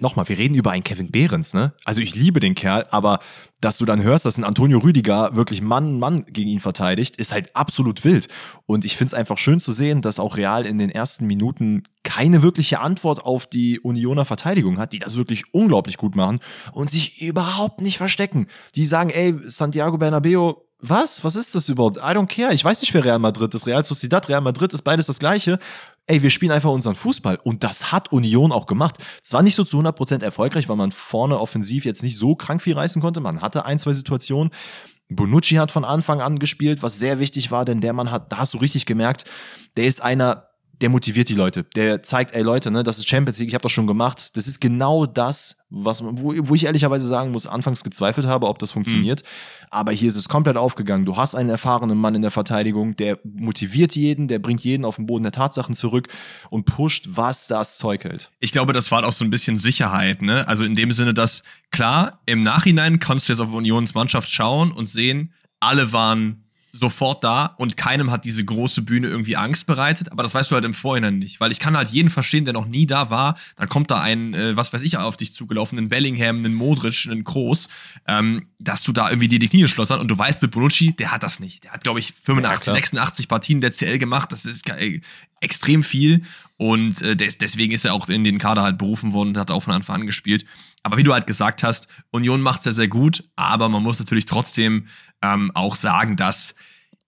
nochmal, 0.00 0.28
wir 0.28 0.38
reden 0.38 0.54
über 0.54 0.70
einen 0.70 0.84
Kevin 0.84 1.10
Behrens, 1.10 1.54
ne? 1.54 1.72
Also 1.84 2.00
ich 2.00 2.14
liebe 2.14 2.40
den 2.40 2.54
Kerl, 2.54 2.86
aber 2.90 3.20
dass 3.60 3.78
du 3.78 3.84
dann 3.84 4.02
hörst, 4.02 4.26
dass 4.26 4.38
ein 4.38 4.44
Antonio 4.44 4.78
Rüdiger 4.78 5.36
wirklich 5.36 5.62
Mann, 5.62 5.98
Mann 5.98 6.24
gegen 6.26 6.50
ihn 6.50 6.60
verteidigt, 6.60 7.16
ist 7.16 7.32
halt 7.32 7.54
absolut 7.54 8.04
wild. 8.04 8.28
Und 8.66 8.84
ich 8.84 8.96
finde 8.96 9.10
es 9.10 9.14
einfach 9.14 9.38
schön 9.38 9.60
zu 9.60 9.72
sehen, 9.72 10.02
dass 10.02 10.18
auch 10.18 10.36
Real 10.36 10.66
in 10.66 10.78
den 10.78 10.90
ersten 10.90 11.26
Minuten 11.26 11.84
keine 12.02 12.42
wirkliche 12.42 12.80
Antwort 12.80 13.24
auf 13.24 13.46
die 13.46 13.78
Unioner 13.78 14.24
Verteidigung 14.24 14.78
hat, 14.78 14.92
die 14.92 14.98
das 14.98 15.16
wirklich 15.16 15.44
unglaublich 15.54 15.96
gut 15.96 16.16
machen 16.16 16.40
und 16.72 16.90
sich 16.90 17.22
überhaupt 17.22 17.80
nicht 17.80 17.98
verstecken. 17.98 18.48
Die 18.74 18.84
sagen, 18.84 19.10
ey, 19.10 19.36
Santiago 19.44 19.96
Bernabeo, 19.96 20.66
was? 20.82 21.24
Was 21.24 21.36
ist 21.36 21.54
das 21.54 21.68
überhaupt? 21.68 21.96
I 21.96 22.14
don't 22.16 22.26
care. 22.26 22.52
Ich 22.52 22.64
weiß 22.64 22.80
nicht, 22.80 22.92
wer 22.92 23.04
Real 23.04 23.18
Madrid 23.18 23.54
ist. 23.54 23.66
Real 23.66 23.84
Sociedad, 23.84 24.28
Real 24.28 24.40
Madrid 24.40 24.74
ist 24.74 24.82
beides 24.82 25.06
das 25.06 25.18
Gleiche 25.18 25.58
ey, 26.06 26.22
wir 26.22 26.30
spielen 26.30 26.52
einfach 26.52 26.70
unseren 26.70 26.94
Fußball. 26.94 27.38
Und 27.42 27.62
das 27.62 27.92
hat 27.92 28.12
Union 28.12 28.52
auch 28.52 28.66
gemacht. 28.66 28.96
Zwar 29.22 29.42
nicht 29.42 29.54
so 29.54 29.64
zu 29.64 29.78
100% 29.78 30.22
erfolgreich, 30.22 30.68
weil 30.68 30.76
man 30.76 30.92
vorne 30.92 31.38
offensiv 31.38 31.84
jetzt 31.84 32.02
nicht 32.02 32.18
so 32.18 32.34
krank 32.34 32.62
viel 32.62 32.74
reißen 32.74 33.00
konnte. 33.00 33.20
Man 33.20 33.40
hatte 33.40 33.64
ein, 33.64 33.78
zwei 33.78 33.92
Situationen. 33.92 34.52
Bonucci 35.08 35.56
hat 35.56 35.70
von 35.70 35.84
Anfang 35.84 36.20
an 36.20 36.38
gespielt, 36.38 36.82
was 36.82 36.98
sehr 36.98 37.18
wichtig 37.18 37.50
war, 37.50 37.64
denn 37.64 37.80
der 37.80 37.92
Mann 37.92 38.10
hat, 38.10 38.32
da 38.32 38.38
hast 38.38 38.54
du 38.54 38.58
richtig 38.58 38.86
gemerkt, 38.86 39.24
der 39.76 39.84
ist 39.84 40.02
einer, 40.02 40.48
der 40.82 40.90
motiviert 40.90 41.28
die 41.28 41.34
Leute. 41.34 41.64
Der 41.76 42.02
zeigt, 42.02 42.34
ey 42.34 42.42
Leute, 42.42 42.70
ne, 42.70 42.82
das 42.82 42.98
ist 42.98 43.08
Champions 43.08 43.38
League, 43.38 43.48
ich 43.48 43.54
habe 43.54 43.62
das 43.62 43.72
schon 43.72 43.86
gemacht. 43.86 44.36
Das 44.36 44.48
ist 44.48 44.60
genau 44.60 45.06
das, 45.06 45.64
was, 45.70 46.02
wo, 46.04 46.34
wo 46.36 46.54
ich 46.54 46.66
ehrlicherweise 46.66 47.06
sagen 47.06 47.30
muss, 47.30 47.46
anfangs 47.46 47.84
gezweifelt 47.84 48.26
habe, 48.26 48.48
ob 48.48 48.58
das 48.58 48.72
funktioniert. 48.72 49.22
Mhm. 49.22 49.68
Aber 49.70 49.92
hier 49.92 50.08
ist 50.08 50.16
es 50.16 50.28
komplett 50.28 50.56
aufgegangen. 50.56 51.06
Du 51.06 51.16
hast 51.16 51.34
einen 51.34 51.48
erfahrenen 51.48 51.96
Mann 51.96 52.14
in 52.14 52.22
der 52.22 52.32
Verteidigung, 52.32 52.96
der 52.96 53.18
motiviert 53.22 53.94
jeden, 53.94 54.28
der 54.28 54.40
bringt 54.40 54.62
jeden 54.64 54.84
auf 54.84 54.96
den 54.96 55.06
Boden 55.06 55.22
der 55.22 55.32
Tatsachen 55.32 55.74
zurück 55.74 56.08
und 56.50 56.64
pusht, 56.64 57.06
was 57.10 57.46
das 57.46 57.78
Zeug 57.78 58.04
hält. 58.04 58.30
Ich 58.40 58.52
glaube, 58.52 58.72
das 58.72 58.90
war 58.90 59.06
auch 59.06 59.12
so 59.12 59.24
ein 59.24 59.30
bisschen 59.30 59.58
Sicherheit, 59.58 60.20
ne? 60.20 60.46
Also 60.48 60.64
in 60.64 60.74
dem 60.74 60.90
Sinne, 60.90 61.14
dass 61.14 61.44
klar, 61.70 62.20
im 62.26 62.42
Nachhinein 62.42 62.98
kannst 62.98 63.28
du 63.28 63.32
jetzt 63.32 63.40
auf 63.40 63.52
Unions 63.52 63.94
Mannschaft 63.94 64.30
schauen 64.30 64.72
und 64.72 64.86
sehen, 64.86 65.32
alle 65.60 65.92
waren 65.92 66.41
sofort 66.72 67.22
da 67.22 67.54
und 67.58 67.76
keinem 67.76 68.10
hat 68.10 68.24
diese 68.24 68.44
große 68.44 68.80
Bühne 68.80 69.06
irgendwie 69.06 69.36
Angst 69.36 69.66
bereitet, 69.66 70.10
aber 70.10 70.22
das 70.22 70.34
weißt 70.34 70.50
du 70.50 70.54
halt 70.54 70.64
im 70.64 70.72
Vorhinein 70.72 71.18
nicht, 71.18 71.38
weil 71.38 71.52
ich 71.52 71.60
kann 71.60 71.76
halt 71.76 71.90
jeden 71.90 72.08
verstehen, 72.08 72.46
der 72.46 72.54
noch 72.54 72.66
nie 72.66 72.86
da 72.86 73.10
war, 73.10 73.36
dann 73.56 73.68
kommt 73.68 73.90
da 73.90 74.00
ein, 74.00 74.32
äh, 74.32 74.56
was 74.56 74.72
weiß 74.72 74.80
ich, 74.80 74.96
auf 74.96 75.18
dich 75.18 75.34
zugelaufen, 75.34 75.78
ein 75.78 75.88
Bellingham, 75.88 76.38
einen 76.38 76.54
Modric, 76.54 77.06
einen 77.10 77.24
Kroos, 77.24 77.68
ähm, 78.08 78.44
dass 78.58 78.82
du 78.84 78.92
da 78.92 79.10
irgendwie 79.10 79.28
dir 79.28 79.38
die 79.38 79.48
Knie 79.48 79.68
schlottern 79.68 80.00
und 80.00 80.08
du 80.08 80.16
weißt 80.16 80.40
mit 80.40 80.50
Bonucci, 80.50 80.94
der 80.94 81.12
hat 81.12 81.22
das 81.22 81.40
nicht. 81.40 81.64
Der 81.64 81.72
hat, 81.72 81.84
glaube 81.84 82.00
ich, 82.00 82.12
85, 82.12 82.68
ja, 82.68 82.72
86 82.72 83.28
Partien 83.28 83.60
der 83.60 83.70
CL 83.70 83.98
gemacht, 83.98 84.32
das 84.32 84.46
ist 84.46 84.68
äh, 84.70 85.00
extrem 85.40 85.82
viel 85.82 86.22
und 86.62 87.02
äh, 87.02 87.16
des, 87.16 87.38
deswegen 87.38 87.72
ist 87.72 87.84
er 87.84 87.92
auch 87.92 88.08
in 88.08 88.22
den 88.22 88.38
Kader 88.38 88.62
halt 88.62 88.78
berufen 88.78 89.12
worden 89.12 89.30
und 89.30 89.36
hat 89.36 89.50
auch 89.50 89.64
von 89.64 89.74
Anfang 89.74 90.02
an 90.02 90.06
gespielt. 90.06 90.44
Aber 90.84 90.96
wie 90.96 91.02
du 91.02 91.12
halt 91.12 91.26
gesagt 91.26 91.64
hast, 91.64 91.88
Union 92.12 92.40
macht 92.40 92.62
sehr, 92.62 92.72
sehr 92.72 92.86
gut, 92.86 93.24
aber 93.34 93.68
man 93.68 93.82
muss 93.82 93.98
natürlich 93.98 94.26
trotzdem 94.26 94.86
ähm, 95.22 95.50
auch 95.56 95.74
sagen, 95.74 96.14
dass 96.14 96.54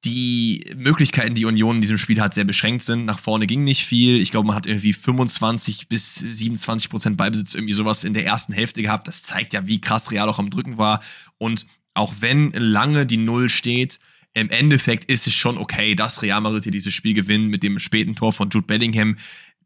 die 0.04 0.64
Möglichkeiten, 0.76 1.36
die 1.36 1.44
Union 1.44 1.76
in 1.76 1.82
diesem 1.82 1.98
Spiel 1.98 2.20
hat, 2.20 2.34
sehr 2.34 2.42
beschränkt 2.42 2.82
sind. 2.82 3.04
Nach 3.04 3.20
vorne 3.20 3.46
ging 3.46 3.62
nicht 3.62 3.86
viel. 3.86 4.20
Ich 4.20 4.32
glaube, 4.32 4.48
man 4.48 4.56
hat 4.56 4.66
irgendwie 4.66 4.92
25 4.92 5.86
bis 5.86 6.16
27 6.16 6.90
Prozent 6.90 7.16
Ballbesitz, 7.16 7.54
irgendwie 7.54 7.74
sowas 7.74 8.02
in 8.02 8.12
der 8.12 8.26
ersten 8.26 8.52
Hälfte 8.52 8.82
gehabt. 8.82 9.06
Das 9.06 9.22
zeigt 9.22 9.52
ja, 9.52 9.68
wie 9.68 9.80
krass 9.80 10.10
Real 10.10 10.28
auch 10.28 10.40
am 10.40 10.50
Drücken 10.50 10.78
war. 10.78 11.00
Und 11.38 11.64
auch 11.94 12.12
wenn 12.18 12.50
lange 12.54 13.06
die 13.06 13.18
Null 13.18 13.48
steht, 13.48 14.00
im 14.34 14.50
Endeffekt 14.50 15.04
ist 15.10 15.28
es 15.28 15.34
schon 15.34 15.56
okay, 15.58 15.94
dass 15.94 16.22
Real 16.22 16.40
Madrid 16.40 16.64
hier 16.64 16.72
dieses 16.72 16.92
Spiel 16.92 17.14
gewinnt 17.14 17.46
mit 17.46 17.62
dem 17.62 17.78
späten 17.78 18.16
Tor 18.16 18.32
von 18.32 18.50
Jude 18.50 18.66
Bellingham. 18.66 19.16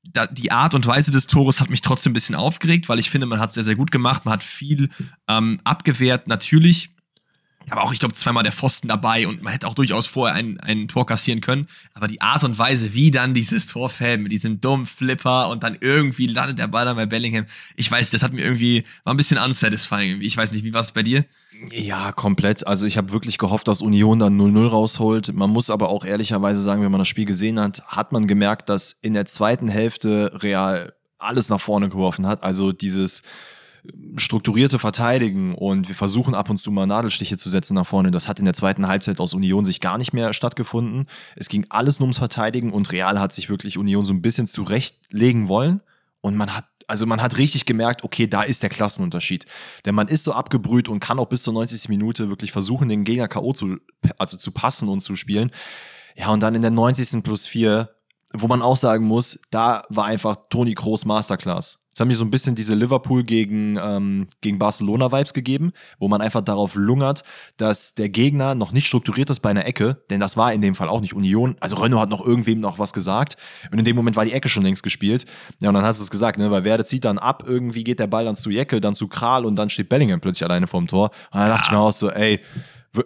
Da, 0.05 0.27
die 0.27 0.51
Art 0.51 0.75
und 0.75 0.87
Weise 0.87 1.11
des 1.11 1.27
Tores 1.27 1.61
hat 1.61 1.71
mich 1.71 1.83
trotzdem 1.83 2.11
ein 2.11 2.15
bisschen 2.15 2.35
aufgeregt, 2.35 2.89
weil 2.89 2.99
ich 2.99 3.11
finde, 3.11 3.27
man 3.27 3.41
hat 3.41 3.51
es 3.51 3.55
sehr, 3.55 3.65
sehr 3.65 3.77
gut 3.77 3.91
gemacht. 3.91 4.25
Man 4.25 4.33
hat 4.33 4.43
viel 4.43 4.89
ähm, 5.29 5.61
abgewehrt. 5.65 6.29
Natürlich 6.29 6.91
aber 7.70 7.83
auch, 7.83 7.92
ich 7.92 7.98
glaube, 7.98 8.14
zweimal 8.14 8.42
der 8.42 8.52
Pfosten 8.52 8.88
dabei 8.88 9.26
und 9.26 9.42
man 9.42 9.52
hätte 9.52 9.66
auch 9.66 9.74
durchaus 9.74 10.07
vorher 10.07 10.37
ein, 10.37 10.59
ein 10.61 10.88
Tor 10.88 11.07
kassieren 11.07 11.40
können. 11.40 11.66
Aber 11.94 12.07
die 12.07 12.20
Art 12.20 12.44
und 12.44 12.59
Weise, 12.59 12.94
wie 12.94 13.11
dann 13.11 13.35
dieses 13.35 13.66
Tor 13.66 13.88
fällt, 13.88 14.20
mit 14.20 14.33
diesem 14.33 14.61
dummen 14.61 14.87
Flipper 14.87 15.48
und 15.48 15.62
dann 15.62 15.76
irgendwie 15.81 16.26
landet 16.26 16.59
der 16.59 16.68
Ball 16.68 16.85
dann 16.85 16.96
bei 16.96 17.07
Bellingham. 17.07 17.46
Ich 17.76 17.90
weiß, 17.90 18.11
das 18.11 18.22
hat 18.22 18.33
mir 18.33 18.42
irgendwie, 18.42 18.85
war 19.04 19.14
ein 19.14 19.16
bisschen 19.16 19.38
unsatisfying. 19.38 20.20
Ich 20.20 20.37
weiß 20.37 20.52
nicht, 20.52 20.64
wie 20.64 20.72
war 20.72 20.81
es 20.81 20.92
bei 20.92 21.02
dir? 21.02 21.24
Ja, 21.72 22.12
komplett. 22.12 22.66
Also 22.66 22.87
ich 22.87 22.96
habe 22.96 23.12
wirklich 23.12 23.38
gehofft, 23.38 23.68
dass 23.68 23.83
Union 23.83 24.18
dann 24.18 24.40
0-0 24.40 24.68
rausholt. 24.68 25.35
Man 25.35 25.50
muss 25.50 25.70
aber 25.70 25.88
auch 25.88 26.04
ehrlicherweise 26.04 26.61
sagen, 26.61 26.83
wenn 26.83 26.92
man 26.92 27.00
das 27.00 27.09
Spiel 27.09 27.24
gesehen 27.24 27.59
hat, 27.59 27.83
hat 27.87 28.12
man 28.12 28.26
gemerkt, 28.26 28.68
dass 28.68 28.92
in 28.92 29.14
der 29.14 29.26
zweiten 29.26 29.68
Hälfte 29.68 30.33
Real 30.42 30.92
alles 31.18 31.48
nach 31.48 31.61
vorne 31.61 31.88
geworfen 31.88 32.26
hat. 32.26 32.42
Also 32.42 32.72
dieses 32.72 33.22
strukturierte 34.16 34.79
Verteidigen 34.79 35.55
und 35.55 35.88
wir 35.88 35.94
versuchen 35.94 36.35
ab 36.35 36.51
und 36.51 36.59
zu 36.59 36.70
mal 36.70 36.87
Nadelstiche 36.87 37.37
zu 37.37 37.48
setzen 37.48 37.74
nach 37.74 37.87
vorne. 37.87 38.11
Das 38.11 38.29
hat 38.29 38.38
in 38.38 38.44
der 38.44 38.55
zweiten 38.55 38.87
Halbzeit 38.87 39.20
aus 39.20 39.35
Union 39.35 39.64
sich 39.64 39.81
gar 39.81 39.98
nicht 39.98 40.12
mehr 40.12 40.33
stattgefunden. 40.33 41.07
Es 41.37 41.48
ging 41.48 41.66
alles 41.68 41.98
nur 41.98 42.07
ums 42.07 42.18
Verteidigen 42.18 42.72
und 42.72 42.92
Real 42.92 43.18
hat 43.20 43.33
sich 43.33 43.48
wirklich 43.48 43.79
Union 43.79 44.05
so 44.05 44.12
ein 44.12 44.22
bisschen 44.22 44.46
zurechtlegen 44.46 45.48
wollen. 45.48 45.81
Und 46.20 46.37
man 46.37 46.55
hat, 46.55 46.64
also 46.87 47.07
man 47.07 47.22
hat 47.22 47.38
richtig 47.38 47.64
gemerkt, 47.64 48.03
okay, 48.03 48.27
da 48.27 48.42
ist 48.42 48.62
der 48.62 48.70
Klassenunterschied. 48.70 49.46
Denn 49.85 49.94
man 49.94 50.09
ist 50.09 50.24
so 50.24 50.33
abgebrüht 50.33 50.88
und 50.88 51.01
kann 51.01 51.18
auch 51.18 51.29
bis 51.29 51.42
zur 51.42 51.55
90. 51.55 51.88
Minute 51.88 52.29
wirklich 52.29 52.53
versuchen, 52.53 52.88
den 52.88 53.05
Gegner 53.05 53.29
K.O. 53.29 53.53
zu, 53.53 53.77
also 54.18 54.37
zu 54.37 54.51
passen 54.51 54.88
und 54.88 55.01
zu 55.01 55.16
spielen. 55.16 55.53
Ja, 56.16 56.31
und 56.31 56.40
dann 56.40 56.55
in 56.55 56.62
der 56.62 56.72
90. 56.72 57.22
plus 57.22 57.46
4, 57.46 57.90
wo 58.33 58.48
man 58.48 58.62
auch 58.62 58.77
sagen 58.77 59.07
muss, 59.07 59.40
da 59.51 59.85
war 59.88 60.07
einfach 60.07 60.37
Toni 60.51 60.74
Kroos 60.74 61.05
Masterclass. 61.05 61.88
Es 61.99 62.01
haben 62.01 62.07
mir 62.07 62.15
so 62.15 62.25
ein 62.25 62.31
bisschen 62.31 62.55
diese 62.55 62.77
Liverpool 62.77 63.25
gegen, 63.25 63.77
ähm, 63.77 64.29
gegen 64.41 64.61
Barcelona-Vibes 64.61 65.35
gegeben, 65.35 65.73
wo 65.99 66.07
man 66.07 66.21
einfach 66.21 66.43
darauf 66.43 66.77
lungert, 66.77 67.25
dass 67.57 67.97
der 67.97 68.09
Gegner 68.09 68.55
noch 68.55 68.71
nicht 68.71 68.87
strukturiert 68.87 69.31
ist 69.31 69.41
bei 69.41 69.51
einer 69.51 69.67
Ecke, 69.67 70.05
denn 70.09 70.21
das 70.21 70.37
war 70.37 70.53
in 70.53 70.61
dem 70.61 70.77
Fall 70.77 70.89
auch 70.89 71.01
nicht 71.01 71.13
Union. 71.13 71.57
Also 71.59 71.75
Renault 71.75 72.03
hat 72.03 72.09
noch 72.09 72.25
irgendwem 72.25 72.61
noch 72.61 72.79
was 72.79 72.93
gesagt 72.93 73.37
und 73.73 73.81
in 73.81 73.85
dem 73.85 73.97
Moment 73.97 74.15
war 74.15 74.25
die 74.25 74.31
Ecke 74.31 74.49
schon 74.49 74.63
längst 74.63 74.85
gespielt. 74.85 75.27
Ja, 75.61 75.71
und 75.71 75.75
dann 75.75 75.83
hat 75.83 75.97
es 75.97 76.09
gesagt, 76.09 76.39
ne, 76.39 76.53
weil 76.53 76.63
Werde 76.63 76.85
zieht 76.85 77.05
dann 77.05 77.19
ab, 77.19 77.43
irgendwie 77.45 77.83
geht 77.83 77.99
der 77.99 78.07
Ball 78.07 78.27
dann 78.27 78.37
zu 78.37 78.51
Jecke, 78.51 78.81
dann 78.81 78.95
zu 78.95 79.09
Kral 79.09 79.45
und 79.45 79.57
dann 79.57 79.69
steht 79.69 79.89
Bellingham 79.89 80.21
plötzlich 80.21 80.49
alleine 80.49 80.69
vorm 80.69 80.87
Tor. 80.87 81.11
Und 81.33 81.41
dann 81.41 81.49
dachte 81.49 81.65
ich 81.67 81.73
mir 81.73 81.81
auch 81.81 81.91
so, 81.91 82.11
ey, 82.11 82.39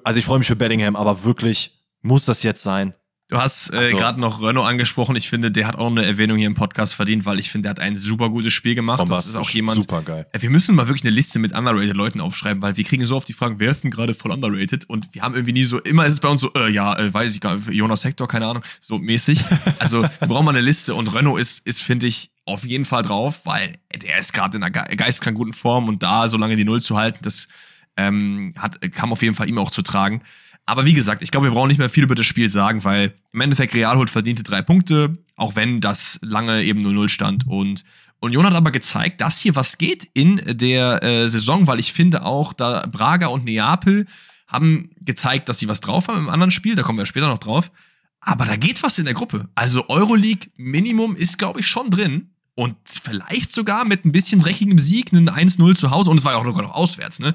also 0.05 0.19
ich 0.19 0.27
freue 0.27 0.39
mich 0.39 0.49
für 0.49 0.57
Bellingham, 0.57 0.97
aber 0.97 1.25
wirklich, 1.25 1.83
muss 2.03 2.27
das 2.27 2.43
jetzt 2.43 2.63
sein? 2.63 2.93
Du 3.33 3.41
hast 3.41 3.73
äh, 3.73 3.87
so. 3.87 3.97
gerade 3.97 4.21
noch 4.21 4.43
Renault 4.43 4.69
angesprochen. 4.69 5.17
Ich 5.17 5.31
finde, 5.31 5.51
der 5.51 5.67
hat 5.67 5.77
auch 5.77 5.87
eine 5.87 6.05
Erwähnung 6.05 6.37
hier 6.37 6.47
im 6.47 6.53
Podcast 6.53 6.93
verdient, 6.93 7.25
weil 7.25 7.39
ich 7.39 7.51
finde, 7.51 7.63
der 7.63 7.71
hat 7.71 7.81
ein 7.81 7.97
super 7.97 8.29
gutes 8.29 8.53
Spiel 8.53 8.75
gemacht. 8.75 9.09
Das 9.09 9.27
ist 9.27 9.37
auch 9.37 9.49
jemand. 9.49 9.81
Super 9.81 10.03
geil. 10.03 10.27
Äh, 10.33 10.43
wir 10.43 10.51
müssen 10.51 10.77
mal 10.77 10.87
wirklich 10.87 11.03
eine 11.03 11.13
Liste 11.13 11.39
mit 11.39 11.55
underrated 11.55 11.97
Leuten 11.97 12.21
aufschreiben, 12.21 12.61
weil 12.61 12.77
wir 12.77 12.85
kriegen 12.85 13.07
so 13.07 13.17
oft 13.17 13.27
die 13.27 13.33
Fragen, 13.33 13.59
wer 13.59 13.71
ist 13.71 13.85
denn 13.85 13.91
gerade 13.91 14.13
voll 14.13 14.33
underrated? 14.33 14.85
Und 14.87 15.15
wir 15.15 15.23
haben 15.23 15.35
irgendwie 15.35 15.55
nie 15.55 15.65
so, 15.65 15.79
immer 15.79 16.05
ist 16.05 16.13
es 16.13 16.21
bei 16.21 16.29
uns 16.29 16.43
so, 16.43 16.53
äh, 16.55 16.71
ja, 16.71 16.95
äh, 16.99 17.15
weiß 17.15 17.35
ich 17.35 17.41
gar 17.41 17.57
nicht, 17.57 17.71
Jonas 17.71 18.05
Hector, 18.05 18.29
keine 18.29 18.47
Ahnung, 18.49 18.63
so 18.81 18.99
mäßig. 18.99 19.47
Also, 19.79 20.03
wir 20.03 20.29
brauchen 20.29 20.45
mal 20.45 20.51
eine 20.51 20.61
Liste 20.61 20.95
und 20.95 21.15
Renault 21.15 21.41
ist, 21.41 21.67
ist 21.67 21.81
finde 21.81 22.09
ich, 22.09 22.31
auf 22.45 22.67
jeden 22.67 22.85
Fall 22.85 23.03
drauf, 23.03 23.47
weil 23.47 23.73
der 23.95 24.19
ist 24.19 24.35
gerade 24.35 24.59
in 24.59 24.63
einer 24.63 24.71
geistkrank 24.71 25.39
guten 25.39 25.55
Form 25.55 25.89
und 25.89 26.03
da 26.03 26.29
so 26.29 26.37
lange 26.37 26.57
die 26.57 26.65
Null 26.65 26.83
zu 26.83 26.99
halten, 26.99 27.21
das 27.23 27.49
ähm, 27.97 28.53
hat, 28.59 28.79
kam 28.93 29.13
auf 29.13 29.23
jeden 29.23 29.35
Fall 29.35 29.49
ihm 29.49 29.59
auch 29.59 29.71
zu 29.71 29.81
tragen. 29.81 30.23
Aber 30.67 30.87
wie 30.87 30.93
gesagt, 30.93 31.23
ich 31.23 31.31
glaube, 31.31 31.49
wir 31.49 31.53
brauchen 31.53 31.69
nicht 31.69 31.79
mehr 31.79 31.91
viel 31.91 32.05
über 32.05 32.15
das 32.15 32.27
Spiel 32.27 32.49
sagen, 32.49 32.85
weil 32.85 33.15
im 33.33 33.41
Endeffekt 33.41 33.75
Real 33.75 33.97
holt 33.97 34.11
verdiente 34.11 34.43
drei 34.43 34.63
Punkte, 34.63 35.13
auch 35.37 35.57
wenn 35.57 35.81
das 35.81 36.19
lange 36.23 36.63
eben 36.63 36.81
0-0 36.81 37.09
stand. 37.09 37.47
Und 37.47 37.83
Union 38.21 38.47
hat 38.47 38.55
aber 38.55 38.71
gezeigt, 38.71 39.21
dass 39.21 39.41
hier 39.41 39.57
was 39.57 39.79
geht 39.79 40.09
in 40.15 40.41
der 40.47 41.03
äh, 41.03 41.29
Saison, 41.29 41.67
weil 41.67 41.81
ich 41.81 41.93
finde 41.93 42.25
auch, 42.25 42.53
da 42.53 42.87
Braga 42.87 43.27
und 43.27 43.45
Neapel 43.45 44.07
haben 44.47 44.91
gezeigt, 45.05 45.49
dass 45.49 45.59
sie 45.59 45.69
was 45.69 45.81
drauf 45.81 46.09
haben 46.09 46.19
im 46.19 46.29
anderen 46.29 46.51
Spiel, 46.53 46.77
da 46.77 46.83
kommen 46.83 46.99
wir 46.99 47.07
später 47.07 47.29
noch 47.29 47.39
drauf. 47.39 47.73
Aber 48.21 48.45
da 48.45 48.55
geht 48.55 48.83
was 48.85 48.99
in 48.99 49.05
der 49.05 49.15
Gruppe. 49.15 49.49
Also 49.57 49.89
Euroleague 49.89 50.51
Minimum 50.57 51.17
ist, 51.17 51.39
glaube 51.39 51.59
ich, 51.61 51.67
schon 51.67 51.91
drin. 51.91 52.31
Und 52.55 52.77
vielleicht 52.87 53.51
sogar 53.51 53.85
mit 53.85 54.05
ein 54.05 54.13
bisschen 54.13 54.41
dreckigem 54.41 54.79
Sieg, 54.79 55.13
einen 55.13 55.29
1-0 55.29 55.75
zu 55.75 55.91
Hause. 55.91 56.11
Und 56.11 56.19
es 56.19 56.25
war 56.25 56.33
ja 56.33 56.39
auch 56.39 56.45
sogar 56.45 56.63
noch 56.63 56.75
auswärts, 56.75 57.19
ne? 57.19 57.35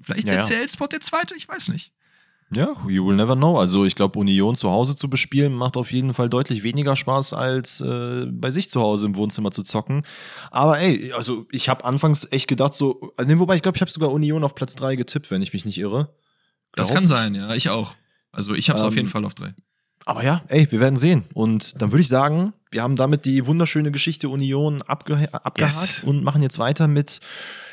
Vielleicht 0.00 0.28
ja, 0.28 0.34
der 0.34 0.42
ja. 0.42 0.46
CL-Spot 0.46 0.86
der 0.86 1.00
zweite, 1.00 1.34
ich 1.34 1.48
weiß 1.48 1.70
nicht. 1.70 1.92
Ja, 2.50 2.76
you 2.88 3.06
will 3.06 3.16
never 3.16 3.36
know. 3.36 3.58
Also 3.58 3.84
ich 3.84 3.94
glaube, 3.94 4.18
Union 4.18 4.56
zu 4.56 4.70
Hause 4.70 4.96
zu 4.96 5.10
bespielen 5.10 5.52
macht 5.52 5.76
auf 5.76 5.92
jeden 5.92 6.14
Fall 6.14 6.30
deutlich 6.30 6.62
weniger 6.62 6.96
Spaß, 6.96 7.34
als 7.34 7.82
äh, 7.82 8.24
bei 8.26 8.50
sich 8.50 8.70
zu 8.70 8.80
Hause 8.80 9.06
im 9.06 9.16
Wohnzimmer 9.16 9.50
zu 9.50 9.62
zocken. 9.62 10.02
Aber 10.50 10.78
ey, 10.78 11.12
also 11.12 11.46
ich 11.50 11.68
habe 11.68 11.84
anfangs 11.84 12.26
echt 12.32 12.48
gedacht, 12.48 12.74
so, 12.74 13.12
also, 13.18 13.38
wobei 13.38 13.56
ich 13.56 13.62
glaube, 13.62 13.76
ich 13.76 13.82
habe 13.82 13.90
sogar 13.90 14.10
Union 14.10 14.44
auf 14.44 14.54
Platz 14.54 14.74
3 14.76 14.96
getippt, 14.96 15.30
wenn 15.30 15.42
ich 15.42 15.52
mich 15.52 15.66
nicht 15.66 15.78
irre. 15.78 16.14
Glaub. 16.72 16.86
Das 16.86 16.94
kann 16.94 17.06
sein, 17.06 17.34
ja, 17.34 17.54
ich 17.54 17.68
auch. 17.68 17.94
Also 18.32 18.54
ich 18.54 18.70
habe 18.70 18.78
es 18.78 18.82
ähm, 18.82 18.88
auf 18.88 18.96
jeden 18.96 19.08
Fall 19.08 19.24
auf 19.26 19.34
3. 19.34 19.54
Aber 20.06 20.24
ja, 20.24 20.42
ey, 20.48 20.66
wir 20.70 20.80
werden 20.80 20.96
sehen. 20.96 21.24
Und 21.34 21.82
dann 21.82 21.92
würde 21.92 22.00
ich 22.00 22.08
sagen, 22.08 22.54
wir 22.70 22.82
haben 22.82 22.96
damit 22.96 23.26
die 23.26 23.46
wunderschöne 23.46 23.90
Geschichte 23.90 24.30
Union 24.30 24.80
abge 24.82 25.28
abgehakt 25.32 25.74
yes. 25.74 26.04
und 26.04 26.24
machen 26.24 26.40
jetzt 26.40 26.58
weiter 26.58 26.88
mit 26.88 27.20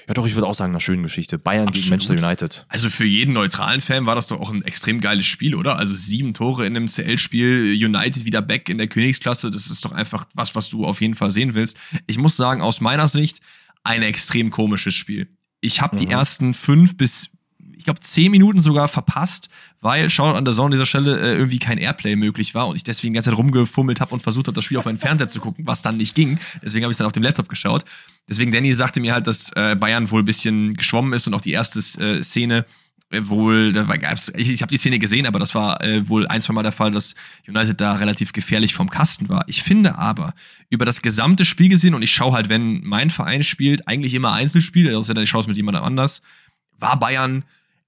ja, 0.08 0.14
doch, 0.14 0.28
ich 0.28 0.36
würde 0.36 0.48
auch 0.48 0.54
sagen, 0.54 0.72
einer 0.72 0.80
schönen 0.80 1.04
Geschichte. 1.04 1.40
Bayern 1.40 1.68
Absolut. 1.68 1.84
gegen 1.84 1.90
Manchester 1.90 2.28
United. 2.28 2.66
Also 2.70 2.90
für 2.90 3.06
jeden 3.06 3.34
neutralen 3.34 3.82
Fan 3.82 4.06
war 4.06 4.16
das 4.16 4.28
doch 4.28 4.40
auch 4.40 4.52
ein 4.52 4.62
extrem 4.64 5.02
geiles 5.02 5.26
Spiel, 5.26 5.56
oder? 5.56 5.78
Also 5.78 5.96
sieben 5.96 6.34
Tore 6.34 6.66
in 6.66 6.76
einem 6.76 6.88
CL-Spiel, 6.88 7.74
United 7.74 8.26
wieder 8.26 8.42
back 8.42 8.70
in 8.70 8.78
der 8.78 8.88
Königsklasse, 8.88 9.50
das 9.50 9.72
ist 9.72 9.84
doch 9.84 9.92
einfach 9.92 10.28
was, 10.36 10.54
was 10.54 10.70
du 10.70 10.86
auf 10.86 11.02
jeden 11.02 11.16
Fall 11.16 11.32
sehen 11.32 11.56
willst. 11.56 11.78
Ich 12.06 12.18
muss 12.18 12.38
sagen, 12.38 12.62
aus 12.62 12.82
meiner 12.82 13.08
Sicht 13.08 13.40
ein 13.84 14.04
extrem 14.04 14.52
komisches 14.52 14.94
Spiel. 14.94 15.28
Ich 15.62 15.82
habe 15.82 15.96
mhm. 15.96 16.02
die 16.02 16.12
ersten 16.12 16.54
fünf 16.54 16.98
bis 16.98 17.30
ich 17.78 17.84
glaube, 17.84 18.00
zehn 18.00 18.32
Minuten 18.32 18.60
sogar 18.60 18.88
verpasst, 18.88 19.50
weil 19.82 20.10
Shoutout 20.10 20.38
an 20.38 20.46
der 20.46 20.54
Zone 20.54 20.68
an 20.68 20.72
dieser 20.72 20.86
Stelle 20.86 21.20
äh, 21.20 21.38
irgendwie 21.38 21.60
kein 21.60 21.78
Airplay 21.78 22.16
möglich 22.16 22.56
war 22.56 22.68
und 22.68 22.76
ich 22.76 22.84
deswegen 22.84 23.14
die 23.14 23.18
ganze 23.18 23.30
Zeit 23.30 23.38
rumgefummelt 23.38 24.02
habe 24.02 24.14
und 24.14 24.22
versucht 24.22 24.48
habe, 24.48 24.56
das 24.56 24.66
Spiel 24.66 24.78
auf 24.78 24.86
meinen 24.86 24.98
Fernseher 24.98 25.28
zu 25.28 25.40
gucken, 25.40 25.66
was 25.68 25.82
dann 25.82 25.98
nicht 25.98 26.16
ging. 26.16 26.40
Deswegen 26.64 26.84
habe 26.84 26.92
ich 26.92 26.98
dann 26.98 27.08
auf 27.08 27.14
dem 27.14 27.24
Laptop 27.24 27.50
geschaut. 27.50 27.86
Deswegen, 28.28 28.52
Danny 28.52 28.74
sagte 28.74 29.00
mir 29.00 29.14
halt, 29.14 29.28
dass 29.28 29.52
äh, 29.54 29.76
Bayern 29.76 30.10
wohl 30.10 30.22
ein 30.22 30.26
bisschen 30.26 30.74
geschwommen 30.74 31.14
ist 31.14 31.28
und 31.28 31.34
auch 31.34 31.42
die 31.42 31.52
erste 31.52 31.80
äh, 32.02 32.24
Szene 32.24 32.66
äh, 33.12 33.22
wohl, 33.24 33.72
da 33.72 33.88
war, 33.88 33.98
ich, 34.36 34.50
ich 34.50 34.62
habe 34.62 34.72
die 34.72 34.78
Szene 34.78 34.98
gesehen, 34.98 35.28
aber 35.28 35.38
das 35.38 35.54
war 35.54 35.82
äh, 35.84 36.08
wohl 36.10 36.28
ein, 36.28 36.42
zwei 36.42 36.54
Mal 36.54 36.64
der 36.64 36.72
Fall, 36.72 36.92
dass 36.92 37.16
United 37.48 37.80
da 37.80 37.94
relativ 37.96 38.34
gefährlich 38.34 38.74
vom 38.74 38.90
Kasten 38.90 39.30
war. 39.30 39.44
Ich 39.48 39.62
finde 39.62 40.00
aber, 40.00 40.34
über 40.70 40.86
das 40.86 41.02
gesamte 41.02 41.46
Spiel 41.46 41.70
gesehen, 41.70 41.94
und 41.94 42.02
ich 42.02 42.12
schaue 42.12 42.34
halt, 42.34 42.50
wenn 42.50 42.82
mein 42.84 43.12
Verein 43.12 43.44
spielt, 43.44 43.88
eigentlich 43.88 44.16
immer 44.16 44.34
Einzelspiel, 44.34 44.94
außer 44.96 45.16
ich 45.18 45.30
schaue 45.30 45.42
es 45.42 45.48
mit 45.48 45.58
jemandem 45.58 45.84
anders, 45.84 46.24
war 46.80 47.00
Bayern 47.00 47.46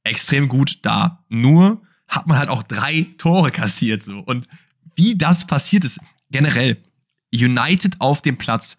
extrem 0.08 0.47
gut 0.47 0.80
da. 0.84 1.24
Nur 1.30 1.82
hat 2.08 2.28
man 2.28 2.38
halt 2.38 2.49
auch 2.49 2.64
drei 2.64 3.08
Tore 3.18 3.51
kassiert 3.51 4.01
so. 4.01 4.20
Und 4.20 4.47
wie 4.95 5.16
das 5.16 5.45
passiert 5.45 5.86
ist, 5.86 5.99
generell, 6.32 6.78
United 7.34 7.99
auf 7.99 8.22
dem 8.22 8.38
Platz. 8.38 8.78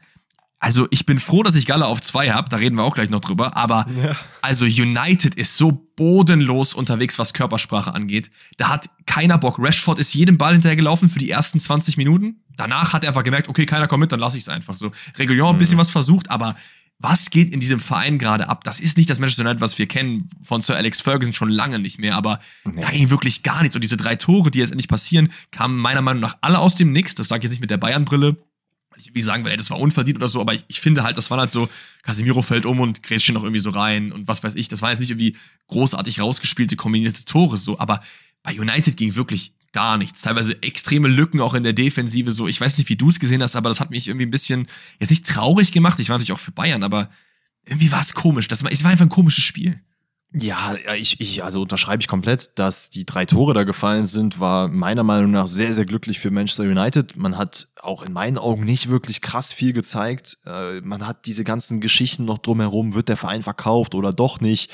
Also 0.60 0.88
ich 0.90 1.06
bin 1.06 1.20
froh, 1.20 1.44
dass 1.44 1.54
ich 1.54 1.66
Galle 1.66 1.86
auf 1.86 2.00
zwei 2.00 2.30
habe, 2.30 2.48
da 2.48 2.56
reden 2.56 2.74
wir 2.76 2.82
auch 2.82 2.94
gleich 2.94 3.10
noch 3.10 3.20
drüber, 3.20 3.56
aber 3.56 3.86
ja. 4.02 4.16
also 4.42 4.64
United 4.64 5.36
ist 5.36 5.56
so 5.56 5.86
bodenlos 5.94 6.74
unterwegs, 6.74 7.18
was 7.18 7.32
Körpersprache 7.32 7.94
angeht. 7.94 8.30
Da 8.56 8.70
hat 8.70 8.90
keiner 9.06 9.38
Bock. 9.38 9.58
Rashford 9.58 10.00
ist 10.00 10.14
jedem 10.14 10.36
Ball 10.36 10.52
hinterhergelaufen 10.52 11.08
für 11.08 11.20
die 11.20 11.30
ersten 11.30 11.60
20 11.60 11.96
Minuten. 11.96 12.42
Danach 12.56 12.92
hat 12.92 13.04
er 13.04 13.10
einfach 13.10 13.22
gemerkt, 13.22 13.48
okay, 13.48 13.66
keiner 13.66 13.86
kommt 13.86 14.00
mit, 14.00 14.10
dann 14.10 14.18
lasse 14.18 14.36
ich 14.36 14.44
es 14.44 14.48
einfach 14.48 14.76
so. 14.76 14.90
Regulion 15.16 15.54
ein 15.54 15.58
bisschen 15.58 15.76
mhm. 15.76 15.80
was 15.80 15.90
versucht, 15.90 16.28
aber 16.28 16.56
was 17.00 17.30
geht 17.30 17.52
in 17.52 17.60
diesem 17.60 17.78
Verein 17.78 18.18
gerade 18.18 18.48
ab? 18.48 18.64
Das 18.64 18.80
ist 18.80 18.96
nicht 18.96 19.08
das 19.08 19.20
Manchester 19.20 19.44
United, 19.44 19.60
was 19.60 19.78
wir 19.78 19.86
kennen 19.86 20.28
von 20.42 20.60
Sir 20.60 20.76
Alex 20.76 21.00
Ferguson 21.00 21.32
schon 21.32 21.48
lange 21.48 21.78
nicht 21.78 21.98
mehr, 22.00 22.16
aber 22.16 22.40
nee. 22.64 22.80
da 22.80 22.90
ging 22.90 23.10
wirklich 23.10 23.44
gar 23.44 23.62
nichts. 23.62 23.76
Und 23.76 23.82
diese 23.82 23.96
drei 23.96 24.16
Tore, 24.16 24.50
die 24.50 24.58
jetzt 24.58 24.70
endlich 24.70 24.88
passieren, 24.88 25.30
kamen 25.52 25.78
meiner 25.78 26.02
Meinung 26.02 26.20
nach 26.20 26.36
alle 26.40 26.58
aus 26.58 26.74
dem 26.74 26.90
Nix. 26.90 27.14
Das 27.14 27.28
sage 27.28 27.38
ich 27.38 27.44
jetzt 27.44 27.52
nicht 27.52 27.60
mit 27.60 27.70
der 27.70 27.76
Bayern-Brille. 27.76 28.36
Ich 28.96 29.06
will 29.06 29.12
nicht 29.14 29.24
sagen, 29.26 29.44
weil 29.44 29.56
das 29.56 29.70
war 29.70 29.78
unverdient 29.78 30.18
oder 30.18 30.26
so, 30.26 30.40
aber 30.40 30.54
ich, 30.54 30.64
ich, 30.66 30.80
finde 30.80 31.04
halt, 31.04 31.16
das 31.16 31.30
waren 31.30 31.38
halt 31.38 31.50
so, 31.50 31.68
Casemiro 32.02 32.42
fällt 32.42 32.66
um 32.66 32.80
und 32.80 33.04
Grätschen 33.04 33.34
noch 33.34 33.44
irgendwie 33.44 33.60
so 33.60 33.70
rein 33.70 34.10
und 34.10 34.26
was 34.26 34.42
weiß 34.42 34.56
ich. 34.56 34.66
Das 34.66 34.82
waren 34.82 34.90
jetzt 34.90 34.98
nicht 34.98 35.10
irgendwie 35.10 35.36
großartig 35.68 36.20
rausgespielte, 36.20 36.74
kombinierte 36.74 37.24
Tore 37.24 37.56
so, 37.58 37.78
aber 37.78 38.00
bei 38.42 38.58
United 38.58 38.96
ging 38.96 39.14
wirklich 39.14 39.52
gar 39.72 39.98
nichts. 39.98 40.22
Teilweise 40.22 40.62
extreme 40.62 41.08
Lücken 41.08 41.40
auch 41.40 41.54
in 41.54 41.62
der 41.62 41.72
Defensive. 41.72 42.30
So, 42.30 42.48
ich 42.48 42.60
weiß 42.60 42.78
nicht, 42.78 42.88
wie 42.88 42.96
du 42.96 43.08
es 43.10 43.20
gesehen 43.20 43.42
hast, 43.42 43.56
aber 43.56 43.68
das 43.68 43.80
hat 43.80 43.90
mich 43.90 44.08
irgendwie 44.08 44.26
ein 44.26 44.30
bisschen 44.30 44.66
jetzt 44.98 45.10
nicht 45.10 45.26
traurig 45.26 45.72
gemacht. 45.72 45.98
Ich 46.00 46.08
war 46.08 46.16
natürlich 46.16 46.32
auch 46.32 46.38
für 46.38 46.52
Bayern, 46.52 46.82
aber 46.82 47.10
irgendwie 47.66 47.92
war 47.92 48.00
es 48.00 48.14
komisch. 48.14 48.48
Das 48.48 48.64
war, 48.64 48.72
es 48.72 48.82
war 48.84 48.90
einfach 48.90 49.04
ein 49.06 49.10
komisches 49.10 49.44
Spiel. 49.44 49.80
Ja, 50.32 50.76
ich, 50.94 51.20
ich, 51.22 51.42
also 51.42 51.62
unterschreibe 51.62 52.02
ich 52.02 52.08
komplett, 52.08 52.58
dass 52.58 52.90
die 52.90 53.06
drei 53.06 53.24
Tore 53.24 53.54
da 53.54 53.64
gefallen 53.64 54.06
sind, 54.06 54.38
war 54.38 54.68
meiner 54.68 55.02
Meinung 55.02 55.30
nach 55.30 55.46
sehr, 55.46 55.72
sehr 55.72 55.86
glücklich 55.86 56.18
für 56.18 56.30
Manchester 56.30 56.64
United. 56.64 57.16
Man 57.16 57.38
hat 57.38 57.68
auch 57.80 58.02
in 58.02 58.12
meinen 58.12 58.36
Augen 58.36 58.64
nicht 58.64 58.90
wirklich 58.90 59.22
krass 59.22 59.54
viel 59.54 59.72
gezeigt. 59.72 60.36
Äh, 60.44 60.82
man 60.82 61.06
hat 61.06 61.24
diese 61.24 61.44
ganzen 61.44 61.80
Geschichten 61.80 62.26
noch 62.26 62.38
drumherum, 62.38 62.92
wird 62.92 63.08
der 63.08 63.16
Verein 63.16 63.42
verkauft 63.42 63.94
oder 63.94 64.12
doch 64.12 64.40
nicht 64.40 64.70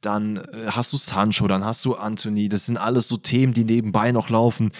dann 0.00 0.36
äh, 0.36 0.68
hast 0.70 0.92
du 0.92 0.96
Sancho, 0.96 1.46
dann 1.48 1.64
hast 1.64 1.84
du 1.84 1.94
Anthony. 1.94 2.48
Das 2.48 2.66
sind 2.66 2.76
alles 2.76 3.08
so 3.08 3.16
Themen, 3.16 3.52
die 3.52 3.64
nebenbei 3.64 4.12
noch 4.12 4.30
laufen, 4.30 4.70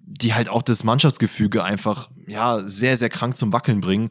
die 0.00 0.34
halt 0.34 0.48
auch 0.48 0.62
das 0.62 0.84
Mannschaftsgefüge 0.84 1.62
einfach 1.62 2.10
ja 2.26 2.60
sehr, 2.66 2.96
sehr 2.96 3.08
krank 3.08 3.36
zum 3.36 3.52
Wackeln 3.52 3.80
bringen. 3.80 4.10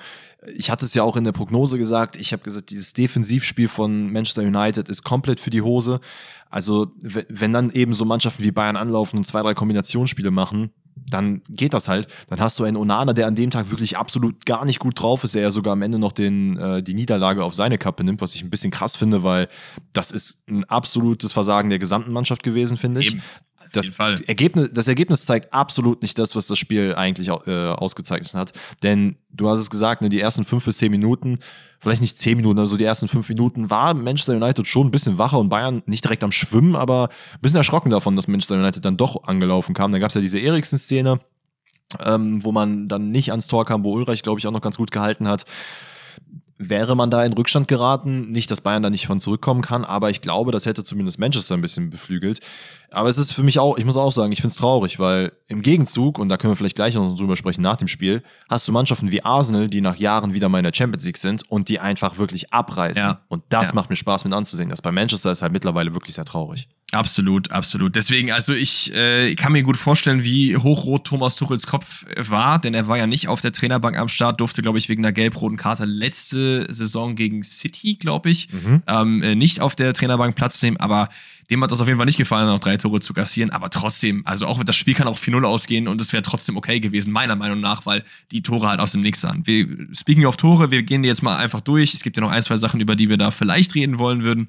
Ich 0.56 0.72
hatte 0.72 0.86
es 0.86 0.94
ja 0.94 1.04
auch 1.04 1.18
in 1.18 1.24
der 1.24 1.34
Prognose 1.34 1.78
gesagt. 1.78 2.16
Ich 2.16 2.34
habe 2.34 2.44
gesagt, 2.44 2.72
dieses 2.72 2.94
Defensivspiel 2.94 3.68
von 3.68 4.12
Manchester 4.12 4.42
United 4.42 4.90
ist 4.90 5.04
komplett 5.04 5.40
für 5.40 5.52
die 5.52 5.62
Hose. 5.62 6.00
Also, 6.50 6.92
wenn 7.00 7.54
dann 7.54 7.72
eben 7.72 7.94
so 7.94 8.04
Mannschaften 8.06 8.44
wie 8.44 8.52
Bayern 8.52 8.76
anlaufen 8.76 9.18
und 9.18 9.24
zwei, 9.24 9.42
drei 9.42 9.54
Kombinationsspiele 9.54 10.32
machen, 10.32 10.72
dann 10.96 11.42
geht 11.50 11.74
das 11.74 11.88
halt. 11.88 12.08
Dann 12.30 12.40
hast 12.40 12.58
du 12.60 12.64
einen 12.64 12.78
Onana, 12.78 13.14
der 13.14 13.28
an 13.28 13.36
dem 13.36 13.50
Tag 13.50 13.70
wirklich 13.70 13.98
absolut 13.98 14.46
gar 14.46 14.66
nicht 14.66 14.80
gut 14.80 15.02
drauf 15.02 15.24
ist, 15.24 15.36
der 15.36 15.44
ja 15.44 15.52
sogar 15.52 15.74
am 15.74 15.82
Ende 15.82 16.00
noch 16.00 16.12
den, 16.12 16.58
äh, 16.58 16.82
die 16.82 16.94
Niederlage 16.94 17.44
auf 17.44 17.54
seine 17.54 17.78
Kappe 17.78 18.04
nimmt, 18.04 18.22
was 18.22 18.36
ich 18.36 18.44
ein 18.44 18.50
bisschen 18.50 18.72
krass 18.72 18.96
finde, 18.96 19.24
weil 19.24 19.48
das 19.94 20.12
ist 20.12 20.48
ein 20.50 20.64
absolutes 20.66 21.32
Versagen 21.32 21.70
der 21.70 21.80
gesamten 21.80 22.12
Mannschaft 22.12 22.44
gewesen, 22.44 22.78
finde 22.78 23.02
ich. 23.02 23.14
Eben. 23.14 23.22
Das 23.74 23.90
Ergebnis, 24.28 24.72
das 24.74 24.88
Ergebnis 24.88 25.26
zeigt 25.26 25.54
absolut 25.54 26.02
nicht 26.02 26.18
das, 26.20 26.36
was 26.36 26.48
das 26.48 26.60
Spiel 26.60 26.96
eigentlich 26.96 27.30
äh, 27.30 27.68
ausgezeichnet 27.70 28.34
hat. 28.34 28.54
Denn 28.84 29.16
du 29.32 29.50
hast 29.50 29.60
es 29.60 29.70
gesagt, 29.70 30.02
ne, 30.02 30.10
die 30.10 30.20
ersten 30.20 30.46
fünf 30.46 30.66
bis 30.66 30.78
zehn 30.78 30.92
Minuten 30.92 31.40
vielleicht 31.80 32.02
nicht 32.02 32.18
zehn 32.18 32.38
Minuten, 32.38 32.60
also 32.60 32.78
die 32.78 32.84
ersten 32.84 33.08
fünf 33.08 33.28
Minuten 33.28 33.72
war 33.72 33.96
Manchester 33.96 34.36
United 34.36 34.68
schon 34.68 34.88
ein 34.88 34.92
bisschen 34.92 35.18
wacher 35.18 35.40
und 35.40 35.50
Bayern 35.50 35.82
nicht 35.88 36.04
direkt 36.04 36.24
am 36.24 36.32
Schwimmen, 36.32 36.76
aber 36.76 37.10
ein 37.34 37.42
bisschen 37.42 37.58
erschrocken 37.58 37.90
davon, 37.90 38.16
dass 38.16 38.28
Manchester 38.28 38.56
United 38.56 38.86
dann 38.86 38.98
doch 38.98 39.24
angelaufen 39.24 39.74
kam. 39.74 39.92
Da 39.92 39.98
gab 39.98 40.10
es 40.10 40.16
ja 40.16 40.22
diese 40.22 40.40
Eriksen-Szene, 40.40 41.20
ähm, 42.06 42.44
wo 42.44 42.52
man 42.52 42.88
dann 42.88 43.10
nicht 43.12 43.32
ans 43.32 43.48
Tor 43.48 43.66
kam, 43.66 43.84
wo 43.84 43.94
Ulreich, 43.94 44.22
glaube 44.22 44.40
ich, 44.40 44.46
auch 44.46 44.52
noch 44.52 44.62
ganz 44.62 44.78
gut 44.78 44.92
gehalten 44.92 45.28
hat 45.28 45.46
wäre 46.70 46.96
man 46.96 47.10
da 47.10 47.24
in 47.26 47.34
Rückstand 47.34 47.68
geraten. 47.68 48.32
Nicht, 48.32 48.52
dass 48.52 48.62
Bayern 48.62 48.84
da 48.84 48.90
nicht 48.90 49.08
von 49.08 49.20
zurückkommen 49.20 49.62
kann, 49.62 49.84
aber 49.84 50.10
ich 50.10 50.22
glaube, 50.22 50.52
das 50.52 50.66
hätte 50.66 50.84
zumindest 50.84 51.20
Manchester 51.20 51.56
ein 51.56 51.62
bisschen 51.62 51.90
beflügelt. 51.90 52.40
Aber 52.92 53.10
es 53.10 53.18
ist 53.18 53.32
für 53.32 53.44
mich 53.44 53.58
auch, 53.58 53.78
ich 53.78 53.86
muss 53.86 53.98
auch 53.98 54.12
sagen, 54.12 54.32
ich 54.32 54.42
finde 54.42 54.52
es 54.52 54.58
traurig, 54.58 55.00
weil 55.00 55.32
im 55.48 55.62
Gegenzug, 55.62 56.20
und 56.20 56.30
da 56.30 56.38
können 56.38 56.52
wir 56.52 56.58
vielleicht 56.58 56.76
gleich 56.76 56.96
noch 56.96 57.16
drüber 57.16 57.36
sprechen 57.36 57.62
nach 57.62 57.78
dem 57.78 57.88
Spiel, 57.88 58.22
hast 58.50 58.68
du 58.68 58.72
Mannschaften 58.72 59.12
wie 59.12 59.24
Arsenal, 59.24 59.70
die 59.70 59.82
nach 59.82 59.96
Jahren 59.96 60.34
wieder 60.34 60.50
mal 60.50 60.60
in 60.60 60.66
der 60.66 60.74
Champions 60.74 61.06
League 61.06 61.18
sind 61.18 61.50
und 61.50 61.70
die 61.70 61.80
einfach 61.80 62.18
wirklich 62.18 62.54
abreißen. 62.54 63.04
Ja. 63.04 63.22
Und 63.30 63.44
das 63.50 63.70
ja. 63.70 63.76
macht 63.76 63.90
mir 63.90 63.96
Spaß 63.96 64.26
mit 64.26 64.34
anzusehen. 64.34 64.70
Das 64.70 64.82
bei 64.82 64.92
Manchester 64.92 65.32
ist 65.32 65.42
halt 65.42 65.54
mittlerweile 65.54 65.94
wirklich 65.94 66.16
sehr 66.16 66.26
traurig. 66.26 66.68
Absolut, 66.92 67.52
absolut. 67.52 67.96
Deswegen, 67.96 68.32
also 68.32 68.54
ich 68.54 68.94
äh, 68.94 69.34
kann 69.36 69.54
mir 69.54 69.64
gut 69.64 69.78
vorstellen, 69.78 70.24
wie 70.24 70.58
hochrot 70.58 71.06
Thomas 71.06 71.38
Tuchels 71.38 71.66
Kopf 71.66 72.06
war, 72.18 72.60
denn 72.60 72.74
er 72.74 72.88
war 72.88 72.98
ja 72.98 73.08
nicht 73.08 73.30
auf 73.30 73.40
der 73.40 73.54
Trainerbank 73.54 73.98
am 73.98 74.10
Start, 74.10 74.42
durfte, 74.42 74.62
glaube 74.62 74.78
ich, 74.78 74.90
wegen 74.90 75.04
einer 75.04 75.14
gelb-roten 75.14 75.56
Karte 75.56 75.86
letzte 75.86 76.72
Saison 76.72 77.16
gegen 77.16 77.44
City, 77.44 77.96
glaube 77.96 78.30
ich, 78.30 78.50
mhm. 78.52 78.84
ähm, 78.88 79.24
äh, 79.24 79.36
nicht 79.36 79.62
auf 79.62 79.76
der 79.76 79.94
Trainerbank 79.94 80.36
Platz 80.36 80.62
nehmen, 80.62 80.78
aber 80.78 81.08
dem 81.52 81.62
hat 81.62 81.72
das 81.72 81.82
auf 81.82 81.88
jeden 81.88 81.98
Fall 81.98 82.06
nicht 82.06 82.18
gefallen, 82.18 82.48
noch 82.48 82.60
drei 82.60 82.78
Tore 82.78 83.02
zu 83.02 83.14
kassieren. 83.14 83.50
Aber 83.50 83.70
trotzdem, 83.70 84.26
also 84.26 84.46
auch 84.46 84.64
das 84.64 84.78
Spiel 84.78 84.94
kann 84.94 85.08
auch 85.10 85.18
4-0 85.18 85.44
ausgehen 85.44 85.90
und 85.90 86.00
es 86.00 86.14
wäre 86.14 86.24
trotzdem 86.24 86.56
okay 86.56 86.80
gewesen, 86.80 87.12
meiner 87.12 87.36
Meinung 87.36 87.60
nach, 87.60 87.86
weil 87.86 88.04
die 88.32 88.42
Tore 88.42 88.70
halt 88.70 88.80
aus 88.80 88.94
dem 88.94 89.02
Nix 89.02 89.20
sahen. 89.20 89.46
Wir, 89.46 89.68
speaking 89.94 90.26
of 90.26 90.38
Tore, 90.38 90.72
wir 90.72 90.82
gehen 90.84 91.04
jetzt 91.04 91.22
mal 91.24 91.36
einfach 91.36 91.60
durch. 91.60 91.94
Es 91.94 92.04
gibt 92.04 92.16
ja 92.16 92.22
noch 92.22 92.32
ein, 92.32 92.42
zwei 92.42 92.56
Sachen, 92.56 92.80
über 92.80 92.96
die 92.96 93.10
wir 93.10 93.18
da 93.18 93.32
vielleicht 93.32 93.76
reden 93.76 94.00
wollen 94.00 94.24
würden. 94.24 94.48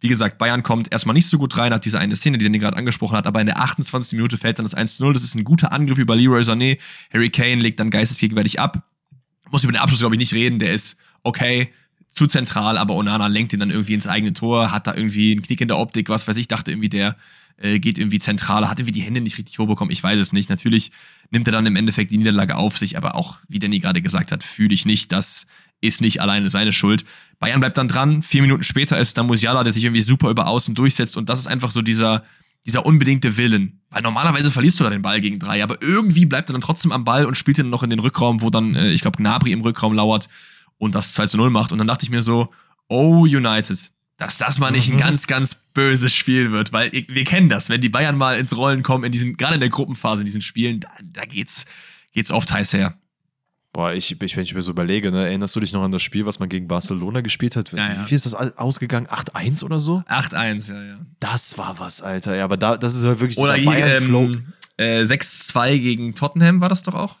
Wie 0.00 0.08
gesagt, 0.08 0.36
Bayern 0.36 0.62
kommt 0.62 0.92
erstmal 0.92 1.14
nicht 1.14 1.26
so 1.26 1.38
gut 1.38 1.56
rein, 1.56 1.72
hat 1.72 1.86
diese 1.86 1.98
eine 1.98 2.16
Szene, 2.16 2.36
die 2.36 2.44
Danny 2.44 2.58
gerade 2.58 2.76
angesprochen 2.76 3.16
hat, 3.16 3.26
aber 3.26 3.40
in 3.40 3.46
der 3.46 3.58
28. 3.58 4.18
Minute 4.18 4.36
fällt 4.36 4.58
dann 4.58 4.66
das 4.66 4.76
1-0. 4.76 5.10
Das 5.14 5.24
ist 5.24 5.34
ein 5.34 5.44
guter 5.44 5.72
Angriff 5.72 5.96
über 5.96 6.14
Leroy 6.14 6.42
Sané. 6.42 6.78
Harry 7.14 7.30
Kane 7.30 7.62
legt 7.62 7.80
dann 7.80 7.88
geistesgegenwärtig 7.88 8.60
ab. 8.60 8.86
Muss 9.50 9.64
über 9.64 9.72
den 9.72 9.80
Abschluss, 9.80 10.00
glaube 10.00 10.16
ich, 10.16 10.18
nicht 10.18 10.34
reden. 10.34 10.58
Der 10.58 10.72
ist 10.72 10.98
okay 11.22 11.70
zu 12.12 12.26
zentral, 12.26 12.76
aber 12.76 12.94
Onana 12.94 13.26
lenkt 13.26 13.52
ihn 13.54 13.60
dann 13.60 13.70
irgendwie 13.70 13.94
ins 13.94 14.06
eigene 14.06 14.34
Tor, 14.34 14.70
hat 14.70 14.86
da 14.86 14.94
irgendwie 14.94 15.32
einen 15.32 15.42
Knick 15.42 15.62
in 15.62 15.68
der 15.68 15.78
Optik, 15.78 16.10
was 16.10 16.28
weiß 16.28 16.36
ich, 16.36 16.46
dachte 16.46 16.70
irgendwie, 16.70 16.90
der 16.90 17.16
äh, 17.56 17.80
geht 17.80 17.98
irgendwie 17.98 18.18
zentral, 18.18 18.68
hat 18.68 18.78
irgendwie 18.78 18.92
die 18.92 19.00
Hände 19.00 19.22
nicht 19.22 19.38
richtig 19.38 19.58
hochbekommen, 19.58 19.90
ich 19.90 20.02
weiß 20.02 20.18
es 20.18 20.32
nicht. 20.32 20.50
Natürlich 20.50 20.92
nimmt 21.30 21.48
er 21.48 21.52
dann 21.52 21.64
im 21.64 21.74
Endeffekt 21.74 22.10
die 22.10 22.18
Niederlage 22.18 22.56
auf 22.56 22.76
sich, 22.76 22.98
aber 22.98 23.14
auch, 23.14 23.38
wie 23.48 23.58
Danny 23.58 23.78
gerade 23.78 24.02
gesagt 24.02 24.30
hat, 24.30 24.42
fühle 24.42 24.74
ich 24.74 24.84
nicht, 24.84 25.10
das 25.10 25.46
ist 25.80 26.02
nicht 26.02 26.20
alleine 26.20 26.50
seine 26.50 26.72
Schuld. 26.72 27.04
Bayern 27.40 27.60
bleibt 27.60 27.78
dann 27.78 27.88
dran, 27.88 28.22
vier 28.22 28.42
Minuten 28.42 28.62
später 28.62 28.98
ist 28.98 29.16
dann 29.16 29.26
Musiala, 29.26 29.64
der 29.64 29.72
sich 29.72 29.84
irgendwie 29.84 30.02
super 30.02 30.30
über 30.30 30.46
außen 30.48 30.74
durchsetzt 30.74 31.16
und 31.16 31.30
das 31.30 31.40
ist 31.40 31.46
einfach 31.46 31.70
so 31.70 31.80
dieser, 31.80 32.24
dieser 32.66 32.84
unbedingte 32.84 33.38
Willen. 33.38 33.80
Weil 33.88 34.02
normalerweise 34.02 34.50
verlierst 34.50 34.78
du 34.80 34.84
da 34.84 34.90
den 34.90 35.02
Ball 35.02 35.20
gegen 35.20 35.38
drei, 35.38 35.62
aber 35.62 35.80
irgendwie 35.80 36.26
bleibt 36.26 36.50
er 36.50 36.52
dann 36.52 36.60
trotzdem 36.60 36.92
am 36.92 37.04
Ball 37.04 37.24
und 37.24 37.36
spielt 37.36 37.58
dann 37.58 37.70
noch 37.70 37.82
in 37.82 37.90
den 37.90 37.98
Rückraum, 37.98 38.42
wo 38.42 38.50
dann, 38.50 38.76
äh, 38.76 38.90
ich 38.90 39.00
glaube, 39.00 39.16
Gnabry 39.16 39.52
im 39.52 39.62
Rückraum 39.62 39.94
lauert 39.94 40.28
und 40.82 40.96
das 40.96 41.12
2 41.12 41.26
zu 41.26 41.36
0 41.36 41.50
macht. 41.50 41.70
Und 41.70 41.78
dann 41.78 41.86
dachte 41.86 42.04
ich 42.04 42.10
mir 42.10 42.22
so, 42.22 42.52
oh 42.88 43.20
United, 43.20 43.92
dass 44.16 44.38
das 44.38 44.58
mal 44.58 44.72
nicht 44.72 44.88
ein 44.88 44.96
mhm. 44.96 45.00
ganz, 45.00 45.28
ganz 45.28 45.54
böses 45.54 46.12
Spiel 46.12 46.50
wird, 46.50 46.72
weil 46.72 46.90
wir 46.90 47.22
kennen 47.22 47.48
das, 47.48 47.68
wenn 47.68 47.80
die 47.80 47.88
Bayern 47.88 48.16
mal 48.16 48.36
ins 48.36 48.56
Rollen 48.56 48.82
kommen, 48.82 49.04
in 49.04 49.12
diesen, 49.12 49.36
gerade 49.36 49.54
in 49.54 49.60
der 49.60 49.68
Gruppenphase 49.68 50.22
in 50.22 50.26
diesen 50.26 50.42
Spielen, 50.42 50.80
da, 50.80 50.88
da 51.04 51.22
geht's, 51.22 51.66
geht's 52.12 52.32
oft 52.32 52.52
heiß 52.52 52.72
her. 52.72 52.98
Boah, 53.72 53.92
ich, 53.92 54.20
ich, 54.20 54.36
wenn 54.36 54.42
ich 54.42 54.54
mir 54.54 54.62
so 54.62 54.72
überlege, 54.72 55.12
ne, 55.12 55.24
erinnerst 55.26 55.54
du 55.54 55.60
dich 55.60 55.72
noch 55.72 55.84
an 55.84 55.92
das 55.92 56.02
Spiel, 56.02 56.26
was 56.26 56.40
man 56.40 56.48
gegen 56.48 56.66
Barcelona 56.66 57.20
gespielt 57.20 57.54
hat? 57.54 57.70
Ja, 57.70 58.02
Wie 58.02 58.08
viel 58.08 58.16
ist 58.16 58.26
das 58.26 58.34
ausgegangen? 58.34 59.06
8-1 59.06 59.62
oder 59.62 59.78
so? 59.78 60.02
8-1, 60.08 60.72
ja, 60.74 60.82
ja. 60.82 60.98
Das 61.20 61.56
war 61.58 61.78
was, 61.78 62.02
Alter. 62.02 62.34
Ja, 62.34 62.42
aber 62.42 62.56
da, 62.56 62.76
das 62.76 62.96
ist 62.96 63.04
halt 63.04 63.20
wirklich 63.20 63.38
Oder 63.38 63.54
hier, 63.54 63.98
ähm, 63.98 64.52
äh, 64.78 65.02
6-2 65.02 65.78
gegen 65.78 66.14
Tottenham 66.16 66.60
war 66.60 66.68
das 66.68 66.82
doch 66.82 66.94
auch? 66.94 67.18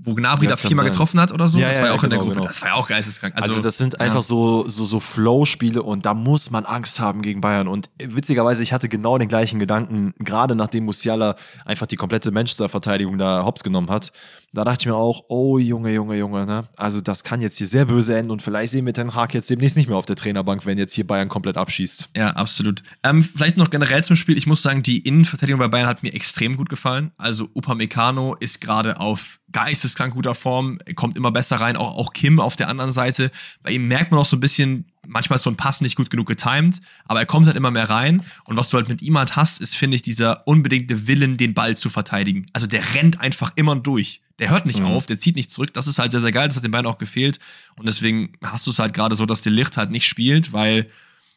Wo 0.00 0.14
Gnabry 0.14 0.46
da 0.48 0.56
viermal 0.56 0.86
getroffen 0.86 1.20
hat 1.20 1.32
oder 1.32 1.46
so. 1.46 1.58
Ja, 1.58 1.68
das 1.68 1.78
war 1.78 1.86
ja, 1.86 1.92
auch 1.92 2.00
genau, 2.00 2.04
in 2.04 2.10
der 2.10 2.18
genau, 2.18 2.24
Gruppe. 2.24 2.34
Genau. 2.40 2.48
Das 2.48 2.62
war 2.62 2.68
ja 2.68 2.74
auch 2.74 2.88
geisteskrank. 2.88 3.34
Also, 3.36 3.50
also 3.50 3.62
das 3.62 3.78
sind 3.78 4.00
einfach 4.00 4.22
so, 4.22 4.68
so, 4.68 4.84
so 4.84 4.98
Flow-Spiele 4.98 5.82
und 5.82 6.04
da 6.04 6.14
muss 6.14 6.50
man 6.50 6.64
Angst 6.64 6.98
haben 6.98 7.22
gegen 7.22 7.40
Bayern. 7.40 7.68
Und 7.68 7.90
witzigerweise, 8.02 8.62
ich 8.62 8.72
hatte 8.72 8.88
genau 8.88 9.18
den 9.18 9.28
gleichen 9.28 9.60
Gedanken, 9.60 10.12
gerade 10.18 10.56
nachdem 10.56 10.84
Musiala 10.84 11.36
einfach 11.64 11.86
die 11.86 11.96
komplette 11.96 12.32
Manchester-Verteidigung 12.32 13.18
da 13.18 13.44
hops 13.44 13.62
genommen 13.62 13.90
hat. 13.90 14.12
Da 14.54 14.64
dachte 14.64 14.82
ich 14.82 14.86
mir 14.86 14.94
auch, 14.94 15.24
oh 15.28 15.58
Junge, 15.58 15.92
Junge, 15.92 16.16
Junge, 16.16 16.46
ne? 16.46 16.64
Also 16.76 17.00
das 17.00 17.24
kann 17.24 17.40
jetzt 17.40 17.58
hier 17.58 17.66
sehr 17.66 17.86
böse 17.86 18.16
enden 18.16 18.30
und 18.30 18.40
vielleicht 18.40 18.70
sehen 18.70 18.86
wir 18.86 18.92
den 18.92 19.14
Haag 19.14 19.34
jetzt 19.34 19.50
demnächst 19.50 19.76
nicht 19.76 19.88
mehr 19.88 19.98
auf 19.98 20.06
der 20.06 20.14
Trainerbank, 20.14 20.64
wenn 20.64 20.78
jetzt 20.78 20.94
hier 20.94 21.06
Bayern 21.06 21.28
komplett 21.28 21.56
abschießt. 21.56 22.10
Ja, 22.16 22.30
absolut. 22.30 22.82
Ähm, 23.02 23.24
vielleicht 23.24 23.56
noch 23.56 23.68
generell 23.68 24.04
zum 24.04 24.14
Spiel. 24.14 24.38
Ich 24.38 24.46
muss 24.46 24.62
sagen, 24.62 24.82
die 24.82 24.98
Innenverteidigung 24.98 25.58
bei 25.58 25.66
Bayern 25.66 25.88
hat 25.88 26.04
mir 26.04 26.14
extrem 26.14 26.56
gut 26.56 26.68
gefallen. 26.68 27.10
Also 27.16 27.48
Upamecano 27.54 28.36
ist 28.38 28.60
gerade 28.60 29.00
auf 29.00 29.40
geisteskrank 29.50 30.14
guter 30.14 30.36
Form, 30.36 30.78
kommt 30.94 31.16
immer 31.16 31.32
besser 31.32 31.56
rein. 31.56 31.76
Auch, 31.76 31.96
auch 31.96 32.12
Kim 32.12 32.38
auf 32.38 32.54
der 32.54 32.68
anderen 32.68 32.92
Seite. 32.92 33.32
Bei 33.62 33.72
ihm 33.72 33.88
merkt 33.88 34.12
man 34.12 34.20
auch 34.20 34.24
so 34.24 34.36
ein 34.36 34.40
bisschen, 34.40 34.86
manchmal 35.06 35.36
ist 35.36 35.42
so 35.42 35.50
ein 35.50 35.56
Pass 35.56 35.80
nicht 35.80 35.96
gut 35.96 36.10
genug 36.10 36.26
getimed, 36.26 36.80
aber 37.06 37.20
er 37.20 37.26
kommt 37.26 37.46
halt 37.46 37.56
immer 37.56 37.70
mehr 37.70 37.88
rein. 37.90 38.22
Und 38.44 38.56
was 38.56 38.68
du 38.68 38.76
halt 38.76 38.88
mit 38.88 39.02
ihm 39.02 39.16
halt 39.18 39.36
hast, 39.36 39.60
ist, 39.60 39.76
finde 39.76 39.96
ich, 39.96 40.02
dieser 40.02 40.46
unbedingte 40.46 41.06
Willen, 41.06 41.36
den 41.36 41.54
Ball 41.54 41.76
zu 41.76 41.90
verteidigen. 41.90 42.46
Also 42.52 42.66
der 42.66 42.94
rennt 42.94 43.20
einfach 43.20 43.52
immer 43.56 43.76
durch. 43.76 44.20
Der 44.38 44.50
hört 44.50 44.66
nicht 44.66 44.80
mhm. 44.80 44.86
auf, 44.86 45.06
der 45.06 45.18
zieht 45.18 45.36
nicht 45.36 45.50
zurück. 45.50 45.72
Das 45.74 45.86
ist 45.86 45.98
halt 45.98 46.10
sehr, 46.10 46.20
sehr 46.20 46.32
geil. 46.32 46.48
Das 46.48 46.56
hat 46.56 46.64
den 46.64 46.70
Beinen 46.70 46.86
auch 46.86 46.98
gefehlt. 46.98 47.38
Und 47.76 47.86
deswegen 47.86 48.32
hast 48.42 48.66
du 48.66 48.70
es 48.70 48.78
halt 48.78 48.92
gerade 48.92 49.14
so, 49.14 49.26
dass 49.26 49.42
der 49.42 49.52
Licht 49.52 49.76
halt 49.76 49.90
nicht 49.90 50.06
spielt, 50.06 50.52
weil. 50.52 50.88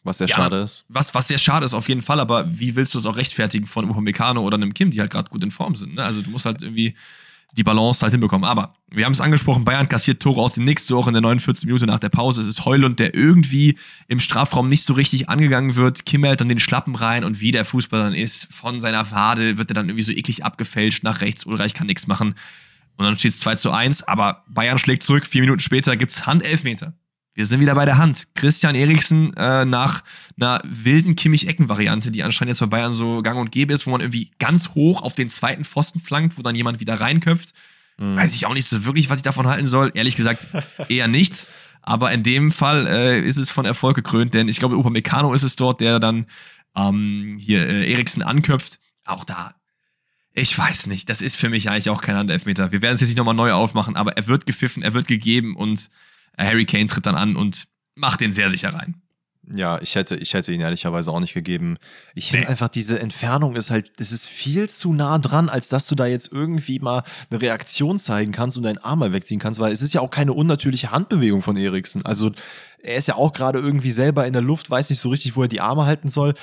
Was 0.03 0.19
sehr 0.19 0.27
ja, 0.27 0.35
schade 0.35 0.61
ist. 0.61 0.85
Was, 0.87 1.13
was 1.13 1.27
sehr 1.27 1.37
schade 1.37 1.65
ist, 1.65 1.73
auf 1.73 1.89
jeden 1.89 2.01
Fall. 2.01 2.19
Aber 2.19 2.45
wie 2.49 2.75
willst 2.75 2.93
du 2.93 2.99
es 2.99 3.05
auch 3.05 3.17
rechtfertigen 3.17 3.65
von 3.65 3.89
Upamecano 3.89 4.41
oder 4.41 4.55
einem 4.55 4.73
Kim, 4.73 4.89
die 4.89 5.01
halt 5.01 5.11
gerade 5.11 5.29
gut 5.29 5.43
in 5.43 5.51
Form 5.51 5.75
sind? 5.75 5.95
Ne? 5.95 6.03
Also 6.03 6.21
du 6.21 6.29
musst 6.29 6.45
halt 6.45 6.61
irgendwie 6.61 6.95
die 7.53 7.63
Balance 7.63 8.01
halt 8.01 8.11
hinbekommen. 8.11 8.47
Aber 8.47 8.73
wir 8.91 9.05
haben 9.05 9.13
es 9.13 9.21
angesprochen, 9.21 9.65
Bayern 9.65 9.89
kassiert 9.89 10.21
Tore 10.21 10.41
aus 10.41 10.53
dem 10.53 10.63
Nix, 10.63 10.85
so 10.85 10.99
auch 10.99 11.07
in 11.07 11.13
der 11.13 11.21
49. 11.21 11.65
Minute 11.65 11.85
nach 11.85 11.99
der 11.99 12.09
Pause. 12.09 12.41
Es 12.41 12.47
ist 12.47 12.65
Heulund, 12.65 12.99
der 12.99 13.15
irgendwie 13.15 13.77
im 14.07 14.19
Strafraum 14.19 14.67
nicht 14.67 14.83
so 14.83 14.93
richtig 14.93 15.29
angegangen 15.29 15.75
wird. 15.75 16.05
Kim 16.05 16.23
hält 16.23 16.41
dann 16.41 16.49
den 16.49 16.59
Schlappen 16.59 16.95
rein 16.95 17.23
und 17.23 17.41
wie 17.41 17.51
der 17.51 17.65
Fußball 17.65 17.99
dann 17.99 18.13
ist, 18.13 18.53
von 18.53 18.79
seiner 18.79 19.11
Wade 19.11 19.57
wird 19.57 19.71
er 19.71 19.75
dann 19.75 19.89
irgendwie 19.89 20.03
so 20.03 20.11
eklig 20.11 20.45
abgefälscht 20.45 21.03
nach 21.03 21.21
rechts. 21.21 21.45
Ulreich 21.45 21.73
kann 21.73 21.87
nichts 21.87 22.07
machen. 22.07 22.35
Und 22.97 23.05
dann 23.05 23.17
steht 23.17 23.31
es 23.31 23.39
2 23.39 23.55
zu 23.55 23.71
1, 23.71 24.03
aber 24.03 24.43
Bayern 24.47 24.79
schlägt 24.79 25.03
zurück. 25.03 25.25
Vier 25.25 25.41
Minuten 25.41 25.59
später 25.59 25.95
gibt's 25.97 26.25
Handelfmeter. 26.25 26.93
Wir 27.37 27.45
sind 27.45 27.59
wieder 27.59 27.75
bei 27.75 27.85
der 27.85 27.99
Hand. 27.99 28.27
Christian 28.33 28.73
Eriksen 28.73 29.31
äh, 29.37 29.63
nach 29.63 30.01
einer 30.39 30.59
wilden 30.63 31.15
Kimmich-Ecken-Variante, 31.15 32.09
die 32.09 32.23
anscheinend 32.23 32.49
jetzt 32.49 32.61
bei 32.61 32.65
Bayern 32.65 32.93
so 32.93 33.21
gang 33.21 33.39
und 33.39 33.51
gäbe 33.51 33.71
ist, 33.75 33.85
wo 33.85 33.91
man 33.91 34.01
irgendwie 34.01 34.31
ganz 34.39 34.69
hoch 34.69 35.03
auf 35.03 35.13
den 35.13 35.29
zweiten 35.29 35.63
Pfosten 35.63 35.99
flankt, 35.99 36.39
wo 36.39 36.41
dann 36.41 36.55
jemand 36.55 36.79
wieder 36.79 36.99
reinköpft. 36.99 37.53
Mhm. 37.99 38.17
Weiß 38.17 38.33
ich 38.33 38.47
auch 38.47 38.55
nicht 38.55 38.65
so 38.65 38.85
wirklich, 38.85 39.11
was 39.11 39.17
ich 39.17 39.21
davon 39.21 39.45
halten 39.45 39.67
soll. 39.67 39.91
Ehrlich 39.93 40.15
gesagt, 40.15 40.47
eher 40.89 41.07
nichts. 41.07 41.45
Aber 41.83 42.11
in 42.11 42.23
dem 42.23 42.51
Fall 42.51 42.87
äh, 42.87 43.19
ist 43.19 43.37
es 43.37 43.51
von 43.51 43.65
Erfolg 43.65 43.95
gekrönt, 43.95 44.33
denn 44.33 44.47
ich 44.47 44.57
glaube, 44.57 44.75
Upamecano 44.75 45.31
ist 45.35 45.43
es 45.43 45.55
dort, 45.55 45.79
der 45.79 45.99
dann 45.99 46.25
ähm, 46.75 47.37
hier 47.39 47.69
äh, 47.69 47.91
Eriksen 47.91 48.23
anköpft. 48.23 48.79
Auch 49.05 49.23
da 49.23 49.53
ich 50.33 50.55
weiß 50.55 50.85
nicht, 50.85 51.09
das 51.09 51.23
ist 51.23 51.35
für 51.35 51.49
mich 51.49 51.67
eigentlich 51.67 51.89
auch 51.89 52.03
kein 52.03 52.15
Handelfmeter. 52.15 52.71
Wir 52.71 52.83
werden 52.83 52.93
es 52.93 53.01
jetzt 53.01 53.09
nicht 53.09 53.17
nochmal 53.17 53.33
neu 53.33 53.53
aufmachen, 53.53 53.95
aber 53.95 54.17
er 54.17 54.27
wird 54.27 54.45
gepfiffen, 54.45 54.83
er 54.83 54.93
wird 54.93 55.07
gegeben 55.07 55.55
und 55.55 55.89
Harry 56.37 56.65
Kane 56.65 56.87
tritt 56.87 57.05
dann 57.05 57.15
an 57.15 57.35
und 57.35 57.67
macht 57.95 58.21
den 58.21 58.31
sehr 58.31 58.49
sicher 58.49 58.73
rein. 58.73 59.01
Ja, 59.49 59.81
ich 59.81 59.95
hätte, 59.95 60.17
ich 60.17 60.33
hätte 60.33 60.51
ihn 60.51 60.59
ehrlicherweise 60.59 61.09
auch 61.09 61.21
nicht 61.21 61.33
gegeben. 61.33 61.77
Ich 62.15 62.31
finde 62.31 62.49
einfach, 62.49 62.67
diese 62.67 62.99
Entfernung 62.99 63.55
ist 63.55 63.71
halt, 63.71 63.93
es 63.97 64.11
ist 64.11 64.27
viel 64.27 64.67
zu 64.67 64.91
nah 64.91 65.19
dran, 65.19 65.47
als 65.47 65.69
dass 65.69 65.87
du 65.87 65.95
da 65.95 66.05
jetzt 66.05 66.33
irgendwie 66.33 66.79
mal 66.79 67.03
eine 67.29 67.41
Reaktion 67.41 67.97
zeigen 67.97 68.33
kannst 68.33 68.57
und 68.57 68.63
deinen 68.63 68.79
Arm 68.79 68.99
mal 68.99 69.13
wegziehen 69.13 69.39
kannst, 69.39 69.61
weil 69.61 69.71
es 69.71 69.81
ist 69.81 69.93
ja 69.93 70.01
auch 70.01 70.11
keine 70.11 70.33
unnatürliche 70.33 70.91
Handbewegung 70.91 71.41
von 71.41 71.55
Eriksen. 71.55 72.05
Also 72.05 72.31
er 72.83 72.97
ist 72.97 73.07
ja 73.07 73.15
auch 73.15 73.31
gerade 73.31 73.59
irgendwie 73.59 73.91
selber 73.91 74.27
in 74.27 74.33
der 74.33 74.41
Luft, 74.41 74.69
weiß 74.69 74.89
nicht 74.89 74.99
so 74.99 75.09
richtig, 75.09 75.37
wo 75.37 75.43
er 75.43 75.47
die 75.47 75.61
Arme 75.61 75.85
halten 75.85 76.09
soll. 76.09 76.33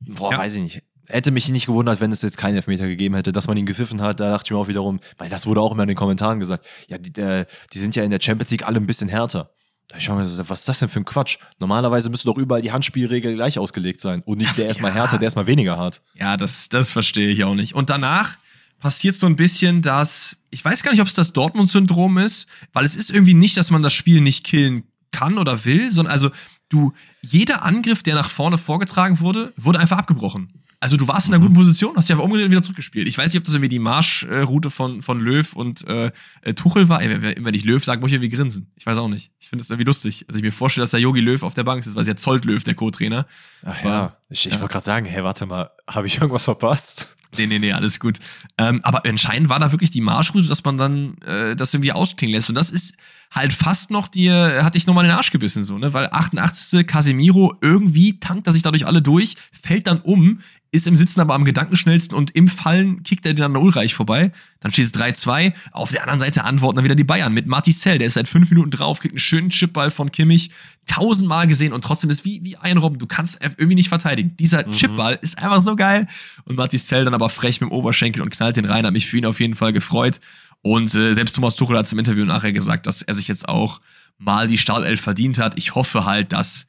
Boah, 0.00 0.32
ja. 0.32 0.38
weiß 0.38 0.56
ich 0.56 0.62
nicht 0.62 0.82
hätte 1.10 1.30
mich 1.30 1.48
nicht 1.48 1.66
gewundert, 1.66 2.00
wenn 2.00 2.12
es 2.12 2.22
jetzt 2.22 2.38
keinen 2.38 2.56
Elfmeter 2.56 2.86
gegeben 2.86 3.14
hätte, 3.14 3.32
dass 3.32 3.46
man 3.46 3.56
ihn 3.56 3.66
gepfiffen 3.66 4.00
hat. 4.00 4.20
Da 4.20 4.30
dachte 4.30 4.48
ich 4.48 4.50
mir 4.50 4.58
auch 4.58 4.68
wiederum, 4.68 5.00
weil 5.18 5.28
das 5.28 5.46
wurde 5.46 5.60
auch 5.60 5.72
immer 5.72 5.82
in 5.82 5.88
den 5.88 5.96
Kommentaren 5.96 6.40
gesagt, 6.40 6.66
ja, 6.88 6.98
die, 6.98 7.18
äh, 7.20 7.46
die 7.72 7.78
sind 7.78 7.96
ja 7.96 8.02
in 8.02 8.10
der 8.10 8.20
Champions 8.20 8.50
League 8.50 8.66
alle 8.66 8.78
ein 8.78 8.86
bisschen 8.86 9.08
härter. 9.08 9.50
Da 9.88 9.98
ich 9.98 10.08
mir 10.08 10.18
gesagt, 10.18 10.48
was 10.48 10.60
ist 10.60 10.68
das 10.68 10.78
denn 10.78 10.88
für 10.88 11.00
ein 11.00 11.04
Quatsch? 11.04 11.38
Normalerweise 11.58 12.10
müsste 12.10 12.26
doch 12.26 12.38
überall 12.38 12.62
die 12.62 12.70
Handspielregel 12.70 13.34
gleich 13.34 13.58
ausgelegt 13.58 14.00
sein 14.00 14.22
und 14.24 14.38
nicht 14.38 14.56
der 14.56 14.66
erstmal 14.66 14.92
härter, 14.92 15.18
der 15.18 15.24
erstmal 15.24 15.48
weniger 15.48 15.76
hart. 15.76 16.00
Ja, 16.14 16.36
das, 16.36 16.68
das 16.68 16.92
verstehe 16.92 17.28
ich 17.28 17.42
auch 17.42 17.56
nicht. 17.56 17.74
Und 17.74 17.90
danach 17.90 18.38
passiert 18.78 19.16
so 19.16 19.26
ein 19.26 19.34
bisschen 19.34 19.82
dass, 19.82 20.44
ich 20.50 20.64
weiß 20.64 20.84
gar 20.84 20.92
nicht, 20.92 21.00
ob 21.00 21.08
es 21.08 21.14
das 21.14 21.32
Dortmund-Syndrom 21.32 22.18
ist, 22.18 22.46
weil 22.72 22.84
es 22.84 22.94
ist 22.94 23.10
irgendwie 23.10 23.34
nicht, 23.34 23.56
dass 23.56 23.72
man 23.72 23.82
das 23.82 23.92
Spiel 23.92 24.20
nicht 24.20 24.44
killen 24.44 24.84
kann 25.10 25.38
oder 25.38 25.64
will, 25.64 25.90
sondern 25.90 26.12
also 26.12 26.30
du, 26.68 26.92
jeder 27.20 27.64
Angriff, 27.64 28.04
der 28.04 28.14
nach 28.14 28.30
vorne 28.30 28.58
vorgetragen 28.58 29.18
wurde, 29.18 29.52
wurde 29.56 29.80
einfach 29.80 29.98
abgebrochen. 29.98 30.52
Also 30.82 30.96
du 30.96 31.06
warst 31.06 31.28
in 31.28 31.34
einer 31.34 31.42
guten 31.42 31.54
Position, 31.54 31.94
hast 31.94 32.08
dich 32.08 32.14
einfach 32.14 32.24
umgedreht 32.24 32.46
und 32.46 32.52
wieder 32.52 32.62
zurückgespielt. 32.62 33.06
Ich 33.06 33.18
weiß 33.18 33.26
nicht, 33.26 33.36
ob 33.36 33.44
das 33.44 33.52
irgendwie 33.52 33.68
die 33.68 33.78
Marschroute 33.78 34.70
von, 34.70 35.02
von 35.02 35.20
Löw 35.20 35.54
und 35.54 35.86
äh, 35.86 36.10
äh 36.40 36.54
Tuchel 36.54 36.88
war. 36.88 37.02
Ey, 37.02 37.36
wenn 37.44 37.54
ich 37.54 37.64
Löw 37.64 37.84
sage, 37.84 38.00
muss 38.00 38.08
ich 38.08 38.14
irgendwie 38.14 38.34
grinsen. 38.34 38.72
Ich 38.76 38.86
weiß 38.86 38.96
auch 38.96 39.08
nicht. 39.08 39.30
Ich 39.38 39.48
finde 39.48 39.62
das 39.62 39.68
irgendwie 39.68 39.84
lustig. 39.84 40.24
Also 40.26 40.38
ich 40.38 40.42
mir 40.42 40.52
vorstelle, 40.52 40.84
dass 40.84 40.92
der 40.92 41.00
Yogi 41.00 41.20
Löw 41.20 41.42
auf 41.42 41.52
der 41.52 41.64
Bank 41.64 41.84
ist, 41.84 41.94
weil 41.94 42.02
es 42.02 42.08
ja 42.08 42.16
Zolt 42.16 42.46
Löw, 42.46 42.64
der 42.64 42.74
Co-Trainer. 42.74 43.26
Ach 43.62 43.84
ja, 43.84 44.16
ich, 44.30 44.46
ich 44.46 44.54
ja. 44.54 44.60
wollte 44.60 44.72
gerade 44.72 44.84
sagen, 44.84 45.04
hey, 45.04 45.22
warte 45.22 45.44
mal, 45.44 45.70
habe 45.86 46.06
ich 46.06 46.16
irgendwas 46.16 46.44
verpasst? 46.44 47.08
Nee, 47.36 47.46
nee, 47.46 47.58
nee, 47.58 47.72
alles 47.72 48.00
gut. 48.00 48.18
Ähm, 48.58 48.80
aber 48.82 49.06
entscheidend 49.06 49.48
war 49.48 49.60
da 49.60 49.70
wirklich 49.70 49.90
die 49.90 50.00
Marschroute, 50.00 50.48
dass 50.48 50.64
man 50.64 50.76
dann 50.76 51.18
äh, 51.18 51.54
das 51.54 51.72
irgendwie 51.72 51.92
ausklingen 51.92 52.34
lässt. 52.34 52.48
Und 52.48 52.56
das 52.56 52.70
ist 52.70 52.96
halt 53.32 53.52
fast 53.52 53.92
noch 53.92 54.08
dir, 54.08 54.64
hatte 54.64 54.76
ich 54.76 54.86
nochmal 54.86 55.04
in 55.04 55.10
den 55.10 55.16
Arsch 55.16 55.30
gebissen, 55.30 55.62
so, 55.62 55.78
ne? 55.78 55.92
Weil 55.94 56.08
88. 56.10 56.86
Casemiro 56.86 57.54
irgendwie 57.60 58.18
tankt 58.18 58.48
er 58.48 58.52
sich 58.52 58.62
dadurch 58.62 58.86
alle 58.86 59.00
durch, 59.00 59.36
fällt 59.52 59.86
dann 59.86 60.00
um, 60.00 60.40
ist 60.72 60.86
im 60.86 60.94
Sitzen 60.94 61.20
aber 61.20 61.34
am 61.34 61.44
gedankenschnellsten 61.44 62.16
und 62.16 62.30
im 62.36 62.46
Fallen 62.46 63.02
kickt 63.02 63.26
er 63.26 63.34
den 63.34 63.44
an 63.44 63.56
Ulreich 63.56 63.92
vorbei. 63.92 64.30
Dann 64.60 64.72
steht 64.72 64.84
es 64.86 64.94
3-2. 64.94 65.52
Auf 65.72 65.90
der 65.90 66.02
anderen 66.02 66.20
Seite 66.20 66.44
antworten 66.44 66.76
dann 66.76 66.84
wieder 66.84 66.94
die 66.94 67.04
Bayern 67.04 67.32
mit 67.32 67.46
Marticell. 67.46 67.98
Der 67.98 68.06
ist 68.06 68.14
seit 68.14 68.28
fünf 68.28 68.50
Minuten 68.50 68.70
drauf, 68.70 69.00
kriegt 69.00 69.14
einen 69.14 69.18
schönen 69.18 69.50
Chipball 69.50 69.90
von 69.90 70.12
Kimmich. 70.12 70.50
Tausendmal 70.86 71.46
gesehen 71.46 71.72
und 71.72 71.82
trotzdem 71.82 72.10
ist 72.10 72.24
wie, 72.24 72.44
wie 72.44 72.56
ein 72.56 72.76
Robben. 72.76 72.98
Du 72.98 73.06
kannst 73.06 73.40
irgendwie 73.42 73.74
nicht 73.74 73.88
verteidigen. 73.88 74.36
Dieser 74.36 74.66
mhm. 74.66 74.72
Chipball 74.72 75.18
ist 75.22 75.38
einfach 75.38 75.60
so 75.60 75.74
geil. 75.74 76.06
Und 76.44 76.56
Marticell 76.56 77.04
dann 77.04 77.14
aber 77.14 77.30
frech 77.30 77.60
mit 77.60 77.70
dem 77.70 77.72
Oberschenkel 77.72 78.22
und 78.22 78.30
knallt 78.30 78.56
den 78.56 78.64
rein. 78.64 78.86
Hat 78.86 78.92
mich 78.92 79.06
für 79.06 79.18
ihn 79.18 79.26
auf 79.26 79.40
jeden 79.40 79.54
Fall 79.54 79.72
gefreut. 79.72 80.20
Und 80.62 80.94
äh, 80.94 81.14
selbst 81.14 81.34
Thomas 81.34 81.56
Tuchel 81.56 81.78
hat 81.78 81.86
es 81.86 81.92
im 81.92 81.98
Interview 81.98 82.24
nachher 82.24 82.52
gesagt, 82.52 82.86
dass 82.86 83.02
er 83.02 83.14
sich 83.14 83.26
jetzt 83.26 83.48
auch 83.48 83.80
mal 84.18 84.46
die 84.46 84.58
Startelf 84.58 85.00
verdient 85.00 85.38
hat. 85.38 85.58
Ich 85.58 85.74
hoffe 85.74 86.04
halt, 86.04 86.32
dass 86.32 86.66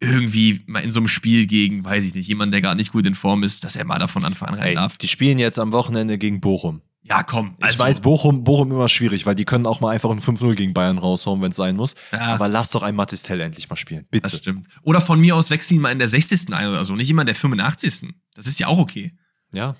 irgendwie 0.00 0.62
mal 0.66 0.80
in 0.80 0.90
so 0.90 1.00
einem 1.00 1.08
Spiel 1.08 1.46
gegen, 1.46 1.84
weiß 1.84 2.04
ich 2.06 2.14
nicht, 2.14 2.26
jemand, 2.26 2.52
der 2.52 2.62
gar 2.62 2.74
nicht 2.74 2.92
gut 2.92 3.06
in 3.06 3.14
Form 3.14 3.42
ist, 3.42 3.64
dass 3.64 3.76
er 3.76 3.84
mal 3.84 3.98
davon 3.98 4.24
Anfang 4.24 4.48
an 4.48 4.54
rein 4.54 4.74
darf. 4.74 4.96
Die 4.98 5.08
spielen 5.08 5.38
jetzt 5.38 5.58
am 5.58 5.72
Wochenende 5.72 6.16
gegen 6.18 6.40
Bochum. 6.40 6.80
Ja, 7.02 7.22
komm. 7.22 7.56
Also. 7.60 7.74
Ich 7.74 7.78
weiß, 7.78 8.00
Bochum, 8.00 8.44
Bochum 8.44 8.70
immer 8.70 8.88
schwierig, 8.88 9.24
weil 9.26 9.34
die 9.34 9.44
können 9.44 9.66
auch 9.66 9.80
mal 9.80 9.90
einfach 9.90 10.10
ein 10.10 10.20
5-0 10.20 10.54
gegen 10.54 10.74
Bayern 10.74 10.98
raushauen, 10.98 11.40
wenn 11.42 11.50
es 11.50 11.56
sein 11.56 11.76
muss. 11.76 11.94
Ja. 12.12 12.34
Aber 12.34 12.48
lass 12.48 12.70
doch 12.70 12.82
ein 12.82 12.94
Matistel 12.94 13.40
endlich 13.40 13.68
mal 13.68 13.76
spielen. 13.76 14.06
Bitte. 14.10 14.30
Das 14.30 14.38
stimmt. 14.38 14.66
Oder 14.82 15.00
von 15.00 15.18
mir 15.18 15.34
aus 15.34 15.50
wechseln 15.50 15.80
mal 15.80 15.92
in 15.92 15.98
der 15.98 16.08
60. 16.08 16.52
ein 16.52 16.68
oder 16.68 16.84
so, 16.84 16.94
nicht 16.94 17.10
immer 17.10 17.22
in 17.22 17.26
der 17.26 17.34
85. 17.34 18.10
Das 18.34 18.46
ist 18.46 18.60
ja 18.60 18.66
auch 18.66 18.78
okay. 18.78 19.16
Ja. 19.52 19.76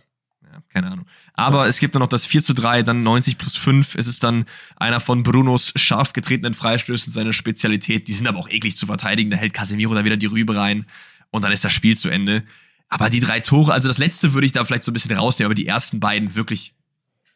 Keine 0.72 0.90
Ahnung. 0.90 1.06
Aber 1.34 1.66
es 1.68 1.78
gibt 1.78 1.94
dann 1.94 2.00
noch 2.00 2.08
das 2.08 2.26
4 2.26 2.42
zu 2.42 2.54
3, 2.54 2.82
dann 2.82 3.02
90 3.02 3.38
plus 3.38 3.56
5. 3.56 3.94
Es 3.96 4.06
ist 4.06 4.22
dann 4.22 4.44
einer 4.76 5.00
von 5.00 5.22
Brunos 5.22 5.72
scharf 5.76 6.12
getretenen 6.12 6.54
Freistößen 6.54 7.12
seine 7.12 7.32
Spezialität. 7.32 8.08
Die 8.08 8.12
sind 8.12 8.26
aber 8.26 8.38
auch 8.38 8.48
eklig 8.48 8.76
zu 8.76 8.86
verteidigen. 8.86 9.30
Da 9.30 9.36
hält 9.36 9.52
Casemiro 9.52 9.94
dann 9.94 10.04
wieder 10.04 10.16
die 10.16 10.26
Rübe 10.26 10.56
rein 10.56 10.86
und 11.30 11.44
dann 11.44 11.52
ist 11.52 11.64
das 11.64 11.72
Spiel 11.72 11.96
zu 11.96 12.08
Ende. 12.08 12.44
Aber 12.88 13.08
die 13.08 13.20
drei 13.20 13.40
Tore, 13.40 13.72
also 13.72 13.88
das 13.88 13.98
letzte 13.98 14.32
würde 14.34 14.46
ich 14.46 14.52
da 14.52 14.64
vielleicht 14.64 14.84
so 14.84 14.90
ein 14.90 14.94
bisschen 14.94 15.16
rausnehmen, 15.16 15.46
aber 15.46 15.54
die 15.54 15.66
ersten 15.66 16.00
beiden 16.00 16.34
wirklich 16.34 16.74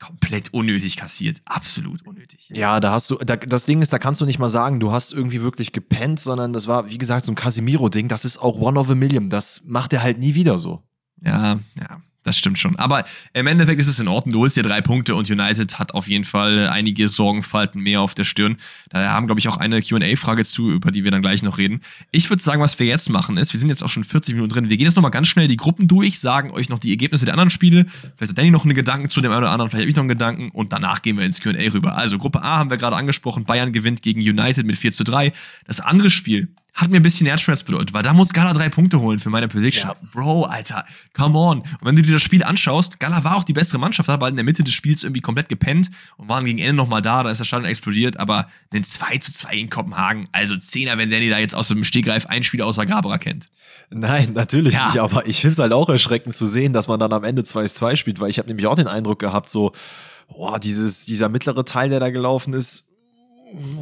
komplett 0.01 0.53
unnötig 0.53 0.97
kassiert. 0.97 1.41
Absolut 1.45 2.05
unnötig. 2.07 2.51
Ja, 2.51 2.81
da 2.81 2.93
hast 2.93 3.11
du, 3.11 3.17
da, 3.17 3.37
das 3.37 3.65
Ding 3.65 3.81
ist, 3.81 3.93
da 3.93 3.99
kannst 3.99 4.21
du 4.21 4.27
nicht 4.27 4.39
mal 4.39 4.49
sagen, 4.49 4.81
du 4.81 4.93
hast 4.93 5.13
irgendwie 5.13 5.41
wirklich 5.43 5.73
gepennt, 5.73 6.21
sondern 6.21 6.53
das 6.53 6.67
war, 6.67 6.91
wie 6.91 6.99
gesagt, 6.99 7.25
so 7.25 7.33
ein 7.33 7.37
Casemiro-Ding. 7.37 8.09
Das 8.09 8.25
ist 8.25 8.39
auch 8.39 8.59
one 8.59 8.79
of 8.79 8.91
a 8.91 8.95
million. 8.95 9.31
Das 9.31 9.65
macht 9.65 9.93
er 9.93 10.03
halt 10.03 10.19
nie 10.19 10.35
wieder 10.35 10.59
so. 10.59 10.83
Ja, 11.23 11.61
ja. 11.79 12.03
Das 12.25 12.39
stimmt 12.39 12.59
schon. 12.59 12.77
Aber 12.77 13.05
im 13.35 13.47
Endeffekt 13.47 13.81
ist 13.81 13.87
es 13.87 14.01
in 14.01 14.09
Ordnung. 14.09 14.33
Du 14.33 14.41
holst 14.41 14.57
dir 14.57 14.63
drei 14.63 14.81
Punkte 14.81 15.15
und 15.15 15.31
United 15.31 15.79
hat 15.79 15.93
auf 15.93 16.09
jeden 16.09 16.25
Fall 16.25 16.69
einige 16.69 17.07
Sorgenfalten 17.07 17.83
mehr 17.83 18.01
auf 18.01 18.15
der 18.15 18.25
Stirn. 18.25 18.57
Da 18.89 19.11
haben, 19.11 19.27
glaube 19.27 19.41
ich, 19.41 19.49
auch 19.49 19.59
eine 19.59 19.83
QA-Frage 19.83 20.45
zu, 20.45 20.71
über 20.73 20.91
die 20.91 21.05
wir 21.05 21.11
dann 21.11 21.21
gleich 21.21 21.43
noch 21.43 21.59
reden. 21.59 21.81
Ich 22.11 22.31
würde 22.31 22.43
sagen, 22.43 22.63
was 22.63 22.79
wir 22.79 22.87
jetzt 22.87 23.11
machen 23.11 23.37
ist, 23.37 23.53
wir 23.53 23.61
sind 23.61 23.69
jetzt 23.69 23.85
auch 23.85 23.91
schon 23.91 24.05
40 24.05 24.35
Minuten 24.35 24.55
drin. 24.55 24.71
Wir 24.71 24.79
gehen 24.79 24.87
jetzt 24.87 24.97
nochmal 24.97 25.11
ganz 25.11 25.29
schnell 25.29 25.49
die 25.49 25.59
Gruppen 25.59 25.87
durch, 25.87 26.19
sagen 26.19 26.51
euch 26.51 26.71
noch 26.71 26.79
die 26.79 26.91
Ergebnisse 26.91 27.27
der 27.27 27.35
anderen 27.35 27.51
Spiele. 27.51 27.85
Vielleicht 28.17 28.31
hat 28.31 28.39
Danny 28.39 28.51
noch 28.51 28.65
einen 28.65 28.75
Gedanken 28.75 29.11
zu 29.11 29.21
dem 29.21 29.31
einen 29.31 29.43
oder 29.43 29.53
anderen, 29.53 29.71
vielleicht 29.71 29.83
habe 29.83 29.91
ich 29.91 29.97
noch 29.97 30.03
einen 30.03 30.09
Gedanken 30.09 30.51
und 30.51 30.73
danach 30.73 31.03
gehen 31.03 31.19
wir 31.19 31.27
ins 31.27 31.43
QA 31.43 31.53
rüber. 31.75 31.95
Also 31.95 32.17
Gruppe 32.17 32.43
A 32.43 32.57
haben 32.57 32.71
wir 32.71 32.79
gerade 32.79 32.97
angesprochen. 32.97 33.45
Bayern 33.45 33.73
gewinnt 33.73 34.03
gegen 34.03 34.21
United 34.21 34.67
mit 34.67 34.77
4 34.77 34.93
zu 34.93 35.05
3. 35.05 35.33
Das 35.67 35.81
andere 35.81 36.11
Spiel 36.11 36.49
hat 36.75 36.91
mir 36.91 36.97
ein 36.97 37.03
bisschen 37.05 37.29
Herzschmerz 37.29 37.63
bedeutet, 37.63 37.93
weil 37.93 38.03
da 38.03 38.13
muss 38.13 38.33
Gala 38.33 38.53
drei 38.53 38.69
Punkte 38.69 39.01
holen 39.01 39.21
für 39.21 39.31
meine 39.31 39.47
Prediction. 39.47 39.91
Ja. 39.91 39.97
Bro, 40.13 40.43
Alter, 40.43 40.85
come 41.13 41.39
on. 41.39 41.61
Und 41.61 41.79
wenn 41.83 41.95
du 41.95 42.03
dir 42.03 42.15
das 42.15 42.23
Spiel 42.23 42.43
anschaust, 42.43 42.99
Gala 42.99 43.23
war 43.23 43.37
auch 43.37 43.45
die 43.45 43.53
bessere 43.53 43.79
Mannschaft, 43.79 44.09
hat 44.09 44.19
bald 44.19 44.33
in 44.33 44.37
der 44.37 44.45
Mitte 44.45 44.65
des 44.65 44.75
Spiels 44.75 45.05
irgendwie 45.05 45.21
komplett 45.21 45.49
gepennt 45.49 45.91
und 46.17 46.29
waren 46.29 46.45
gegen 46.45 46.59
Ende 46.59 46.75
nochmal 46.75 47.01
da, 47.01 47.23
da 47.23 47.31
ist 47.31 47.39
der 47.39 47.45
Stadion 47.45 47.71
explodiert, 47.71 48.19
aber 48.19 48.49
ein 48.73 48.83
2 48.83 49.19
zu 49.19 49.33
2 49.33 49.55
in 49.55 49.71
Kopenhagen, 49.71 50.29
also 50.33 50.57
Zehner, 50.57 50.99
wenn 50.99 51.11
Danny 51.11 51.31
da 51.31 51.39
jetzt 51.39 51.55
aus 51.55 51.69
dem 51.69 51.85
Stegreif 51.85 52.27
ein 52.27 52.43
Spiel 52.43 52.63
außer 52.63 52.87
Gabra 52.87 53.19
kennt. 53.19 53.49
Nein, 53.91 54.33
natürlich 54.35 54.75
ja. 54.75 54.87
nicht, 54.87 54.99
aber 54.99 55.29
ich 55.29 55.41
finde 55.41 55.53
es 55.53 55.59
halt 55.61 55.73
auch 55.73 55.89
erschreckend 55.89 56.35
zu 56.35 56.49
sehen, 56.49 56.73
dass 56.73 56.89
man 56.89 56.99
dann 56.99 57.13
am 57.13 57.23
Ende 57.23 57.45
2 57.45 57.69
zu 57.69 57.75
2 57.77 57.95
spielt, 57.95 58.19
weil 58.19 58.31
ich 58.31 58.39
habe 58.39 58.49
nämlich 58.49 58.67
auch 58.67 58.75
den 58.75 58.89
Eindruck 58.89 59.21
gehabt, 59.21 59.49
so, 59.49 59.73
boah, 60.29 60.59
dieses, 60.59 61.05
dieser 61.05 61.29
mittlere 61.29 61.65
Teil, 61.65 61.91
der 61.91 62.01
da 62.01 62.11
gelaufen 62.11 62.53
ist, 62.53 62.94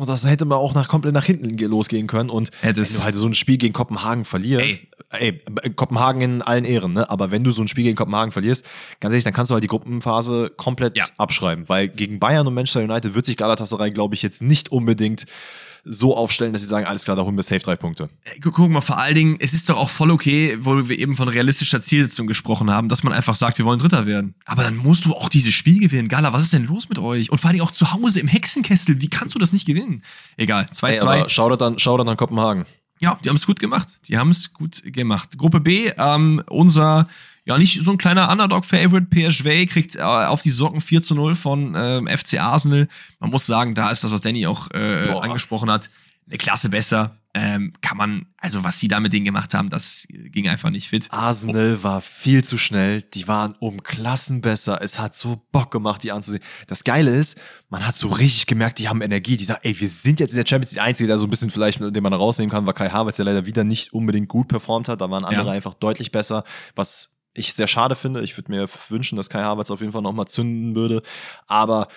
das 0.06 0.26
hätte 0.26 0.44
man 0.44 0.58
auch 0.58 0.74
nach, 0.74 0.88
komplett 0.88 1.14
nach 1.14 1.24
hinten 1.24 1.56
losgehen 1.58 2.06
können. 2.06 2.30
Und 2.30 2.50
Hättest. 2.60 2.92
wenn 2.92 2.98
du 2.98 3.04
halt 3.04 3.16
so 3.16 3.26
ein 3.26 3.34
Spiel 3.34 3.58
gegen 3.58 3.72
Kopenhagen 3.72 4.24
verlierst, 4.24 4.82
ey. 5.10 5.40
ey, 5.62 5.70
Kopenhagen 5.70 6.20
in 6.22 6.42
allen 6.42 6.64
Ehren, 6.64 6.92
ne? 6.92 7.08
Aber 7.08 7.30
wenn 7.30 7.44
du 7.44 7.50
so 7.50 7.62
ein 7.62 7.68
Spiel 7.68 7.84
gegen 7.84 7.96
Kopenhagen 7.96 8.32
verlierst, 8.32 8.66
ganz 9.00 9.12
ehrlich, 9.12 9.24
dann 9.24 9.32
kannst 9.32 9.50
du 9.50 9.54
halt 9.54 9.64
die 9.64 9.68
Gruppenphase 9.68 10.52
komplett 10.56 10.96
ja. 10.96 11.04
abschreiben. 11.16 11.68
Weil 11.68 11.88
gegen 11.88 12.18
Bayern 12.18 12.46
und 12.46 12.54
Manchester 12.54 12.80
United 12.80 13.14
wird 13.14 13.26
sich 13.26 13.36
Galatasaray, 13.36 13.90
glaube 13.90 14.14
ich, 14.14 14.22
jetzt 14.22 14.42
nicht 14.42 14.70
unbedingt 14.70 15.26
so 15.84 16.16
aufstellen, 16.16 16.52
dass 16.52 16.62
sie 16.62 16.68
sagen, 16.68 16.86
alles 16.86 17.04
klar, 17.04 17.16
da 17.16 17.24
holen 17.24 17.36
wir 17.36 17.42
safe 17.42 17.60
drei 17.60 17.76
Punkte. 17.76 18.08
Guck 18.40 18.70
mal, 18.70 18.80
vor 18.80 18.98
allen 18.98 19.14
Dingen, 19.14 19.36
es 19.40 19.52
ist 19.52 19.68
doch 19.68 19.76
auch 19.76 19.90
voll 19.90 20.10
okay, 20.10 20.56
wo 20.60 20.88
wir 20.88 20.98
eben 20.98 21.16
von 21.16 21.28
realistischer 21.28 21.80
Zielsetzung 21.80 22.26
gesprochen 22.26 22.70
haben, 22.70 22.88
dass 22.88 23.02
man 23.02 23.12
einfach 23.12 23.34
sagt, 23.34 23.58
wir 23.58 23.64
wollen 23.64 23.78
Dritter 23.78 24.06
werden. 24.06 24.34
Aber 24.44 24.62
dann 24.62 24.76
musst 24.76 25.04
du 25.04 25.14
auch 25.14 25.28
dieses 25.28 25.54
Spiel 25.54 25.80
gewinnen. 25.80 26.08
Gala, 26.08 26.32
was 26.32 26.44
ist 26.44 26.52
denn 26.52 26.66
los 26.66 26.88
mit 26.88 26.98
euch? 26.98 27.30
Und 27.30 27.40
vor 27.40 27.50
allem 27.50 27.60
auch 27.62 27.72
zu 27.72 27.92
Hause 27.92 28.20
im 28.20 28.28
Hexenkessel, 28.28 29.00
wie 29.00 29.08
kannst 29.08 29.34
du 29.34 29.38
das 29.38 29.52
nicht 29.52 29.66
gewinnen? 29.66 30.02
Egal, 30.36 30.66
2-2. 30.72 31.28
Schau 31.28 31.56
dann, 31.56 31.78
schau 31.78 31.96
an 31.96 32.16
Kopenhagen. 32.16 32.64
Ja, 33.00 33.18
die 33.24 33.28
haben 33.28 33.36
es 33.36 33.46
gut 33.46 33.58
gemacht. 33.58 33.88
Die 34.08 34.16
haben 34.16 34.30
es 34.30 34.52
gut 34.52 34.82
gemacht. 34.84 35.36
Gruppe 35.36 35.60
B, 35.60 35.90
ähm, 35.98 36.40
unser 36.48 37.08
ja, 37.44 37.58
nicht 37.58 37.82
so 37.82 37.90
ein 37.90 37.98
kleiner 37.98 38.30
Underdog-Favorite. 38.30 39.06
PSV 39.10 39.66
kriegt 39.72 39.96
äh, 39.96 40.00
auf 40.02 40.42
die 40.42 40.50
Socken 40.50 40.80
4 40.80 41.02
zu 41.02 41.14
0 41.14 41.34
von 41.34 41.74
äh, 41.74 42.16
FC 42.16 42.40
Arsenal. 42.40 42.88
Man 43.18 43.30
muss 43.30 43.46
sagen, 43.46 43.74
da 43.74 43.90
ist 43.90 44.04
das, 44.04 44.12
was 44.12 44.20
Danny 44.20 44.46
auch 44.46 44.70
äh, 44.72 45.08
angesprochen 45.10 45.70
hat, 45.70 45.90
eine 46.28 46.38
Klasse 46.38 46.68
besser. 46.68 47.16
Ähm, 47.34 47.72
kann 47.80 47.96
man, 47.96 48.26
also 48.36 48.62
was 48.62 48.78
sie 48.78 48.88
da 48.88 49.00
mit 49.00 49.14
denen 49.14 49.24
gemacht 49.24 49.54
haben, 49.54 49.70
das 49.70 50.06
ging 50.10 50.48
einfach 50.50 50.68
nicht 50.68 50.86
fit. 50.88 51.10
Arsenal 51.10 51.82
war 51.82 52.02
viel 52.02 52.44
zu 52.44 52.58
schnell. 52.58 53.00
Die 53.00 53.26
waren 53.26 53.54
um 53.58 53.82
Klassen 53.82 54.42
besser. 54.42 54.80
Es 54.82 54.98
hat 54.98 55.14
so 55.14 55.40
Bock 55.50 55.70
gemacht, 55.70 56.02
die 56.02 56.12
anzusehen. 56.12 56.42
Das 56.66 56.84
Geile 56.84 57.10
ist, 57.10 57.40
man 57.70 57.86
hat 57.86 57.96
so 57.96 58.08
richtig 58.08 58.46
gemerkt, 58.46 58.78
die 58.78 58.88
haben 58.90 59.00
Energie. 59.00 59.38
Die 59.38 59.44
sagen, 59.44 59.60
ey, 59.62 59.80
wir 59.80 59.88
sind 59.88 60.20
jetzt 60.20 60.32
in 60.32 60.36
der 60.36 60.46
Champions 60.46 60.72
League. 60.72 60.76
Der 60.76 60.84
Einzige, 60.84 61.06
der 61.06 61.16
so 61.16 61.26
ein 61.26 61.30
bisschen 61.30 61.50
vielleicht, 61.50 61.80
den 61.80 62.02
man 62.02 62.12
rausnehmen 62.12 62.50
kann, 62.50 62.66
war 62.66 62.74
Kai 62.74 62.90
Havertz, 62.90 63.16
der 63.16 63.24
leider 63.24 63.46
wieder 63.46 63.64
nicht 63.64 63.94
unbedingt 63.94 64.28
gut 64.28 64.48
performt 64.48 64.88
hat. 64.90 65.00
Da 65.00 65.10
waren 65.10 65.24
andere 65.24 65.46
Ja. 65.46 65.52
einfach 65.52 65.72
deutlich 65.72 66.12
besser, 66.12 66.44
was 66.76 67.21
ich 67.34 67.54
sehr 67.54 67.66
schade 67.66 67.96
finde. 67.96 68.22
Ich 68.22 68.36
würde 68.36 68.50
mir 68.50 68.68
wünschen, 68.88 69.16
dass 69.16 69.30
Kai 69.30 69.42
Havertz 69.42 69.70
auf 69.70 69.80
jeden 69.80 69.92
Fall 69.92 70.02
nochmal 70.02 70.26
zünden 70.26 70.74
würde. 70.74 71.02
Aber 71.46 71.88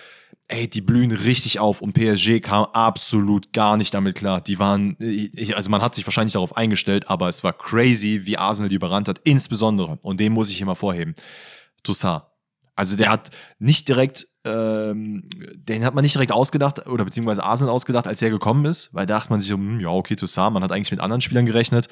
ey, 0.48 0.68
die 0.68 0.80
blühen 0.80 1.12
richtig 1.12 1.58
auf 1.58 1.82
und 1.82 1.92
PSG 1.92 2.40
kam 2.40 2.64
absolut 2.72 3.52
gar 3.52 3.76
nicht 3.76 3.92
damit 3.94 4.16
klar. 4.16 4.40
Die 4.40 4.58
waren, 4.58 4.96
ich, 4.98 5.56
also 5.56 5.70
man 5.70 5.82
hat 5.82 5.94
sich 5.94 6.06
wahrscheinlich 6.06 6.34
darauf 6.34 6.56
eingestellt, 6.56 7.08
aber 7.10 7.28
es 7.28 7.42
war 7.44 7.52
crazy, 7.52 8.22
wie 8.24 8.38
Arsenal 8.38 8.68
die 8.68 8.76
überrannt 8.76 9.08
hat. 9.08 9.20
Insbesondere, 9.24 9.98
und 10.02 10.20
den 10.20 10.32
muss 10.32 10.50
ich 10.50 10.60
immer 10.60 10.76
vorheben, 10.76 11.14
Toussaint. 11.82 12.22
Also 12.76 12.94
der 12.94 13.10
hat 13.10 13.30
nicht 13.58 13.88
direkt, 13.88 14.26
ähm, 14.44 15.24
den 15.54 15.84
hat 15.84 15.94
man 15.94 16.02
nicht 16.02 16.14
direkt 16.14 16.30
ausgedacht, 16.30 16.86
oder 16.86 17.06
beziehungsweise 17.06 17.42
Arsenal 17.42 17.72
ausgedacht, 17.72 18.06
als 18.06 18.20
er 18.20 18.30
gekommen 18.30 18.66
ist, 18.66 18.94
weil 18.94 19.06
da 19.06 19.14
dachte 19.16 19.30
man 19.30 19.40
sich, 19.40 19.50
hm, 19.50 19.80
ja, 19.80 19.88
okay, 19.88 20.14
Toussaint, 20.14 20.52
man 20.52 20.62
hat 20.62 20.70
eigentlich 20.70 20.90
mit 20.90 21.00
anderen 21.00 21.22
Spielern 21.22 21.46
gerechnet. 21.46 21.88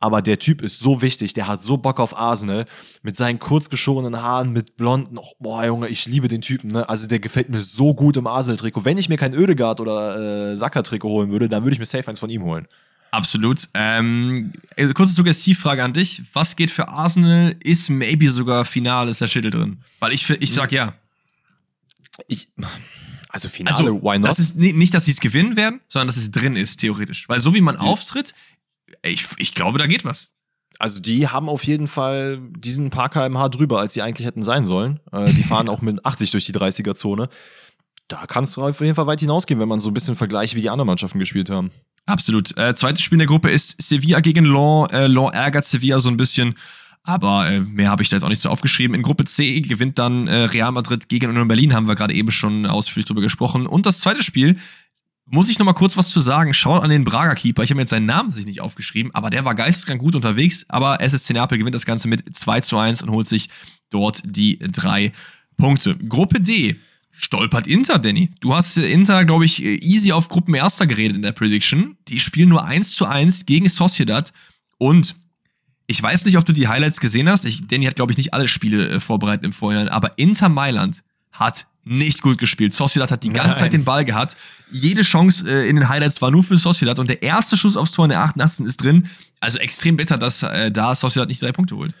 Aber 0.00 0.20
der 0.20 0.40
Typ 0.40 0.60
ist 0.60 0.80
so 0.80 1.02
wichtig, 1.02 1.34
der 1.34 1.46
hat 1.46 1.62
so 1.62 1.76
Bock 1.78 2.00
auf 2.00 2.18
Arsenal, 2.18 2.66
mit 3.02 3.16
seinen 3.16 3.38
kurz 3.38 3.70
geschorenen 3.70 4.20
Haaren, 4.20 4.52
mit 4.52 4.76
blonden, 4.76 5.18
oh, 5.18 5.32
boah, 5.38 5.64
Junge, 5.64 5.88
ich 5.88 6.04
liebe 6.06 6.26
den 6.26 6.42
Typen, 6.42 6.72
ne? 6.72 6.86
Also 6.88 7.06
der 7.06 7.20
gefällt 7.20 7.48
mir 7.48 7.60
so 7.60 7.94
gut 7.94 8.16
im 8.16 8.26
Arsenal-Trikot. 8.26 8.84
Wenn 8.84 8.98
ich 8.98 9.08
mir 9.08 9.16
kein 9.16 9.32
Ödegard 9.32 9.78
oder 9.78 10.50
äh, 10.50 10.56
Saka-Trikot 10.56 11.08
holen 11.08 11.30
würde, 11.30 11.48
dann 11.48 11.62
würde 11.62 11.74
ich 11.74 11.78
mir 11.78 11.86
safe 11.86 12.08
eins 12.08 12.18
von 12.18 12.28
ihm 12.28 12.42
holen. 12.42 12.66
Absolut. 13.14 13.68
Ähm, 13.74 14.52
also 14.76 14.92
kurze 14.92 15.12
Suggestivfrage 15.12 15.82
an 15.84 15.92
dich. 15.92 16.22
Was 16.32 16.56
geht 16.56 16.70
für 16.70 16.88
Arsenal? 16.88 17.54
Ist 17.62 17.88
maybe 17.90 18.28
sogar 18.30 18.64
Finale, 18.64 19.10
ist 19.10 19.20
der 19.20 19.28
Schädel 19.28 19.50
drin? 19.50 19.82
Weil 20.00 20.12
ich, 20.12 20.28
ich 20.28 20.50
sag 20.52 20.72
ja. 20.72 20.94
Ich, 22.28 22.48
also 23.28 23.48
Finale, 23.48 23.76
Also, 23.76 24.02
why 24.02 24.18
not? 24.18 24.28
Das 24.30 24.38
ist 24.38 24.56
ni- 24.56 24.72
nicht, 24.72 24.94
dass 24.94 25.04
sie 25.04 25.10
es 25.12 25.20
gewinnen 25.20 25.56
werden, 25.56 25.80
sondern 25.88 26.08
dass 26.08 26.16
es 26.16 26.30
drin 26.30 26.56
ist, 26.56 26.78
theoretisch. 26.78 27.28
Weil 27.28 27.40
so 27.40 27.54
wie 27.54 27.60
man 27.60 27.76
auftritt, 27.76 28.34
ich, 29.02 29.24
ich 29.38 29.54
glaube, 29.54 29.78
da 29.78 29.86
geht 29.86 30.04
was. 30.04 30.30
Also 30.78 30.98
die 31.00 31.28
haben 31.28 31.48
auf 31.48 31.64
jeden 31.64 31.86
Fall 31.88 32.40
diesen 32.58 32.90
paar 32.90 33.08
kmh 33.08 33.48
drüber, 33.48 33.78
als 33.80 33.94
sie 33.94 34.02
eigentlich 34.02 34.26
hätten 34.26 34.42
sein 34.42 34.66
sollen. 34.66 35.00
Äh, 35.12 35.32
die 35.32 35.42
fahren 35.44 35.68
auch 35.68 35.82
mit 35.82 36.04
80 36.04 36.30
durch 36.32 36.46
die 36.46 36.52
30er-Zone. 36.52 37.28
Da 38.08 38.26
kannst 38.26 38.56
du 38.56 38.62
auf 38.62 38.80
jeden 38.80 38.94
Fall 38.94 39.06
weit 39.06 39.20
hinausgehen, 39.20 39.60
wenn 39.60 39.68
man 39.68 39.80
so 39.80 39.88
ein 39.90 39.94
bisschen 39.94 40.16
vergleicht, 40.16 40.54
wie 40.56 40.60
die 40.60 40.70
anderen 40.70 40.88
Mannschaften 40.88 41.18
gespielt 41.20 41.48
haben. 41.48 41.70
Absolut. 42.06 42.56
Äh, 42.58 42.74
zweites 42.74 43.02
Spiel 43.02 43.16
in 43.16 43.20
der 43.20 43.28
Gruppe 43.28 43.50
ist 43.50 43.80
Sevilla 43.80 44.20
gegen 44.20 44.44
Lens. 44.44 44.92
Äh, 44.92 45.06
Lens 45.06 45.32
ärgert 45.32 45.64
Sevilla 45.64 45.98
so 45.98 46.08
ein 46.08 46.16
bisschen. 46.16 46.54
Aber 47.02 47.48
äh, 47.50 47.60
mehr 47.60 47.90
habe 47.90 48.02
ich 48.02 48.08
da 48.08 48.16
jetzt 48.16 48.24
auch 48.24 48.28
nicht 48.28 48.42
so 48.42 48.48
aufgeschrieben. 48.48 48.94
In 48.94 49.02
Gruppe 49.02 49.24
C 49.24 49.60
gewinnt 49.60 49.98
dann 49.98 50.26
äh, 50.26 50.44
Real 50.44 50.72
Madrid 50.72 51.08
gegen 51.08 51.30
Union 51.30 51.48
Berlin, 51.48 51.74
haben 51.74 51.86
wir 51.86 51.94
gerade 51.94 52.14
eben 52.14 52.30
schon 52.30 52.64
ausführlich 52.66 53.06
drüber 53.06 53.20
gesprochen. 53.20 53.66
Und 53.66 53.84
das 53.84 54.00
zweite 54.00 54.22
Spiel, 54.22 54.56
muss 55.26 55.48
ich 55.48 55.58
noch 55.58 55.66
mal 55.66 55.74
kurz 55.74 55.96
was 55.96 56.10
zu 56.10 56.20
sagen. 56.20 56.52
Schaut 56.54 56.82
an 56.82 56.90
den 56.90 57.04
Braga 57.04 57.34
Keeper. 57.34 57.62
Ich 57.62 57.70
habe 57.70 57.76
mir 57.76 57.82
jetzt 57.82 57.90
seinen 57.90 58.06
Namen 58.06 58.30
sich 58.30 58.46
nicht 58.46 58.60
aufgeschrieben, 58.60 59.14
aber 59.14 59.30
der 59.30 59.44
war 59.44 59.54
geisteskrank 59.54 60.00
gut 60.00 60.14
unterwegs. 60.14 60.66
Aber 60.68 61.00
SSC 61.00 61.32
Neapel 61.34 61.58
gewinnt 61.58 61.74
das 61.74 61.86
Ganze 61.86 62.08
mit 62.08 62.36
2 62.36 62.60
zu 62.60 62.78
1 62.78 63.02
und 63.02 63.10
holt 63.10 63.26
sich 63.26 63.48
dort 63.90 64.22
die 64.24 64.58
drei 64.58 65.12
Punkte. 65.56 65.96
Gruppe 65.96 66.40
D. 66.40 66.76
Stolpert 67.16 67.66
Inter, 67.66 67.98
Danny. 67.98 68.30
Du 68.40 68.54
hast 68.54 68.76
äh, 68.76 68.90
Inter, 68.90 69.24
glaube 69.24 69.44
ich, 69.44 69.62
äh, 69.62 69.76
easy 69.76 70.12
auf 70.12 70.28
Gruppenerster 70.28 70.86
geredet 70.86 71.16
in 71.16 71.22
der 71.22 71.32
Prediction. 71.32 71.96
Die 72.08 72.20
spielen 72.20 72.48
nur 72.48 72.64
1 72.64 72.94
zu 72.94 73.06
1 73.06 73.46
gegen 73.46 73.68
Sociedad. 73.68 74.32
Und 74.78 75.14
ich 75.86 76.02
weiß 76.02 76.24
nicht, 76.24 76.36
ob 76.38 76.44
du 76.44 76.52
die 76.52 76.68
Highlights 76.68 77.00
gesehen 77.00 77.28
hast. 77.28 77.44
Ich, 77.44 77.66
Danny 77.68 77.84
hat, 77.84 77.96
glaube 77.96 78.12
ich, 78.12 78.18
nicht 78.18 78.34
alle 78.34 78.48
Spiele 78.48 78.88
äh, 78.88 79.00
vorbereitet 79.00 79.44
im 79.44 79.52
Vorhinein. 79.52 79.88
Aber 79.88 80.18
Inter 80.18 80.48
Mailand 80.48 81.02
hat 81.30 81.66
nicht 81.84 82.22
gut 82.22 82.38
gespielt. 82.38 82.72
Sociedad 82.72 83.10
hat 83.10 83.22
die 83.22 83.28
ganze 83.28 83.50
Nein. 83.50 83.58
Zeit 83.58 83.72
den 83.74 83.84
Ball 83.84 84.04
gehabt. 84.04 84.36
Jede 84.72 85.02
Chance 85.02 85.48
äh, 85.48 85.68
in 85.68 85.76
den 85.76 85.88
Highlights 85.88 86.20
war 86.22 86.30
nur 86.30 86.42
für 86.42 86.56
Sociedad. 86.56 86.98
Und 86.98 87.10
der 87.10 87.22
erste 87.22 87.56
Schuss 87.56 87.76
aufs 87.76 87.92
Tor 87.92 88.06
in 88.06 88.10
der 88.10 88.20
88. 88.20 88.66
ist 88.66 88.82
drin. 88.82 89.08
Also 89.40 89.58
extrem 89.58 89.96
bitter, 89.96 90.16
dass 90.16 90.42
äh, 90.42 90.70
da 90.72 90.94
Sociedad 90.94 91.28
nicht 91.28 91.42
drei 91.42 91.52
Punkte 91.52 91.76
holt. 91.76 91.94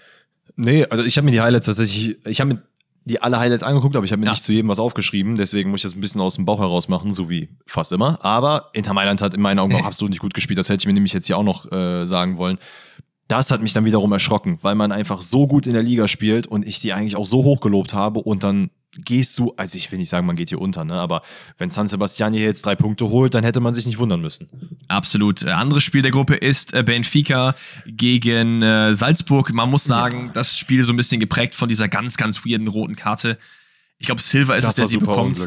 Nee, 0.56 0.86
also 0.86 1.04
ich 1.04 1.16
habe 1.16 1.26
mir 1.26 1.32
die 1.32 1.40
Highlights 1.40 1.66
tatsächlich, 1.66 2.16
ich 2.26 2.40
habe 2.40 2.54
mir 2.54 2.62
die 3.04 3.20
alle 3.20 3.38
Highlights 3.38 3.62
angeguckt, 3.62 3.96
aber 3.96 4.04
ich 4.04 4.12
habe 4.12 4.20
mir 4.20 4.26
Ja. 4.26 4.32
nicht 4.32 4.42
zu 4.44 4.52
jedem 4.52 4.68
was 4.68 4.78
aufgeschrieben, 4.78 5.34
deswegen 5.36 5.70
muss 5.70 5.80
ich 5.80 5.90
das 5.90 5.94
ein 5.94 6.00
bisschen 6.00 6.20
aus 6.20 6.36
dem 6.36 6.44
Bauch 6.46 6.58
heraus 6.60 6.88
machen, 6.88 7.12
so 7.12 7.28
wie 7.28 7.48
fast 7.66 7.92
immer. 7.92 8.18
Aber 8.24 8.70
Inter 8.72 8.94
Mailand 8.94 9.20
hat 9.22 9.34
in 9.34 9.40
meinen 9.42 9.58
Augen 9.58 9.74
auch 9.74 9.84
absolut 9.86 10.10
nicht 10.10 10.20
gut 10.20 10.32
gespielt. 10.34 10.58
Das 10.58 10.68
hätte 10.68 10.82
ich 10.82 10.86
mir 10.86 10.94
nämlich 10.94 11.12
jetzt 11.12 11.26
hier 11.26 11.36
auch 11.36 11.42
noch 11.42 11.70
äh, 11.70 12.06
sagen 12.06 12.38
wollen. 12.38 12.58
Das 13.28 13.50
hat 13.50 13.62
mich 13.62 13.72
dann 13.72 13.84
wiederum 13.86 14.12
erschrocken, 14.12 14.58
weil 14.62 14.74
man 14.74 14.92
einfach 14.92 15.22
so 15.22 15.46
gut 15.46 15.66
in 15.66 15.72
der 15.72 15.82
Liga 15.82 16.08
spielt 16.08 16.46
und 16.46 16.66
ich 16.66 16.80
die 16.80 16.92
eigentlich 16.92 17.16
auch 17.16 17.24
so 17.26 17.42
hoch 17.44 17.60
gelobt 17.60 17.94
habe 17.94 18.20
und 18.20 18.42
dann 18.44 18.70
gehst 18.98 19.38
du, 19.38 19.52
also 19.56 19.76
ich 19.76 19.90
will 19.90 19.98
nicht 19.98 20.08
sagen, 20.08 20.26
man 20.26 20.36
geht 20.36 20.50
hier 20.50 20.60
unter, 20.60 20.84
ne? 20.84 20.94
aber 20.94 21.22
wenn 21.58 21.70
San 21.70 21.88
Sebastian 21.88 22.32
hier 22.32 22.42
jetzt 22.42 22.64
drei 22.64 22.76
Punkte 22.76 23.08
holt, 23.08 23.34
dann 23.34 23.44
hätte 23.44 23.60
man 23.60 23.74
sich 23.74 23.86
nicht 23.86 23.98
wundern 23.98 24.20
müssen. 24.20 24.48
Absolut. 24.88 25.42
Äh, 25.42 25.50
Anderes 25.50 25.82
Spiel 25.82 26.02
der 26.02 26.10
Gruppe 26.10 26.34
ist 26.34 26.74
äh, 26.74 26.82
Benfica 26.82 27.54
gegen 27.86 28.62
äh, 28.62 28.94
Salzburg. 28.94 29.52
Man 29.52 29.70
muss 29.70 29.84
sagen, 29.84 30.30
das 30.34 30.58
Spiel 30.58 30.82
so 30.82 30.92
ein 30.92 30.96
bisschen 30.96 31.20
geprägt 31.20 31.54
von 31.54 31.68
dieser 31.68 31.88
ganz, 31.88 32.16
ganz 32.16 32.44
weirden 32.44 32.68
roten 32.68 32.96
Karte. 32.96 33.38
Ich 33.98 34.06
glaube, 34.06 34.20
Silva 34.20 34.54
ist 34.54 34.64
es, 34.64 34.74
der 34.74 34.86
sie 34.86 34.98
bekommt. 34.98 35.38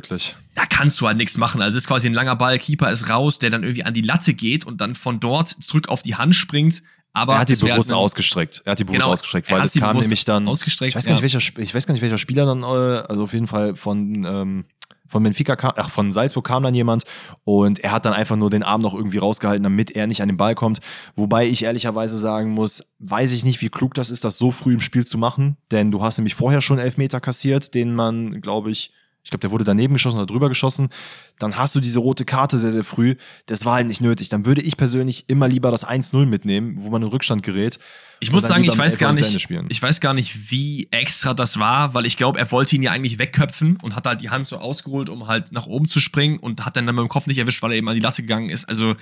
Da 0.56 0.66
kannst 0.66 1.00
du 1.00 1.08
halt 1.08 1.18
nichts 1.18 1.38
machen. 1.38 1.62
Also 1.62 1.78
es 1.78 1.84
ist 1.84 1.88
quasi 1.88 2.08
ein 2.08 2.14
langer 2.14 2.36
Ball, 2.36 2.58
Keeper 2.58 2.92
ist 2.92 3.10
raus, 3.10 3.40
der 3.40 3.50
dann 3.50 3.64
irgendwie 3.64 3.84
an 3.84 3.94
die 3.94 4.02
Latte 4.02 4.34
geht 4.34 4.66
und 4.66 4.82
dann 4.82 4.96
von 4.96 5.20
dort 5.20 5.50
zurück 5.50 5.90
auf 5.90 6.02
die 6.02 6.16
Hand 6.16 6.36
springt. 6.36 6.82
Aber 7.18 7.34
Er 7.34 7.40
hat 7.40 7.50
die 7.50 7.56
bewusst 7.56 7.92
ein- 7.92 7.96
ausgestreckt. 7.98 8.62
Er 8.66 8.72
hat 8.72 8.80
die 8.80 8.84
bewusst 8.84 9.02
Genau, 9.02 9.12
ausgestreckt, 9.14 9.52
weil 9.52 9.62
es 9.62 9.74
kam 9.74 9.98
nämlich 9.98 10.24
dann. 10.26 10.48
ausgestreckt, 10.48 10.90
ich 10.90 10.96
weiß 10.96 11.06
gar 11.06 11.14
nicht, 11.14 11.22
ja. 11.34 11.40
welcher, 11.40 11.60
ich 11.62 11.74
weiß 11.76 11.86
gar 11.88 11.94
nicht, 11.94 12.02
welcher 12.02 12.18
Spieler 12.18 12.46
dann, 12.46 12.64
äh, 12.64 12.66
also 12.66 13.24
auf 13.24 13.34
jeden 13.34 13.48
Fall 13.48 13.76
von, 13.76 14.26
ähm, 14.26 14.66
von 15.10 15.24
Benfica 15.24 15.56
kam, 15.56 15.72
ach, 15.78 15.90
von 15.90 16.12
Salzburg 16.12 16.46
kam 16.46 16.64
dann 16.64 16.74
jemand 16.74 17.04
und 17.46 17.80
er 17.80 17.92
hat 17.94 18.04
dann 18.04 18.12
einfach 18.12 18.36
nur 18.36 18.50
den 18.50 18.62
Arm 18.62 18.82
noch 18.82 18.94
irgendwie 18.94 19.20
rausgehalten, 19.20 19.64
damit 19.64 19.92
er 19.92 20.06
nicht 20.06 20.22
an 20.22 20.28
den 20.28 20.36
Ball 20.36 20.54
kommt. 20.54 20.80
Wobei 21.16 21.48
ich 21.48 21.64
ehrlicherweise 21.64 22.18
sagen 22.18 22.52
muss, 22.52 22.94
weiß 23.00 23.32
ich 23.32 23.46
nicht, 23.46 23.62
wie 23.62 23.70
klug 23.70 23.94
das 23.94 24.10
ist, 24.10 24.26
das 24.26 24.38
so 24.38 24.52
früh 24.52 24.74
im 24.74 24.82
Spiel 24.82 25.06
zu 25.08 25.18
machen, 25.18 25.56
denn 25.72 25.92
du 25.92 26.02
hast 26.04 26.18
nämlich 26.18 26.36
vorher 26.36 26.60
schon 26.60 26.78
Elfmeter 26.78 27.22
kassiert, 27.22 27.74
den 27.74 27.96
man, 27.96 28.42
glaube 28.42 28.70
ich, 28.70 28.92
ich 29.24 29.30
glaube, 29.30 29.42
der 29.42 29.52
wurde 29.52 29.64
daneben 29.64 29.94
geschossen 29.94 30.18
oder 30.18 30.26
drüber 30.26 30.50
geschossen. 30.50 30.90
Dann 31.40 31.58
hast 31.58 31.76
du 31.76 31.80
diese 31.80 32.00
rote 32.00 32.26
Karte 32.26 32.58
sehr, 32.60 32.72
sehr 32.72 32.84
früh. 32.84 33.16
Das 33.46 33.66
war 33.66 33.76
halt 33.76 33.88
nicht 33.88 34.02
nötig. 34.02 34.30
Dann 34.30 34.46
würde 34.46 34.62
ich 34.62 34.78
persönlich 34.78 35.26
immer 35.28 35.48
lieber 35.48 35.72
das 35.72 35.88
1-0 35.88 36.26
mitnehmen, 36.26 36.76
wo 36.78 36.90
man 36.90 37.02
in 37.02 37.08
Rückstand 37.10 37.44
gerät. 37.44 37.80
Ich 38.20 38.32
muss 38.32 38.48
sagen, 38.48 38.64
ich 38.64 38.76
weiß 38.76 38.98
gar 38.98 39.14
nicht, 39.14 39.48
ich 39.70 39.82
weiß 39.82 40.00
gar 40.00 40.14
nicht, 40.14 40.52
wie 40.52 40.88
extra 40.90 41.36
das 41.36 41.60
war, 41.60 41.94
weil 41.94 42.08
ich 42.08 42.18
glaube, 42.18 42.40
er 42.40 42.52
wollte 42.52 42.76
ihn 42.76 42.82
ja 42.82 42.92
eigentlich 42.92 43.20
wegköpfen 43.20 43.78
und 43.82 43.96
hat 43.96 44.06
halt 44.06 44.22
die 44.22 44.32
Hand 44.32 44.48
so 44.48 44.58
ausgeholt, 44.58 45.10
um 45.10 45.28
halt 45.28 45.52
nach 45.52 45.68
oben 45.68 45.88
zu 45.88 46.00
springen 46.00 46.40
und 46.40 46.66
hat 46.66 46.76
dann, 46.76 46.88
dann 46.88 46.96
mit 46.96 47.04
dem 47.04 47.10
Kopf 47.10 47.28
nicht 47.28 47.38
erwischt, 47.38 47.62
weil 47.62 47.72
er 47.72 47.78
eben 47.78 47.88
an 47.88 47.96
die 47.96 48.02
Latte 48.02 48.24
gegangen 48.24 48.50
ist. 48.50 48.68
Also 48.68 48.96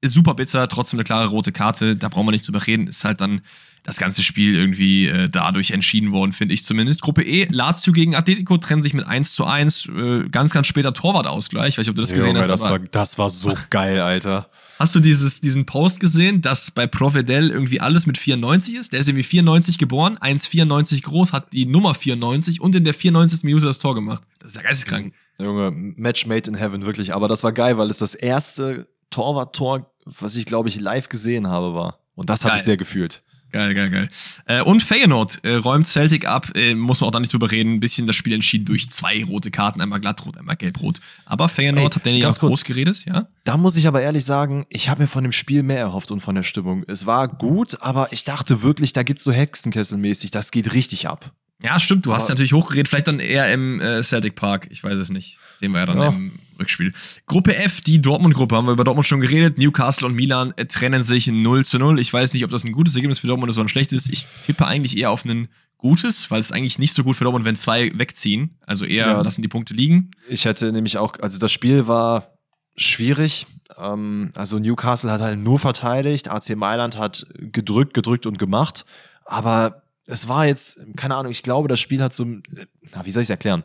ist 0.00 0.14
super 0.14 0.34
bitter, 0.34 0.66
trotzdem 0.68 0.98
eine 0.98 1.04
klare 1.04 1.28
rote 1.28 1.52
Karte, 1.52 1.96
da 1.96 2.08
brauchen 2.08 2.26
wir 2.26 2.32
nicht 2.32 2.46
drüber 2.46 2.66
reden. 2.66 2.86
Ist 2.86 3.04
halt 3.04 3.20
dann 3.20 3.42
das 3.84 3.98
ganze 3.98 4.22
Spiel 4.22 4.54
irgendwie 4.54 5.06
äh, 5.06 5.28
dadurch 5.28 5.72
entschieden 5.72 6.12
worden, 6.12 6.32
finde 6.32 6.54
ich 6.54 6.64
zumindest. 6.64 7.02
Gruppe 7.02 7.22
E, 7.22 7.46
Lazio 7.50 7.92
gegen 7.92 8.14
Atletico 8.14 8.56
trennen 8.58 8.82
sich 8.82 8.94
mit 8.94 9.06
1 9.06 9.34
zu 9.34 9.44
1, 9.44 9.88
äh, 9.88 10.28
ganz, 10.30 10.52
ganz 10.52 10.66
später 10.68 10.92
Torwartausgleich. 10.94 11.78
Ich 11.82 11.86
weiß 11.86 11.86
nicht, 11.86 11.90
ob 11.90 11.96
du 11.96 12.02
das 12.02 12.12
gesehen 12.12 12.28
Junge, 12.28 12.40
hast. 12.40 12.50
das, 12.50 12.62
war, 12.62 12.78
das 12.78 13.18
war 13.18 13.30
so 13.30 13.56
geil, 13.70 14.00
Alter. 14.00 14.48
Hast 14.78 14.94
du 14.94 15.00
dieses, 15.00 15.40
diesen 15.40 15.66
Post 15.66 16.00
gesehen, 16.00 16.40
dass 16.40 16.70
bei 16.70 16.86
Provedel 16.86 17.50
irgendwie 17.50 17.80
alles 17.80 18.06
mit 18.06 18.18
94 18.18 18.74
ist? 18.76 18.92
Der 18.92 19.00
ist 19.00 19.08
irgendwie 19.08 19.24
94 19.24 19.78
geboren, 19.78 20.18
1,94 20.18 21.02
groß, 21.02 21.32
hat 21.32 21.52
die 21.52 21.66
Nummer 21.66 21.94
94 21.94 22.60
und 22.60 22.74
in 22.74 22.84
der 22.84 22.94
94. 22.94 23.44
Minute 23.44 23.66
das 23.66 23.78
Tor 23.78 23.94
gemacht. 23.94 24.22
Das 24.38 24.52
ist 24.52 24.56
ja 24.56 24.62
geisteskrank. 24.62 25.12
Junge, 25.38 25.70
Match 25.72 26.26
made 26.26 26.48
in 26.48 26.56
heaven, 26.56 26.86
wirklich. 26.86 27.14
Aber 27.14 27.28
das 27.28 27.42
war 27.42 27.52
geil, 27.52 27.78
weil 27.78 27.90
es 27.90 27.98
das 27.98 28.14
erste 28.14 28.86
Torwart-Tor, 29.10 29.90
was 30.04 30.36
ich, 30.36 30.46
glaube 30.46 30.68
ich, 30.68 30.80
live 30.80 31.08
gesehen 31.08 31.46
habe, 31.48 31.74
war. 31.74 31.98
Und 32.14 32.30
das 32.30 32.44
habe 32.44 32.56
ich 32.56 32.62
sehr 32.62 32.76
gefühlt. 32.76 33.22
Geil, 33.52 33.74
geil, 33.74 33.90
geil. 33.90 34.08
Äh, 34.46 34.62
und 34.62 34.82
Feyenoord 34.82 35.44
äh, 35.44 35.56
räumt 35.56 35.86
Celtic 35.86 36.26
ab, 36.26 36.48
äh, 36.56 36.74
muss 36.74 37.00
man 37.00 37.08
auch 37.08 37.12
da 37.12 37.20
nicht 37.20 37.32
drüber 37.32 37.50
reden. 37.50 37.74
Ein 37.74 37.80
bisschen 37.80 38.06
das 38.06 38.16
Spiel 38.16 38.32
entschieden 38.32 38.64
durch 38.64 38.88
zwei 38.88 39.22
rote 39.24 39.50
Karten, 39.50 39.82
einmal 39.82 40.00
glattrot, 40.00 40.38
einmal 40.38 40.56
gelbrot. 40.56 41.00
Aber 41.26 41.50
Feyenoord 41.50 41.92
Ey, 41.92 41.98
hat 41.98 42.06
Danny 42.06 42.20
ganz 42.20 42.36
auch 42.36 42.40
kurz. 42.40 42.50
groß 42.52 42.64
geredet, 42.64 43.04
ja? 43.04 43.28
Da 43.44 43.58
muss 43.58 43.76
ich 43.76 43.86
aber 43.86 44.00
ehrlich 44.00 44.24
sagen, 44.24 44.64
ich 44.70 44.88
habe 44.88 45.02
mir 45.02 45.08
von 45.08 45.22
dem 45.22 45.32
Spiel 45.32 45.62
mehr 45.62 45.78
erhofft 45.78 46.10
und 46.10 46.20
von 46.20 46.34
der 46.34 46.44
Stimmung. 46.44 46.82
Es 46.88 47.04
war 47.04 47.28
gut, 47.28 47.76
aber 47.82 48.12
ich 48.12 48.24
dachte 48.24 48.62
wirklich, 48.62 48.94
da 48.94 49.02
gibt's 49.02 49.24
so 49.24 49.32
Hexenkesselmäßig, 49.32 50.30
das 50.30 50.50
geht 50.50 50.74
richtig 50.74 51.08
ab. 51.08 51.32
Ja, 51.62 51.78
stimmt, 51.78 52.06
du 52.06 52.12
hast 52.12 52.28
natürlich 52.28 52.52
hochgeredet, 52.52 52.88
vielleicht 52.88 53.06
dann 53.06 53.20
eher 53.20 53.52
im 53.52 53.80
äh, 53.80 54.02
Celtic 54.02 54.34
Park, 54.34 54.66
ich 54.70 54.82
weiß 54.82 54.98
es 54.98 55.10
nicht. 55.10 55.38
Sehen 55.54 55.72
wir 55.72 55.80
ja 55.80 55.86
dann 55.86 55.98
ja. 55.98 56.08
im 56.08 56.38
Rückspiel. 56.58 56.92
Gruppe 57.26 57.56
F, 57.56 57.80
die 57.80 58.02
Dortmund-Gruppe, 58.02 58.56
haben 58.56 58.66
wir 58.66 58.72
über 58.72 58.84
Dortmund 58.84 59.06
schon 59.06 59.20
geredet. 59.20 59.58
Newcastle 59.58 60.08
und 60.08 60.14
Milan 60.14 60.52
äh, 60.56 60.66
trennen 60.66 61.02
sich 61.02 61.28
0 61.28 61.64
zu 61.64 61.78
0. 61.78 62.00
Ich 62.00 62.12
weiß 62.12 62.32
nicht, 62.32 62.44
ob 62.44 62.50
das 62.50 62.64
ein 62.64 62.72
gutes 62.72 62.96
Ergebnis 62.96 63.20
für 63.20 63.28
Dortmund 63.28 63.50
ist 63.50 63.58
oder 63.58 63.66
ein 63.66 63.68
schlechtes. 63.68 64.08
Ich 64.08 64.26
tippe 64.42 64.66
eigentlich 64.66 64.98
eher 64.98 65.10
auf 65.10 65.24
ein 65.24 65.48
gutes, 65.78 66.30
weil 66.30 66.40
es 66.40 66.52
eigentlich 66.52 66.78
nicht 66.78 66.94
so 66.94 67.04
gut 67.04 67.16
für 67.16 67.24
Dortmund, 67.24 67.44
wenn 67.44 67.56
zwei 67.56 67.92
wegziehen. 67.96 68.58
Also 68.66 68.84
eher 68.84 69.06
ja. 69.06 69.20
lassen 69.20 69.42
die 69.42 69.48
Punkte 69.48 69.74
liegen. 69.74 70.10
Ich 70.28 70.44
hätte 70.44 70.72
nämlich 70.72 70.98
auch, 70.98 71.14
also 71.20 71.38
das 71.38 71.52
Spiel 71.52 71.86
war 71.86 72.38
schwierig. 72.76 73.46
Ähm, 73.78 74.30
also 74.34 74.58
Newcastle 74.58 75.10
hat 75.10 75.20
halt 75.20 75.38
nur 75.38 75.58
verteidigt, 75.58 76.28
AC 76.28 76.56
Mailand 76.56 76.96
hat 76.96 77.26
gedrückt, 77.36 77.94
gedrückt 77.94 78.26
und 78.26 78.38
gemacht. 78.38 78.84
Aber 79.24 79.81
es 80.06 80.28
war 80.28 80.46
jetzt, 80.46 80.96
keine 80.96 81.16
Ahnung, 81.16 81.32
ich 81.32 81.42
glaube, 81.42 81.68
das 81.68 81.80
Spiel 81.80 82.02
hat 82.02 82.12
so, 82.12 82.24
na, 82.24 83.04
wie 83.04 83.10
soll 83.10 83.22
ich 83.22 83.26
es 83.26 83.30
erklären? 83.30 83.64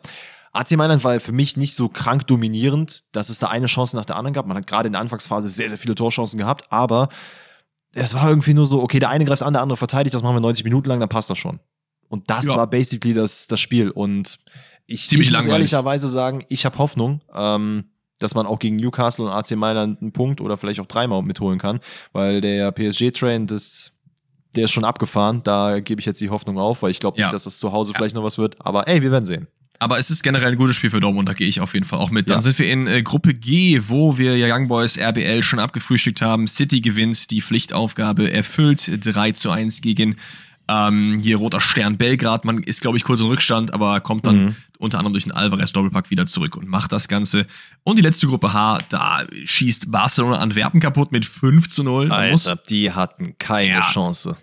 AC 0.52 0.72
Mailand 0.72 1.04
war 1.04 1.20
für 1.20 1.32
mich 1.32 1.56
nicht 1.56 1.74
so 1.74 1.88
krank 1.88 2.26
dominierend, 2.26 3.04
dass 3.12 3.28
es 3.28 3.38
da 3.38 3.48
eine 3.48 3.66
Chance 3.66 3.96
nach 3.96 4.04
der 4.04 4.16
anderen 4.16 4.32
gab. 4.32 4.46
Man 4.46 4.56
hat 4.56 4.66
gerade 4.66 4.86
in 4.86 4.92
der 4.92 5.02
Anfangsphase 5.02 5.48
sehr, 5.48 5.68
sehr 5.68 5.78
viele 5.78 5.94
Torchancen 5.94 6.38
gehabt, 6.38 6.66
aber 6.70 7.08
es 7.92 8.14
war 8.14 8.28
irgendwie 8.28 8.54
nur 8.54 8.66
so, 8.66 8.82
okay, 8.82 8.98
der 8.98 9.10
eine 9.10 9.24
greift 9.24 9.42
an, 9.42 9.52
der 9.52 9.62
andere 9.62 9.76
verteidigt, 9.76 10.14
das 10.14 10.22
machen 10.22 10.36
wir 10.36 10.40
90 10.40 10.64
Minuten 10.64 10.88
lang, 10.88 11.00
dann 11.00 11.08
passt 11.08 11.30
das 11.30 11.38
schon. 11.38 11.60
Und 12.08 12.30
das 12.30 12.46
ja. 12.46 12.56
war 12.56 12.66
basically 12.66 13.14
das, 13.14 13.46
das 13.46 13.60
Spiel. 13.60 13.90
Und 13.90 14.38
ich, 14.86 15.08
Ziemlich 15.08 15.28
ich 15.28 15.36
muss 15.36 15.46
ehrlicherweise 15.46 16.08
sagen, 16.08 16.44
ich 16.48 16.64
habe 16.64 16.78
Hoffnung, 16.78 17.20
ähm, 17.34 17.90
dass 18.18 18.34
man 18.34 18.46
auch 18.46 18.58
gegen 18.58 18.76
Newcastle 18.76 19.26
und 19.26 19.30
AC 19.30 19.52
Mailand 19.52 20.00
einen 20.00 20.12
Punkt 20.12 20.40
oder 20.40 20.56
vielleicht 20.56 20.80
auch 20.80 20.86
dreimal 20.86 21.22
mitholen 21.22 21.58
kann, 21.58 21.80
weil 22.12 22.40
der 22.40 22.72
PSG-Train, 22.72 23.46
das 23.46 23.97
der 24.56 24.64
ist 24.64 24.72
schon 24.72 24.84
abgefahren. 24.84 25.42
Da 25.42 25.80
gebe 25.80 26.00
ich 26.00 26.06
jetzt 26.06 26.20
die 26.20 26.30
Hoffnung 26.30 26.58
auf, 26.58 26.82
weil 26.82 26.90
ich 26.90 27.00
glaube 27.00 27.18
nicht, 27.18 27.26
ja. 27.26 27.32
dass 27.32 27.44
das 27.44 27.58
zu 27.58 27.72
Hause 27.72 27.92
ja. 27.92 27.98
vielleicht 27.98 28.14
noch 28.14 28.24
was 28.24 28.38
wird. 28.38 28.56
Aber 28.64 28.88
ey, 28.88 29.02
wir 29.02 29.10
werden 29.10 29.26
sehen. 29.26 29.48
Aber 29.80 29.98
es 29.98 30.10
ist 30.10 30.24
generell 30.24 30.52
ein 30.52 30.58
gutes 30.58 30.74
Spiel 30.74 30.90
für 30.90 30.98
Dortmund, 30.98 31.28
da 31.28 31.34
gehe 31.34 31.46
ich 31.46 31.60
auf 31.60 31.74
jeden 31.74 31.86
Fall 31.86 32.00
auch 32.00 32.10
mit. 32.10 32.28
Dann 32.28 32.38
ja. 32.38 32.40
sind 32.40 32.58
wir 32.58 32.70
in 32.70 32.88
äh, 32.88 33.02
Gruppe 33.02 33.32
G, 33.32 33.80
wo 33.86 34.18
wir 34.18 34.36
ja 34.36 34.52
Young 34.52 34.66
Boys 34.66 34.98
RBL 34.98 35.44
schon 35.44 35.60
abgefrühstückt 35.60 36.20
haben. 36.20 36.48
City 36.48 36.80
gewinnt, 36.80 37.30
die 37.30 37.40
Pflichtaufgabe 37.40 38.30
erfüllt, 38.32 38.90
3 39.04 39.32
zu 39.32 39.50
1 39.50 39.80
gegen 39.80 40.16
ähm, 40.68 41.18
hier 41.22 41.36
Roter 41.38 41.60
Stern 41.60 41.96
Belgrad. 41.96 42.44
Man 42.44 42.62
ist, 42.62 42.82
glaube 42.82 42.96
ich, 42.96 43.04
kurz 43.04 43.20
im 43.20 43.26
Rückstand, 43.26 43.72
aber 43.72 44.00
kommt 44.00 44.26
dann 44.26 44.44
mhm. 44.44 44.56
unter 44.78 44.98
anderem 44.98 45.14
durch 45.14 45.24
den 45.24 45.32
Alvarez-Doppelpack 45.32 46.10
wieder 46.10 46.26
zurück 46.26 46.56
und 46.56 46.68
macht 46.68 46.92
das 46.92 47.08
Ganze. 47.08 47.46
Und 47.84 47.98
die 47.98 48.02
letzte 48.02 48.26
Gruppe 48.26 48.52
H, 48.52 48.78
da 48.90 49.24
schießt 49.44 49.90
Barcelona 49.90 50.38
Antwerpen 50.38 50.80
kaputt 50.80 51.10
mit 51.10 51.24
5 51.24 51.68
zu 51.68 51.82
0. 51.82 52.12
Alter, 52.12 52.56
die 52.68 52.92
hatten 52.92 53.36
keine 53.38 53.70
ja. 53.70 53.80
Chance. 53.80 54.36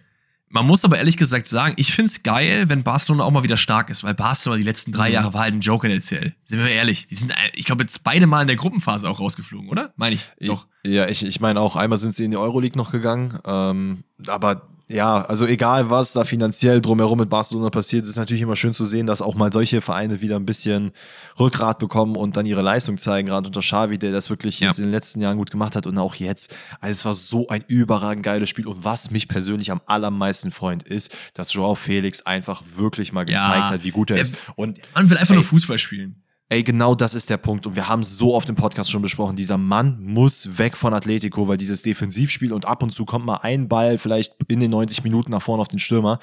Man 0.55 0.67
muss 0.67 0.85
aber 0.85 0.97
ehrlich 0.97 1.17
gesagt 1.17 1.47
sagen, 1.47 1.73
ich 1.75 1.91
find's 1.91 2.23
geil, 2.23 2.69
wenn 2.69 2.81
Barcelona 2.81 3.25
auch 3.25 3.31
mal 3.31 3.43
wieder 3.43 3.57
stark 3.57 3.89
ist, 3.89 4.05
weil 4.05 4.13
Barcelona 4.13 4.57
die 4.57 4.63
letzten 4.63 4.93
drei 4.93 5.09
mhm. 5.09 5.13
Jahre 5.15 5.33
war 5.33 5.41
halt 5.41 5.53
ein 5.53 5.59
Joker 5.59 5.89
in 5.89 5.91
der 5.91 6.01
CL. 6.01 6.33
Sind 6.45 6.59
wir 6.59 6.69
ehrlich. 6.69 7.07
Die 7.07 7.15
sind, 7.15 7.33
ich 7.55 7.65
glaube, 7.65 7.83
jetzt 7.83 8.05
beide 8.05 8.25
Mal 8.25 8.41
in 8.41 8.47
der 8.47 8.55
Gruppenphase 8.55 9.09
auch 9.09 9.19
rausgeflogen, 9.19 9.69
oder? 9.69 9.93
Meine 9.97 10.15
ich 10.15 10.31
doch. 10.39 10.65
Ja, 10.85 11.09
ich, 11.09 11.25
ich 11.25 11.41
meine 11.41 11.59
auch, 11.59 11.75
einmal 11.75 11.97
sind 11.97 12.15
sie 12.15 12.23
in 12.23 12.31
die 12.31 12.37
Euroleague 12.37 12.77
noch 12.77 12.91
gegangen. 12.91 13.37
Ähm, 13.43 14.03
aber 14.27 14.69
ja, 14.87 15.23
also 15.25 15.47
egal 15.47 15.89
was 15.89 16.13
da 16.13 16.25
finanziell 16.25 16.79
drumherum 16.79 17.17
mit 17.17 17.29
Barcelona 17.29 17.69
passiert, 17.69 18.05
ist 18.05 18.17
natürlich 18.17 18.43
immer 18.43 18.55
schön 18.55 18.73
zu 18.73 18.85
sehen, 18.85 19.07
dass 19.07 19.21
auch 19.21 19.33
mal 19.33 19.51
solche 19.51 19.81
Vereine 19.81 20.21
wieder 20.21 20.35
ein 20.35 20.45
bisschen 20.45 20.91
Rückgrat 21.39 21.79
bekommen 21.79 22.15
und 22.15 22.37
dann 22.37 22.45
ihre 22.45 22.61
Leistung 22.61 22.99
zeigen, 22.99 23.27
gerade 23.27 23.47
unter 23.47 23.61
Xavi, 23.61 23.97
der 23.97 24.11
das 24.11 24.29
wirklich 24.29 24.59
ja. 24.59 24.67
jetzt 24.67 24.77
in 24.77 24.85
den 24.85 24.91
letzten 24.91 25.21
Jahren 25.21 25.37
gut 25.37 25.49
gemacht 25.49 25.75
hat 25.75 25.87
und 25.87 25.97
auch 25.97 26.15
jetzt. 26.15 26.55
Also 26.81 26.91
es 26.91 27.05
war 27.05 27.13
so 27.15 27.47
ein 27.47 27.63
überragend 27.67 28.23
geiles 28.23 28.49
Spiel 28.49 28.67
und 28.67 28.83
was 28.85 29.09
mich 29.09 29.27
persönlich 29.27 29.71
am 29.71 29.81
allermeisten 29.87 30.51
freut, 30.51 30.83
ist, 30.83 31.15
dass 31.33 31.51
Joao 31.53 31.73
Felix 31.73 32.21
einfach 32.21 32.61
wirklich 32.75 33.11
mal 33.11 33.25
gezeigt 33.25 33.55
ja, 33.55 33.69
hat, 33.71 33.83
wie 33.83 33.91
gut 33.91 34.11
er 34.11 34.17
ist. 34.17 34.35
Und 34.55 34.79
man 34.93 35.09
will 35.09 35.17
einfach 35.17 35.31
ey, 35.31 35.37
nur 35.37 35.43
Fußball 35.45 35.79
spielen. 35.79 36.24
Ey, 36.47 36.63
genau 36.63 36.93
das 36.93 37.15
ist 37.15 37.31
der 37.31 37.37
Punkt. 37.37 37.65
Und 37.65 37.75
wir 37.75 37.87
haben 37.87 38.03
so 38.03 38.35
oft 38.35 38.47
im 38.49 38.55
Podcast 38.55 38.91
schon 38.91 39.01
besprochen, 39.01 39.35
dieser 39.35 39.57
Mann 39.57 39.99
muss 40.03 40.59
weg 40.59 40.77
von 40.77 40.93
Atletico, 40.93 41.47
weil 41.47 41.57
dieses 41.57 41.81
Defensivspiel 41.81 42.53
und 42.53 42.65
ab 42.65 42.83
und 42.83 42.91
zu 42.91 43.05
kommt 43.05 43.25
mal 43.25 43.37
ein 43.37 43.67
Ball 43.67 43.97
vielleicht 43.97 44.35
in 44.47 44.59
den 44.59 44.69
90 44.69 45.03
Minuten 45.03 45.31
nach 45.31 45.41
vorne 45.41 45.61
auf 45.61 45.67
den 45.67 45.79
Stürmer. 45.79 46.19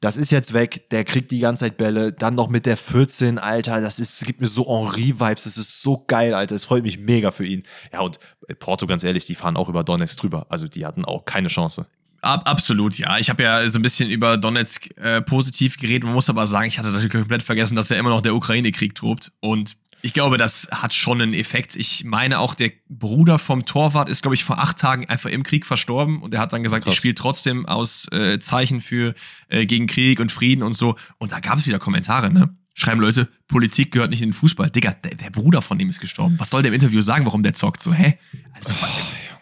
Das 0.00 0.18
ist 0.18 0.30
jetzt 0.30 0.52
weg, 0.52 0.90
der 0.90 1.04
kriegt 1.04 1.30
die 1.30 1.38
ganze 1.38 1.64
Zeit 1.64 1.78
Bälle, 1.78 2.12
dann 2.12 2.34
noch 2.34 2.48
mit 2.48 2.66
der 2.66 2.76
14, 2.76 3.38
Alter, 3.38 3.80
das 3.80 3.98
ist, 3.98 4.26
gibt 4.26 4.42
mir 4.42 4.46
so 4.46 4.66
Henri-Vibes, 4.68 5.44
das 5.44 5.56
ist 5.56 5.80
so 5.80 6.04
geil, 6.06 6.34
Alter, 6.34 6.54
es 6.54 6.66
freut 6.66 6.82
mich 6.82 6.98
mega 6.98 7.30
für 7.30 7.46
ihn. 7.46 7.62
Ja, 7.94 8.00
und 8.00 8.18
Porto, 8.58 8.86
ganz 8.86 9.04
ehrlich, 9.04 9.24
die 9.24 9.34
fahren 9.34 9.56
auch 9.56 9.70
über 9.70 9.84
Donetsk 9.84 10.20
drüber, 10.20 10.46
also 10.50 10.68
die 10.68 10.84
hatten 10.84 11.06
auch 11.06 11.24
keine 11.24 11.48
Chance. 11.48 11.86
Ab, 12.22 12.48
absolut, 12.48 12.98
ja. 12.98 13.18
Ich 13.18 13.30
habe 13.30 13.42
ja 13.42 13.68
so 13.68 13.78
ein 13.78 13.82
bisschen 13.82 14.10
über 14.10 14.36
Donetsk 14.36 14.88
äh, 14.96 15.22
positiv 15.22 15.76
geredet. 15.76 16.04
Man 16.04 16.14
muss 16.14 16.30
aber 16.30 16.46
sagen, 16.46 16.68
ich 16.68 16.78
hatte 16.78 16.88
natürlich 16.88 17.12
komplett 17.12 17.42
vergessen, 17.42 17.76
dass 17.76 17.88
ja 17.88 17.96
immer 17.96 18.10
noch 18.10 18.20
der 18.20 18.34
Ukraine-Krieg 18.34 18.94
tobt. 18.94 19.32
Und 19.40 19.76
ich 20.02 20.12
glaube, 20.12 20.36
das 20.36 20.68
hat 20.70 20.94
schon 20.94 21.20
einen 21.20 21.34
Effekt. 21.34 21.74
Ich 21.76 22.04
meine 22.04 22.38
auch, 22.38 22.54
der 22.54 22.70
Bruder 22.88 23.38
vom 23.38 23.64
Torwart 23.64 24.08
ist, 24.08 24.22
glaube 24.22 24.34
ich, 24.34 24.44
vor 24.44 24.58
acht 24.58 24.78
Tagen 24.78 25.06
einfach 25.06 25.30
im 25.30 25.42
Krieg 25.42 25.66
verstorben. 25.66 26.22
Und 26.22 26.34
er 26.34 26.40
hat 26.40 26.52
dann 26.52 26.62
gesagt, 26.62 26.84
Krass. 26.84 26.94
ich 26.94 26.98
spiele 26.98 27.14
trotzdem 27.14 27.66
aus 27.66 28.06
äh, 28.12 28.38
Zeichen 28.38 28.80
für 28.80 29.14
äh, 29.48 29.66
gegen 29.66 29.86
Krieg 29.86 30.20
und 30.20 30.30
Frieden 30.30 30.62
und 30.62 30.74
so. 30.74 30.96
Und 31.18 31.32
da 31.32 31.40
gab 31.40 31.58
es 31.58 31.66
wieder 31.66 31.78
Kommentare, 31.78 32.32
ne? 32.32 32.54
Schreiben 32.78 33.00
Leute, 33.00 33.26
Politik 33.48 33.90
gehört 33.90 34.10
nicht 34.10 34.20
in 34.20 34.28
den 34.28 34.34
Fußball. 34.34 34.68
Digga, 34.68 34.92
der, 34.92 35.14
der 35.14 35.30
Bruder 35.30 35.62
von 35.62 35.78
dem 35.78 35.88
ist 35.88 35.98
gestorben. 35.98 36.38
Was 36.38 36.50
soll 36.50 36.62
der 36.62 36.68
im 36.68 36.74
Interview 36.74 37.00
sagen, 37.00 37.24
warum 37.24 37.42
der 37.42 37.54
zockt? 37.54 37.82
So, 37.82 37.92
hä? 37.94 38.18
Also, 38.52 38.74
oh, 38.82 38.86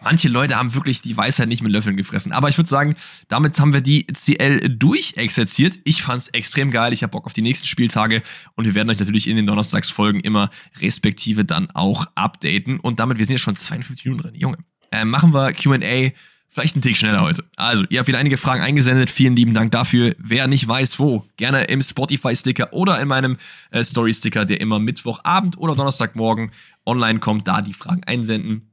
manche 0.04 0.28
Leute 0.28 0.56
haben 0.56 0.74
wirklich 0.74 1.02
die 1.02 1.16
Weisheit 1.16 1.48
nicht 1.48 1.62
mit 1.62 1.72
Löffeln 1.72 1.96
gefressen. 1.96 2.32
Aber 2.32 2.48
ich 2.48 2.56
würde 2.56 2.70
sagen, 2.70 2.94
damit 3.28 3.58
haben 3.58 3.72
wir 3.72 3.80
die 3.80 4.06
CL 4.06 4.68
durchexerziert. 4.68 5.78
Ich 5.84 6.02
fand's 6.02 6.28
extrem 6.28 6.70
geil. 6.70 6.92
Ich 6.92 7.02
habe 7.02 7.10
Bock 7.10 7.26
auf 7.26 7.32
die 7.32 7.42
nächsten 7.42 7.66
Spieltage 7.66 8.22
und 8.54 8.64
wir 8.64 8.74
werden 8.74 8.90
euch 8.90 8.98
natürlich 8.98 9.28
in 9.28 9.36
den 9.36 9.46
Donnerstagsfolgen 9.46 10.20
immer 10.20 10.50
respektive 10.80 11.44
dann 11.44 11.70
auch 11.72 12.06
updaten. 12.14 12.78
Und 12.78 13.00
damit, 13.00 13.18
wir 13.18 13.24
sind 13.24 13.34
ja 13.34 13.38
schon 13.38 13.56
52 13.56 14.04
Minuten 14.04 14.22
drin. 14.22 14.34
Junge, 14.34 14.58
äh, 14.92 15.04
machen 15.04 15.32
wir 15.32 15.52
Q&A 15.52 16.12
vielleicht 16.54 16.76
einen 16.76 16.82
Tick 16.82 16.96
schneller 16.96 17.22
heute. 17.22 17.44
Also, 17.56 17.84
ihr 17.88 17.98
habt 17.98 18.06
wieder 18.06 18.18
einige 18.18 18.36
Fragen 18.36 18.62
eingesendet. 18.62 19.10
Vielen 19.10 19.34
lieben 19.34 19.54
Dank 19.54 19.72
dafür. 19.72 20.14
Wer 20.18 20.46
nicht 20.46 20.66
weiß, 20.66 21.00
wo, 21.00 21.26
gerne 21.36 21.64
im 21.64 21.80
Spotify-Sticker 21.80 22.72
oder 22.72 23.00
in 23.00 23.08
meinem 23.08 23.36
äh, 23.72 23.82
Story-Sticker, 23.82 24.44
der 24.44 24.60
immer 24.60 24.78
Mittwochabend 24.78 25.58
oder 25.58 25.74
Donnerstagmorgen 25.74 26.52
online 26.86 27.18
kommt, 27.18 27.48
da 27.48 27.60
die 27.60 27.72
Fragen 27.72 28.04
einsenden. 28.04 28.70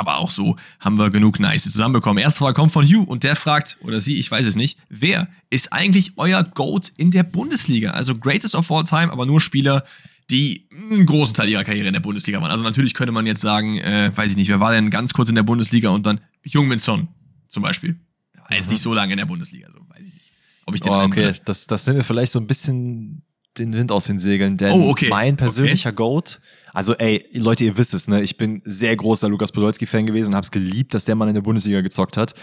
Aber 0.00 0.16
auch 0.16 0.30
so 0.30 0.56
haben 0.78 0.96
wir 0.96 1.10
genug 1.10 1.38
Nice 1.40 1.64
zusammenbekommen. 1.64 2.22
Erste 2.22 2.38
Frage 2.38 2.54
kommt 2.54 2.72
von 2.72 2.86
Hugh 2.86 3.04
und 3.06 3.22
der 3.22 3.36
fragt, 3.36 3.76
oder 3.82 4.00
sie, 4.00 4.16
ich 4.16 4.30
weiß 4.30 4.46
es 4.46 4.56
nicht, 4.56 4.78
wer 4.88 5.28
ist 5.50 5.74
eigentlich 5.74 6.12
euer 6.16 6.42
GOAT 6.42 6.90
in 6.96 7.10
der 7.10 7.22
Bundesliga? 7.22 7.90
Also 7.90 8.14
Greatest 8.14 8.54
of 8.54 8.72
All 8.72 8.82
Time, 8.82 9.12
aber 9.12 9.26
nur 9.26 9.42
Spieler, 9.42 9.84
die 10.30 10.66
einen 10.72 11.04
großen 11.04 11.34
Teil 11.34 11.50
ihrer 11.50 11.64
Karriere 11.64 11.88
in 11.88 11.92
der 11.92 12.00
Bundesliga 12.00 12.40
waren. 12.40 12.50
Also 12.50 12.64
natürlich 12.64 12.94
könnte 12.94 13.12
man 13.12 13.26
jetzt 13.26 13.42
sagen, 13.42 13.76
äh, 13.76 14.10
weiß 14.14 14.30
ich 14.30 14.36
nicht, 14.38 14.48
wer 14.48 14.58
war 14.58 14.72
denn 14.72 14.88
ganz 14.88 15.12
kurz 15.12 15.28
in 15.28 15.34
der 15.34 15.42
Bundesliga 15.42 15.90
und 15.90 16.06
dann 16.06 16.22
Jungmin 16.44 16.78
Son 16.78 17.08
zum 17.46 17.62
Beispiel. 17.62 18.00
War 18.48 18.56
jetzt 18.56 18.68
mhm. 18.68 18.72
nicht 18.72 18.82
so 18.82 18.94
lange 18.94 19.12
in 19.12 19.18
der 19.18 19.26
Bundesliga, 19.26 19.68
so 19.70 19.80
weiß 19.80 20.06
ich 20.06 20.14
nicht. 20.14 20.30
Ob 20.64 20.74
ich 20.74 20.80
den 20.80 20.92
oh, 20.92 21.02
okay, 21.02 21.34
das, 21.44 21.66
das 21.66 21.84
sind 21.84 21.96
wir 21.96 22.04
vielleicht 22.04 22.32
so 22.32 22.38
ein 22.38 22.46
bisschen 22.46 23.20
den 23.58 23.74
Wind 23.74 23.92
aus 23.92 24.06
den 24.06 24.18
Segeln, 24.18 24.56
denn 24.56 24.72
oh, 24.72 24.88
okay. 24.88 25.10
mein 25.10 25.36
persönlicher 25.36 25.90
okay. 25.90 25.96
Goat 25.96 26.40
also 26.72 26.94
ey, 26.94 27.26
Leute, 27.32 27.64
ihr 27.64 27.76
wisst 27.76 27.94
es, 27.94 28.08
ne? 28.08 28.22
Ich 28.22 28.36
bin 28.36 28.62
sehr 28.64 28.94
großer 28.96 29.28
Lukas 29.28 29.52
Podolski-Fan 29.52 30.06
gewesen, 30.06 30.34
hab's 30.34 30.50
geliebt, 30.50 30.94
dass 30.94 31.04
der 31.04 31.14
Mann 31.14 31.28
in 31.28 31.34
der 31.34 31.42
Bundesliga 31.42 31.80
gezockt 31.80 32.16
hat. 32.16 32.34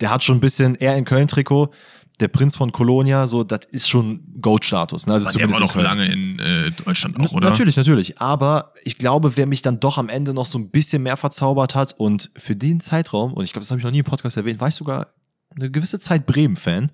Der 0.00 0.10
hat 0.10 0.24
schon 0.24 0.38
ein 0.38 0.40
bisschen 0.40 0.74
eher 0.74 0.96
in 0.96 1.04
Köln-Trikot. 1.04 1.70
Der 2.18 2.28
Prinz 2.28 2.56
von 2.56 2.72
Kolonia, 2.72 3.26
so, 3.26 3.44
das 3.44 3.66
ist 3.70 3.90
schon 3.90 4.20
Goat-Status. 4.40 5.06
Ne? 5.06 5.12
Also 5.14 5.28
Aber 5.28 5.38
der 5.38 5.50
war 5.50 5.60
noch 5.60 5.74
lange 5.74 6.10
in 6.10 6.38
äh, 6.38 6.70
Deutschland 6.70 7.20
auch, 7.20 7.32
oder? 7.32 7.50
Natürlich, 7.50 7.76
natürlich. 7.76 8.18
Aber 8.18 8.72
ich 8.84 8.96
glaube, 8.96 9.36
wer 9.36 9.44
mich 9.46 9.60
dann 9.60 9.80
doch 9.80 9.98
am 9.98 10.08
Ende 10.08 10.32
noch 10.32 10.46
so 10.46 10.58
ein 10.58 10.70
bisschen 10.70 11.02
mehr 11.02 11.18
verzaubert 11.18 11.74
hat 11.74 11.94
und 11.98 12.30
für 12.34 12.56
den 12.56 12.80
Zeitraum, 12.80 13.34
und 13.34 13.44
ich 13.44 13.52
glaube, 13.52 13.64
das 13.64 13.70
habe 13.70 13.80
ich 13.80 13.84
noch 13.84 13.92
nie 13.92 13.98
im 13.98 14.04
Podcast 14.04 14.38
erwähnt, 14.38 14.60
war 14.60 14.68
ich 14.68 14.74
sogar 14.74 15.08
eine 15.54 15.70
gewisse 15.70 15.98
Zeit 15.98 16.24
Bremen-Fan, 16.24 16.90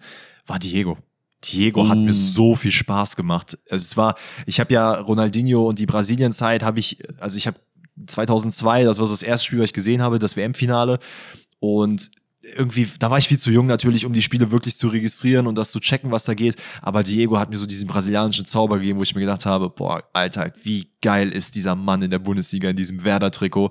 war 0.47 0.59
Diego. 0.59 0.99
Diego 1.45 1.89
hat 1.89 1.99
mir 1.99 2.11
oh. 2.11 2.15
so 2.15 2.57
viel 2.57 2.71
Spaß 2.71 3.17
gemacht. 3.17 3.59
Also 3.71 3.83
es 3.83 3.97
war, 3.97 4.17
ich 4.47 4.61
habe 4.61 4.73
ja 4.73 4.95
Ronaldinho 4.95 5.69
und 5.69 5.79
die 5.79 5.87
Brasilien-Zeit 5.87 6.63
habe 6.63 6.79
ich, 6.81 6.99
also 7.19 7.37
ich 7.37 7.47
habe 7.47 7.59
2002, 8.07 8.85
das 8.85 8.99
war 8.99 9.07
so 9.07 9.13
das 9.13 9.23
erste 9.23 9.47
Spiel, 9.47 9.59
was 9.59 9.67
ich 9.67 9.73
gesehen 9.73 10.03
habe, 10.03 10.19
das 10.19 10.37
WM-Finale 10.37 10.99
und 11.61 12.11
irgendwie, 12.57 12.89
da 12.99 13.11
war 13.11 13.19
ich 13.19 13.29
viel 13.29 13.39
zu 13.39 13.51
jung 13.51 13.67
natürlich, 13.67 14.05
um 14.05 14.13
die 14.13 14.23
Spiele 14.23 14.51
wirklich 14.51 14.77
zu 14.77 14.89
registrieren 14.89 15.47
und 15.47 15.55
das 15.57 15.71
zu 15.71 15.79
checken, 15.79 16.11
was 16.11 16.25
da 16.25 16.35
geht. 16.35 16.57
Aber 16.81 17.05
Diego 17.05 17.39
hat 17.39 17.51
mir 17.51 17.57
so 17.57 17.67
diesen 17.67 17.87
brasilianischen 17.87 18.47
Zauber 18.47 18.79
gegeben, 18.79 18.99
wo 18.99 19.05
ich 19.05 19.15
mir 19.15 19.21
gedacht 19.21 19.47
habe, 19.47 19.71
boah, 19.71 20.03
Alter, 20.13 20.53
wie 20.63 20.89
geil 21.01 21.31
ist 21.31 21.55
dieser 21.55 21.77
Mann 21.77 22.03
in 22.03 22.11
der 22.11 22.19
Bundesliga 22.19 22.71
in 22.71 22.77
diesem 22.77 23.05
Werder-Trikot. 23.05 23.71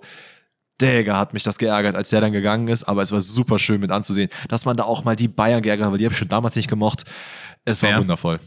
Digga, 0.81 1.17
hat 1.17 1.33
mich 1.33 1.43
das 1.43 1.57
geärgert, 1.57 1.95
als 1.95 2.09
der 2.09 2.21
dann 2.21 2.31
gegangen 2.31 2.67
ist, 2.67 2.83
aber 2.83 3.01
es 3.01 3.11
war 3.11 3.21
super 3.21 3.59
schön 3.59 3.79
mit 3.79 3.91
anzusehen, 3.91 4.29
dass 4.49 4.65
man 4.65 4.77
da 4.77 4.83
auch 4.83 5.03
mal 5.03 5.15
die 5.15 5.27
Bayern 5.27 5.61
geärgert 5.61 5.85
hat, 5.85 5.91
weil 5.91 5.99
die 5.99 6.05
habe 6.05 6.13
ich 6.13 6.19
schon 6.19 6.29
damals 6.29 6.55
nicht 6.55 6.67
gemocht. 6.67 7.05
Es 7.65 7.83
war 7.83 7.91
ja. 7.91 7.99
wundervoll. 7.99 8.39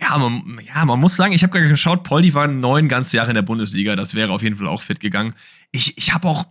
Ja 0.00 0.16
man, 0.16 0.60
ja, 0.64 0.84
man 0.84 1.00
muss 1.00 1.16
sagen, 1.16 1.32
ich 1.32 1.42
habe 1.42 1.52
gerade 1.52 1.68
geschaut, 1.68 2.04
Poldi 2.04 2.32
war 2.34 2.46
neun 2.46 2.88
ganze 2.88 3.16
Jahre 3.16 3.30
in 3.30 3.34
der 3.34 3.42
Bundesliga, 3.42 3.96
das 3.96 4.14
wäre 4.14 4.32
auf 4.32 4.42
jeden 4.42 4.56
Fall 4.56 4.68
auch 4.68 4.82
fit 4.82 5.00
gegangen. 5.00 5.34
Ich, 5.72 5.98
ich 5.98 6.14
habe 6.14 6.28
auch 6.28 6.46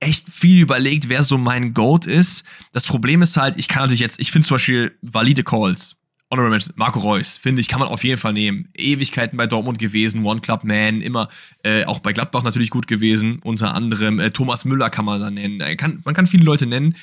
echt 0.00 0.28
viel 0.28 0.60
überlegt, 0.60 1.08
wer 1.08 1.22
so 1.22 1.38
mein 1.38 1.74
Goat 1.74 2.06
ist. 2.06 2.44
Das 2.72 2.86
Problem 2.86 3.22
ist 3.22 3.36
halt, 3.36 3.56
ich 3.56 3.68
kann 3.68 3.82
natürlich 3.82 4.00
jetzt, 4.00 4.20
ich 4.20 4.32
finde 4.32 4.48
zum 4.48 4.56
Beispiel 4.56 4.98
valide 5.02 5.44
Calls. 5.44 5.96
Honorable 6.30 6.50
Mention, 6.50 6.74
Marco 6.76 7.00
Reus, 7.00 7.36
finde 7.36 7.60
ich, 7.60 7.68
kann 7.68 7.80
man 7.80 7.88
auf 7.88 8.04
jeden 8.04 8.18
Fall 8.18 8.32
nehmen. 8.32 8.68
Ewigkeiten 8.74 9.36
bei 9.36 9.46
Dortmund 9.46 9.78
gewesen, 9.78 10.24
One 10.24 10.40
Club 10.40 10.62
Man, 10.62 11.00
immer 11.00 11.28
äh, 11.64 11.84
auch 11.84 11.98
bei 11.98 12.12
Gladbach 12.12 12.44
natürlich 12.44 12.70
gut 12.70 12.86
gewesen, 12.86 13.40
unter 13.42 13.74
anderem 13.74 14.20
äh, 14.20 14.30
Thomas 14.30 14.64
Müller 14.64 14.90
kann 14.90 15.04
man 15.04 15.20
da 15.20 15.30
nennen. 15.30 15.60
Äh, 15.60 15.74
kann, 15.76 16.00
man 16.04 16.14
kann 16.14 16.28
viele 16.28 16.44
Leute 16.44 16.66
nennen. 16.66 16.94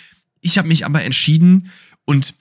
Ich 0.41 0.57
habe 0.57 0.67
mich 0.67 0.85
aber 0.85 1.03
entschieden 1.03 1.71
und 2.05 2.35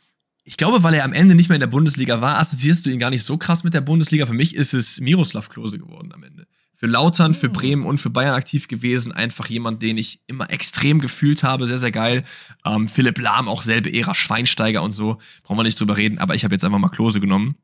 ich 0.45 0.57
glaube, 0.57 0.85
weil 0.85 0.95
er 0.95 1.05
am 1.05 1.13
Ende 1.13 1.35
nicht 1.35 1.49
mehr 1.49 1.57
in 1.57 1.61
der 1.61 1.67
Bundesliga 1.67 2.21
war, 2.21 2.39
assoziierst 2.39 2.87
du 2.87 2.91
ihn 2.91 3.01
gar 3.01 3.11
nicht 3.11 3.25
so 3.25 3.37
krass 3.37 3.65
mit 3.65 3.75
der 3.75 3.81
Bundesliga. 3.81 4.27
Für 4.27 4.35
mich 4.35 4.55
ist 4.55 4.75
es 4.75 5.01
Miroslav 5.01 5.49
Klose 5.49 5.81
geworden 5.81 6.13
am 6.13 6.23
Ende 6.23 6.47
für 6.77 6.87
Lautern, 6.87 7.33
für 7.33 7.49
Bremen 7.49 7.85
und 7.85 7.99
für 7.99 8.11
Bayern 8.11 8.35
aktiv 8.35 8.69
gewesen. 8.69 9.11
Einfach 9.11 9.47
jemand, 9.47 9.83
den 9.83 9.97
ich 9.97 10.21
immer 10.27 10.51
extrem 10.51 11.01
gefühlt 11.01 11.43
habe. 11.43 11.67
Sehr, 11.67 11.79
sehr 11.79 11.91
geil. 11.91 12.23
Ähm, 12.67 12.87
Philipp 12.87 13.19
Lahm, 13.19 13.49
auch 13.49 13.63
selbe 13.63 13.93
Ära, 13.93 14.15
Schweinsteiger 14.15 14.83
und 14.83 14.93
so. 14.93 15.19
Brauchen 15.43 15.59
wir 15.59 15.63
nicht 15.65 15.81
drüber 15.81 15.97
reden. 15.97 16.19
Aber 16.19 16.35
ich 16.35 16.45
habe 16.45 16.55
jetzt 16.55 16.65
einfach 16.65 16.79
mal 16.79 16.89
Klose 16.89 17.19
genommen. 17.19 17.57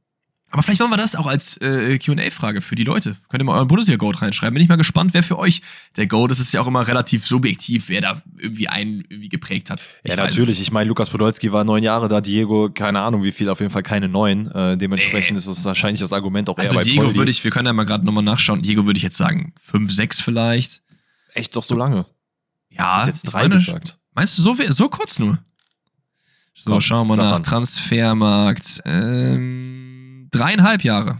Aber 0.52 0.62
vielleicht 0.62 0.80
machen 0.80 0.92
wir 0.92 0.98
das 0.98 1.16
auch 1.16 1.26
als 1.26 1.56
äh, 1.62 1.98
QA-Frage 1.98 2.60
für 2.60 2.74
die 2.74 2.84
Leute. 2.84 3.16
Könnt 3.30 3.42
ihr 3.42 3.46
mal 3.46 3.54
euren 3.56 3.68
Bundesliga-Goat 3.68 4.20
reinschreiben. 4.20 4.52
Bin 4.52 4.62
ich 4.62 4.68
mal 4.68 4.76
gespannt, 4.76 5.14
wer 5.14 5.22
für 5.22 5.38
euch 5.38 5.62
der 5.96 6.06
Goat 6.06 6.30
ist. 6.30 6.40
Es 6.40 6.48
ist 6.48 6.52
ja 6.52 6.60
auch 6.60 6.66
immer 6.66 6.86
relativ 6.86 7.26
subjektiv, 7.26 7.88
wer 7.88 8.02
da 8.02 8.22
irgendwie 8.36 8.68
einen 8.68 9.02
irgendwie 9.08 9.30
geprägt 9.30 9.70
hat. 9.70 9.88
Ich 10.04 10.10
ja, 10.14 10.16
natürlich. 10.18 10.60
Ich 10.60 10.70
meine, 10.70 10.88
Lukas 10.88 11.08
Podolski 11.08 11.50
war 11.52 11.64
neun 11.64 11.82
Jahre 11.82 12.06
da, 12.08 12.20
Diego, 12.20 12.68
keine 12.68 13.00
Ahnung 13.00 13.22
wie 13.22 13.32
viel, 13.32 13.48
auf 13.48 13.60
jeden 13.60 13.72
Fall 13.72 13.82
keine 13.82 14.10
neun. 14.10 14.50
Äh, 14.50 14.76
dementsprechend 14.76 15.32
nee. 15.32 15.38
ist 15.38 15.48
das 15.48 15.64
wahrscheinlich 15.64 16.00
das 16.00 16.12
Argument 16.12 16.50
auch 16.50 16.58
also 16.58 16.72
eher 16.72 16.80
bei 16.80 16.84
Diego 16.84 17.14
würde 17.14 17.30
ich, 17.30 17.42
wir 17.42 17.50
können 17.50 17.66
ja 17.66 17.72
mal 17.72 17.84
gerade 17.84 18.04
nochmal 18.04 18.22
nachschauen. 18.22 18.60
Diego 18.60 18.84
würde 18.84 18.98
ich 18.98 19.04
jetzt 19.04 19.16
sagen, 19.16 19.54
fünf, 19.58 19.90
sechs 19.90 20.20
vielleicht. 20.20 20.82
Echt 21.32 21.56
doch 21.56 21.62
so 21.62 21.76
lange? 21.76 22.04
Ja. 22.68 23.00
Ich 23.00 23.06
jetzt 23.06 23.22
drei 23.22 23.44
meine, 23.44 23.54
gesagt. 23.54 23.96
Meinst 24.12 24.36
du 24.36 24.42
so, 24.42 24.54
so 24.68 24.88
kurz 24.90 25.18
nur? 25.18 25.38
So, 26.52 26.72
Komm, 26.72 26.80
schauen 26.82 27.08
wir 27.08 27.16
nach. 27.16 27.36
An. 27.36 27.42
Transfermarkt. 27.42 28.82
Ähm 28.84 29.91
Dreieinhalb 30.32 30.82
Jahre. 30.82 31.18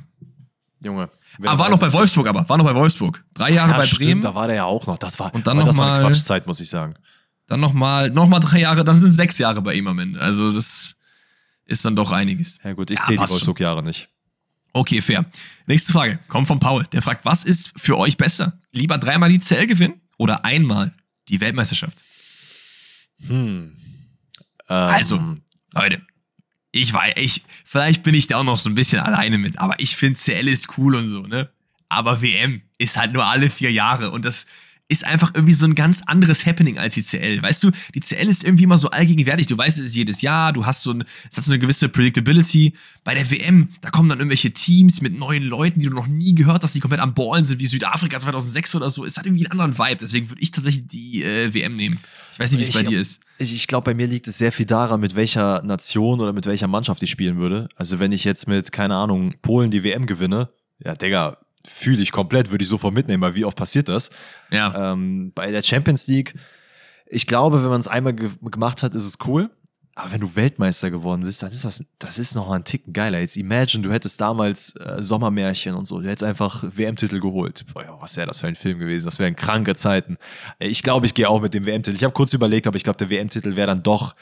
Junge. 0.82 1.08
Ah, 1.44 1.58
war 1.58 1.70
noch 1.70 1.80
bei 1.80 1.92
Wolfsburg 1.92 2.26
aber. 2.26 2.48
War 2.48 2.58
noch 2.58 2.64
bei 2.64 2.74
Wolfsburg. 2.74 3.24
Drei 3.34 3.52
Jahre 3.52 3.70
ja, 3.70 3.76
bei 3.76 3.86
stimmt, 3.86 4.00
Bremen. 4.00 4.20
Da 4.20 4.34
war 4.34 4.48
der 4.48 4.56
ja 4.56 4.64
auch 4.64 4.86
noch. 4.86 4.98
Das 4.98 5.18
war, 5.18 5.32
und 5.34 5.46
dann 5.46 5.56
noch 5.56 5.66
das 5.66 5.76
mal, 5.76 5.86
war 5.86 5.94
eine 5.98 6.06
Quatschzeit, 6.06 6.46
muss 6.46 6.60
ich 6.60 6.68
sagen. 6.68 6.94
Dann 7.46 7.60
nochmal 7.60 8.10
noch 8.10 8.28
mal 8.28 8.40
drei 8.40 8.60
Jahre, 8.60 8.84
dann 8.84 9.00
sind 9.00 9.12
sechs 9.12 9.38
Jahre 9.38 9.62
bei 9.62 9.74
ihm 9.74 9.86
am 9.86 9.98
Ende. 9.98 10.20
Also 10.20 10.50
das 10.50 10.96
ist 11.64 11.84
dann 11.84 11.96
doch 11.96 12.10
einiges. 12.10 12.58
Ja 12.64 12.72
gut, 12.72 12.90
ich 12.90 12.98
ja, 12.98 13.04
zähle 13.06 13.18
die 13.18 13.30
Wolfsburg-Jahre 13.30 13.82
nicht. 13.82 14.08
Okay, 14.72 15.02
fair. 15.02 15.24
Nächste 15.66 15.92
Frage. 15.92 16.18
Kommt 16.28 16.46
von 16.46 16.58
Paul. 16.58 16.86
Der 16.92 17.02
fragt, 17.02 17.24
was 17.24 17.44
ist 17.44 17.72
für 17.76 17.98
euch 17.98 18.16
besser? 18.16 18.58
Lieber 18.72 18.98
dreimal 18.98 19.28
die 19.28 19.38
CL 19.38 19.66
gewinnen 19.66 20.00
oder 20.16 20.44
einmal 20.44 20.94
die 21.28 21.40
Weltmeisterschaft? 21.40 22.04
Hm. 23.26 23.76
Also, 24.66 25.16
ähm, 25.16 25.22
also, 25.22 25.36
Leute, 25.74 26.02
ich 26.72 26.92
weiß, 26.92 27.12
ich, 27.16 27.44
vielleicht 27.64 28.02
bin 28.02 28.14
ich 28.14 28.26
da 28.26 28.38
auch 28.38 28.44
noch 28.44 28.58
so 28.58 28.70
ein 28.70 28.74
bisschen 28.74 29.00
alleine 29.00 29.38
mit, 29.38 29.58
aber 29.58 29.78
ich 29.78 29.94
finde 29.94 30.18
CL 30.18 30.48
ist 30.48 30.78
cool 30.78 30.94
und 30.96 31.06
so, 31.06 31.22
ne? 31.22 31.50
Aber 31.88 32.22
WM 32.22 32.62
ist 32.78 32.96
halt 32.96 33.12
nur 33.12 33.26
alle 33.26 33.50
vier 33.50 33.70
Jahre 33.70 34.10
und 34.10 34.24
das 34.24 34.46
ist 34.92 35.06
einfach 35.06 35.32
irgendwie 35.34 35.54
so 35.54 35.64
ein 35.64 35.74
ganz 35.74 36.02
anderes 36.06 36.44
Happening 36.46 36.78
als 36.78 36.94
die 36.94 37.02
CL. 37.02 37.42
Weißt 37.42 37.64
du, 37.64 37.70
die 37.94 38.00
CL 38.00 38.28
ist 38.28 38.44
irgendwie 38.44 38.64
immer 38.64 38.78
so 38.78 38.90
allgegenwärtig. 38.90 39.46
Du 39.46 39.56
weißt, 39.56 39.78
es 39.78 39.86
ist 39.86 39.96
jedes 39.96 40.22
Jahr, 40.22 40.52
du 40.52 40.66
hast 40.66 40.82
so, 40.82 40.92
ein, 40.92 41.04
es 41.30 41.36
hat 41.36 41.44
so 41.44 41.50
eine 41.50 41.58
gewisse 41.58 41.88
Predictability. 41.88 42.74
Bei 43.02 43.14
der 43.14 43.30
WM, 43.30 43.70
da 43.80 43.90
kommen 43.90 44.08
dann 44.08 44.18
irgendwelche 44.18 44.52
Teams 44.52 45.00
mit 45.00 45.18
neuen 45.18 45.42
Leuten, 45.42 45.80
die 45.80 45.86
du 45.86 45.94
noch 45.94 46.06
nie 46.06 46.34
gehört 46.34 46.62
hast, 46.62 46.74
die 46.74 46.80
komplett 46.80 47.00
am 47.00 47.14
Ballen 47.14 47.44
sind, 47.44 47.58
wie 47.58 47.66
Südafrika 47.66 48.20
2006 48.20 48.76
oder 48.76 48.90
so. 48.90 49.04
Es 49.04 49.16
hat 49.16 49.26
irgendwie 49.26 49.46
einen 49.46 49.60
anderen 49.60 49.78
Vibe. 49.78 49.96
Deswegen 50.00 50.28
würde 50.28 50.42
ich 50.42 50.50
tatsächlich 50.50 50.86
die 50.86 51.24
äh, 51.24 51.52
WM 51.54 51.74
nehmen. 51.74 51.98
Ich 52.32 52.38
weiß 52.38 52.52
nicht, 52.52 52.60
wie 52.60 52.68
es 52.68 52.74
bei 52.74 52.82
dir 52.82 53.00
ist. 53.00 53.22
Ich, 53.38 53.54
ich 53.54 53.66
glaube, 53.66 53.86
bei 53.86 53.94
mir 53.94 54.06
liegt 54.06 54.28
es 54.28 54.38
sehr 54.38 54.52
viel 54.52 54.66
daran, 54.66 55.00
mit 55.00 55.14
welcher 55.14 55.62
Nation 55.62 56.20
oder 56.20 56.32
mit 56.32 56.46
welcher 56.46 56.68
Mannschaft 56.68 57.02
ich 57.02 57.10
spielen 57.10 57.38
würde. 57.38 57.68
Also 57.76 57.98
wenn 57.98 58.12
ich 58.12 58.24
jetzt 58.24 58.46
mit, 58.46 58.72
keine 58.72 58.96
Ahnung, 58.96 59.34
Polen 59.42 59.70
die 59.70 59.84
WM 59.84 60.06
gewinne, 60.06 60.50
ja, 60.84 60.94
Digga, 60.94 61.38
fühle 61.66 62.02
ich 62.02 62.12
komplett, 62.12 62.50
würde 62.50 62.62
ich 62.62 62.68
sofort 62.68 62.94
mitnehmen, 62.94 63.22
weil 63.22 63.34
wie 63.34 63.44
oft 63.44 63.56
passiert 63.56 63.88
das? 63.88 64.10
Ja. 64.50 64.92
Ähm, 64.92 65.32
bei 65.34 65.50
der 65.50 65.62
Champions 65.62 66.06
League, 66.06 66.34
ich 67.06 67.26
glaube, 67.26 67.62
wenn 67.62 67.70
man 67.70 67.80
es 67.80 67.88
einmal 67.88 68.14
ge 68.14 68.30
gemacht 68.42 68.82
hat, 68.82 68.94
ist 68.94 69.04
es 69.04 69.18
cool. 69.26 69.50
Aber 69.94 70.10
wenn 70.10 70.20
du 70.22 70.36
Weltmeister 70.36 70.90
geworden 70.90 71.22
bist, 71.22 71.42
dann 71.42 71.52
ist 71.52 71.66
das, 71.66 71.84
das 71.98 72.18
ist 72.18 72.34
noch 72.34 72.50
ein 72.50 72.64
Ticken 72.64 72.94
geiler. 72.94 73.20
Jetzt 73.20 73.36
imagine, 73.36 73.82
du 73.82 73.92
hättest 73.92 74.18
damals 74.22 74.74
äh, 74.76 75.02
Sommermärchen 75.02 75.74
und 75.74 75.86
so, 75.86 76.00
du 76.00 76.08
hättest 76.08 76.24
einfach 76.24 76.64
WM-Titel 76.64 77.20
geholt. 77.20 77.66
Boah, 77.74 77.84
ja, 77.84 77.96
was 78.00 78.16
wäre 78.16 78.26
das 78.26 78.40
für 78.40 78.46
ein 78.46 78.56
Film 78.56 78.78
gewesen? 78.78 79.04
Das 79.04 79.18
wären 79.18 79.36
kranke 79.36 79.74
Zeiten. 79.74 80.16
Äh, 80.58 80.68
ich 80.68 80.82
glaube, 80.82 81.04
ich 81.04 81.12
gehe 81.12 81.28
auch 81.28 81.42
mit 81.42 81.52
dem 81.52 81.66
WM-Titel. 81.66 81.94
Ich 81.94 82.04
habe 82.04 82.14
kurz 82.14 82.32
überlegt, 82.32 82.66
aber 82.66 82.76
ich 82.76 82.84
glaube, 82.84 82.96
der 82.96 83.10
WM-Titel 83.10 83.54
wäre 83.54 83.66
dann 83.66 83.82
doch 83.82 84.14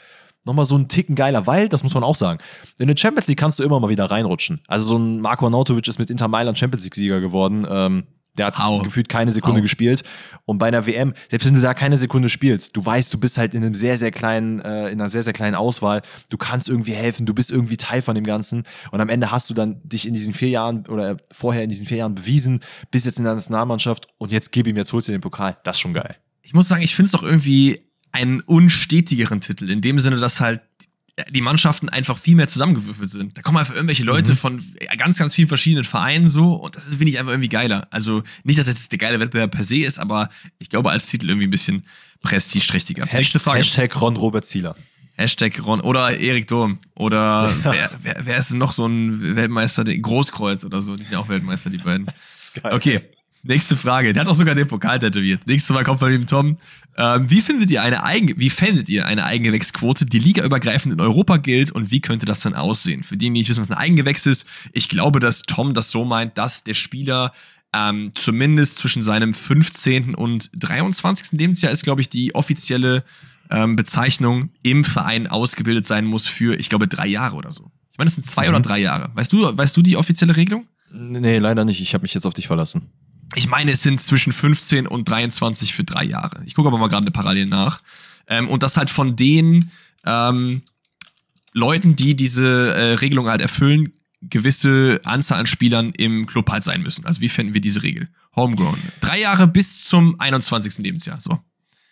nochmal 0.45 0.65
so 0.65 0.77
ein 0.77 0.87
Ticken 0.87 1.15
geiler, 1.15 1.47
weil, 1.47 1.69
das 1.69 1.83
muss 1.83 1.93
man 1.93 2.03
auch 2.03 2.15
sagen, 2.15 2.39
in 2.79 2.87
der 2.87 2.97
Champions 2.97 3.27
League 3.27 3.39
kannst 3.39 3.59
du 3.59 3.63
immer 3.63 3.79
mal 3.79 3.89
wieder 3.89 4.05
reinrutschen. 4.05 4.61
Also 4.67 4.85
so 4.85 4.97
ein 4.97 5.21
Marco 5.21 5.45
Arnautovic 5.45 5.87
ist 5.87 5.99
mit 5.99 6.09
Inter 6.09 6.27
Mailand 6.27 6.57
Champions 6.57 6.83
League-Sieger 6.83 7.21
geworden. 7.21 7.65
Ähm, 7.69 8.03
der 8.37 8.45
hat 8.45 8.57
How? 8.57 8.81
gefühlt 8.81 9.09
keine 9.09 9.31
Sekunde 9.31 9.57
How? 9.57 9.63
gespielt. 9.63 10.03
Und 10.45 10.57
bei 10.57 10.67
einer 10.67 10.85
WM, 10.85 11.13
selbst 11.29 11.45
wenn 11.45 11.53
du 11.53 11.61
da 11.61 11.73
keine 11.73 11.97
Sekunde 11.97 12.29
spielst, 12.29 12.77
du 12.77 12.85
weißt, 12.85 13.13
du 13.13 13.19
bist 13.19 13.37
halt 13.37 13.53
in 13.53 13.63
einem 13.63 13.75
sehr, 13.75 13.97
sehr 13.97 14.11
kleinen, 14.11 14.61
äh, 14.61 14.89
in 14.89 15.01
einer 15.01 15.09
sehr, 15.09 15.23
sehr 15.23 15.33
kleinen 15.33 15.55
Auswahl. 15.55 16.01
Du 16.29 16.37
kannst 16.37 16.69
irgendwie 16.69 16.93
helfen, 16.93 17.25
du 17.25 17.33
bist 17.33 17.51
irgendwie 17.51 17.75
Teil 17.75 18.01
von 18.01 18.15
dem 18.15 18.23
Ganzen. 18.23 18.63
Und 18.91 19.01
am 19.01 19.09
Ende 19.09 19.31
hast 19.31 19.49
du 19.49 19.53
dann 19.53 19.81
dich 19.83 20.07
in 20.07 20.13
diesen 20.13 20.33
vier 20.33 20.49
Jahren 20.49 20.87
oder 20.87 21.17
vorher 21.31 21.63
in 21.63 21.69
diesen 21.69 21.85
vier 21.85 21.97
Jahren 21.97 22.15
bewiesen, 22.15 22.61
bist 22.89 23.05
jetzt 23.05 23.17
in 23.17 23.25
der 23.25 23.33
Nationalmannschaft 23.33 24.07
und 24.17 24.31
jetzt 24.31 24.51
gib 24.53 24.65
ihm, 24.65 24.77
jetzt 24.77 24.93
holst 24.93 25.09
du 25.09 25.11
den 25.11 25.21
Pokal. 25.21 25.57
Das 25.65 25.75
ist 25.75 25.81
schon 25.81 25.93
geil. 25.93 26.15
Ich 26.41 26.53
muss 26.53 26.69
sagen, 26.69 26.81
ich 26.81 26.95
finde 26.95 27.07
es 27.07 27.11
doch 27.11 27.23
irgendwie 27.23 27.81
einen 28.11 28.41
unstetigeren 28.41 29.41
Titel, 29.41 29.69
in 29.69 29.81
dem 29.81 29.99
Sinne, 29.99 30.17
dass 30.17 30.41
halt 30.41 30.61
die 31.29 31.41
Mannschaften 31.41 31.89
einfach 31.89 32.17
viel 32.17 32.35
mehr 32.35 32.47
zusammengewürfelt 32.47 33.09
sind. 33.09 33.37
Da 33.37 33.41
kommen 33.41 33.57
einfach 33.57 33.75
irgendwelche 33.75 34.03
Leute 34.03 34.31
mhm. 34.31 34.37
von 34.37 34.63
ganz, 34.97 35.17
ganz 35.17 35.35
vielen 35.35 35.47
verschiedenen 35.47 35.83
Vereinen 35.83 36.27
so 36.27 36.55
und 36.55 36.75
das 36.75 36.85
finde 36.85 37.09
ich 37.09 37.19
einfach 37.19 37.31
irgendwie 37.31 37.49
geiler. 37.49 37.87
Also 37.91 38.23
nicht, 38.43 38.57
dass 38.57 38.67
jetzt 38.67 38.91
der 38.91 38.99
geile 38.99 39.19
Wettbewerb 39.19 39.51
per 39.51 39.63
se 39.63 39.77
ist, 39.77 39.99
aber 39.99 40.29
ich 40.59 40.69
glaube 40.69 40.89
als 40.89 41.07
Titel 41.07 41.29
irgendwie 41.29 41.47
ein 41.47 41.51
bisschen 41.51 41.85
prestigeträchtiger. 42.21 43.07
Nächste 43.11 43.39
Frage. 43.39 43.59
Hashtag 43.59 43.99
Ron 43.99 44.15
Robert 44.15 44.45
Zieler. 44.45 44.75
Hashtag 45.17 45.63
Ron 45.65 45.81
oder 45.81 46.17
Erik 46.17 46.47
Durm 46.47 46.79
oder 46.95 47.53
ja. 47.63 47.73
wer, 47.73 47.91
wer, 48.01 48.17
wer, 48.23 48.37
ist 48.37 48.51
denn 48.51 48.57
noch 48.57 48.71
so 48.71 48.85
ein 48.85 49.35
Weltmeister? 49.35 49.83
Großkreuz 49.83 50.63
oder 50.63 50.81
so, 50.81 50.95
die 50.95 51.03
sind 51.03 51.13
ja 51.13 51.19
auch 51.19 51.29
Weltmeister, 51.29 51.69
die 51.69 51.77
beiden. 51.77 52.07
Okay, 52.63 53.01
Nächste 53.43 53.75
Frage. 53.75 54.13
Der 54.13 54.21
hat 54.21 54.29
auch 54.29 54.35
sogar 54.35 54.53
den 54.53 54.67
Pokal 54.67 54.99
tätowiert. 54.99 55.47
Nächste 55.47 55.73
Mal 55.73 55.83
kommt 55.83 55.99
von 55.99 56.11
ihm 56.11 56.27
Tom. 56.27 56.57
Ähm, 56.97 57.29
wie 57.29 57.41
findet 57.41 57.71
ihr 57.71 57.81
eine 57.81 58.03
Eigen 58.03 58.37
wie 58.37 58.49
fändet 58.49 58.89
ihr 58.89 59.05
eine 59.05 59.25
Eigengewächsquote, 59.25 60.05
die 60.05 60.19
ligaübergreifend 60.19 60.93
in 60.93 61.01
Europa 61.01 61.37
gilt 61.37 61.71
und 61.71 61.89
wie 61.89 62.01
könnte 62.01 62.25
das 62.25 62.41
dann 62.41 62.53
aussehen? 62.53 63.03
Für 63.03 63.17
diejenigen, 63.17 63.35
die 63.35 63.39
nicht 63.41 63.49
wissen, 63.49 63.61
was 63.61 63.71
ein 63.71 63.77
Eigengewächs 63.77 64.25
ist, 64.25 64.45
ich 64.73 64.89
glaube, 64.89 65.19
dass 65.19 65.43
Tom 65.43 65.73
das 65.73 65.91
so 65.91 66.05
meint, 66.05 66.37
dass 66.37 66.63
der 66.63 66.73
Spieler 66.73 67.31
ähm, 67.73 68.11
zumindest 68.15 68.77
zwischen 68.77 69.01
seinem 69.01 69.33
15. 69.33 70.15
und 70.15 70.51
23. 70.53 71.39
Lebensjahr 71.39 71.71
ist, 71.71 71.83
glaube 71.83 72.01
ich, 72.01 72.09
die 72.09 72.35
offizielle 72.35 73.03
ähm, 73.49 73.75
Bezeichnung 73.75 74.49
im 74.63 74.83
Verein 74.83 75.27
ausgebildet 75.27 75.85
sein 75.85 76.05
muss 76.05 76.27
für, 76.27 76.59
ich 76.59 76.69
glaube, 76.69 76.87
drei 76.87 77.07
Jahre 77.07 77.35
oder 77.35 77.51
so. 77.51 77.71
Ich 77.91 77.97
meine, 77.97 78.07
das 78.07 78.15
sind 78.15 78.25
zwei 78.25 78.43
mhm. 78.43 78.49
oder 78.49 78.59
drei 78.59 78.79
Jahre. 78.79 79.11
Weißt 79.13 79.31
du, 79.31 79.57
weißt 79.57 79.75
du 79.75 79.81
die 79.81 79.97
offizielle 79.97 80.35
Regelung? 80.35 80.67
Nee, 80.91 81.37
leider 81.37 81.63
nicht. 81.63 81.81
Ich 81.81 81.93
habe 81.93 82.01
mich 82.01 82.13
jetzt 82.13 82.25
auf 82.25 82.33
dich 82.33 82.47
verlassen. 82.47 82.89
Ich 83.35 83.47
meine, 83.47 83.71
es 83.71 83.83
sind 83.83 84.01
zwischen 84.01 84.33
15 84.33 84.87
und 84.87 85.09
23 85.09 85.73
für 85.73 85.83
drei 85.83 86.03
Jahre. 86.03 86.43
Ich 86.45 86.53
gucke 86.53 86.67
aber 86.67 86.77
mal 86.77 86.87
gerade 86.87 87.11
Parallel 87.11 87.45
nach. 87.45 87.81
Ähm, 88.27 88.49
und 88.49 88.63
das 88.63 88.77
halt 88.77 88.89
von 88.89 89.15
den 89.15 89.71
ähm, 90.05 90.63
Leuten, 91.53 91.95
die 91.95 92.15
diese 92.15 92.73
äh, 92.73 92.93
Regelung 92.95 93.27
halt 93.27 93.41
erfüllen, 93.41 93.93
gewisse 94.21 94.99
Anzahl 95.05 95.39
an 95.39 95.47
Spielern 95.47 95.91
im 95.97 96.25
Club 96.25 96.49
halt 96.49 96.63
sein 96.63 96.81
müssen. 96.81 97.05
Also 97.05 97.21
wie 97.21 97.29
finden 97.29 97.53
wir 97.53 97.61
diese 97.61 97.83
Regel? 97.83 98.09
Homegrown. 98.35 98.77
Drei 99.01 99.19
Jahre 99.19 99.47
bis 99.47 99.87
zum 99.87 100.19
21. 100.19 100.77
Lebensjahr. 100.79 101.19
So. 101.19 101.39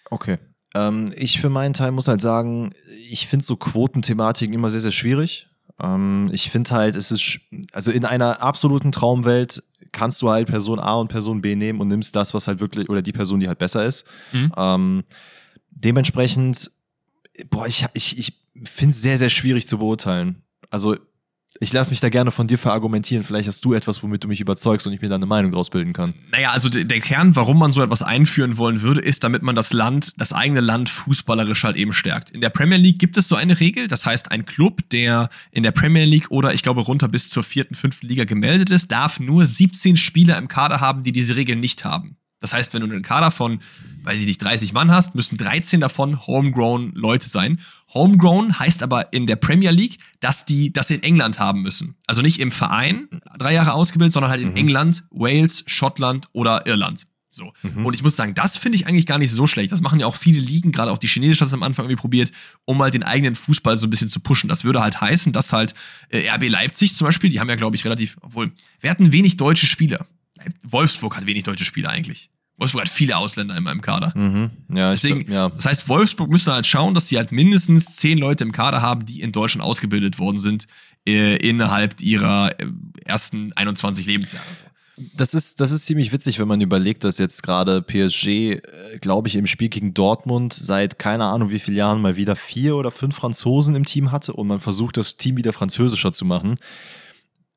Okay. 0.09 0.37
Ähm, 0.75 1.13
ich 1.17 1.41
für 1.41 1.49
meinen 1.49 1.73
Teil 1.73 1.91
muss 1.91 2.07
halt 2.07 2.21
sagen, 2.21 2.71
ich 3.09 3.27
finde 3.27 3.45
so 3.45 3.55
Quotenthematiken 3.55 4.53
immer 4.53 4.69
sehr, 4.69 4.81
sehr 4.81 4.91
schwierig. 4.91 5.47
Ähm, 5.79 6.29
ich 6.31 6.51
finde 6.51 6.71
halt, 6.71 6.95
es 6.95 7.11
ist, 7.11 7.39
also 7.71 7.91
in 7.91 8.05
einer 8.05 8.41
absoluten 8.41 8.91
Traumwelt 8.91 9.63
kannst 9.99 10.21
du 10.21 10.29
halt 10.29 10.47
Person 10.47 10.79
A 10.79 10.93
und 10.93 11.09
Person 11.09 11.41
B 11.41 11.55
nehmen 11.57 11.81
und 11.81 11.89
nimmst 11.89 12.15
das, 12.15 12.33
was 12.33 12.47
halt 12.47 12.61
wirklich, 12.61 12.89
oder 12.89 13.01
die 13.01 13.11
Person, 13.11 13.41
die 13.41 13.49
halt 13.49 13.59
besser 13.59 13.83
ist. 13.83 14.05
Mhm. 14.31 14.51
Ähm, 14.55 15.03
dementsprechend, 15.71 16.71
boah, 17.49 17.67
ich, 17.67 17.85
ich, 17.93 18.17
ich 18.17 18.33
finde 18.63 18.91
es 18.91 19.01
sehr, 19.01 19.17
sehr 19.17 19.27
schwierig 19.27 19.67
zu 19.67 19.77
beurteilen. 19.77 20.41
Also 20.69 20.95
ich 21.59 21.73
lasse 21.73 21.91
mich 21.91 21.99
da 21.99 22.09
gerne 22.09 22.31
von 22.31 22.47
dir 22.47 22.57
verargumentieren. 22.57 23.23
Vielleicht 23.23 23.47
hast 23.47 23.63
du 23.65 23.73
etwas, 23.73 24.01
womit 24.01 24.23
du 24.23 24.27
mich 24.27 24.39
überzeugst 24.39 24.87
und 24.87 24.93
ich 24.93 25.01
mir 25.01 25.09
da 25.09 25.15
eine 25.15 25.25
Meinung 25.25 25.51
draus 25.51 25.69
bilden 25.69 25.93
kann. 25.93 26.13
Naja, 26.31 26.51
also 26.51 26.69
der 26.69 26.99
Kern, 27.01 27.35
warum 27.35 27.59
man 27.59 27.71
so 27.71 27.81
etwas 27.81 28.01
einführen 28.01 28.57
wollen 28.57 28.81
würde, 28.81 29.01
ist, 29.01 29.23
damit 29.23 29.43
man 29.43 29.55
das 29.55 29.73
Land, 29.73 30.13
das 30.17 30.31
eigene 30.31 30.61
Land 30.61 30.89
fußballerisch 30.89 31.63
halt 31.63 31.75
eben 31.75 31.91
stärkt. 31.91 32.29
In 32.31 32.41
der 32.41 32.49
Premier 32.49 32.77
League 32.77 32.99
gibt 32.99 33.17
es 33.17 33.27
so 33.27 33.35
eine 33.35 33.59
Regel. 33.59 33.87
Das 33.87 34.05
heißt, 34.05 34.31
ein 34.31 34.45
Club, 34.45 34.89
der 34.91 35.29
in 35.51 35.63
der 35.63 35.71
Premier 35.71 36.05
League 36.05 36.31
oder 36.31 36.53
ich 36.53 36.63
glaube 36.63 36.81
runter 36.81 37.09
bis 37.09 37.29
zur 37.29 37.43
vierten, 37.43 37.75
fünften 37.75 38.07
Liga 38.07 38.23
gemeldet 38.23 38.69
ist, 38.69 38.91
darf 38.91 39.19
nur 39.19 39.45
17 39.45 39.97
Spieler 39.97 40.37
im 40.37 40.47
Kader 40.47 40.79
haben, 40.79 41.03
die 41.03 41.11
diese 41.11 41.35
Regel 41.35 41.57
nicht 41.57 41.83
haben. 41.83 42.18
Das 42.39 42.53
heißt, 42.53 42.73
wenn 42.73 42.81
du 42.81 42.87
einen 42.87 43.03
Kader 43.03 43.31
von, 43.31 43.59
weiß 44.03 44.19
ich 44.19 44.25
nicht, 44.25 44.41
30 44.41 44.73
Mann 44.73 44.91
hast, 44.91 45.15
müssen 45.15 45.37
13 45.37 45.79
davon 45.79 46.25
homegrown 46.25 46.93
Leute 46.95 47.27
sein. 47.27 47.59
Homegrown 47.93 48.57
heißt 48.59 48.83
aber 48.83 49.11
in 49.13 49.27
der 49.27 49.35
Premier 49.35 49.71
League, 49.71 49.97
dass 50.19 50.45
die 50.45 50.71
das 50.71 50.91
in 50.91 51.03
England 51.03 51.39
haben 51.39 51.61
müssen. 51.61 51.95
Also 52.07 52.21
nicht 52.21 52.39
im 52.39 52.51
Verein 52.51 53.07
drei 53.37 53.53
Jahre 53.53 53.73
ausgebildet, 53.73 54.13
sondern 54.13 54.31
halt 54.31 54.41
in 54.41 54.51
mhm. 54.51 54.57
England, 54.57 55.03
Wales, 55.11 55.63
Schottland 55.67 56.27
oder 56.31 56.65
Irland. 56.65 57.05
So. 57.31 57.51
Mhm. 57.61 57.85
Und 57.85 57.93
ich 57.93 58.03
muss 58.03 58.15
sagen, 58.15 58.33
das 58.33 58.57
finde 58.57 58.77
ich 58.77 58.87
eigentlich 58.87 59.05
gar 59.05 59.17
nicht 59.17 59.31
so 59.31 59.47
schlecht. 59.47 59.71
Das 59.71 59.81
machen 59.81 59.99
ja 59.99 60.07
auch 60.07 60.15
viele 60.15 60.39
Ligen, 60.39 60.71
gerade 60.71 60.91
auch 60.91 60.97
die 60.97 61.07
chinesische 61.07 61.41
hat 61.41 61.47
es 61.47 61.53
am 61.53 61.63
Anfang 61.63 61.85
irgendwie 61.85 62.01
probiert, 62.01 62.31
um 62.65 62.81
halt 62.81 62.93
den 62.93 63.03
eigenen 63.03 63.35
Fußball 63.35 63.77
so 63.77 63.87
ein 63.87 63.89
bisschen 63.89 64.07
zu 64.07 64.19
pushen. 64.19 64.49
Das 64.49 64.63
würde 64.63 64.81
halt 64.81 64.99
heißen, 64.99 65.31
dass 65.31 65.53
halt 65.53 65.73
äh, 66.09 66.27
RB 66.29 66.49
Leipzig 66.49 66.93
zum 66.95 67.05
Beispiel, 67.05 67.29
die 67.29 67.39
haben 67.39 67.49
ja, 67.49 67.55
glaube 67.55 67.75
ich, 67.75 67.85
relativ, 67.85 68.17
obwohl, 68.21 68.51
wir 68.79 68.89
hatten 68.89 69.11
wenig 69.11 69.37
deutsche 69.37 69.67
Spieler. 69.67 70.05
Wolfsburg 70.63 71.17
hat 71.17 71.25
wenig 71.25 71.43
deutsche 71.43 71.65
Spieler 71.65 71.89
eigentlich. 71.89 72.29
Wolfsburg 72.57 72.81
hat 72.81 72.89
viele 72.89 73.17
Ausländer 73.17 73.55
in 73.55 73.63
meinem 73.63 73.81
Kader. 73.81 74.11
Mhm. 74.15 74.51
Ja, 74.73 74.91
Deswegen, 74.91 75.25
glaub, 75.25 75.51
ja. 75.51 75.55
das 75.55 75.65
heißt, 75.65 75.89
Wolfsburg 75.89 76.29
müsste 76.29 76.51
halt 76.51 76.67
schauen, 76.67 76.93
dass 76.93 77.07
sie 77.07 77.17
halt 77.17 77.31
mindestens 77.31 77.85
zehn 77.95 78.17
Leute 78.17 78.43
im 78.43 78.51
Kader 78.51 78.81
haben, 78.81 79.05
die 79.05 79.21
in 79.21 79.31
Deutschland 79.31 79.65
ausgebildet 79.65 80.19
worden 80.19 80.37
sind, 80.37 80.67
äh, 81.07 81.37
innerhalb 81.37 82.01
ihrer 82.01 82.51
äh, 82.59 82.67
ersten 83.05 83.53
21 83.53 84.05
Lebensjahre. 84.05 84.45
So. 84.53 84.65
Das 85.15 85.33
ist, 85.33 85.61
das 85.61 85.71
ist 85.71 85.85
ziemlich 85.85 86.11
witzig, 86.11 86.39
wenn 86.39 86.49
man 86.49 86.59
überlegt, 86.59 87.05
dass 87.05 87.17
jetzt 87.17 87.41
gerade 87.43 87.81
PSG, 87.81 88.27
äh, 88.27 88.61
glaube 88.99 89.29
ich, 89.29 89.37
im 89.37 89.47
Spiel 89.47 89.69
gegen 89.69 89.93
Dortmund 89.93 90.51
seit 90.51 90.99
keine 90.99 91.25
Ahnung 91.25 91.51
wie 91.51 91.59
vielen 91.59 91.77
Jahren 91.77 92.01
mal 92.01 92.17
wieder 92.17 92.35
vier 92.35 92.75
oder 92.75 92.91
fünf 92.91 93.15
Franzosen 93.15 93.75
im 93.75 93.85
Team 93.85 94.11
hatte 94.11 94.33
und 94.33 94.47
man 94.47 94.59
versucht, 94.59 94.97
das 94.97 95.15
Team 95.15 95.37
wieder 95.37 95.53
französischer 95.53 96.11
zu 96.11 96.25
machen. 96.25 96.55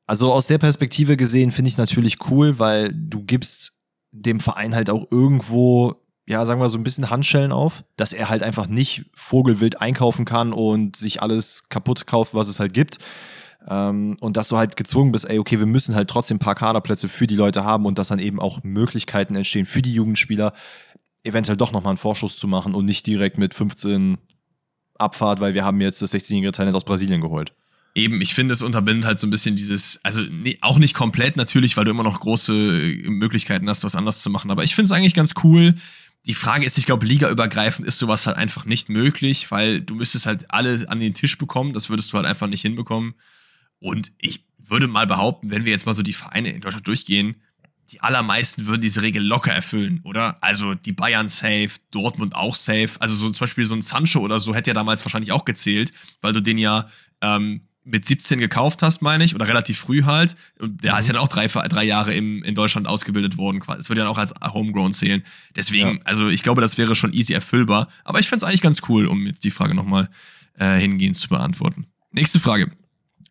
Also 0.05 0.33
aus 0.33 0.47
der 0.47 0.57
Perspektive 0.57 1.17
gesehen 1.17 1.51
finde 1.51 1.69
ich 1.69 1.77
natürlich 1.77 2.17
cool, 2.29 2.59
weil 2.59 2.93
du 2.93 3.23
gibst 3.23 3.73
dem 4.11 4.39
Verein 4.39 4.75
halt 4.75 4.89
auch 4.89 5.09
irgendwo, 5.11 5.95
ja, 6.27 6.45
sagen 6.45 6.61
wir 6.61 6.69
so 6.69 6.77
ein 6.77 6.83
bisschen 6.83 7.09
Handschellen 7.09 7.51
auf, 7.51 7.83
dass 7.95 8.13
er 8.13 8.29
halt 8.29 8.43
einfach 8.43 8.67
nicht 8.67 9.05
vogelwild 9.15 9.81
einkaufen 9.81 10.25
kann 10.25 10.53
und 10.53 10.95
sich 10.95 11.21
alles 11.21 11.69
kaputt 11.69 12.05
kauft, 12.05 12.33
was 12.33 12.47
es 12.47 12.59
halt 12.59 12.73
gibt. 12.73 12.99
Ähm, 13.67 14.17
und 14.19 14.35
dass 14.35 14.49
du 14.49 14.57
halt 14.57 14.75
gezwungen 14.75 15.13
bist, 15.13 15.29
ey, 15.29 15.39
okay, 15.39 15.57
wir 15.57 15.65
müssen 15.65 15.95
halt 15.95 16.09
trotzdem 16.09 16.35
ein 16.35 16.39
paar 16.39 16.55
Kaderplätze 16.55 17.07
für 17.07 17.27
die 17.27 17.35
Leute 17.35 17.63
haben 17.63 17.85
und 17.85 17.97
dass 17.97 18.09
dann 18.09 18.19
eben 18.19 18.39
auch 18.39 18.61
Möglichkeiten 18.63 19.35
entstehen 19.35 19.65
für 19.65 19.81
die 19.81 19.93
Jugendspieler, 19.93 20.53
eventuell 21.23 21.57
doch 21.57 21.71
nochmal 21.71 21.91
einen 21.91 21.97
Vorschuss 21.97 22.37
zu 22.37 22.47
machen 22.47 22.75
und 22.75 22.85
nicht 22.85 23.07
direkt 23.07 23.37
mit 23.37 23.53
15 23.53 24.17
Abfahrt, 24.95 25.39
weil 25.39 25.53
wir 25.53 25.63
haben 25.63 25.79
jetzt 25.79 26.01
das 26.01 26.13
16-jährige 26.13 26.51
Talent 26.51 26.75
aus 26.75 26.83
Brasilien 26.83 27.21
geholt. 27.21 27.53
Eben, 27.95 28.21
ich 28.21 28.33
finde, 28.33 28.53
es 28.53 28.63
unterbindet 28.63 29.05
halt 29.05 29.19
so 29.19 29.27
ein 29.27 29.29
bisschen 29.29 29.55
dieses, 29.55 29.99
also 30.03 30.23
nee, 30.23 30.57
auch 30.61 30.79
nicht 30.79 30.95
komplett 30.95 31.37
natürlich, 31.37 31.77
weil 31.77 31.85
du 31.85 31.91
immer 31.91 32.03
noch 32.03 32.19
große 32.19 32.53
äh, 32.53 33.09
Möglichkeiten 33.09 33.69
hast, 33.69 33.83
was 33.83 33.95
anders 33.95 34.21
zu 34.21 34.31
machen. 34.31 34.49
Aber 34.49 34.63
ich 34.63 34.73
finde 34.73 34.87
es 34.87 34.91
eigentlich 34.91 35.13
ganz 35.13 35.33
cool. 35.43 35.75
Die 36.25 36.33
Frage 36.33 36.65
ist, 36.65 36.77
ich 36.77 36.85
glaube, 36.85 37.05
ligaübergreifend 37.05 37.87
ist 37.87 37.99
sowas 37.99 38.25
halt 38.25 38.37
einfach 38.37 38.65
nicht 38.65 38.89
möglich, 38.89 39.51
weil 39.51 39.81
du 39.81 39.93
müsstest 39.93 40.25
halt 40.25 40.51
alle 40.51 40.83
an 40.87 40.99
den 40.99 41.13
Tisch 41.13 41.37
bekommen. 41.37 41.73
Das 41.73 41.89
würdest 41.89 42.11
du 42.11 42.17
halt 42.17 42.25
einfach 42.25 42.47
nicht 42.47 42.61
hinbekommen. 42.61 43.13
Und 43.79 44.11
ich 44.17 44.45
würde 44.57 44.87
mal 44.87 45.05
behaupten, 45.05 45.51
wenn 45.51 45.65
wir 45.65 45.71
jetzt 45.71 45.85
mal 45.85 45.93
so 45.93 46.01
die 46.01 46.13
Vereine 46.13 46.49
in 46.49 46.61
Deutschland 46.61 46.87
durchgehen, 46.87 47.35
die 47.91 48.01
allermeisten 48.01 48.65
würden 48.65 48.81
diese 48.81 49.01
Regel 49.01 49.21
locker 49.21 49.51
erfüllen, 49.51 49.99
oder? 50.03 50.41
Also 50.41 50.73
die 50.73 50.93
Bayern 50.93 51.27
safe, 51.27 51.71
Dortmund 51.91 52.33
auch 52.33 52.55
safe. 52.55 52.89
Also 52.99 53.13
so 53.13 53.29
zum 53.29 53.45
Beispiel 53.45 53.65
so 53.65 53.75
ein 53.75 53.81
Sancho 53.81 54.19
oder 54.19 54.39
so 54.39 54.55
hätte 54.55 54.69
ja 54.69 54.73
damals 54.73 55.05
wahrscheinlich 55.05 55.31
auch 55.31 55.45
gezählt, 55.45 55.91
weil 56.21 56.33
du 56.33 56.41
den 56.41 56.57
ja 56.57 56.87
ähm, 57.21 57.67
mit 57.85 58.05
17 58.05 58.39
gekauft 58.39 58.81
hast, 58.81 59.01
meine 59.01 59.23
ich, 59.23 59.35
oder 59.35 59.47
relativ 59.47 59.77
früh 59.77 60.03
halt. 60.03 60.35
Und 60.59 60.83
der 60.83 60.93
mhm. 60.93 60.99
ist 60.99 61.07
ja 61.07 61.13
dann 61.13 61.21
auch 61.21 61.27
drei, 61.27 61.47
drei 61.47 61.83
Jahre 61.83 62.13
im, 62.13 62.43
in 62.43 62.55
Deutschland 62.55 62.87
ausgebildet 62.87 63.37
worden. 63.37 63.61
Es 63.77 63.89
wird 63.89 63.99
ja 63.99 64.07
auch 64.07 64.17
als 64.17 64.33
Homegrown 64.41 64.93
zählen. 64.93 65.23
Deswegen, 65.55 65.95
ja. 65.95 65.99
also 66.05 66.29
ich 66.29 66.43
glaube, 66.43 66.61
das 66.61 66.77
wäre 66.77 66.95
schon 66.95 67.13
easy 67.13 67.33
erfüllbar. 67.33 67.87
Aber 68.03 68.19
ich 68.19 68.27
fände 68.27 68.45
es 68.45 68.49
eigentlich 68.49 68.61
ganz 68.61 68.81
cool, 68.89 69.05
um 69.05 69.25
jetzt 69.25 69.43
die 69.43 69.51
Frage 69.51 69.75
nochmal 69.75 70.09
äh, 70.57 70.77
hingehend 70.77 71.17
zu 71.17 71.27
beantworten. 71.29 71.87
Nächste 72.11 72.39
Frage. 72.39 72.71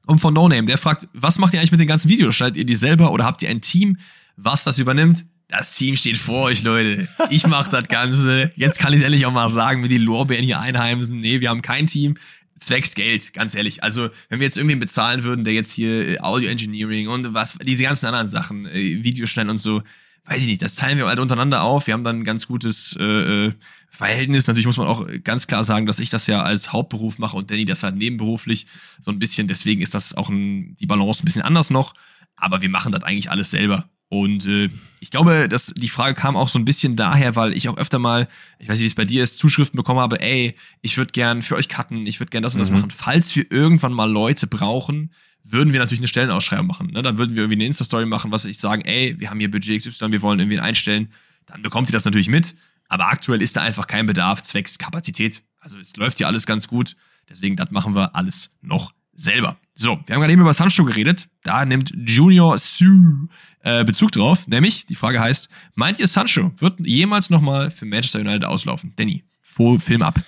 Und 0.07 0.18
von 0.18 0.34
No 0.34 0.48
Name, 0.48 0.64
der 0.64 0.78
fragt, 0.78 1.09
was 1.12 1.38
macht 1.38 1.55
ihr 1.55 1.61
eigentlich 1.61 1.70
mit 1.70 1.80
den 1.80 1.86
ganzen 1.86 2.09
Videos? 2.09 2.34
Schneidet 2.34 2.57
ihr 2.57 2.66
die 2.66 2.74
selber 2.74 3.12
oder 3.12 3.24
habt 3.24 3.42
ihr 3.42 3.48
ein 3.48 3.61
Team, 3.61 3.96
was 4.36 4.64
das 4.64 4.78
übernimmt? 4.78 5.24
Das 5.48 5.76
Team 5.76 5.96
steht 5.96 6.16
vor 6.16 6.44
euch, 6.44 6.62
Leute. 6.62 7.09
Ich 7.28 7.46
mach 7.46 7.68
das 7.68 7.86
Ganze. 7.86 8.50
Jetzt 8.57 8.78
kann 8.78 8.94
ich 8.94 9.03
endlich 9.03 9.26
auch 9.26 9.32
mal 9.32 9.50
sagen, 9.50 9.82
mir 9.82 9.88
die 9.88 9.98
Lorbeeren 9.98 10.44
hier 10.44 10.61
einheimsen. 10.61 11.20
Nee, 11.20 11.40
wir 11.40 11.50
haben 11.50 11.61
kein 11.61 11.86
Team 11.86 12.14
zwecks 12.62 12.94
Geld, 12.94 13.32
ganz 13.34 13.54
ehrlich. 13.54 13.82
Also, 13.82 14.10
wenn 14.28 14.40
wir 14.40 14.46
jetzt 14.46 14.56
irgendwen 14.56 14.78
bezahlen 14.78 15.22
würden, 15.24 15.44
der 15.44 15.52
jetzt 15.52 15.72
hier 15.72 16.08
äh, 16.08 16.18
Audio 16.20 16.48
Engineering 16.48 17.08
und 17.08 17.34
was, 17.34 17.58
diese 17.62 17.84
ganzen 17.84 18.06
anderen 18.06 18.28
Sachen, 18.28 18.66
äh, 18.66 19.04
Videoschneiden 19.04 19.50
und 19.50 19.58
so, 19.58 19.82
weiß 20.24 20.40
ich 20.42 20.48
nicht, 20.48 20.62
das 20.62 20.76
teilen 20.76 20.98
wir 20.98 21.06
halt 21.06 21.18
untereinander 21.18 21.62
auf. 21.62 21.86
Wir 21.86 21.94
haben 21.94 22.04
dann 22.04 22.20
ein 22.20 22.24
ganz 22.24 22.46
gutes 22.46 22.96
äh, 22.98 23.46
äh, 23.46 23.52
Verhältnis. 23.90 24.46
Natürlich 24.46 24.66
muss 24.66 24.76
man 24.76 24.86
auch 24.86 25.06
ganz 25.24 25.46
klar 25.46 25.64
sagen, 25.64 25.86
dass 25.86 25.98
ich 25.98 26.10
das 26.10 26.26
ja 26.26 26.42
als 26.42 26.72
Hauptberuf 26.72 27.18
mache 27.18 27.36
und 27.36 27.50
Danny 27.50 27.64
das 27.64 27.82
halt 27.82 27.96
nebenberuflich 27.96 28.66
so 29.00 29.10
ein 29.10 29.18
bisschen. 29.18 29.48
Deswegen 29.48 29.82
ist 29.82 29.94
das 29.94 30.14
auch 30.14 30.28
ein, 30.28 30.74
die 30.74 30.86
Balance 30.86 31.22
ein 31.22 31.26
bisschen 31.26 31.42
anders 31.42 31.70
noch. 31.70 31.94
Aber 32.36 32.62
wir 32.62 32.70
machen 32.70 32.92
das 32.92 33.02
eigentlich 33.02 33.30
alles 33.30 33.50
selber. 33.50 33.88
Und 34.12 34.44
äh, 34.44 34.68
ich 35.00 35.10
glaube, 35.10 35.48
dass 35.48 35.68
die 35.74 35.88
Frage 35.88 36.14
kam 36.14 36.36
auch 36.36 36.50
so 36.50 36.58
ein 36.58 36.66
bisschen 36.66 36.96
daher, 36.96 37.34
weil 37.34 37.56
ich 37.56 37.70
auch 37.70 37.78
öfter 37.78 37.98
mal, 37.98 38.28
ich 38.58 38.68
weiß 38.68 38.74
nicht, 38.74 38.82
wie 38.82 38.88
es 38.88 38.94
bei 38.94 39.06
dir 39.06 39.22
ist, 39.22 39.38
Zuschriften 39.38 39.78
bekommen 39.78 40.00
habe, 40.00 40.20
ey, 40.20 40.54
ich 40.82 40.98
würde 40.98 41.12
gern 41.12 41.40
für 41.40 41.56
euch 41.56 41.70
cutten, 41.70 42.04
ich 42.04 42.20
würde 42.20 42.28
gern 42.28 42.42
das 42.42 42.52
und 42.52 42.58
das 42.58 42.68
mhm. 42.68 42.76
machen. 42.76 42.90
Falls 42.90 43.34
wir 43.34 43.50
irgendwann 43.50 43.94
mal 43.94 44.10
Leute 44.10 44.46
brauchen, 44.46 45.14
würden 45.42 45.72
wir 45.72 45.80
natürlich 45.80 46.00
eine 46.00 46.08
Stellenausschreibung 46.08 46.66
machen. 46.66 46.88
Ne? 46.88 47.00
Dann 47.00 47.16
würden 47.16 47.36
wir 47.36 47.44
irgendwie 47.44 47.56
eine 47.56 47.64
Insta-Story 47.64 48.04
machen, 48.04 48.30
was 48.32 48.44
ich 48.44 48.58
sagen, 48.58 48.82
ey, 48.82 49.18
wir 49.18 49.30
haben 49.30 49.40
hier 49.40 49.50
Budget 49.50 49.82
XY, 49.82 50.12
wir 50.12 50.20
wollen 50.20 50.40
irgendwie 50.40 50.60
einstellen. 50.60 51.08
Dann 51.46 51.62
bekommt 51.62 51.88
ihr 51.88 51.94
das 51.94 52.04
natürlich 52.04 52.28
mit. 52.28 52.54
Aber 52.90 53.06
aktuell 53.06 53.40
ist 53.40 53.56
da 53.56 53.62
einfach 53.62 53.86
kein 53.86 54.04
Bedarf 54.04 54.42
zwecks 54.42 54.76
Kapazität. 54.76 55.42
Also 55.58 55.78
es 55.78 55.96
läuft 55.96 56.18
hier 56.18 56.26
alles 56.26 56.44
ganz 56.44 56.68
gut. 56.68 56.96
Deswegen, 57.30 57.56
das 57.56 57.70
machen 57.70 57.94
wir 57.94 58.14
alles 58.14 58.50
noch 58.60 58.92
selber. 59.14 59.56
So, 59.75 59.99
wir 60.07 60.14
haben 60.14 60.20
gerade 60.20 60.33
eben 60.33 60.43
über 60.43 60.53
Sancho 60.53 60.85
geredet. 60.85 61.29
Da 61.45 61.64
nimmt 61.64 61.93
Junior 62.07 62.59
Sue 62.59 63.29
äh, 63.61 63.85
Bezug 63.85 64.12
drauf. 64.12 64.47
Nämlich, 64.47 64.87
die 64.87 64.95
Frage 64.95 65.20
heißt, 65.20 65.49
meint 65.75 65.99
ihr 65.99 66.09
Sancho 66.09 66.53
wird 66.59 66.87
jemals 66.87 67.31
nochmal 67.31 67.70
für 67.70 67.87
Manchester 67.87 68.20
United 68.20 68.45
auslaufen? 68.45 68.93
Danny, 68.97 69.25
Film 69.41 70.03
ab. 70.03 70.20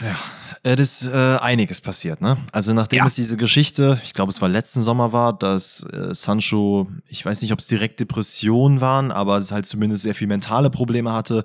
Ja, 0.00 0.16
es 0.62 1.02
ist 1.02 1.12
äh, 1.12 1.38
einiges 1.38 1.80
passiert, 1.80 2.20
ne? 2.20 2.38
Also 2.50 2.72
nachdem 2.72 3.00
ja. 3.00 3.06
es 3.06 3.14
diese 3.14 3.36
Geschichte, 3.36 4.00
ich 4.04 4.14
glaube 4.14 4.30
es 4.30 4.40
war 4.40 4.48
letzten 4.48 4.80
Sommer 4.80 5.12
war, 5.12 5.36
dass 5.36 5.82
äh, 5.82 6.14
Sancho, 6.14 6.88
ich 7.08 7.24
weiß 7.24 7.42
nicht, 7.42 7.52
ob 7.52 7.58
es 7.58 7.66
direkt 7.66 8.00
Depressionen 8.00 8.80
waren, 8.80 9.10
aber 9.10 9.36
es 9.36 9.52
halt 9.52 9.66
zumindest 9.66 10.02
sehr 10.02 10.14
viel 10.14 10.28
mentale 10.28 10.70
Probleme 10.70 11.12
hatte, 11.12 11.44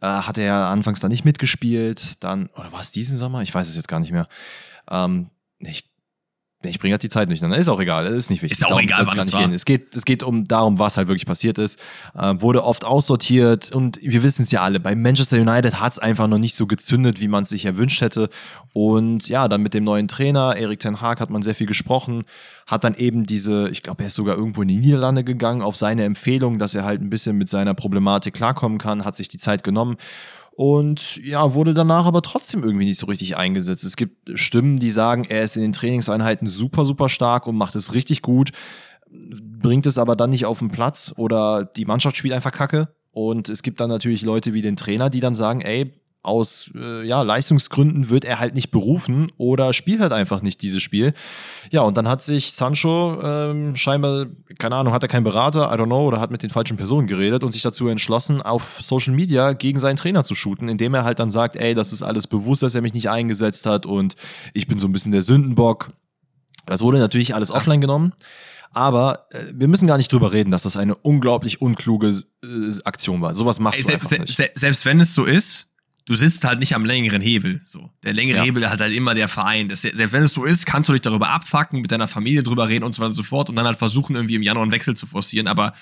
äh, 0.00 0.06
hat 0.06 0.38
er 0.38 0.54
anfangs 0.54 1.00
da 1.00 1.08
nicht 1.08 1.24
mitgespielt. 1.24 2.22
Dann, 2.24 2.46
oder 2.54 2.72
war 2.72 2.80
es 2.80 2.90
diesen 2.90 3.18
Sommer? 3.18 3.42
Ich 3.42 3.54
weiß 3.54 3.68
es 3.68 3.76
jetzt 3.76 3.88
gar 3.88 4.00
nicht 4.00 4.12
mehr. 4.12 4.28
Ähm, 4.90 5.28
ich 5.58 5.93
ich 6.64 6.78
bringe 6.78 6.92
halt 6.92 7.02
die 7.02 7.08
Zeit 7.08 7.28
nicht. 7.28 7.42
Dann 7.42 7.52
ist 7.52 7.68
auch 7.68 7.80
egal, 7.80 8.06
ist 8.06 8.30
nicht 8.30 8.42
wichtig. 8.42 8.58
Ist 8.58 8.64
auch 8.64 8.70
darum 8.70 8.84
egal, 8.84 9.06
wann 9.06 9.18
es 9.18 9.32
war. 9.32 9.42
Gehen. 9.42 9.52
Es 9.52 9.64
geht, 9.64 9.94
es 9.94 10.04
geht 10.04 10.22
um 10.22 10.44
darum, 10.44 10.78
was 10.78 10.96
halt 10.96 11.08
wirklich 11.08 11.26
passiert 11.26 11.58
ist. 11.58 11.80
Äh, 12.14 12.34
wurde 12.38 12.64
oft 12.64 12.84
aussortiert 12.84 13.72
und 13.72 14.00
wir 14.02 14.22
wissen 14.22 14.42
es 14.42 14.50
ja 14.50 14.62
alle. 14.62 14.80
Bei 14.80 14.94
Manchester 14.94 15.38
United 15.38 15.80
hat 15.80 15.92
es 15.92 15.98
einfach 15.98 16.26
noch 16.26 16.38
nicht 16.38 16.56
so 16.56 16.66
gezündet, 16.66 17.20
wie 17.20 17.28
man 17.28 17.42
es 17.42 17.50
sich 17.50 17.64
erwünscht 17.64 18.00
hätte. 18.00 18.28
Und 18.72 19.28
ja, 19.28 19.48
dann 19.48 19.62
mit 19.62 19.74
dem 19.74 19.84
neuen 19.84 20.08
Trainer, 20.08 20.56
Erik 20.56 20.80
Ten 20.80 21.00
Haag, 21.00 21.20
hat 21.20 21.30
man 21.30 21.42
sehr 21.42 21.54
viel 21.54 21.66
gesprochen. 21.66 22.24
Hat 22.66 22.84
dann 22.84 22.94
eben 22.94 23.26
diese, 23.26 23.68
ich 23.70 23.82
glaube, 23.82 24.02
er 24.02 24.06
ist 24.06 24.14
sogar 24.14 24.36
irgendwo 24.36 24.62
in 24.62 24.68
die 24.68 24.78
Niederlande 24.78 25.24
gegangen, 25.24 25.62
auf 25.62 25.76
seine 25.76 26.04
Empfehlung, 26.04 26.58
dass 26.58 26.74
er 26.74 26.84
halt 26.84 27.00
ein 27.00 27.10
bisschen 27.10 27.36
mit 27.36 27.48
seiner 27.48 27.74
Problematik 27.74 28.34
klarkommen 28.34 28.78
kann, 28.78 29.04
hat 29.04 29.16
sich 29.16 29.28
die 29.28 29.38
Zeit 29.38 29.62
genommen 29.64 29.96
und 30.56 31.16
ja, 31.16 31.54
wurde 31.54 31.74
danach 31.74 32.06
aber 32.06 32.22
trotzdem 32.22 32.62
irgendwie 32.62 32.86
nicht 32.86 32.98
so 32.98 33.06
richtig 33.06 33.36
eingesetzt. 33.36 33.82
Es 33.82 33.96
gibt 33.96 34.38
Stimmen, 34.38 34.78
die 34.78 34.90
sagen, 34.90 35.24
er 35.24 35.42
ist 35.42 35.56
in 35.56 35.62
den 35.62 35.72
Trainingseinheiten 35.72 36.46
super, 36.46 36.84
super 36.84 37.08
stark 37.08 37.48
und 37.48 37.56
macht 37.56 37.74
es 37.74 37.92
richtig 37.92 38.22
gut, 38.22 38.52
bringt 39.10 39.86
es 39.86 39.98
aber 39.98 40.14
dann 40.14 40.30
nicht 40.30 40.46
auf 40.46 40.60
den 40.60 40.70
Platz 40.70 41.12
oder 41.16 41.64
die 41.64 41.84
Mannschaft 41.84 42.16
spielt 42.16 42.34
einfach 42.34 42.52
Kacke. 42.52 42.94
Und 43.10 43.48
es 43.48 43.62
gibt 43.62 43.80
dann 43.80 43.88
natürlich 43.88 44.22
Leute 44.22 44.54
wie 44.54 44.62
den 44.62 44.76
Trainer, 44.76 45.10
die 45.10 45.20
dann 45.20 45.34
sagen, 45.34 45.60
ey, 45.60 45.92
aus 46.24 46.70
äh, 46.74 47.06
ja, 47.06 47.22
Leistungsgründen 47.22 48.08
wird 48.10 48.24
er 48.24 48.40
halt 48.40 48.54
nicht 48.54 48.70
berufen 48.70 49.30
oder 49.36 49.72
spielt 49.72 50.00
halt 50.00 50.12
einfach 50.12 50.42
nicht 50.42 50.62
dieses 50.62 50.82
Spiel. 50.82 51.14
Ja, 51.70 51.82
und 51.82 51.96
dann 51.96 52.08
hat 52.08 52.22
sich 52.22 52.52
Sancho 52.52 53.20
ähm, 53.22 53.76
scheinbar, 53.76 54.26
keine 54.58 54.76
Ahnung, 54.76 54.92
hat 54.92 55.02
er 55.02 55.08
keinen 55.08 55.24
Berater, 55.24 55.72
I 55.72 55.76
don't 55.76 55.86
know, 55.86 56.06
oder 56.06 56.20
hat 56.20 56.30
mit 56.30 56.42
den 56.42 56.50
falschen 56.50 56.76
Personen 56.76 57.06
geredet 57.06 57.44
und 57.44 57.52
sich 57.52 57.62
dazu 57.62 57.88
entschlossen, 57.88 58.42
auf 58.42 58.78
Social 58.80 59.14
Media 59.14 59.52
gegen 59.52 59.78
seinen 59.78 59.96
Trainer 59.96 60.24
zu 60.24 60.34
shooten, 60.34 60.68
indem 60.68 60.94
er 60.94 61.04
halt 61.04 61.18
dann 61.18 61.30
sagt, 61.30 61.56
ey, 61.56 61.74
das 61.74 61.92
ist 61.92 62.02
alles 62.02 62.26
bewusst, 62.26 62.62
dass 62.62 62.74
er 62.74 62.80
mich 62.80 62.94
nicht 62.94 63.10
eingesetzt 63.10 63.66
hat 63.66 63.86
und 63.86 64.16
ich 64.54 64.66
bin 64.66 64.78
so 64.78 64.88
ein 64.88 64.92
bisschen 64.92 65.12
der 65.12 65.22
Sündenbock. 65.22 65.92
Das 66.66 66.80
wurde 66.80 66.98
natürlich 66.98 67.34
alles 67.34 67.50
offline 67.50 67.80
genommen. 67.80 68.14
Aber 68.74 69.26
äh, 69.30 69.38
wir 69.54 69.68
müssen 69.68 69.86
gar 69.86 69.96
nicht 69.96 70.12
drüber 70.12 70.32
reden, 70.32 70.50
dass 70.50 70.64
das 70.64 70.76
eine 70.76 70.96
unglaublich 70.96 71.62
unkluge 71.62 72.08
äh, 72.42 72.46
Aktion 72.84 73.22
war. 73.22 73.34
Sowas 73.34 73.60
machst 73.60 73.78
Ey, 73.80 73.84
du 73.86 73.92
einfach 73.92 74.18
nicht. 74.18 74.36
Se 74.36 74.50
selbst 74.54 74.84
wenn 74.84 75.00
es 75.00 75.14
so 75.14 75.24
ist, 75.24 75.68
du 76.04 76.14
sitzt 76.14 76.44
halt 76.44 76.58
nicht 76.58 76.74
am 76.74 76.84
längeren 76.84 77.22
Hebel. 77.22 77.60
So. 77.64 77.90
Der 78.02 78.12
längere 78.12 78.38
ja. 78.38 78.44
Hebel 78.44 78.68
hat 78.68 78.80
halt 78.80 78.92
immer 78.92 79.14
der 79.14 79.28
Verein. 79.28 79.68
Das, 79.68 79.82
selbst 79.82 80.12
wenn 80.12 80.22
es 80.22 80.34
so 80.34 80.44
ist, 80.44 80.66
kannst 80.66 80.88
du 80.88 80.92
dich 80.92 81.02
darüber 81.02 81.30
abfacken, 81.30 81.80
mit 81.80 81.90
deiner 81.90 82.08
Familie 82.08 82.42
drüber 82.42 82.68
reden 82.68 82.84
und 82.84 82.94
so 82.94 83.00
weiter 83.00 83.10
und 83.10 83.14
so 83.14 83.22
fort 83.22 83.48
und 83.48 83.56
dann 83.56 83.66
halt 83.66 83.78
versuchen, 83.78 84.14
irgendwie 84.14 84.34
im 84.34 84.42
Januar 84.42 84.62
einen 84.62 84.72
Wechsel 84.72 84.94
zu 84.94 85.06
forcieren. 85.06 85.48
Aber 85.48 85.72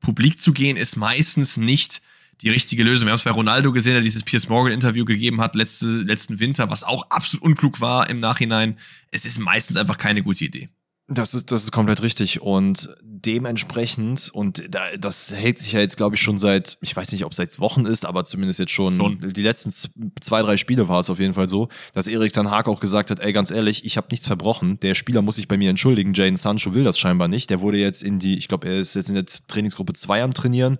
publik 0.00 0.38
zu 0.38 0.52
gehen 0.52 0.76
ist 0.76 0.96
meistens 0.96 1.56
nicht 1.56 2.02
die 2.40 2.50
richtige 2.50 2.84
Lösung. 2.84 3.06
Wir 3.06 3.12
haben 3.12 3.18
es 3.18 3.24
bei 3.24 3.30
Ronaldo 3.30 3.72
gesehen, 3.72 3.94
der 3.94 4.02
dieses 4.02 4.22
Piers 4.22 4.48
Morgan-Interview 4.48 5.04
gegeben 5.04 5.40
hat 5.40 5.54
letzte, 5.54 5.86
letzten 5.86 6.40
Winter, 6.40 6.70
was 6.70 6.84
auch 6.84 7.10
absolut 7.10 7.44
unklug 7.44 7.80
war 7.80 8.08
im 8.10 8.20
Nachhinein. 8.20 8.78
Es 9.10 9.24
ist 9.24 9.38
meistens 9.38 9.76
einfach 9.76 9.98
keine 9.98 10.22
gute 10.22 10.44
Idee. 10.44 10.68
Das 11.06 11.34
ist, 11.34 11.52
das 11.52 11.64
ist 11.64 11.72
komplett 11.72 12.02
richtig. 12.02 12.40
Und 12.40 12.88
dementsprechend, 13.02 14.30
und 14.32 14.64
da, 14.74 14.96
das 14.98 15.32
hält 15.32 15.58
sich 15.58 15.72
ja 15.72 15.80
jetzt, 15.80 15.98
glaube 15.98 16.16
ich, 16.16 16.22
schon 16.22 16.38
seit, 16.38 16.78
ich 16.80 16.96
weiß 16.96 17.12
nicht, 17.12 17.24
ob 17.26 17.32
es 17.32 17.36
seit 17.36 17.58
Wochen 17.58 17.84
ist, 17.84 18.06
aber 18.06 18.24
zumindest 18.24 18.58
jetzt 18.58 18.72
schon, 18.72 18.96
schon. 18.96 19.32
die 19.32 19.42
letzten 19.42 19.70
zwei, 19.70 20.40
drei 20.42 20.56
Spiele 20.56 20.88
war 20.88 21.00
es 21.00 21.10
auf 21.10 21.18
jeden 21.20 21.34
Fall 21.34 21.48
so, 21.48 21.68
dass 21.92 22.08
Erik 22.08 22.32
Tan 22.32 22.50
Haag 22.50 22.68
auch 22.68 22.80
gesagt 22.80 23.10
hat, 23.10 23.20
ey, 23.20 23.34
ganz 23.34 23.50
ehrlich, 23.50 23.84
ich 23.84 23.98
habe 23.98 24.06
nichts 24.10 24.26
verbrochen. 24.26 24.80
Der 24.80 24.94
Spieler 24.94 25.20
muss 25.20 25.36
sich 25.36 25.46
bei 25.46 25.58
mir 25.58 25.68
entschuldigen. 25.68 26.14
Jane 26.14 26.38
Sancho 26.38 26.72
will 26.72 26.84
das 26.84 26.98
scheinbar 26.98 27.28
nicht. 27.28 27.50
Der 27.50 27.60
wurde 27.60 27.78
jetzt 27.78 28.02
in 28.02 28.18
die, 28.18 28.38
ich 28.38 28.48
glaube, 28.48 28.66
er 28.66 28.78
ist 28.78 28.94
jetzt 28.94 29.10
in 29.10 29.14
der 29.14 29.26
Trainingsgruppe 29.26 29.92
2 29.92 30.22
am 30.22 30.32
Trainieren. 30.32 30.78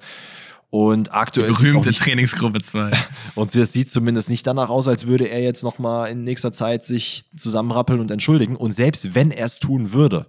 Und 0.75 1.15
aktuell. 1.15 1.55
Die 1.55 1.63
berühmte 1.63 1.91
nicht, 1.91 2.01
Trainingsgruppe 2.01 2.61
2. 2.61 2.91
Und 3.37 3.55
es 3.55 3.73
sieht 3.73 3.93
zumindest 3.93 4.29
nicht 4.29 4.45
danach 4.45 4.71
aus, 4.71 4.89
als 4.89 5.07
würde 5.07 5.27
er 5.29 5.41
jetzt 5.41 5.63
nochmal 5.63 6.11
in 6.11 6.25
nächster 6.25 6.53
Zeit 6.53 6.85
sich 6.85 7.27
zusammenrappeln 7.37 8.01
und 8.01 8.11
entschuldigen. 8.11 8.57
Und 8.57 8.73
selbst 8.73 9.15
wenn 9.15 9.31
er 9.31 9.47
es 9.47 9.61
tun 9.61 9.93
würde, 9.93 10.27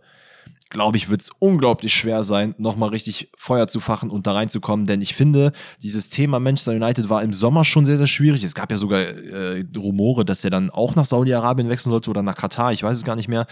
glaube 0.69 0.97
ich, 0.97 1.09
wird 1.09 1.21
es 1.21 1.31
unglaublich 1.31 1.95
schwer 1.95 2.21
sein, 2.21 2.53
nochmal 2.59 2.89
richtig 2.89 3.31
Feuer 3.35 3.67
zu 3.67 3.79
fachen 3.79 4.11
und 4.11 4.27
da 4.27 4.33
reinzukommen. 4.33 4.85
Denn 4.85 5.01
ich 5.01 5.15
finde, 5.15 5.51
dieses 5.81 6.11
Thema 6.11 6.39
Manchester 6.39 6.73
United 6.73 7.09
war 7.09 7.23
im 7.23 7.33
Sommer 7.33 7.65
schon 7.65 7.87
sehr, 7.87 7.97
sehr 7.97 8.05
schwierig. 8.05 8.43
Es 8.43 8.53
gab 8.53 8.69
ja 8.69 8.77
sogar 8.77 9.01
äh, 9.01 9.65
Rumore, 9.75 10.25
dass 10.25 10.43
er 10.43 10.51
dann 10.51 10.69
auch 10.69 10.93
nach 10.93 11.05
Saudi-Arabien 11.05 11.69
wechseln 11.69 11.89
sollte 11.89 12.11
oder 12.11 12.21
nach 12.21 12.35
Katar, 12.35 12.71
ich 12.71 12.83
weiß 12.83 12.97
es 12.97 13.03
gar 13.03 13.15
nicht 13.15 13.29
mehr. 13.29 13.47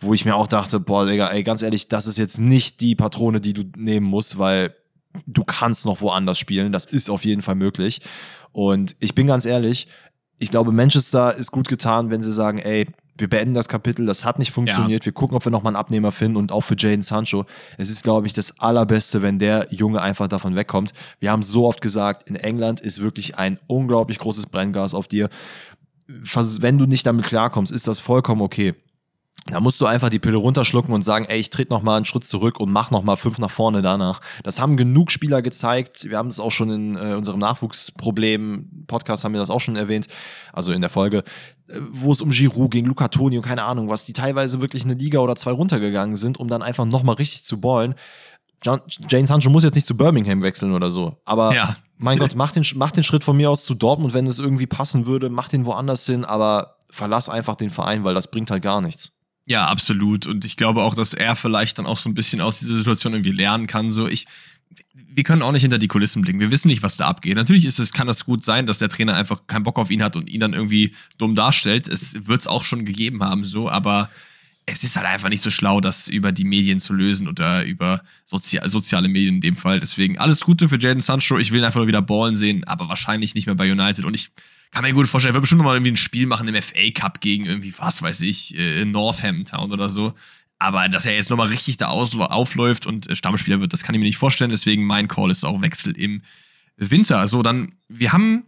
Wo 0.00 0.14
ich 0.14 0.24
mir 0.24 0.34
auch 0.34 0.48
dachte, 0.48 0.80
boah, 0.80 1.06
Digga, 1.06 1.28
ey, 1.28 1.44
ganz 1.44 1.62
ehrlich, 1.62 1.86
das 1.86 2.08
ist 2.08 2.18
jetzt 2.18 2.40
nicht 2.40 2.80
die 2.80 2.96
Patrone, 2.96 3.40
die 3.40 3.52
du 3.52 3.62
nehmen 3.76 4.06
musst, 4.06 4.36
weil 4.36 4.74
du 5.26 5.44
kannst 5.44 5.86
noch 5.86 6.00
woanders 6.00 6.38
spielen. 6.38 6.72
Das 6.72 6.86
ist 6.86 7.10
auf 7.10 7.24
jeden 7.24 7.42
Fall 7.42 7.54
möglich. 7.54 8.00
Und 8.52 8.96
ich 9.00 9.14
bin 9.14 9.26
ganz 9.26 9.46
ehrlich, 9.46 9.88
ich 10.38 10.50
glaube, 10.50 10.72
Manchester 10.72 11.34
ist 11.36 11.50
gut 11.50 11.68
getan, 11.68 12.10
wenn 12.10 12.22
sie 12.22 12.32
sagen, 12.32 12.58
ey, 12.58 12.86
wir 13.16 13.28
beenden 13.28 13.54
das 13.54 13.68
Kapitel, 13.68 14.06
das 14.06 14.24
hat 14.24 14.40
nicht 14.40 14.50
funktioniert, 14.50 15.04
ja. 15.04 15.06
wir 15.06 15.12
gucken, 15.12 15.36
ob 15.36 15.44
wir 15.44 15.52
nochmal 15.52 15.70
einen 15.70 15.80
Abnehmer 15.80 16.10
finden 16.10 16.36
und 16.36 16.50
auch 16.50 16.62
für 16.62 16.74
Jaden 16.76 17.02
Sancho. 17.02 17.46
Es 17.78 17.88
ist, 17.88 18.02
glaube 18.02 18.26
ich, 18.26 18.32
das 18.32 18.58
Allerbeste, 18.58 19.22
wenn 19.22 19.38
der 19.38 19.68
Junge 19.70 20.02
einfach 20.02 20.26
davon 20.26 20.56
wegkommt. 20.56 20.92
Wir 21.20 21.30
haben 21.30 21.42
so 21.42 21.66
oft 21.66 21.80
gesagt, 21.80 22.28
in 22.28 22.34
England 22.34 22.80
ist 22.80 23.00
wirklich 23.00 23.38
ein 23.38 23.58
unglaublich 23.68 24.18
großes 24.18 24.46
Brenngas 24.46 24.94
auf 24.94 25.06
dir. 25.06 25.28
Wenn 26.08 26.78
du 26.78 26.86
nicht 26.86 27.06
damit 27.06 27.24
klarkommst, 27.26 27.72
ist 27.72 27.86
das 27.86 28.00
vollkommen 28.00 28.42
okay. 28.42 28.74
Da 29.46 29.60
musst 29.60 29.78
du 29.80 29.86
einfach 29.86 30.08
die 30.08 30.18
Pille 30.18 30.38
runterschlucken 30.38 30.94
und 30.94 31.02
sagen, 31.02 31.26
ey, 31.26 31.38
ich 31.38 31.50
trete 31.50 31.70
noch 31.70 31.82
mal 31.82 31.96
einen 31.96 32.06
Schritt 32.06 32.26
zurück 32.26 32.58
und 32.60 32.72
mach 32.72 32.90
noch 32.90 33.02
mal 33.02 33.16
fünf 33.16 33.38
nach 33.38 33.50
vorne 33.50 33.82
danach. 33.82 34.22
Das 34.42 34.58
haben 34.58 34.78
genug 34.78 35.10
Spieler 35.10 35.42
gezeigt. 35.42 36.08
Wir 36.08 36.16
haben 36.16 36.28
es 36.28 36.40
auch 36.40 36.50
schon 36.50 36.70
in 36.70 36.96
äh, 36.96 37.14
unserem 37.14 37.40
Nachwuchsproblem-Podcast 37.40 39.22
haben 39.22 39.34
wir 39.34 39.40
das 39.40 39.50
auch 39.50 39.60
schon 39.60 39.76
erwähnt, 39.76 40.08
also 40.54 40.72
in 40.72 40.80
der 40.80 40.88
Folge, 40.88 41.24
äh, 41.68 41.74
wo 41.90 42.10
es 42.10 42.22
um 42.22 42.30
Giroud 42.30 42.70
ging, 42.70 42.86
Luca 42.86 43.08
Toni 43.08 43.36
und 43.36 43.44
keine 43.44 43.64
Ahnung 43.64 43.90
was, 43.90 44.04
die 44.04 44.14
teilweise 44.14 44.62
wirklich 44.62 44.84
eine 44.84 44.94
Liga 44.94 45.18
oder 45.18 45.36
zwei 45.36 45.50
runtergegangen 45.50 46.16
sind, 46.16 46.38
um 46.40 46.48
dann 46.48 46.62
einfach 46.62 46.86
noch 46.86 47.02
mal 47.02 47.12
richtig 47.12 47.44
zu 47.44 47.60
ballen. 47.60 47.94
Jane 48.62 49.26
Sancho 49.26 49.50
muss 49.50 49.62
jetzt 49.62 49.74
nicht 49.74 49.86
zu 49.86 49.94
Birmingham 49.94 50.40
wechseln 50.42 50.72
oder 50.72 50.90
so, 50.90 51.18
aber 51.26 51.54
ja. 51.54 51.76
mein 51.98 52.18
Gott, 52.18 52.34
mach 52.34 52.52
den, 52.52 52.64
mach 52.76 52.92
den 52.92 53.04
Schritt 53.04 53.22
von 53.22 53.36
mir 53.36 53.50
aus 53.50 53.66
zu 53.66 53.74
Dortmund, 53.74 54.14
wenn 54.14 54.24
es 54.24 54.38
irgendwie 54.38 54.66
passen 54.66 55.06
würde, 55.06 55.28
mach 55.28 55.50
den 55.50 55.66
woanders 55.66 56.06
hin, 56.06 56.24
aber 56.24 56.78
verlass 56.90 57.28
einfach 57.28 57.56
den 57.56 57.68
Verein, 57.68 58.04
weil 58.04 58.14
das 58.14 58.30
bringt 58.30 58.50
halt 58.50 58.62
gar 58.62 58.80
nichts. 58.80 59.13
Ja, 59.46 59.66
absolut. 59.66 60.26
Und 60.26 60.44
ich 60.44 60.56
glaube 60.56 60.82
auch, 60.82 60.94
dass 60.94 61.12
er 61.12 61.36
vielleicht 61.36 61.78
dann 61.78 61.86
auch 61.86 61.98
so 61.98 62.08
ein 62.08 62.14
bisschen 62.14 62.40
aus 62.40 62.60
dieser 62.60 62.76
Situation 62.76 63.12
irgendwie 63.12 63.30
lernen 63.30 63.66
kann. 63.66 63.90
So, 63.90 64.08
ich, 64.08 64.26
wir 64.94 65.22
können 65.22 65.42
auch 65.42 65.52
nicht 65.52 65.62
hinter 65.62 65.78
die 65.78 65.88
Kulissen 65.88 66.22
blicken. 66.22 66.40
Wir 66.40 66.50
wissen 66.50 66.68
nicht, 66.68 66.82
was 66.82 66.96
da 66.96 67.06
abgeht. 67.06 67.36
Natürlich 67.36 67.66
ist 67.66 67.78
es, 67.78 67.92
kann 67.92 68.06
das 68.06 68.24
gut 68.24 68.44
sein, 68.44 68.66
dass 68.66 68.78
der 68.78 68.88
Trainer 68.88 69.14
einfach 69.14 69.46
keinen 69.46 69.64
Bock 69.64 69.78
auf 69.78 69.90
ihn 69.90 70.02
hat 70.02 70.16
und 70.16 70.30
ihn 70.30 70.40
dann 70.40 70.54
irgendwie 70.54 70.94
dumm 71.18 71.34
darstellt. 71.34 71.88
Es 71.88 72.26
wird 72.26 72.40
es 72.40 72.46
auch 72.46 72.64
schon 72.64 72.84
gegeben 72.84 73.22
haben, 73.22 73.44
so, 73.44 73.68
aber 73.68 74.08
es 74.66 74.82
ist 74.82 74.96
halt 74.96 75.06
einfach 75.06 75.28
nicht 75.28 75.42
so 75.42 75.50
schlau, 75.50 75.82
das 75.82 76.08
über 76.08 76.32
die 76.32 76.44
Medien 76.44 76.80
zu 76.80 76.94
lösen 76.94 77.28
oder 77.28 77.64
über 77.64 78.00
Sozi 78.24 78.58
soziale 78.64 79.08
Medien 79.08 79.36
in 79.36 79.40
dem 79.42 79.56
Fall. 79.56 79.78
Deswegen 79.78 80.16
alles 80.16 80.40
Gute 80.40 80.70
für 80.70 80.80
Jaden 80.80 81.02
Sancho. 81.02 81.38
Ich 81.38 81.52
will 81.52 81.60
ihn 81.60 81.64
einfach 81.64 81.80
nur 81.80 81.86
wieder 81.86 82.00
ballen 82.00 82.34
sehen, 82.34 82.64
aber 82.64 82.88
wahrscheinlich 82.88 83.34
nicht 83.34 83.46
mehr 83.46 83.54
bei 83.54 83.70
United. 83.70 84.06
Und 84.06 84.14
ich 84.14 84.30
kann 84.70 84.82
mir 84.82 84.92
gut 84.92 85.06
vorstellen, 85.08 85.32
er 85.32 85.34
wird 85.34 85.42
bestimmt 85.42 85.60
noch 85.60 85.66
mal 85.66 85.74
irgendwie 85.74 85.92
ein 85.92 85.96
Spiel 85.96 86.26
machen 86.26 86.48
im 86.48 86.62
FA 86.62 86.90
Cup 86.94 87.20
gegen 87.20 87.46
irgendwie, 87.46 87.74
was 87.78 88.02
weiß 88.02 88.22
ich, 88.22 88.58
äh, 88.58 88.84
Northampton 88.84 89.72
oder 89.72 89.88
so. 89.88 90.14
Aber 90.58 90.88
dass 90.88 91.06
er 91.06 91.14
jetzt 91.14 91.30
nochmal 91.30 91.48
richtig 91.48 91.76
da 91.76 91.88
aufläuft 91.88 92.86
und 92.86 93.10
äh, 93.10 93.16
Stammspieler 93.16 93.60
wird, 93.60 93.72
das 93.72 93.82
kann 93.82 93.94
ich 93.94 93.98
mir 93.98 94.06
nicht 94.06 94.18
vorstellen. 94.18 94.50
Deswegen 94.50 94.84
mein 94.84 95.08
Call 95.08 95.30
ist 95.30 95.44
auch 95.44 95.62
Wechsel 95.62 95.96
im 95.98 96.22
Winter. 96.76 97.26
So, 97.26 97.42
dann, 97.42 97.74
wir 97.88 98.12
haben 98.12 98.44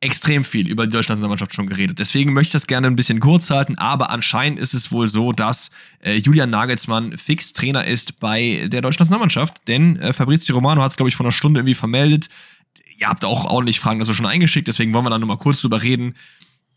extrem 0.00 0.44
viel 0.44 0.68
über 0.68 0.86
die 0.86 0.92
Deutschlandmannschaft 0.92 1.54
schon 1.54 1.66
geredet. 1.66 1.98
Deswegen 1.98 2.32
möchte 2.32 2.48
ich 2.48 2.52
das 2.52 2.66
gerne 2.66 2.86
ein 2.86 2.96
bisschen 2.96 3.18
kurz 3.18 3.50
halten, 3.50 3.76
aber 3.78 4.10
anscheinend 4.10 4.58
ist 4.58 4.74
es 4.74 4.92
wohl 4.92 5.08
so, 5.08 5.32
dass 5.32 5.70
äh, 6.00 6.16
Julian 6.16 6.50
Nagelsmann 6.50 7.16
fix 7.16 7.54
Trainer 7.54 7.84
ist 7.84 8.20
bei 8.20 8.68
der 8.70 8.82
Deutschlandmannschaft, 8.82 9.66
denn 9.68 9.96
äh, 9.96 10.12
Fabrizio 10.12 10.54
Romano 10.54 10.82
hat 10.82 10.90
es, 10.90 10.96
glaube 10.96 11.08
ich, 11.08 11.16
vor 11.16 11.24
einer 11.24 11.32
Stunde 11.32 11.60
irgendwie 11.60 11.74
vermeldet, 11.74 12.28
ihr 12.98 13.08
habt 13.08 13.24
auch 13.24 13.44
ordentlich 13.46 13.80
Fragen 13.80 13.98
dazu 13.98 14.14
schon 14.14 14.26
eingeschickt, 14.26 14.68
deswegen 14.68 14.92
wollen 14.94 15.04
wir 15.04 15.10
da 15.10 15.18
nur 15.18 15.28
mal 15.28 15.38
kurz 15.38 15.60
drüber 15.60 15.82
reden. 15.82 16.14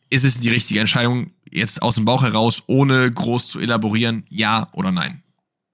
Ist 0.10 0.24
es 0.24 0.40
die 0.40 0.50
richtige 0.50 0.80
Entscheidung, 0.80 1.32
jetzt 1.52 1.82
aus 1.82 1.96
dem 1.96 2.06
Bauch 2.06 2.24
heraus, 2.24 2.64
ohne 2.68 3.12
groß 3.12 3.48
zu 3.48 3.60
elaborieren, 3.60 4.26
ja 4.30 4.68
oder 4.74 4.92
nein? 4.92 5.22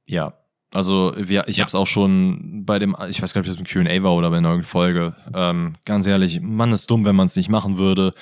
Ja. 0.06 0.34
Also 0.74 1.14
wir, 1.16 1.48
ich 1.48 1.58
ja. 1.58 1.64
habe 1.64 1.70
es 1.70 1.76
auch 1.76 1.88
schon 1.88 2.66
bei 2.66 2.80
dem, 2.80 2.98
ich 3.10 3.22
weiß 3.22 3.34
gar 3.34 3.41
nicht, 3.41 3.50
ob 3.50 3.58
das 3.58 3.74
im 3.74 3.84
Q&A 3.84 4.04
war 4.04 4.14
oder 4.14 4.30
bei 4.30 4.38
einer 4.38 4.50
neuen 4.50 4.64
Folge. 4.64 5.16
Ähm, 5.34 5.76
ganz 5.86 6.06
ehrlich, 6.06 6.41
man 6.41 6.72
ist 6.74 6.91
dumm, 6.91 7.06
wenn 7.06 7.16
man 7.16 7.28
es 7.28 7.36
nicht 7.38 7.50
machen 7.50 7.78
würde. 7.78 8.14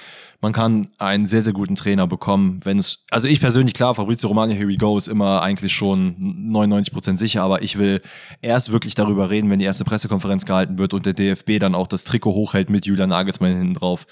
Man 0.44 0.52
kann 0.52 0.90
einen 0.98 1.26
sehr, 1.26 1.42
sehr 1.42 1.54
guten 1.54 1.76
Trainer 1.76 2.06
bekommen, 2.06 2.60
wenn 2.66 2.78
es, 2.78 3.06
also 3.10 3.30
ich 3.30 3.40
persönlich, 3.40 3.74
klar, 3.74 3.96
Fabrizio 3.96 4.28
Romano, 4.28 4.52
here 4.52 4.68
we 4.68 4.76
go, 4.76 4.98
ist 4.98 5.08
immer 5.08 5.42
eigentlich 5.42 5.74
schon 5.74 6.18
99% 6.52 7.16
sicher, 7.16 7.44
aber 7.44 7.62
ich 7.62 7.78
will 7.78 8.02
erst 8.42 8.70
wirklich 8.70 8.94
darüber 8.94 9.30
reden, 9.30 9.50
wenn 9.50 9.60
die 9.60 9.66
erste 9.66 9.86
Pressekonferenz 9.86 10.44
gehalten 10.46 10.78
wird 10.78 10.94
und 10.94 11.06
der 11.06 11.14
DFB 11.14 11.60
dann 11.60 11.74
auch 11.76 11.88
das 11.88 12.04
Trikot 12.04 12.34
hochhält 12.34 12.70
mit 12.70 12.86
Julian 12.86 13.08
Nagelsmann 13.08 13.58
hinten 13.58 13.74
drauf. 13.76 14.06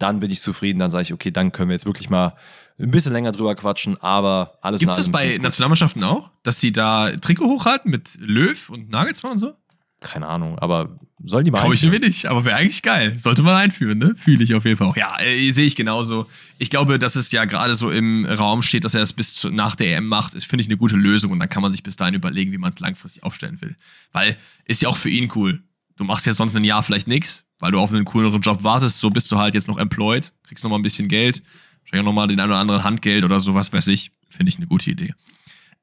Dann 0.00 0.18
bin 0.18 0.32
ich 0.32 0.40
zufrieden, 0.40 0.80
dann 0.80 0.90
sage 0.90 1.02
ich, 1.02 1.12
okay, 1.12 1.30
dann 1.30 1.52
können 1.52 1.68
wir 1.68 1.74
jetzt 1.74 1.86
wirklich 1.86 2.10
mal 2.10 2.34
ein 2.80 2.90
bisschen 2.90 3.12
länger 3.12 3.30
drüber 3.30 3.54
quatschen, 3.54 3.96
aber 4.00 4.58
alles 4.62 4.80
Gibt 4.80 4.90
es 4.90 4.98
das 4.98 5.12
bei 5.12 5.38
Nationalmannschaften 5.40 6.02
auch, 6.02 6.32
dass 6.42 6.58
die 6.58 6.72
da 6.72 7.12
Trikot 7.12 7.46
hochhalten 7.46 7.88
mit 7.88 8.18
Löw 8.18 8.68
und 8.70 8.90
Nagelsmann 8.90 9.30
und 9.30 9.38
so? 9.38 9.54
Keine 10.00 10.26
Ahnung, 10.26 10.58
aber 10.58 10.98
soll 11.24 11.42
die 11.42 11.50
mal 11.50 11.60
Glaube 11.60 11.74
ich 11.74 11.84
mir 11.84 11.98
nicht, 11.98 12.26
aber 12.26 12.44
wäre 12.44 12.56
eigentlich 12.56 12.82
geil. 12.82 13.18
Sollte 13.18 13.42
man 13.42 13.56
einführen, 13.56 13.98
ne? 13.98 14.14
Fühle 14.16 14.44
ich 14.44 14.54
auf 14.54 14.64
jeden 14.64 14.76
Fall 14.76 14.86
auch. 14.86 14.96
Ja, 14.96 15.18
äh, 15.20 15.50
sehe 15.50 15.66
ich 15.66 15.74
genauso. 15.74 16.26
Ich 16.58 16.70
glaube, 16.70 16.98
dass 16.98 17.16
es 17.16 17.32
ja 17.32 17.44
gerade 17.44 17.74
so 17.74 17.90
im 17.90 18.24
Raum 18.24 18.62
steht, 18.62 18.84
dass 18.84 18.94
er 18.94 19.02
es 19.02 19.12
bis 19.12 19.34
zu, 19.34 19.50
nach 19.50 19.74
der 19.74 19.96
EM 19.96 20.06
macht, 20.06 20.34
ist, 20.34 20.46
finde 20.46 20.62
ich, 20.62 20.68
eine 20.68 20.76
gute 20.76 20.96
Lösung 20.96 21.32
und 21.32 21.40
dann 21.40 21.48
kann 21.48 21.62
man 21.62 21.72
sich 21.72 21.82
bis 21.82 21.96
dahin 21.96 22.14
überlegen, 22.14 22.52
wie 22.52 22.58
man 22.58 22.72
es 22.72 22.78
langfristig 22.78 23.24
aufstellen 23.24 23.60
will. 23.60 23.76
Weil 24.12 24.36
ist 24.64 24.80
ja 24.82 24.88
auch 24.88 24.96
für 24.96 25.10
ihn 25.10 25.30
cool. 25.34 25.60
Du 25.96 26.04
machst 26.04 26.26
jetzt 26.26 26.36
sonst 26.36 26.54
ein 26.54 26.62
Jahr 26.62 26.84
vielleicht 26.84 27.08
nichts, 27.08 27.44
weil 27.58 27.72
du 27.72 27.80
auf 27.80 27.92
einen 27.92 28.04
cooleren 28.04 28.40
Job 28.40 28.62
wartest, 28.62 29.00
so 29.00 29.10
bist 29.10 29.30
du 29.32 29.38
halt 29.38 29.54
jetzt 29.54 29.66
noch 29.66 29.78
employed, 29.78 30.32
kriegst 30.44 30.62
noch 30.62 30.70
mal 30.70 30.76
ein 30.78 30.82
bisschen 30.82 31.08
Geld, 31.08 31.42
wahrscheinlich 31.82 32.02
auch 32.02 32.10
noch 32.10 32.14
mal 32.14 32.28
den 32.28 32.38
einen 32.38 32.52
oder 32.52 32.60
anderen 32.60 32.84
Handgeld 32.84 33.24
oder 33.24 33.40
so, 33.40 33.54
was 33.54 33.72
weiß 33.72 33.88
ich. 33.88 34.12
Finde 34.28 34.50
ich 34.50 34.58
eine 34.58 34.66
gute 34.66 34.90
Idee. 34.90 35.14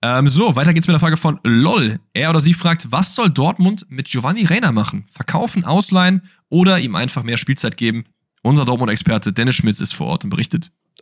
Ähm, 0.08 0.28
so, 0.30 0.56
weiter 0.56 0.72
geht's 0.72 0.86
mit 0.86 0.94
der 0.94 1.00
Frage 1.00 1.18
von 1.18 1.40
LOL. 1.44 2.00
Er 2.14 2.30
oder 2.30 2.40
sie 2.40 2.54
fragt, 2.54 2.92
was 2.92 3.16
soll 3.16 3.32
Dortmund 3.32 3.88
mit 3.90 4.06
Giovanni 4.06 4.46
Reiner 4.46 4.72
machen? 4.72 5.04
Verkaufen, 5.08 5.66
ausleihen 5.66 6.22
oder 6.48 6.78
ihm 6.78 6.94
einfach 6.96 7.24
mehr 7.24 7.38
Spielzeit 7.38 7.76
geben? 7.76 8.06
Unser 8.44 8.66
Dortmund-Experte 8.66 9.34
Dennis 9.34 9.56
Schmitz 9.56 9.82
ist 9.82 9.96
vor 9.96 10.06
Ort 10.06 10.24
und 10.24 10.30
berichtet. 10.30 10.70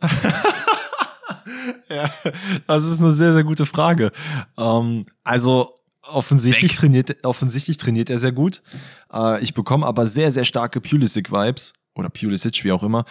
ja, 1.90 2.10
das 2.66 2.84
ist 2.84 3.02
eine 3.02 3.12
sehr, 3.12 3.34
sehr 3.34 3.44
gute 3.44 3.66
Frage. 3.66 4.10
Ähm, 4.56 5.04
also 5.22 5.82
offensichtlich 6.00 6.74
trainiert, 6.74 7.26
offensichtlich 7.26 7.76
trainiert 7.76 8.08
er 8.08 8.18
sehr 8.18 8.32
gut. 8.32 8.62
Äh, 9.12 9.42
ich 9.42 9.52
bekomme 9.52 9.84
aber 9.84 10.06
sehr, 10.06 10.30
sehr 10.30 10.46
starke 10.46 10.80
Pulisic-Vibes 10.80 11.74
oder 11.94 12.08
Pulisic, 12.08 12.64
wie 12.64 12.72
auch 12.72 12.82
immer. 12.82 13.04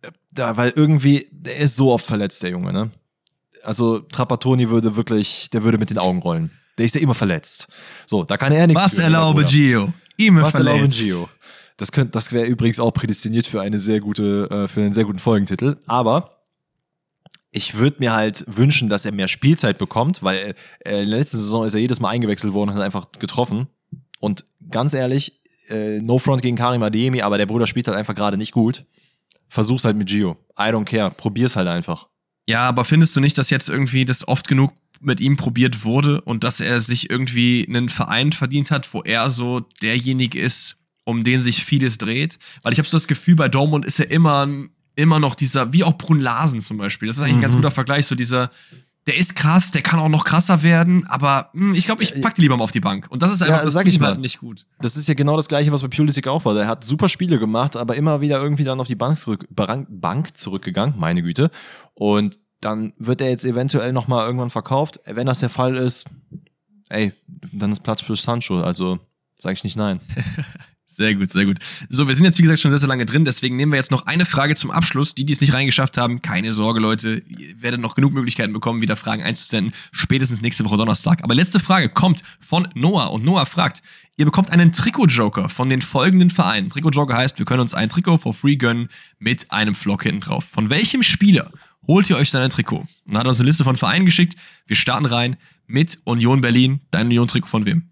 Äh, 0.00 0.12
da, 0.32 0.56
weil 0.56 0.72
irgendwie, 0.74 1.28
der 1.30 1.58
ist 1.58 1.76
so 1.76 1.92
oft 1.92 2.06
verletzt, 2.06 2.42
der 2.42 2.52
Junge, 2.52 2.72
ne? 2.72 2.90
Also 3.62 4.00
Trapattoni 4.00 4.70
würde 4.70 4.96
wirklich, 4.96 5.50
der 5.50 5.64
würde 5.64 5.78
mit 5.78 5.90
den 5.90 5.98
Augen 5.98 6.20
rollen. 6.20 6.50
Der 6.78 6.86
ist 6.86 6.94
ja 6.94 7.00
immer 7.00 7.14
verletzt. 7.14 7.68
So, 8.06 8.24
da 8.24 8.36
kann 8.36 8.52
er 8.52 8.66
nichts. 8.66 8.82
Was 8.82 8.98
erlaube 8.98 9.44
Gio? 9.44 9.92
Immer 10.16 10.42
Was 10.42 10.52
verletzt. 10.52 11.00
erlaube 11.00 11.26
Gio? 11.26 11.28
Das 11.76 11.90
das 12.10 12.32
wäre 12.32 12.46
übrigens 12.46 12.78
auch 12.78 12.90
prädestiniert 12.90 13.46
für 13.46 13.60
eine 13.60 13.78
sehr 13.78 14.00
gute, 14.00 14.48
äh, 14.50 14.68
für 14.68 14.80
einen 14.80 14.92
sehr 14.92 15.04
guten 15.04 15.18
Folgentitel. 15.18 15.78
Aber 15.86 16.40
ich 17.50 17.74
würde 17.74 17.96
mir 17.98 18.12
halt 18.12 18.44
wünschen, 18.46 18.88
dass 18.88 19.06
er 19.06 19.12
mehr 19.12 19.28
Spielzeit 19.28 19.78
bekommt, 19.78 20.22
weil 20.22 20.54
äh, 20.84 21.02
in 21.02 21.10
der 21.10 21.18
letzten 21.18 21.38
Saison 21.38 21.64
ist 21.64 21.74
er 21.74 21.80
jedes 21.80 22.00
Mal 22.00 22.10
eingewechselt 22.10 22.52
worden 22.52 22.70
und 22.70 22.76
hat 22.76 22.82
einfach 22.82 23.06
getroffen. 23.18 23.68
Und 24.20 24.44
ganz 24.70 24.94
ehrlich, 24.94 25.40
äh, 25.68 26.00
no 26.00 26.18
front 26.18 26.42
gegen 26.42 26.56
Karim 26.56 26.82
Adeyemi, 26.82 27.22
aber 27.22 27.38
der 27.38 27.46
Bruder 27.46 27.66
spielt 27.66 27.88
halt 27.88 27.96
einfach 27.96 28.14
gerade 28.14 28.36
nicht 28.36 28.52
gut. 28.52 28.84
Versuch's 29.48 29.84
halt 29.84 29.96
mit 29.96 30.08
Gio. 30.08 30.36
I 30.58 30.64
don't 30.64 30.84
care. 30.84 31.10
Probier's 31.10 31.56
halt 31.56 31.66
einfach. 31.66 32.08
Ja, 32.50 32.68
aber 32.68 32.84
findest 32.84 33.14
du 33.16 33.20
nicht, 33.20 33.38
dass 33.38 33.50
jetzt 33.50 33.68
irgendwie 33.68 34.04
das 34.04 34.26
oft 34.28 34.48
genug 34.48 34.72
mit 35.00 35.20
ihm 35.20 35.36
probiert 35.36 35.84
wurde 35.84 36.20
und 36.20 36.44
dass 36.44 36.60
er 36.60 36.80
sich 36.80 37.08
irgendwie 37.08 37.64
einen 37.68 37.88
Verein 37.88 38.32
verdient 38.32 38.70
hat, 38.70 38.92
wo 38.92 39.00
er 39.02 39.30
so 39.30 39.60
derjenige 39.82 40.38
ist, 40.38 40.76
um 41.04 41.24
den 41.24 41.40
sich 41.40 41.64
vieles 41.64 41.96
dreht. 41.96 42.38
Weil 42.62 42.72
ich 42.74 42.78
habe 42.78 42.88
so 42.88 42.96
das 42.96 43.08
Gefühl, 43.08 43.34
bei 43.34 43.48
Dortmund 43.48 43.86
ist 43.86 43.98
er 43.98 44.10
immer, 44.10 44.46
immer 44.96 45.18
noch 45.18 45.34
dieser, 45.34 45.72
wie 45.72 45.84
auch 45.84 45.96
Brun 45.96 46.20
Larsen 46.20 46.60
zum 46.60 46.76
Beispiel. 46.76 47.06
Das 47.08 47.16
ist 47.16 47.22
eigentlich 47.22 47.36
ein 47.36 47.40
ganz 47.40 47.54
Mhm. 47.54 47.58
guter 47.58 47.70
Vergleich, 47.70 48.04
so 48.06 48.14
dieser, 48.14 48.50
der 49.06 49.16
ist 49.16 49.34
krass, 49.34 49.70
der 49.70 49.82
kann 49.82 49.98
auch 49.98 50.08
noch 50.08 50.24
krasser 50.24 50.62
werden, 50.62 51.06
aber 51.06 51.50
hm, 51.52 51.74
ich 51.74 51.86
glaube, 51.86 52.02
ich 52.02 52.20
pack 52.20 52.34
die 52.34 52.42
lieber 52.42 52.56
mal 52.56 52.64
auf 52.64 52.72
die 52.72 52.80
Bank. 52.80 53.06
Und 53.10 53.22
das 53.22 53.32
ist 53.32 53.42
einfach, 53.42 53.58
Ja, 53.58 53.64
das 53.64 53.72
sag 53.72 53.84
tut 53.84 53.92
ich 53.92 53.98
mal. 53.98 54.08
halt 54.08 54.20
nicht 54.20 54.38
gut. 54.40 54.66
Das 54.80 54.96
ist 54.96 55.08
ja 55.08 55.14
genau 55.14 55.36
das 55.36 55.48
gleiche, 55.48 55.72
was 55.72 55.82
bei 55.82 55.88
Pulisic 55.88 56.26
auch 56.28 56.44
war. 56.44 56.54
Der 56.54 56.66
hat 56.68 56.84
super 56.84 57.08
Spiele 57.08 57.38
gemacht, 57.38 57.76
aber 57.76 57.96
immer 57.96 58.20
wieder 58.20 58.40
irgendwie 58.42 58.64
dann 58.64 58.78
auf 58.78 58.86
die 58.86 58.94
Bank, 58.94 59.16
zurück, 59.16 59.46
Bank 59.50 60.36
zurückgegangen, 60.36 60.94
meine 60.98 61.22
Güte. 61.22 61.50
Und 61.94 62.38
dann 62.60 62.92
wird 62.98 63.20
er 63.22 63.30
jetzt 63.30 63.44
eventuell 63.46 63.92
nochmal 63.92 64.26
irgendwann 64.26 64.50
verkauft. 64.50 65.00
Wenn 65.06 65.26
das 65.26 65.40
der 65.40 65.48
Fall 65.48 65.76
ist, 65.76 66.04
ey, 66.90 67.12
dann 67.52 67.72
ist 67.72 67.82
Platz 67.82 68.02
für 68.02 68.16
Sancho. 68.16 68.60
Also 68.60 68.98
sage 69.38 69.54
ich 69.54 69.64
nicht 69.64 69.76
nein. 69.76 70.00
Sehr 71.00 71.14
gut, 71.14 71.30
sehr 71.30 71.46
gut. 71.46 71.56
So, 71.88 72.08
wir 72.08 72.14
sind 72.14 72.26
jetzt 72.26 72.36
wie 72.36 72.42
gesagt 72.42 72.60
schon 72.60 72.70
sehr, 72.70 72.78
sehr 72.78 72.86
lange 72.86 73.06
drin, 73.06 73.24
deswegen 73.24 73.56
nehmen 73.56 73.72
wir 73.72 73.78
jetzt 73.78 73.90
noch 73.90 74.04
eine 74.04 74.26
Frage 74.26 74.54
zum 74.54 74.70
Abschluss. 74.70 75.14
Die, 75.14 75.24
die 75.24 75.32
es 75.32 75.40
nicht 75.40 75.54
reingeschafft 75.54 75.96
haben, 75.96 76.20
keine 76.20 76.52
Sorge, 76.52 76.78
Leute. 76.78 77.22
Ihr 77.26 77.62
werdet 77.62 77.80
noch 77.80 77.94
genug 77.94 78.12
Möglichkeiten 78.12 78.52
bekommen, 78.52 78.82
wieder 78.82 78.96
Fragen 78.96 79.22
einzusenden. 79.22 79.72
Spätestens 79.92 80.42
nächste 80.42 80.62
Woche 80.66 80.76
Donnerstag. 80.76 81.24
Aber 81.24 81.34
letzte 81.34 81.58
Frage 81.58 81.88
kommt 81.88 82.22
von 82.38 82.68
Noah 82.74 83.12
und 83.12 83.24
Noah 83.24 83.46
fragt, 83.46 83.82
ihr 84.18 84.26
bekommt 84.26 84.50
einen 84.50 84.72
Trikot-Joker 84.72 85.48
von 85.48 85.70
den 85.70 85.80
folgenden 85.80 86.28
Vereinen. 86.28 86.68
Trikot-Joker 86.68 87.16
heißt, 87.16 87.38
wir 87.38 87.46
können 87.46 87.60
uns 87.62 87.72
ein 87.72 87.88
Trikot 87.88 88.18
for 88.18 88.34
free 88.34 88.56
gönnen 88.56 88.88
mit 89.18 89.50
einem 89.50 89.74
Flock 89.74 90.02
hinten 90.02 90.20
drauf. 90.20 90.44
Von 90.44 90.68
welchem 90.68 91.02
Spieler 91.02 91.50
holt 91.86 92.10
ihr 92.10 92.18
euch 92.18 92.30
dann 92.30 92.42
ein 92.42 92.50
Trikot? 92.50 92.84
Und 93.06 93.16
hat 93.16 93.26
uns 93.26 93.40
eine 93.40 93.46
Liste 93.48 93.64
von 93.64 93.76
Vereinen 93.76 94.04
geschickt. 94.04 94.34
Wir 94.66 94.76
starten 94.76 95.06
rein 95.06 95.38
mit 95.66 95.98
Union 96.04 96.42
Berlin. 96.42 96.80
Dein 96.90 97.06
Union-Trikot 97.06 97.48
von 97.48 97.64
wem? 97.64 97.89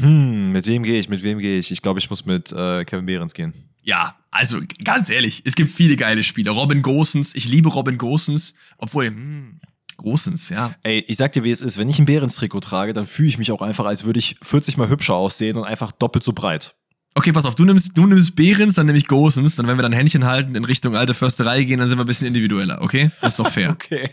Hm, 0.00 0.52
mit 0.52 0.66
wem 0.66 0.82
gehe 0.82 0.98
ich? 0.98 1.08
Mit 1.08 1.22
wem 1.22 1.38
gehe 1.38 1.58
ich? 1.58 1.70
Ich 1.70 1.82
glaube, 1.82 1.98
ich 1.98 2.10
muss 2.10 2.26
mit 2.26 2.52
äh, 2.52 2.84
Kevin 2.84 3.06
Behrens 3.06 3.34
gehen. 3.34 3.52
Ja, 3.82 4.16
also 4.30 4.60
ganz 4.84 5.10
ehrlich, 5.10 5.42
es 5.44 5.54
gibt 5.54 5.70
viele 5.70 5.96
geile 5.96 6.22
Spieler. 6.22 6.52
Robin 6.52 6.82
Gosens, 6.82 7.34
ich 7.34 7.48
liebe 7.48 7.68
Robin 7.70 7.98
Gosens, 7.98 8.54
obwohl, 8.78 9.06
hm, 9.06 9.60
Gosens, 9.96 10.48
ja. 10.48 10.74
Ey, 10.82 11.04
ich 11.08 11.16
sag 11.16 11.32
dir, 11.32 11.44
wie 11.44 11.50
es 11.50 11.60
ist. 11.60 11.76
Wenn 11.78 11.88
ich 11.88 11.98
ein 11.98 12.06
Behrens-Trikot 12.06 12.60
trage, 12.60 12.92
dann 12.92 13.06
fühle 13.06 13.28
ich 13.28 13.38
mich 13.38 13.52
auch 13.52 13.60
einfach, 13.60 13.84
als 13.84 14.04
würde 14.04 14.18
ich 14.18 14.36
40 14.42 14.76
mal 14.76 14.88
hübscher 14.88 15.14
aussehen 15.14 15.56
und 15.56 15.64
einfach 15.64 15.92
doppelt 15.92 16.24
so 16.24 16.32
breit. 16.32 16.74
Okay, 17.14 17.32
pass 17.32 17.44
auf, 17.44 17.54
du 17.54 17.64
nimmst, 17.64 17.98
du 17.98 18.06
nimmst 18.06 18.36
Behrens, 18.36 18.74
dann 18.74 18.86
nehme 18.86 18.96
ich 18.96 19.08
Gosens, 19.08 19.56
dann 19.56 19.66
wenn 19.66 19.76
wir 19.76 19.82
dann 19.82 19.92
Händchen 19.92 20.24
halten, 20.24 20.54
in 20.54 20.64
Richtung 20.64 20.94
alte 20.96 21.12
Försterei 21.12 21.64
gehen, 21.64 21.78
dann 21.78 21.88
sind 21.88 21.98
wir 21.98 22.04
ein 22.04 22.06
bisschen 22.06 22.26
individueller, 22.28 22.80
okay? 22.80 23.10
Das 23.20 23.32
ist 23.32 23.40
doch 23.40 23.48
fair. 23.48 23.70
Okay. 23.80 24.10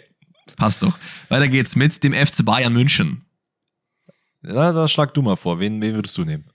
Passt 0.56 0.82
doch. 0.82 0.98
Weiter 1.30 1.50
geht's 1.50 1.76
mit 1.76 2.04
dem 2.04 2.14
FC 2.14 2.44
Bayern 2.44 2.74
München. 2.74 3.27
Na, 4.48 4.72
da 4.72 4.88
schlag 4.88 5.14
du 5.14 5.22
mal 5.22 5.36
vor. 5.36 5.60
Wen, 5.60 5.82
wen 5.82 5.94
würdest 5.96 6.18
du 6.18 6.24
nehmen? 6.24 6.46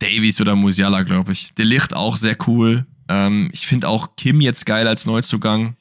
Davies 0.00 0.40
oder 0.40 0.54
Musiala, 0.54 1.02
glaube 1.02 1.32
ich. 1.32 1.52
Der 1.54 1.64
Licht 1.64 1.94
auch 1.94 2.16
sehr 2.16 2.36
cool. 2.46 2.86
Ähm, 3.08 3.48
ich 3.52 3.66
finde 3.66 3.88
auch 3.88 4.16
Kim 4.16 4.40
jetzt 4.40 4.66
geil 4.66 4.86
als 4.86 5.06
Neuzugang. 5.06 5.76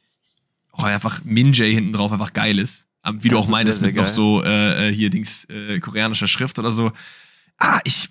Auch 0.71 0.83
einfach 0.83 1.23
Minjay 1.23 1.73
hinten 1.73 1.91
drauf 1.93 2.11
einfach 2.11 2.33
geil 2.33 2.57
ist. 2.59 2.87
Wie 3.19 3.29
du 3.29 3.35
Das 3.35 3.43
auch 3.43 3.47
ist 3.47 3.51
meintest, 3.51 3.79
sehr, 3.79 3.87
mit 3.87 3.95
noch 3.97 4.07
so 4.07 4.43
äh, 4.43 4.89
äh, 4.89 4.93
hier 4.93 5.09
Dings 5.09 5.45
äh, 5.45 5.79
koreanischer 5.79 6.27
Schrift 6.27 6.59
oder 6.59 6.71
so. 6.71 6.91
Ah, 7.57 7.79
ich 7.83 8.09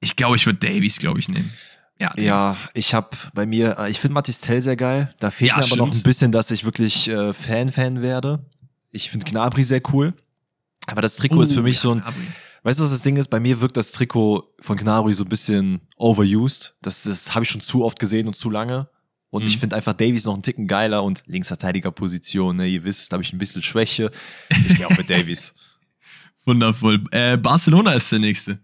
ich 0.00 0.16
glaube, 0.16 0.36
ich 0.36 0.44
würde 0.44 0.58
Davies, 0.58 0.98
glaube 0.98 1.18
ich, 1.18 1.28
nehmen. 1.28 1.50
Ja. 2.00 2.10
Ja, 2.18 2.56
ich 2.74 2.92
habe 2.94 3.08
bei 3.32 3.46
mir, 3.46 3.78
äh, 3.78 3.90
ich 3.90 4.00
finde 4.00 4.14
Matistel 4.14 4.60
sehr 4.60 4.76
geil. 4.76 5.08
Da 5.20 5.30
fehlt 5.30 5.50
Ja, 5.50 5.56
mir 5.58 5.64
aber 5.64 5.76
noch 5.76 5.86
stimmt. 5.88 6.00
ein 6.00 6.08
bisschen, 6.08 6.32
dass 6.32 6.50
ich 6.50 6.64
wirklich 6.64 7.08
äh, 7.08 7.32
Fan-Fan 7.32 8.02
werde. 8.02 8.44
Ich 8.90 9.08
finde 9.10 9.24
Gnabry 9.30 9.62
sehr 9.62 9.80
cool. 9.92 10.12
Aber 10.86 11.00
das 11.00 11.16
Trikot 11.16 11.42
ist 11.42 11.52
für 11.52 11.62
mich 11.62 11.76
Oh, 11.76 11.78
ja, 11.78 11.82
so 11.82 11.90
ein, 11.92 12.00
Gnabry. 12.00 12.26
Weißt 12.64 12.80
du, 12.80 12.82
was 12.82 12.90
das 12.90 13.02
Ding 13.02 13.16
ist? 13.16 13.28
Bei 13.28 13.38
mir 13.38 13.60
wirkt 13.60 13.76
das 13.76 13.92
Trikot 13.92 14.52
von 14.60 14.76
Gnabry 14.76 15.14
so 15.14 15.22
ein 15.24 15.28
bisschen 15.28 15.80
overused. 15.96 16.76
Das, 16.82 17.04
das 17.04 17.34
habe 17.34 17.44
ich 17.44 17.50
schon 17.50 17.60
zu 17.60 17.84
oft 17.84 17.98
gesehen 18.00 18.26
und 18.26 18.34
zu 18.34 18.50
lange. 18.50 18.88
Und 19.30 19.42
Mhm. 19.42 19.48
ich 19.48 19.58
finde 19.58 19.76
einfach 19.76 19.92
Davies 19.94 20.24
noch 20.24 20.34
einen 20.34 20.42
Ticken 20.42 20.66
geiler 20.66 21.02
und 21.04 21.22
Linksverteidigerposition, 21.26 22.56
ne? 22.56 22.66
Ihr 22.66 22.84
wisst, 22.84 23.10
da 23.10 23.14
habe 23.14 23.22
ich 23.24 23.32
ein 23.32 23.38
bisschen 23.38 23.62
Schwäche. 23.62 24.10
Ich 24.50 24.76
gehe 24.76 24.86
auch 24.86 24.96
mit 24.96 25.08
Davies. 25.10 25.54
Wundervoll. 26.46 27.02
Äh, 27.10 27.36
Barcelona 27.36 27.92
ist 27.94 28.12
der 28.12 28.18
nächste. 28.20 28.58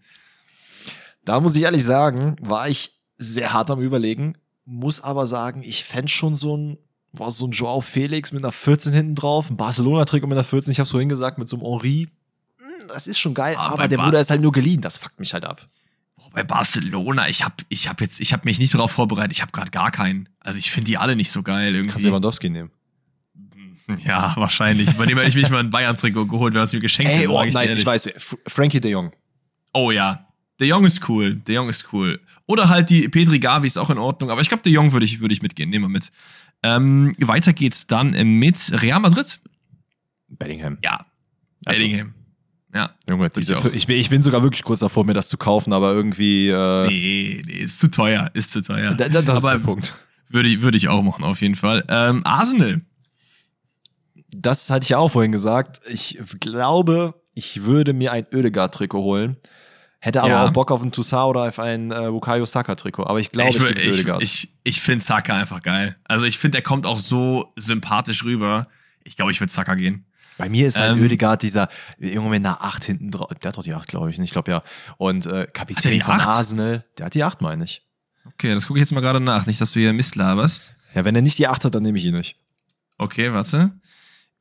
Da 1.24 1.40
muss 1.40 1.56
ich 1.56 1.62
ehrlich 1.62 1.85
sagen, 1.85 2.36
war 2.40 2.68
ich 2.68 2.93
sehr 3.18 3.52
hart 3.52 3.70
am 3.70 3.81
Überlegen, 3.81 4.36
muss 4.64 5.01
aber 5.01 5.27
sagen, 5.27 5.62
ich 5.62 5.85
fände 5.85 6.09
schon 6.09 6.36
so 6.36 6.56
ein, 6.56 6.78
war 7.12 7.31
so 7.31 7.47
ein 7.47 7.51
Joao 7.51 7.81
Felix 7.81 8.32
mit 8.32 8.43
einer 8.44 8.52
14 8.52 8.93
hinten 8.93 9.14
drauf, 9.14 9.51
ein 9.51 9.56
Barcelona-Trikot 9.56 10.27
mit 10.27 10.36
einer 10.39 10.44
14, 10.44 10.72
ich 10.72 10.78
hab's 10.81 10.90
vorhin 10.93 11.09
gesagt, 11.09 11.39
mit 11.39 11.48
so 11.48 11.56
einem 11.56 11.66
Henri. 11.66 12.09
Hm, 12.60 12.88
Das 12.88 13.06
ist 13.06 13.18
schon 13.18 13.34
geil, 13.34 13.56
aber 13.56 13.76
bei 13.78 13.88
der 13.88 13.96
Bar- 13.96 14.06
Bruder 14.06 14.20
ist 14.20 14.30
halt 14.30 14.40
nur 14.40 14.52
geliehen, 14.52 14.80
das 14.80 14.96
fuckt 14.98 15.18
mich 15.18 15.32
halt 15.34 15.44
ab. 15.44 15.66
Boah, 16.16 16.30
Bei 16.32 16.42
Barcelona, 16.44 17.28
ich 17.28 17.44
habe 17.44 17.54
ich 17.68 17.88
hab 17.88 18.00
jetzt, 18.00 18.20
ich 18.20 18.32
habe 18.32 18.42
mich 18.44 18.58
nicht 18.58 18.72
darauf 18.74 18.90
vorbereitet. 18.92 19.32
Ich 19.32 19.42
habe 19.42 19.52
gerade 19.52 19.70
gar 19.70 19.90
keinen. 19.90 20.28
Also 20.40 20.58
ich 20.58 20.70
finde 20.70 20.86
die 20.86 20.98
alle 20.98 21.16
nicht 21.16 21.30
so 21.30 21.42
geil 21.42 21.74
irgendwie. 21.74 21.92
Kannst 21.92 22.04
Lewandowski 22.06 22.50
nehmen. 22.50 22.70
Ja, 24.04 24.34
wahrscheinlich. 24.36 24.94
Bei 24.96 25.04
dem 25.06 25.16
hätte 25.18 25.30
ich 25.30 25.34
mich 25.34 25.50
mal 25.50 25.58
ein 25.60 25.70
Bayern-Trikot 25.70 26.26
geholt, 26.26 26.54
wenn 26.54 26.62
es 26.62 26.72
mir 26.72 26.78
geschenkt 26.78 27.10
hätte. 27.12 27.28
oh, 27.30 27.42
nein, 27.42 27.54
ehrlich. 27.68 27.80
ich 27.80 27.86
weiß, 27.86 28.08
Frankie 28.46 28.80
de 28.80 28.92
Jong. 28.92 29.10
Oh 29.74 29.90
ja. 29.90 30.28
Der 30.60 30.68
Jong 30.68 30.84
ist 30.84 31.08
cool. 31.08 31.36
Der 31.36 31.56
Jong 31.56 31.68
ist 31.68 31.92
cool. 31.92 32.20
Oder 32.46 32.68
halt 32.68 32.90
die 32.90 33.08
Petri 33.08 33.40
Gavi 33.40 33.66
ist 33.66 33.78
auch 33.78 33.90
in 33.90 33.98
Ordnung. 33.98 34.30
Aber 34.30 34.40
ich 34.42 34.48
glaube, 34.48 34.62
der 34.62 34.70
Jong 34.70 34.92
würde 34.92 35.06
ich, 35.06 35.20
würde 35.20 35.32
ich 35.34 35.42
mitgehen. 35.42 35.70
Nehmen 35.70 35.86
wir 35.86 35.88
mit. 35.88 36.12
Ähm, 36.62 37.14
weiter 37.18 37.52
geht's 37.52 37.86
dann 37.88 38.10
mit 38.38 38.80
Real 38.82 39.00
Madrid. 39.00 39.40
Bellingham. 40.28 40.78
Ja. 40.84 40.98
Also- 41.64 41.80
Bellingham. 41.80 42.14
Ja. 42.74 42.90
Junge, 43.09 43.26
ich 43.26 43.32
diese, 43.32 43.59
auch. 43.59 43.64
ich, 43.64 43.86
bin, 43.86 43.98
ich 43.98 44.09
bin 44.10 44.22
sogar 44.22 44.42
wirklich 44.42 44.62
kurz 44.62 44.80
davor, 44.80 45.05
mir 45.05 45.14
das 45.14 45.28
zu 45.28 45.36
kaufen, 45.36 45.72
aber 45.72 45.92
irgendwie, 45.92 46.48
äh, 46.48 46.86
Nee, 46.86 47.42
nee, 47.47 47.52
ist 47.52 47.80
zu 47.80 47.90
teuer. 47.90 48.30
Ist 48.34 48.52
zu 48.52 48.62
teuer. 48.62 48.94
da, 48.94 49.09
da, 49.09 49.22
das 49.22 49.38
ist 49.38 49.44
Aber 49.44 49.59
der 49.59 49.64
Punkt. 49.64 49.94
würde, 50.28 50.48
ich- 50.48 50.62
würde 50.62 50.76
ich 50.76 50.88
auch 50.88 51.02
machen, 51.02 51.24
auf 51.24 51.40
jeden 51.40 51.56
Fall. 51.56 51.84
Ähm, 51.88 52.22
Arsenal. 52.24 52.82
Das 54.32 54.70
hatte 54.70 54.84
ich 54.84 54.90
ja 54.90 54.98
auch 54.98 55.09
vorhin 55.10 55.32
gesagt. 55.32 55.80
Ich 55.88 56.18
glaube, 56.40 57.14
ich 57.34 57.64
würde 57.64 57.92
mir 57.92 58.12
ein 58.12 58.26
Oedegaard-Trikot 58.32 59.02
holen. 59.02 59.36
Hätte 59.98 60.20
aber 60.22 60.30
Ja. 60.30 60.47
auch 60.47 60.51
Bock 60.52 60.70
auf 60.70 60.82
ein 60.82 60.92
Toussaint 60.92 61.28
oder 61.28 61.42
auf 61.48 61.59
ein 61.59 61.90
äh, 61.90 62.09
Bukayo 62.10 62.47
Saka-Trikot. 62.47 63.05
Aber 63.05 63.20
ich 63.20 63.32
glaube, 63.32 63.51
ich, 63.51 63.56
ich, 63.62 63.70
ich, 63.76 63.86
ich, 64.01 64.06
ich, 64.09 64.20
ich, 64.20 64.52
ich 64.64 64.80
finde 64.80 65.05
Saka 65.05 65.36
einfach 65.36 65.60
geil. 65.62 65.97
Also 66.05 66.24
ich 66.26 66.38
finde, 66.38 66.59
er 66.59 66.62
kommt 66.62 66.86
auch 66.86 66.98
so 66.98 67.52
sympathisch 67.56 68.24
rüber. 68.24 68.68
Ich 69.05 69.16
glaube, 69.16 69.32
ich 69.32 69.40
würde 69.40 69.52
Saka 69.52 69.74
gehen. 69.74 70.06
Bei 70.40 70.48
mir 70.48 70.66
ist 70.66 70.78
halt 70.78 70.96
Ähm, 70.96 71.02
Oedegaard 71.02 71.42
dieser 71.42 71.68
Junge 71.98 72.30
mit 72.30 72.44
einer 72.44 72.62
8 72.62 72.84
hinten 72.84 73.10
drauf. 73.10 73.28
Der 73.42 73.48
hat 73.48 73.56
doch 73.58 73.62
die 73.62 73.74
8, 73.74 73.88
glaube 73.88 74.10
ich. 74.10 74.18
Ich 74.18 74.30
glaube 74.30 74.50
ja. 74.50 74.62
Und 74.98 75.26
äh, 75.26 75.46
Kapitän 75.52 76.00
von 76.00 76.14
acht? 76.14 76.26
Arsenal, 76.26 76.84
der 76.98 77.06
hat 77.06 77.14
die 77.14 77.22
8, 77.24 77.40
meine 77.40 77.64
ich. 77.64 77.82
Okay, 78.26 78.52
das 78.54 78.66
gucke 78.66 78.78
ich 78.78 78.82
jetzt 78.82 78.92
mal 78.92 79.00
gerade 79.00 79.20
nach. 79.20 79.46
Nicht, 79.46 79.60
dass 79.60 79.72
du 79.72 79.80
hier 79.80 79.92
Mist 79.92 80.16
laberst. 80.16 80.74
Ja, 80.94 81.04
wenn 81.04 81.14
er 81.14 81.22
nicht 81.22 81.38
die 81.38 81.46
8 81.46 81.64
hat, 81.64 81.74
dann 81.74 81.82
nehme 81.82 81.98
ich 81.98 82.04
ihn 82.04 82.16
nicht. 82.16 82.36
Okay, 82.98 83.32
warte. 83.32 83.70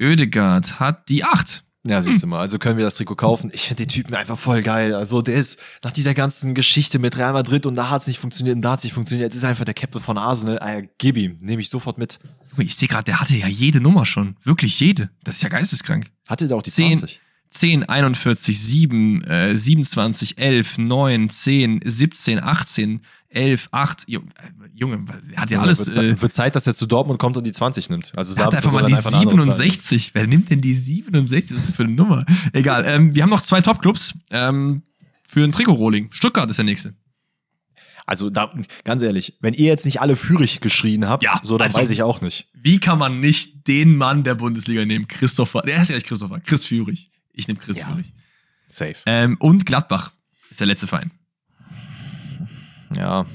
Oedegaard 0.01 0.79
hat 0.79 1.09
die 1.09 1.23
8. 1.23 1.63
Ja, 1.87 2.01
siehst 2.01 2.21
du 2.23 2.27
mal. 2.27 2.39
Also 2.39 2.59
können 2.59 2.77
wir 2.77 2.83
das 2.83 2.95
Trikot 2.95 3.15
kaufen. 3.15 3.51
Ich 3.53 3.61
finde 3.61 3.85
den 3.85 3.89
Typen 3.89 4.13
einfach 4.13 4.37
voll 4.37 4.61
geil. 4.61 4.93
Also 4.93 5.21
der 5.21 5.35
ist 5.35 5.59
nach 5.81 5.91
dieser 5.91 6.13
ganzen 6.13 6.53
Geschichte 6.53 6.99
mit 6.99 7.17
Real 7.17 7.33
Madrid 7.33 7.65
und 7.65 7.75
da 7.75 7.89
hat 7.89 8.01
es 8.01 8.07
nicht 8.07 8.19
funktioniert 8.19 8.57
und 8.57 8.61
da 8.61 8.71
hat 8.71 8.79
es 8.79 8.83
nicht 8.83 8.93
funktioniert. 8.93 9.31
Jetzt 9.31 9.37
ist 9.37 9.45
einfach 9.45 9.63
der 9.63 9.73
Captain 9.73 10.01
von 10.01 10.17
Arsenal. 10.17 10.59
Äh, 10.61 10.89
gib 10.97 11.15
ihm. 11.15 11.37
Nehme 11.39 11.61
ich 11.61 11.69
sofort 11.69 11.97
mit. 11.97 12.19
Ich 12.57 12.75
sehe 12.75 12.89
gerade, 12.89 13.05
der 13.05 13.21
hatte 13.21 13.35
ja 13.37 13.47
jede 13.47 13.79
Nummer 13.79 14.05
schon. 14.05 14.35
Wirklich 14.43 14.79
jede. 14.79 15.09
Das 15.23 15.35
ist 15.35 15.43
ja 15.43 15.49
geisteskrank. 15.49 16.07
Hatte 16.27 16.47
der 16.47 16.57
auch 16.57 16.61
die 16.61 16.71
10, 16.71 16.97
20? 16.97 17.21
10, 17.49 17.83
41, 17.83 18.59
7, 18.59 19.23
äh, 19.23 19.57
27, 19.57 20.37
11, 20.37 20.77
9, 20.77 21.29
10, 21.29 21.79
17, 21.83 22.43
18, 22.43 23.01
11, 23.29 23.69
8. 23.71 24.05
Junge, 24.79 25.03
hat 25.35 25.49
ja 25.51 25.59
alles. 25.61 25.85
Wird, 25.95 25.97
Äh, 26.17 26.21
wird 26.21 26.31
Zeit, 26.33 26.55
dass 26.55 26.65
er 26.65 26.73
zu 26.73 26.85
Dortmund 26.85 27.19
kommt 27.19 27.35
und 27.37 27.43
die 27.43 27.51
20 27.51 27.89
nimmt. 27.89 28.13
Also 28.15 28.31
er 28.33 28.45
Saab 28.45 28.53
einfach 28.55 28.71
mal 28.71 28.85
die 28.85 28.93
einfach 28.95 29.11
eine 29.13 29.21
andere 29.29 29.37
Zahl. 29.45 29.57
67. 29.57 30.11
Wer 30.15 30.25
nimmt 30.27 30.49
denn 30.49 30.61
die 30.61 30.73
67? 30.73 31.55
Was 31.55 31.61
ist 31.63 31.69
das 31.69 31.75
für 31.75 31.83
eine 31.83 31.93
Nummer? 31.93 32.25
Egal. 32.53 32.85
Ähm, 32.87 33.13
wir 33.13 33.23
haben 33.23 33.29
noch 33.29 33.41
zwei 33.41 33.61
Top-Clubs 33.61 34.13
ähm, 34.31 34.83
für 35.27 35.43
ein 35.43 35.51
Trikot-Rolling. 35.51 36.11
Stuttgart 36.11 36.49
ist 36.49 36.57
der 36.57 36.65
nächste. 36.65 36.93
Also 38.05 38.29
da, 38.31 38.51
ganz 38.85 39.03
ehrlich, 39.03 39.37
wenn 39.41 39.53
ihr 39.53 39.67
jetzt 39.67 39.85
nicht 39.85 40.01
alle 40.01 40.15
Führig 40.15 40.61
geschrien 40.61 41.07
habt, 41.07 41.23
Ja, 41.23 41.39
so 41.43 41.57
dann 41.57 41.67
also- 41.67 41.77
weiß 41.77 41.91
ich 41.91 42.01
auch 42.01 42.21
nicht. 42.21 42.47
Wie 42.53 42.79
kann 42.79 42.97
man 42.97 43.19
nicht 43.19 43.67
den 43.67 43.95
Mann 43.97 44.23
der 44.23 44.35
Bundesliga 44.35 44.83
nehmen? 44.85 45.07
Christopher. 45.07 45.61
Der 45.61 45.81
ist 45.81 45.89
ja 45.89 45.95
nicht 45.95 46.07
Christopher. 46.07 46.39
Chris 46.39 46.65
Führig. 46.65 47.11
Ich 47.33 47.47
nehme 47.47 47.59
Chris 47.59 47.77
Ja. 47.79 47.87
Führig. 47.87 48.11
Safe. 48.67 48.95
Ähm, 49.05 49.37
und 49.39 49.65
Gladbach 49.65 50.13
ist 50.49 50.59
der 50.59 50.67
letzte 50.67 50.87
Verein. 50.87 51.11
Ja. 52.95 53.25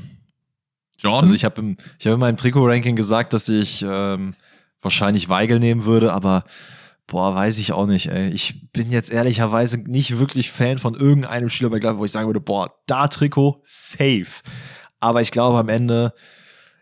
Jordan? 1.04 1.24
Also 1.24 1.34
ich 1.34 1.44
habe 1.44 1.60
im- 1.60 1.76
ich 1.98 2.06
hab 2.06 2.14
in 2.14 2.20
meinem 2.20 2.36
Trikot-Ranking 2.36 2.96
gesagt, 2.96 3.32
dass 3.32 3.48
ich 3.48 3.84
ähm, 3.88 4.34
wahrscheinlich 4.80 5.28
Weigel 5.28 5.58
nehmen 5.60 5.84
würde, 5.84 6.12
aber 6.12 6.44
boah, 7.06 7.34
weiß 7.34 7.58
ich 7.58 7.72
auch 7.72 7.86
nicht, 7.86 8.06
ey. 8.10 8.30
Ich 8.30 8.70
bin 8.72 8.90
jetzt 8.90 9.12
ehrlicherweise 9.12 9.78
nicht 9.78 10.18
wirklich 10.18 10.50
Fan 10.50 10.78
von 10.78 10.94
irgendeinem 10.94 11.50
Spieler 11.50 11.70
bei 11.70 11.78
Gladbach, 11.78 12.00
wo 12.00 12.04
ich 12.04 12.12
sagen 12.12 12.26
würde, 12.28 12.40
boah, 12.40 12.74
da 12.86 13.08
Trikot, 13.08 13.60
safe. 13.64 14.42
Aber 15.00 15.20
ich 15.20 15.30
glaube 15.30 15.58
am 15.58 15.68
Ende, 15.68 16.14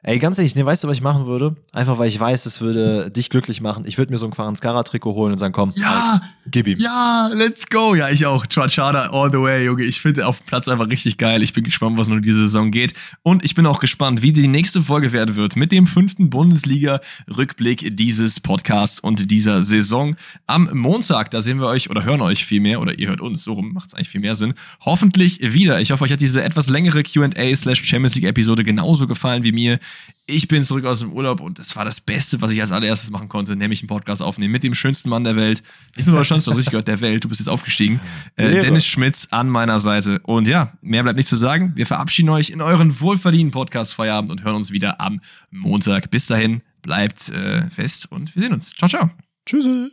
Ey, 0.04 0.18
ganz 0.18 0.36
ehrlich, 0.38 0.56
ne, 0.56 0.66
weißt 0.66 0.82
du, 0.82 0.88
was 0.88 0.96
ich 0.96 1.02
machen 1.02 1.26
würde? 1.26 1.54
Einfach, 1.72 1.96
weil 1.96 2.08
ich 2.08 2.18
weiß, 2.18 2.46
es 2.46 2.60
würde 2.60 3.08
dich 3.12 3.30
glücklich 3.30 3.60
machen. 3.60 3.84
Ich 3.86 3.98
würde 3.98 4.12
mir 4.12 4.18
so 4.18 4.26
ein 4.26 4.32
Quaranskara-Trikot 4.32 5.14
holen 5.14 5.32
und 5.32 5.38
sagen, 5.38 5.52
komm, 5.52 5.72
Ja, 5.76 6.20
gib 6.50 6.66
ihm. 6.66 6.80
Ja, 6.80 7.30
let's 7.32 7.68
go. 7.68 7.94
Ja, 7.94 8.08
ich 8.08 8.26
auch. 8.26 8.44
Chachada 8.48 9.10
all 9.12 9.30
the 9.30 9.38
way, 9.38 9.64
Junge. 9.64 9.84
Ich 9.84 10.00
finde 10.00 10.26
auf 10.26 10.38
dem 10.38 10.46
Platz 10.46 10.66
einfach 10.66 10.90
richtig 10.90 11.18
geil. 11.18 11.40
Ich 11.44 11.52
bin 11.52 11.62
gespannt, 11.62 11.98
was 11.98 12.08
noch 12.08 12.18
diese 12.18 12.40
Saison 12.40 12.72
geht. 12.72 12.94
Und 13.22 13.44
ich 13.44 13.54
bin 13.54 13.64
auch 13.64 13.78
gespannt, 13.78 14.22
wie 14.22 14.32
die 14.32 14.48
nächste 14.48 14.82
Folge 14.82 15.12
werden 15.12 15.36
wird 15.36 15.54
mit 15.54 15.70
dem 15.70 15.86
fünften 15.86 16.30
Bundesliga-Rückblick 16.30 17.96
dieses 17.96 18.40
Podcasts 18.40 18.98
und 18.98 19.30
dieser 19.30 19.62
Saison. 19.62 20.16
Am 20.48 20.68
Montag, 20.72 21.30
da 21.30 21.40
sehen 21.40 21.60
wir 21.60 21.68
euch 21.68 21.90
oder 21.90 22.02
hören 22.02 22.22
euch 22.22 22.44
viel 22.44 22.60
mehr 22.60 22.80
oder 22.80 22.98
ihr 22.98 23.08
hört 23.08 23.20
uns, 23.20 23.44
so 23.44 23.52
rum 23.52 23.72
macht 23.72 23.88
es 23.88 23.94
eigentlich 23.94 24.08
viel 24.08 24.20
mehr 24.20 24.34
Sinn. 24.34 24.54
Hoffentlich 24.80 25.38
wieder. 25.40 25.80
Ich 25.80 25.92
hoffe, 25.92 26.02
euch 26.02 26.12
hat 26.12 26.20
diese 26.20 26.42
etwas 26.42 26.68
längere 26.68 27.04
Q&A 27.04 27.54
slash 27.54 27.84
Champions 27.84 28.16
League 28.16 28.28
Episode 28.28 28.64
genauso 28.64 29.06
gefallen 29.06 29.44
wie 29.44 29.52
mir. 29.52 29.78
Ich 30.26 30.46
bin 30.46 30.62
zurück 30.62 30.84
aus 30.84 31.00
dem 31.00 31.12
Urlaub 31.12 31.40
und 31.40 31.58
es 31.58 31.74
war 31.74 31.84
das 31.84 32.00
Beste, 32.00 32.40
was 32.40 32.52
ich 32.52 32.60
als 32.60 32.70
allererstes 32.70 33.10
machen 33.10 33.28
konnte, 33.28 33.56
nämlich 33.56 33.82
einen 33.82 33.88
Podcast 33.88 34.22
aufnehmen 34.22 34.52
mit 34.52 34.62
dem 34.62 34.72
schönsten 34.72 35.08
Mann 35.08 35.24
der 35.24 35.36
Welt. 35.36 35.62
Nicht 35.96 36.06
nur 36.06 36.16
Deutschlands, 36.16 36.44
du 36.44 36.52
hast 36.52 36.58
richtig 36.58 36.70
gehört, 36.70 36.88
der 36.88 37.00
Welt. 37.00 37.24
Du 37.24 37.28
bist 37.28 37.40
jetzt 37.40 37.48
aufgestiegen. 37.48 38.00
Äh. 38.36 38.60
Dennis 38.60 38.86
Schmitz 38.86 39.28
an 39.30 39.48
meiner 39.48 39.78
Seite. 39.78 40.18
Und 40.20 40.48
ja, 40.48 40.72
mehr 40.80 41.02
bleibt 41.02 41.18
nicht 41.18 41.28
zu 41.28 41.36
sagen. 41.36 41.72
Wir 41.74 41.86
verabschieden 41.86 42.30
euch 42.30 42.50
in 42.50 42.62
euren 42.62 42.98
wohlverdienten 43.00 43.50
Podcast-Feierabend 43.50 44.30
und 44.30 44.42
hören 44.42 44.56
uns 44.56 44.70
wieder 44.70 45.00
am 45.00 45.20
Montag. 45.50 46.10
Bis 46.10 46.26
dahin, 46.26 46.62
bleibt 46.80 47.30
äh, 47.30 47.68
fest 47.68 48.10
und 48.10 48.34
wir 48.34 48.42
sehen 48.42 48.54
uns. 48.54 48.72
Ciao, 48.74 48.88
ciao. 48.88 49.10
Tschüss. 49.44 49.92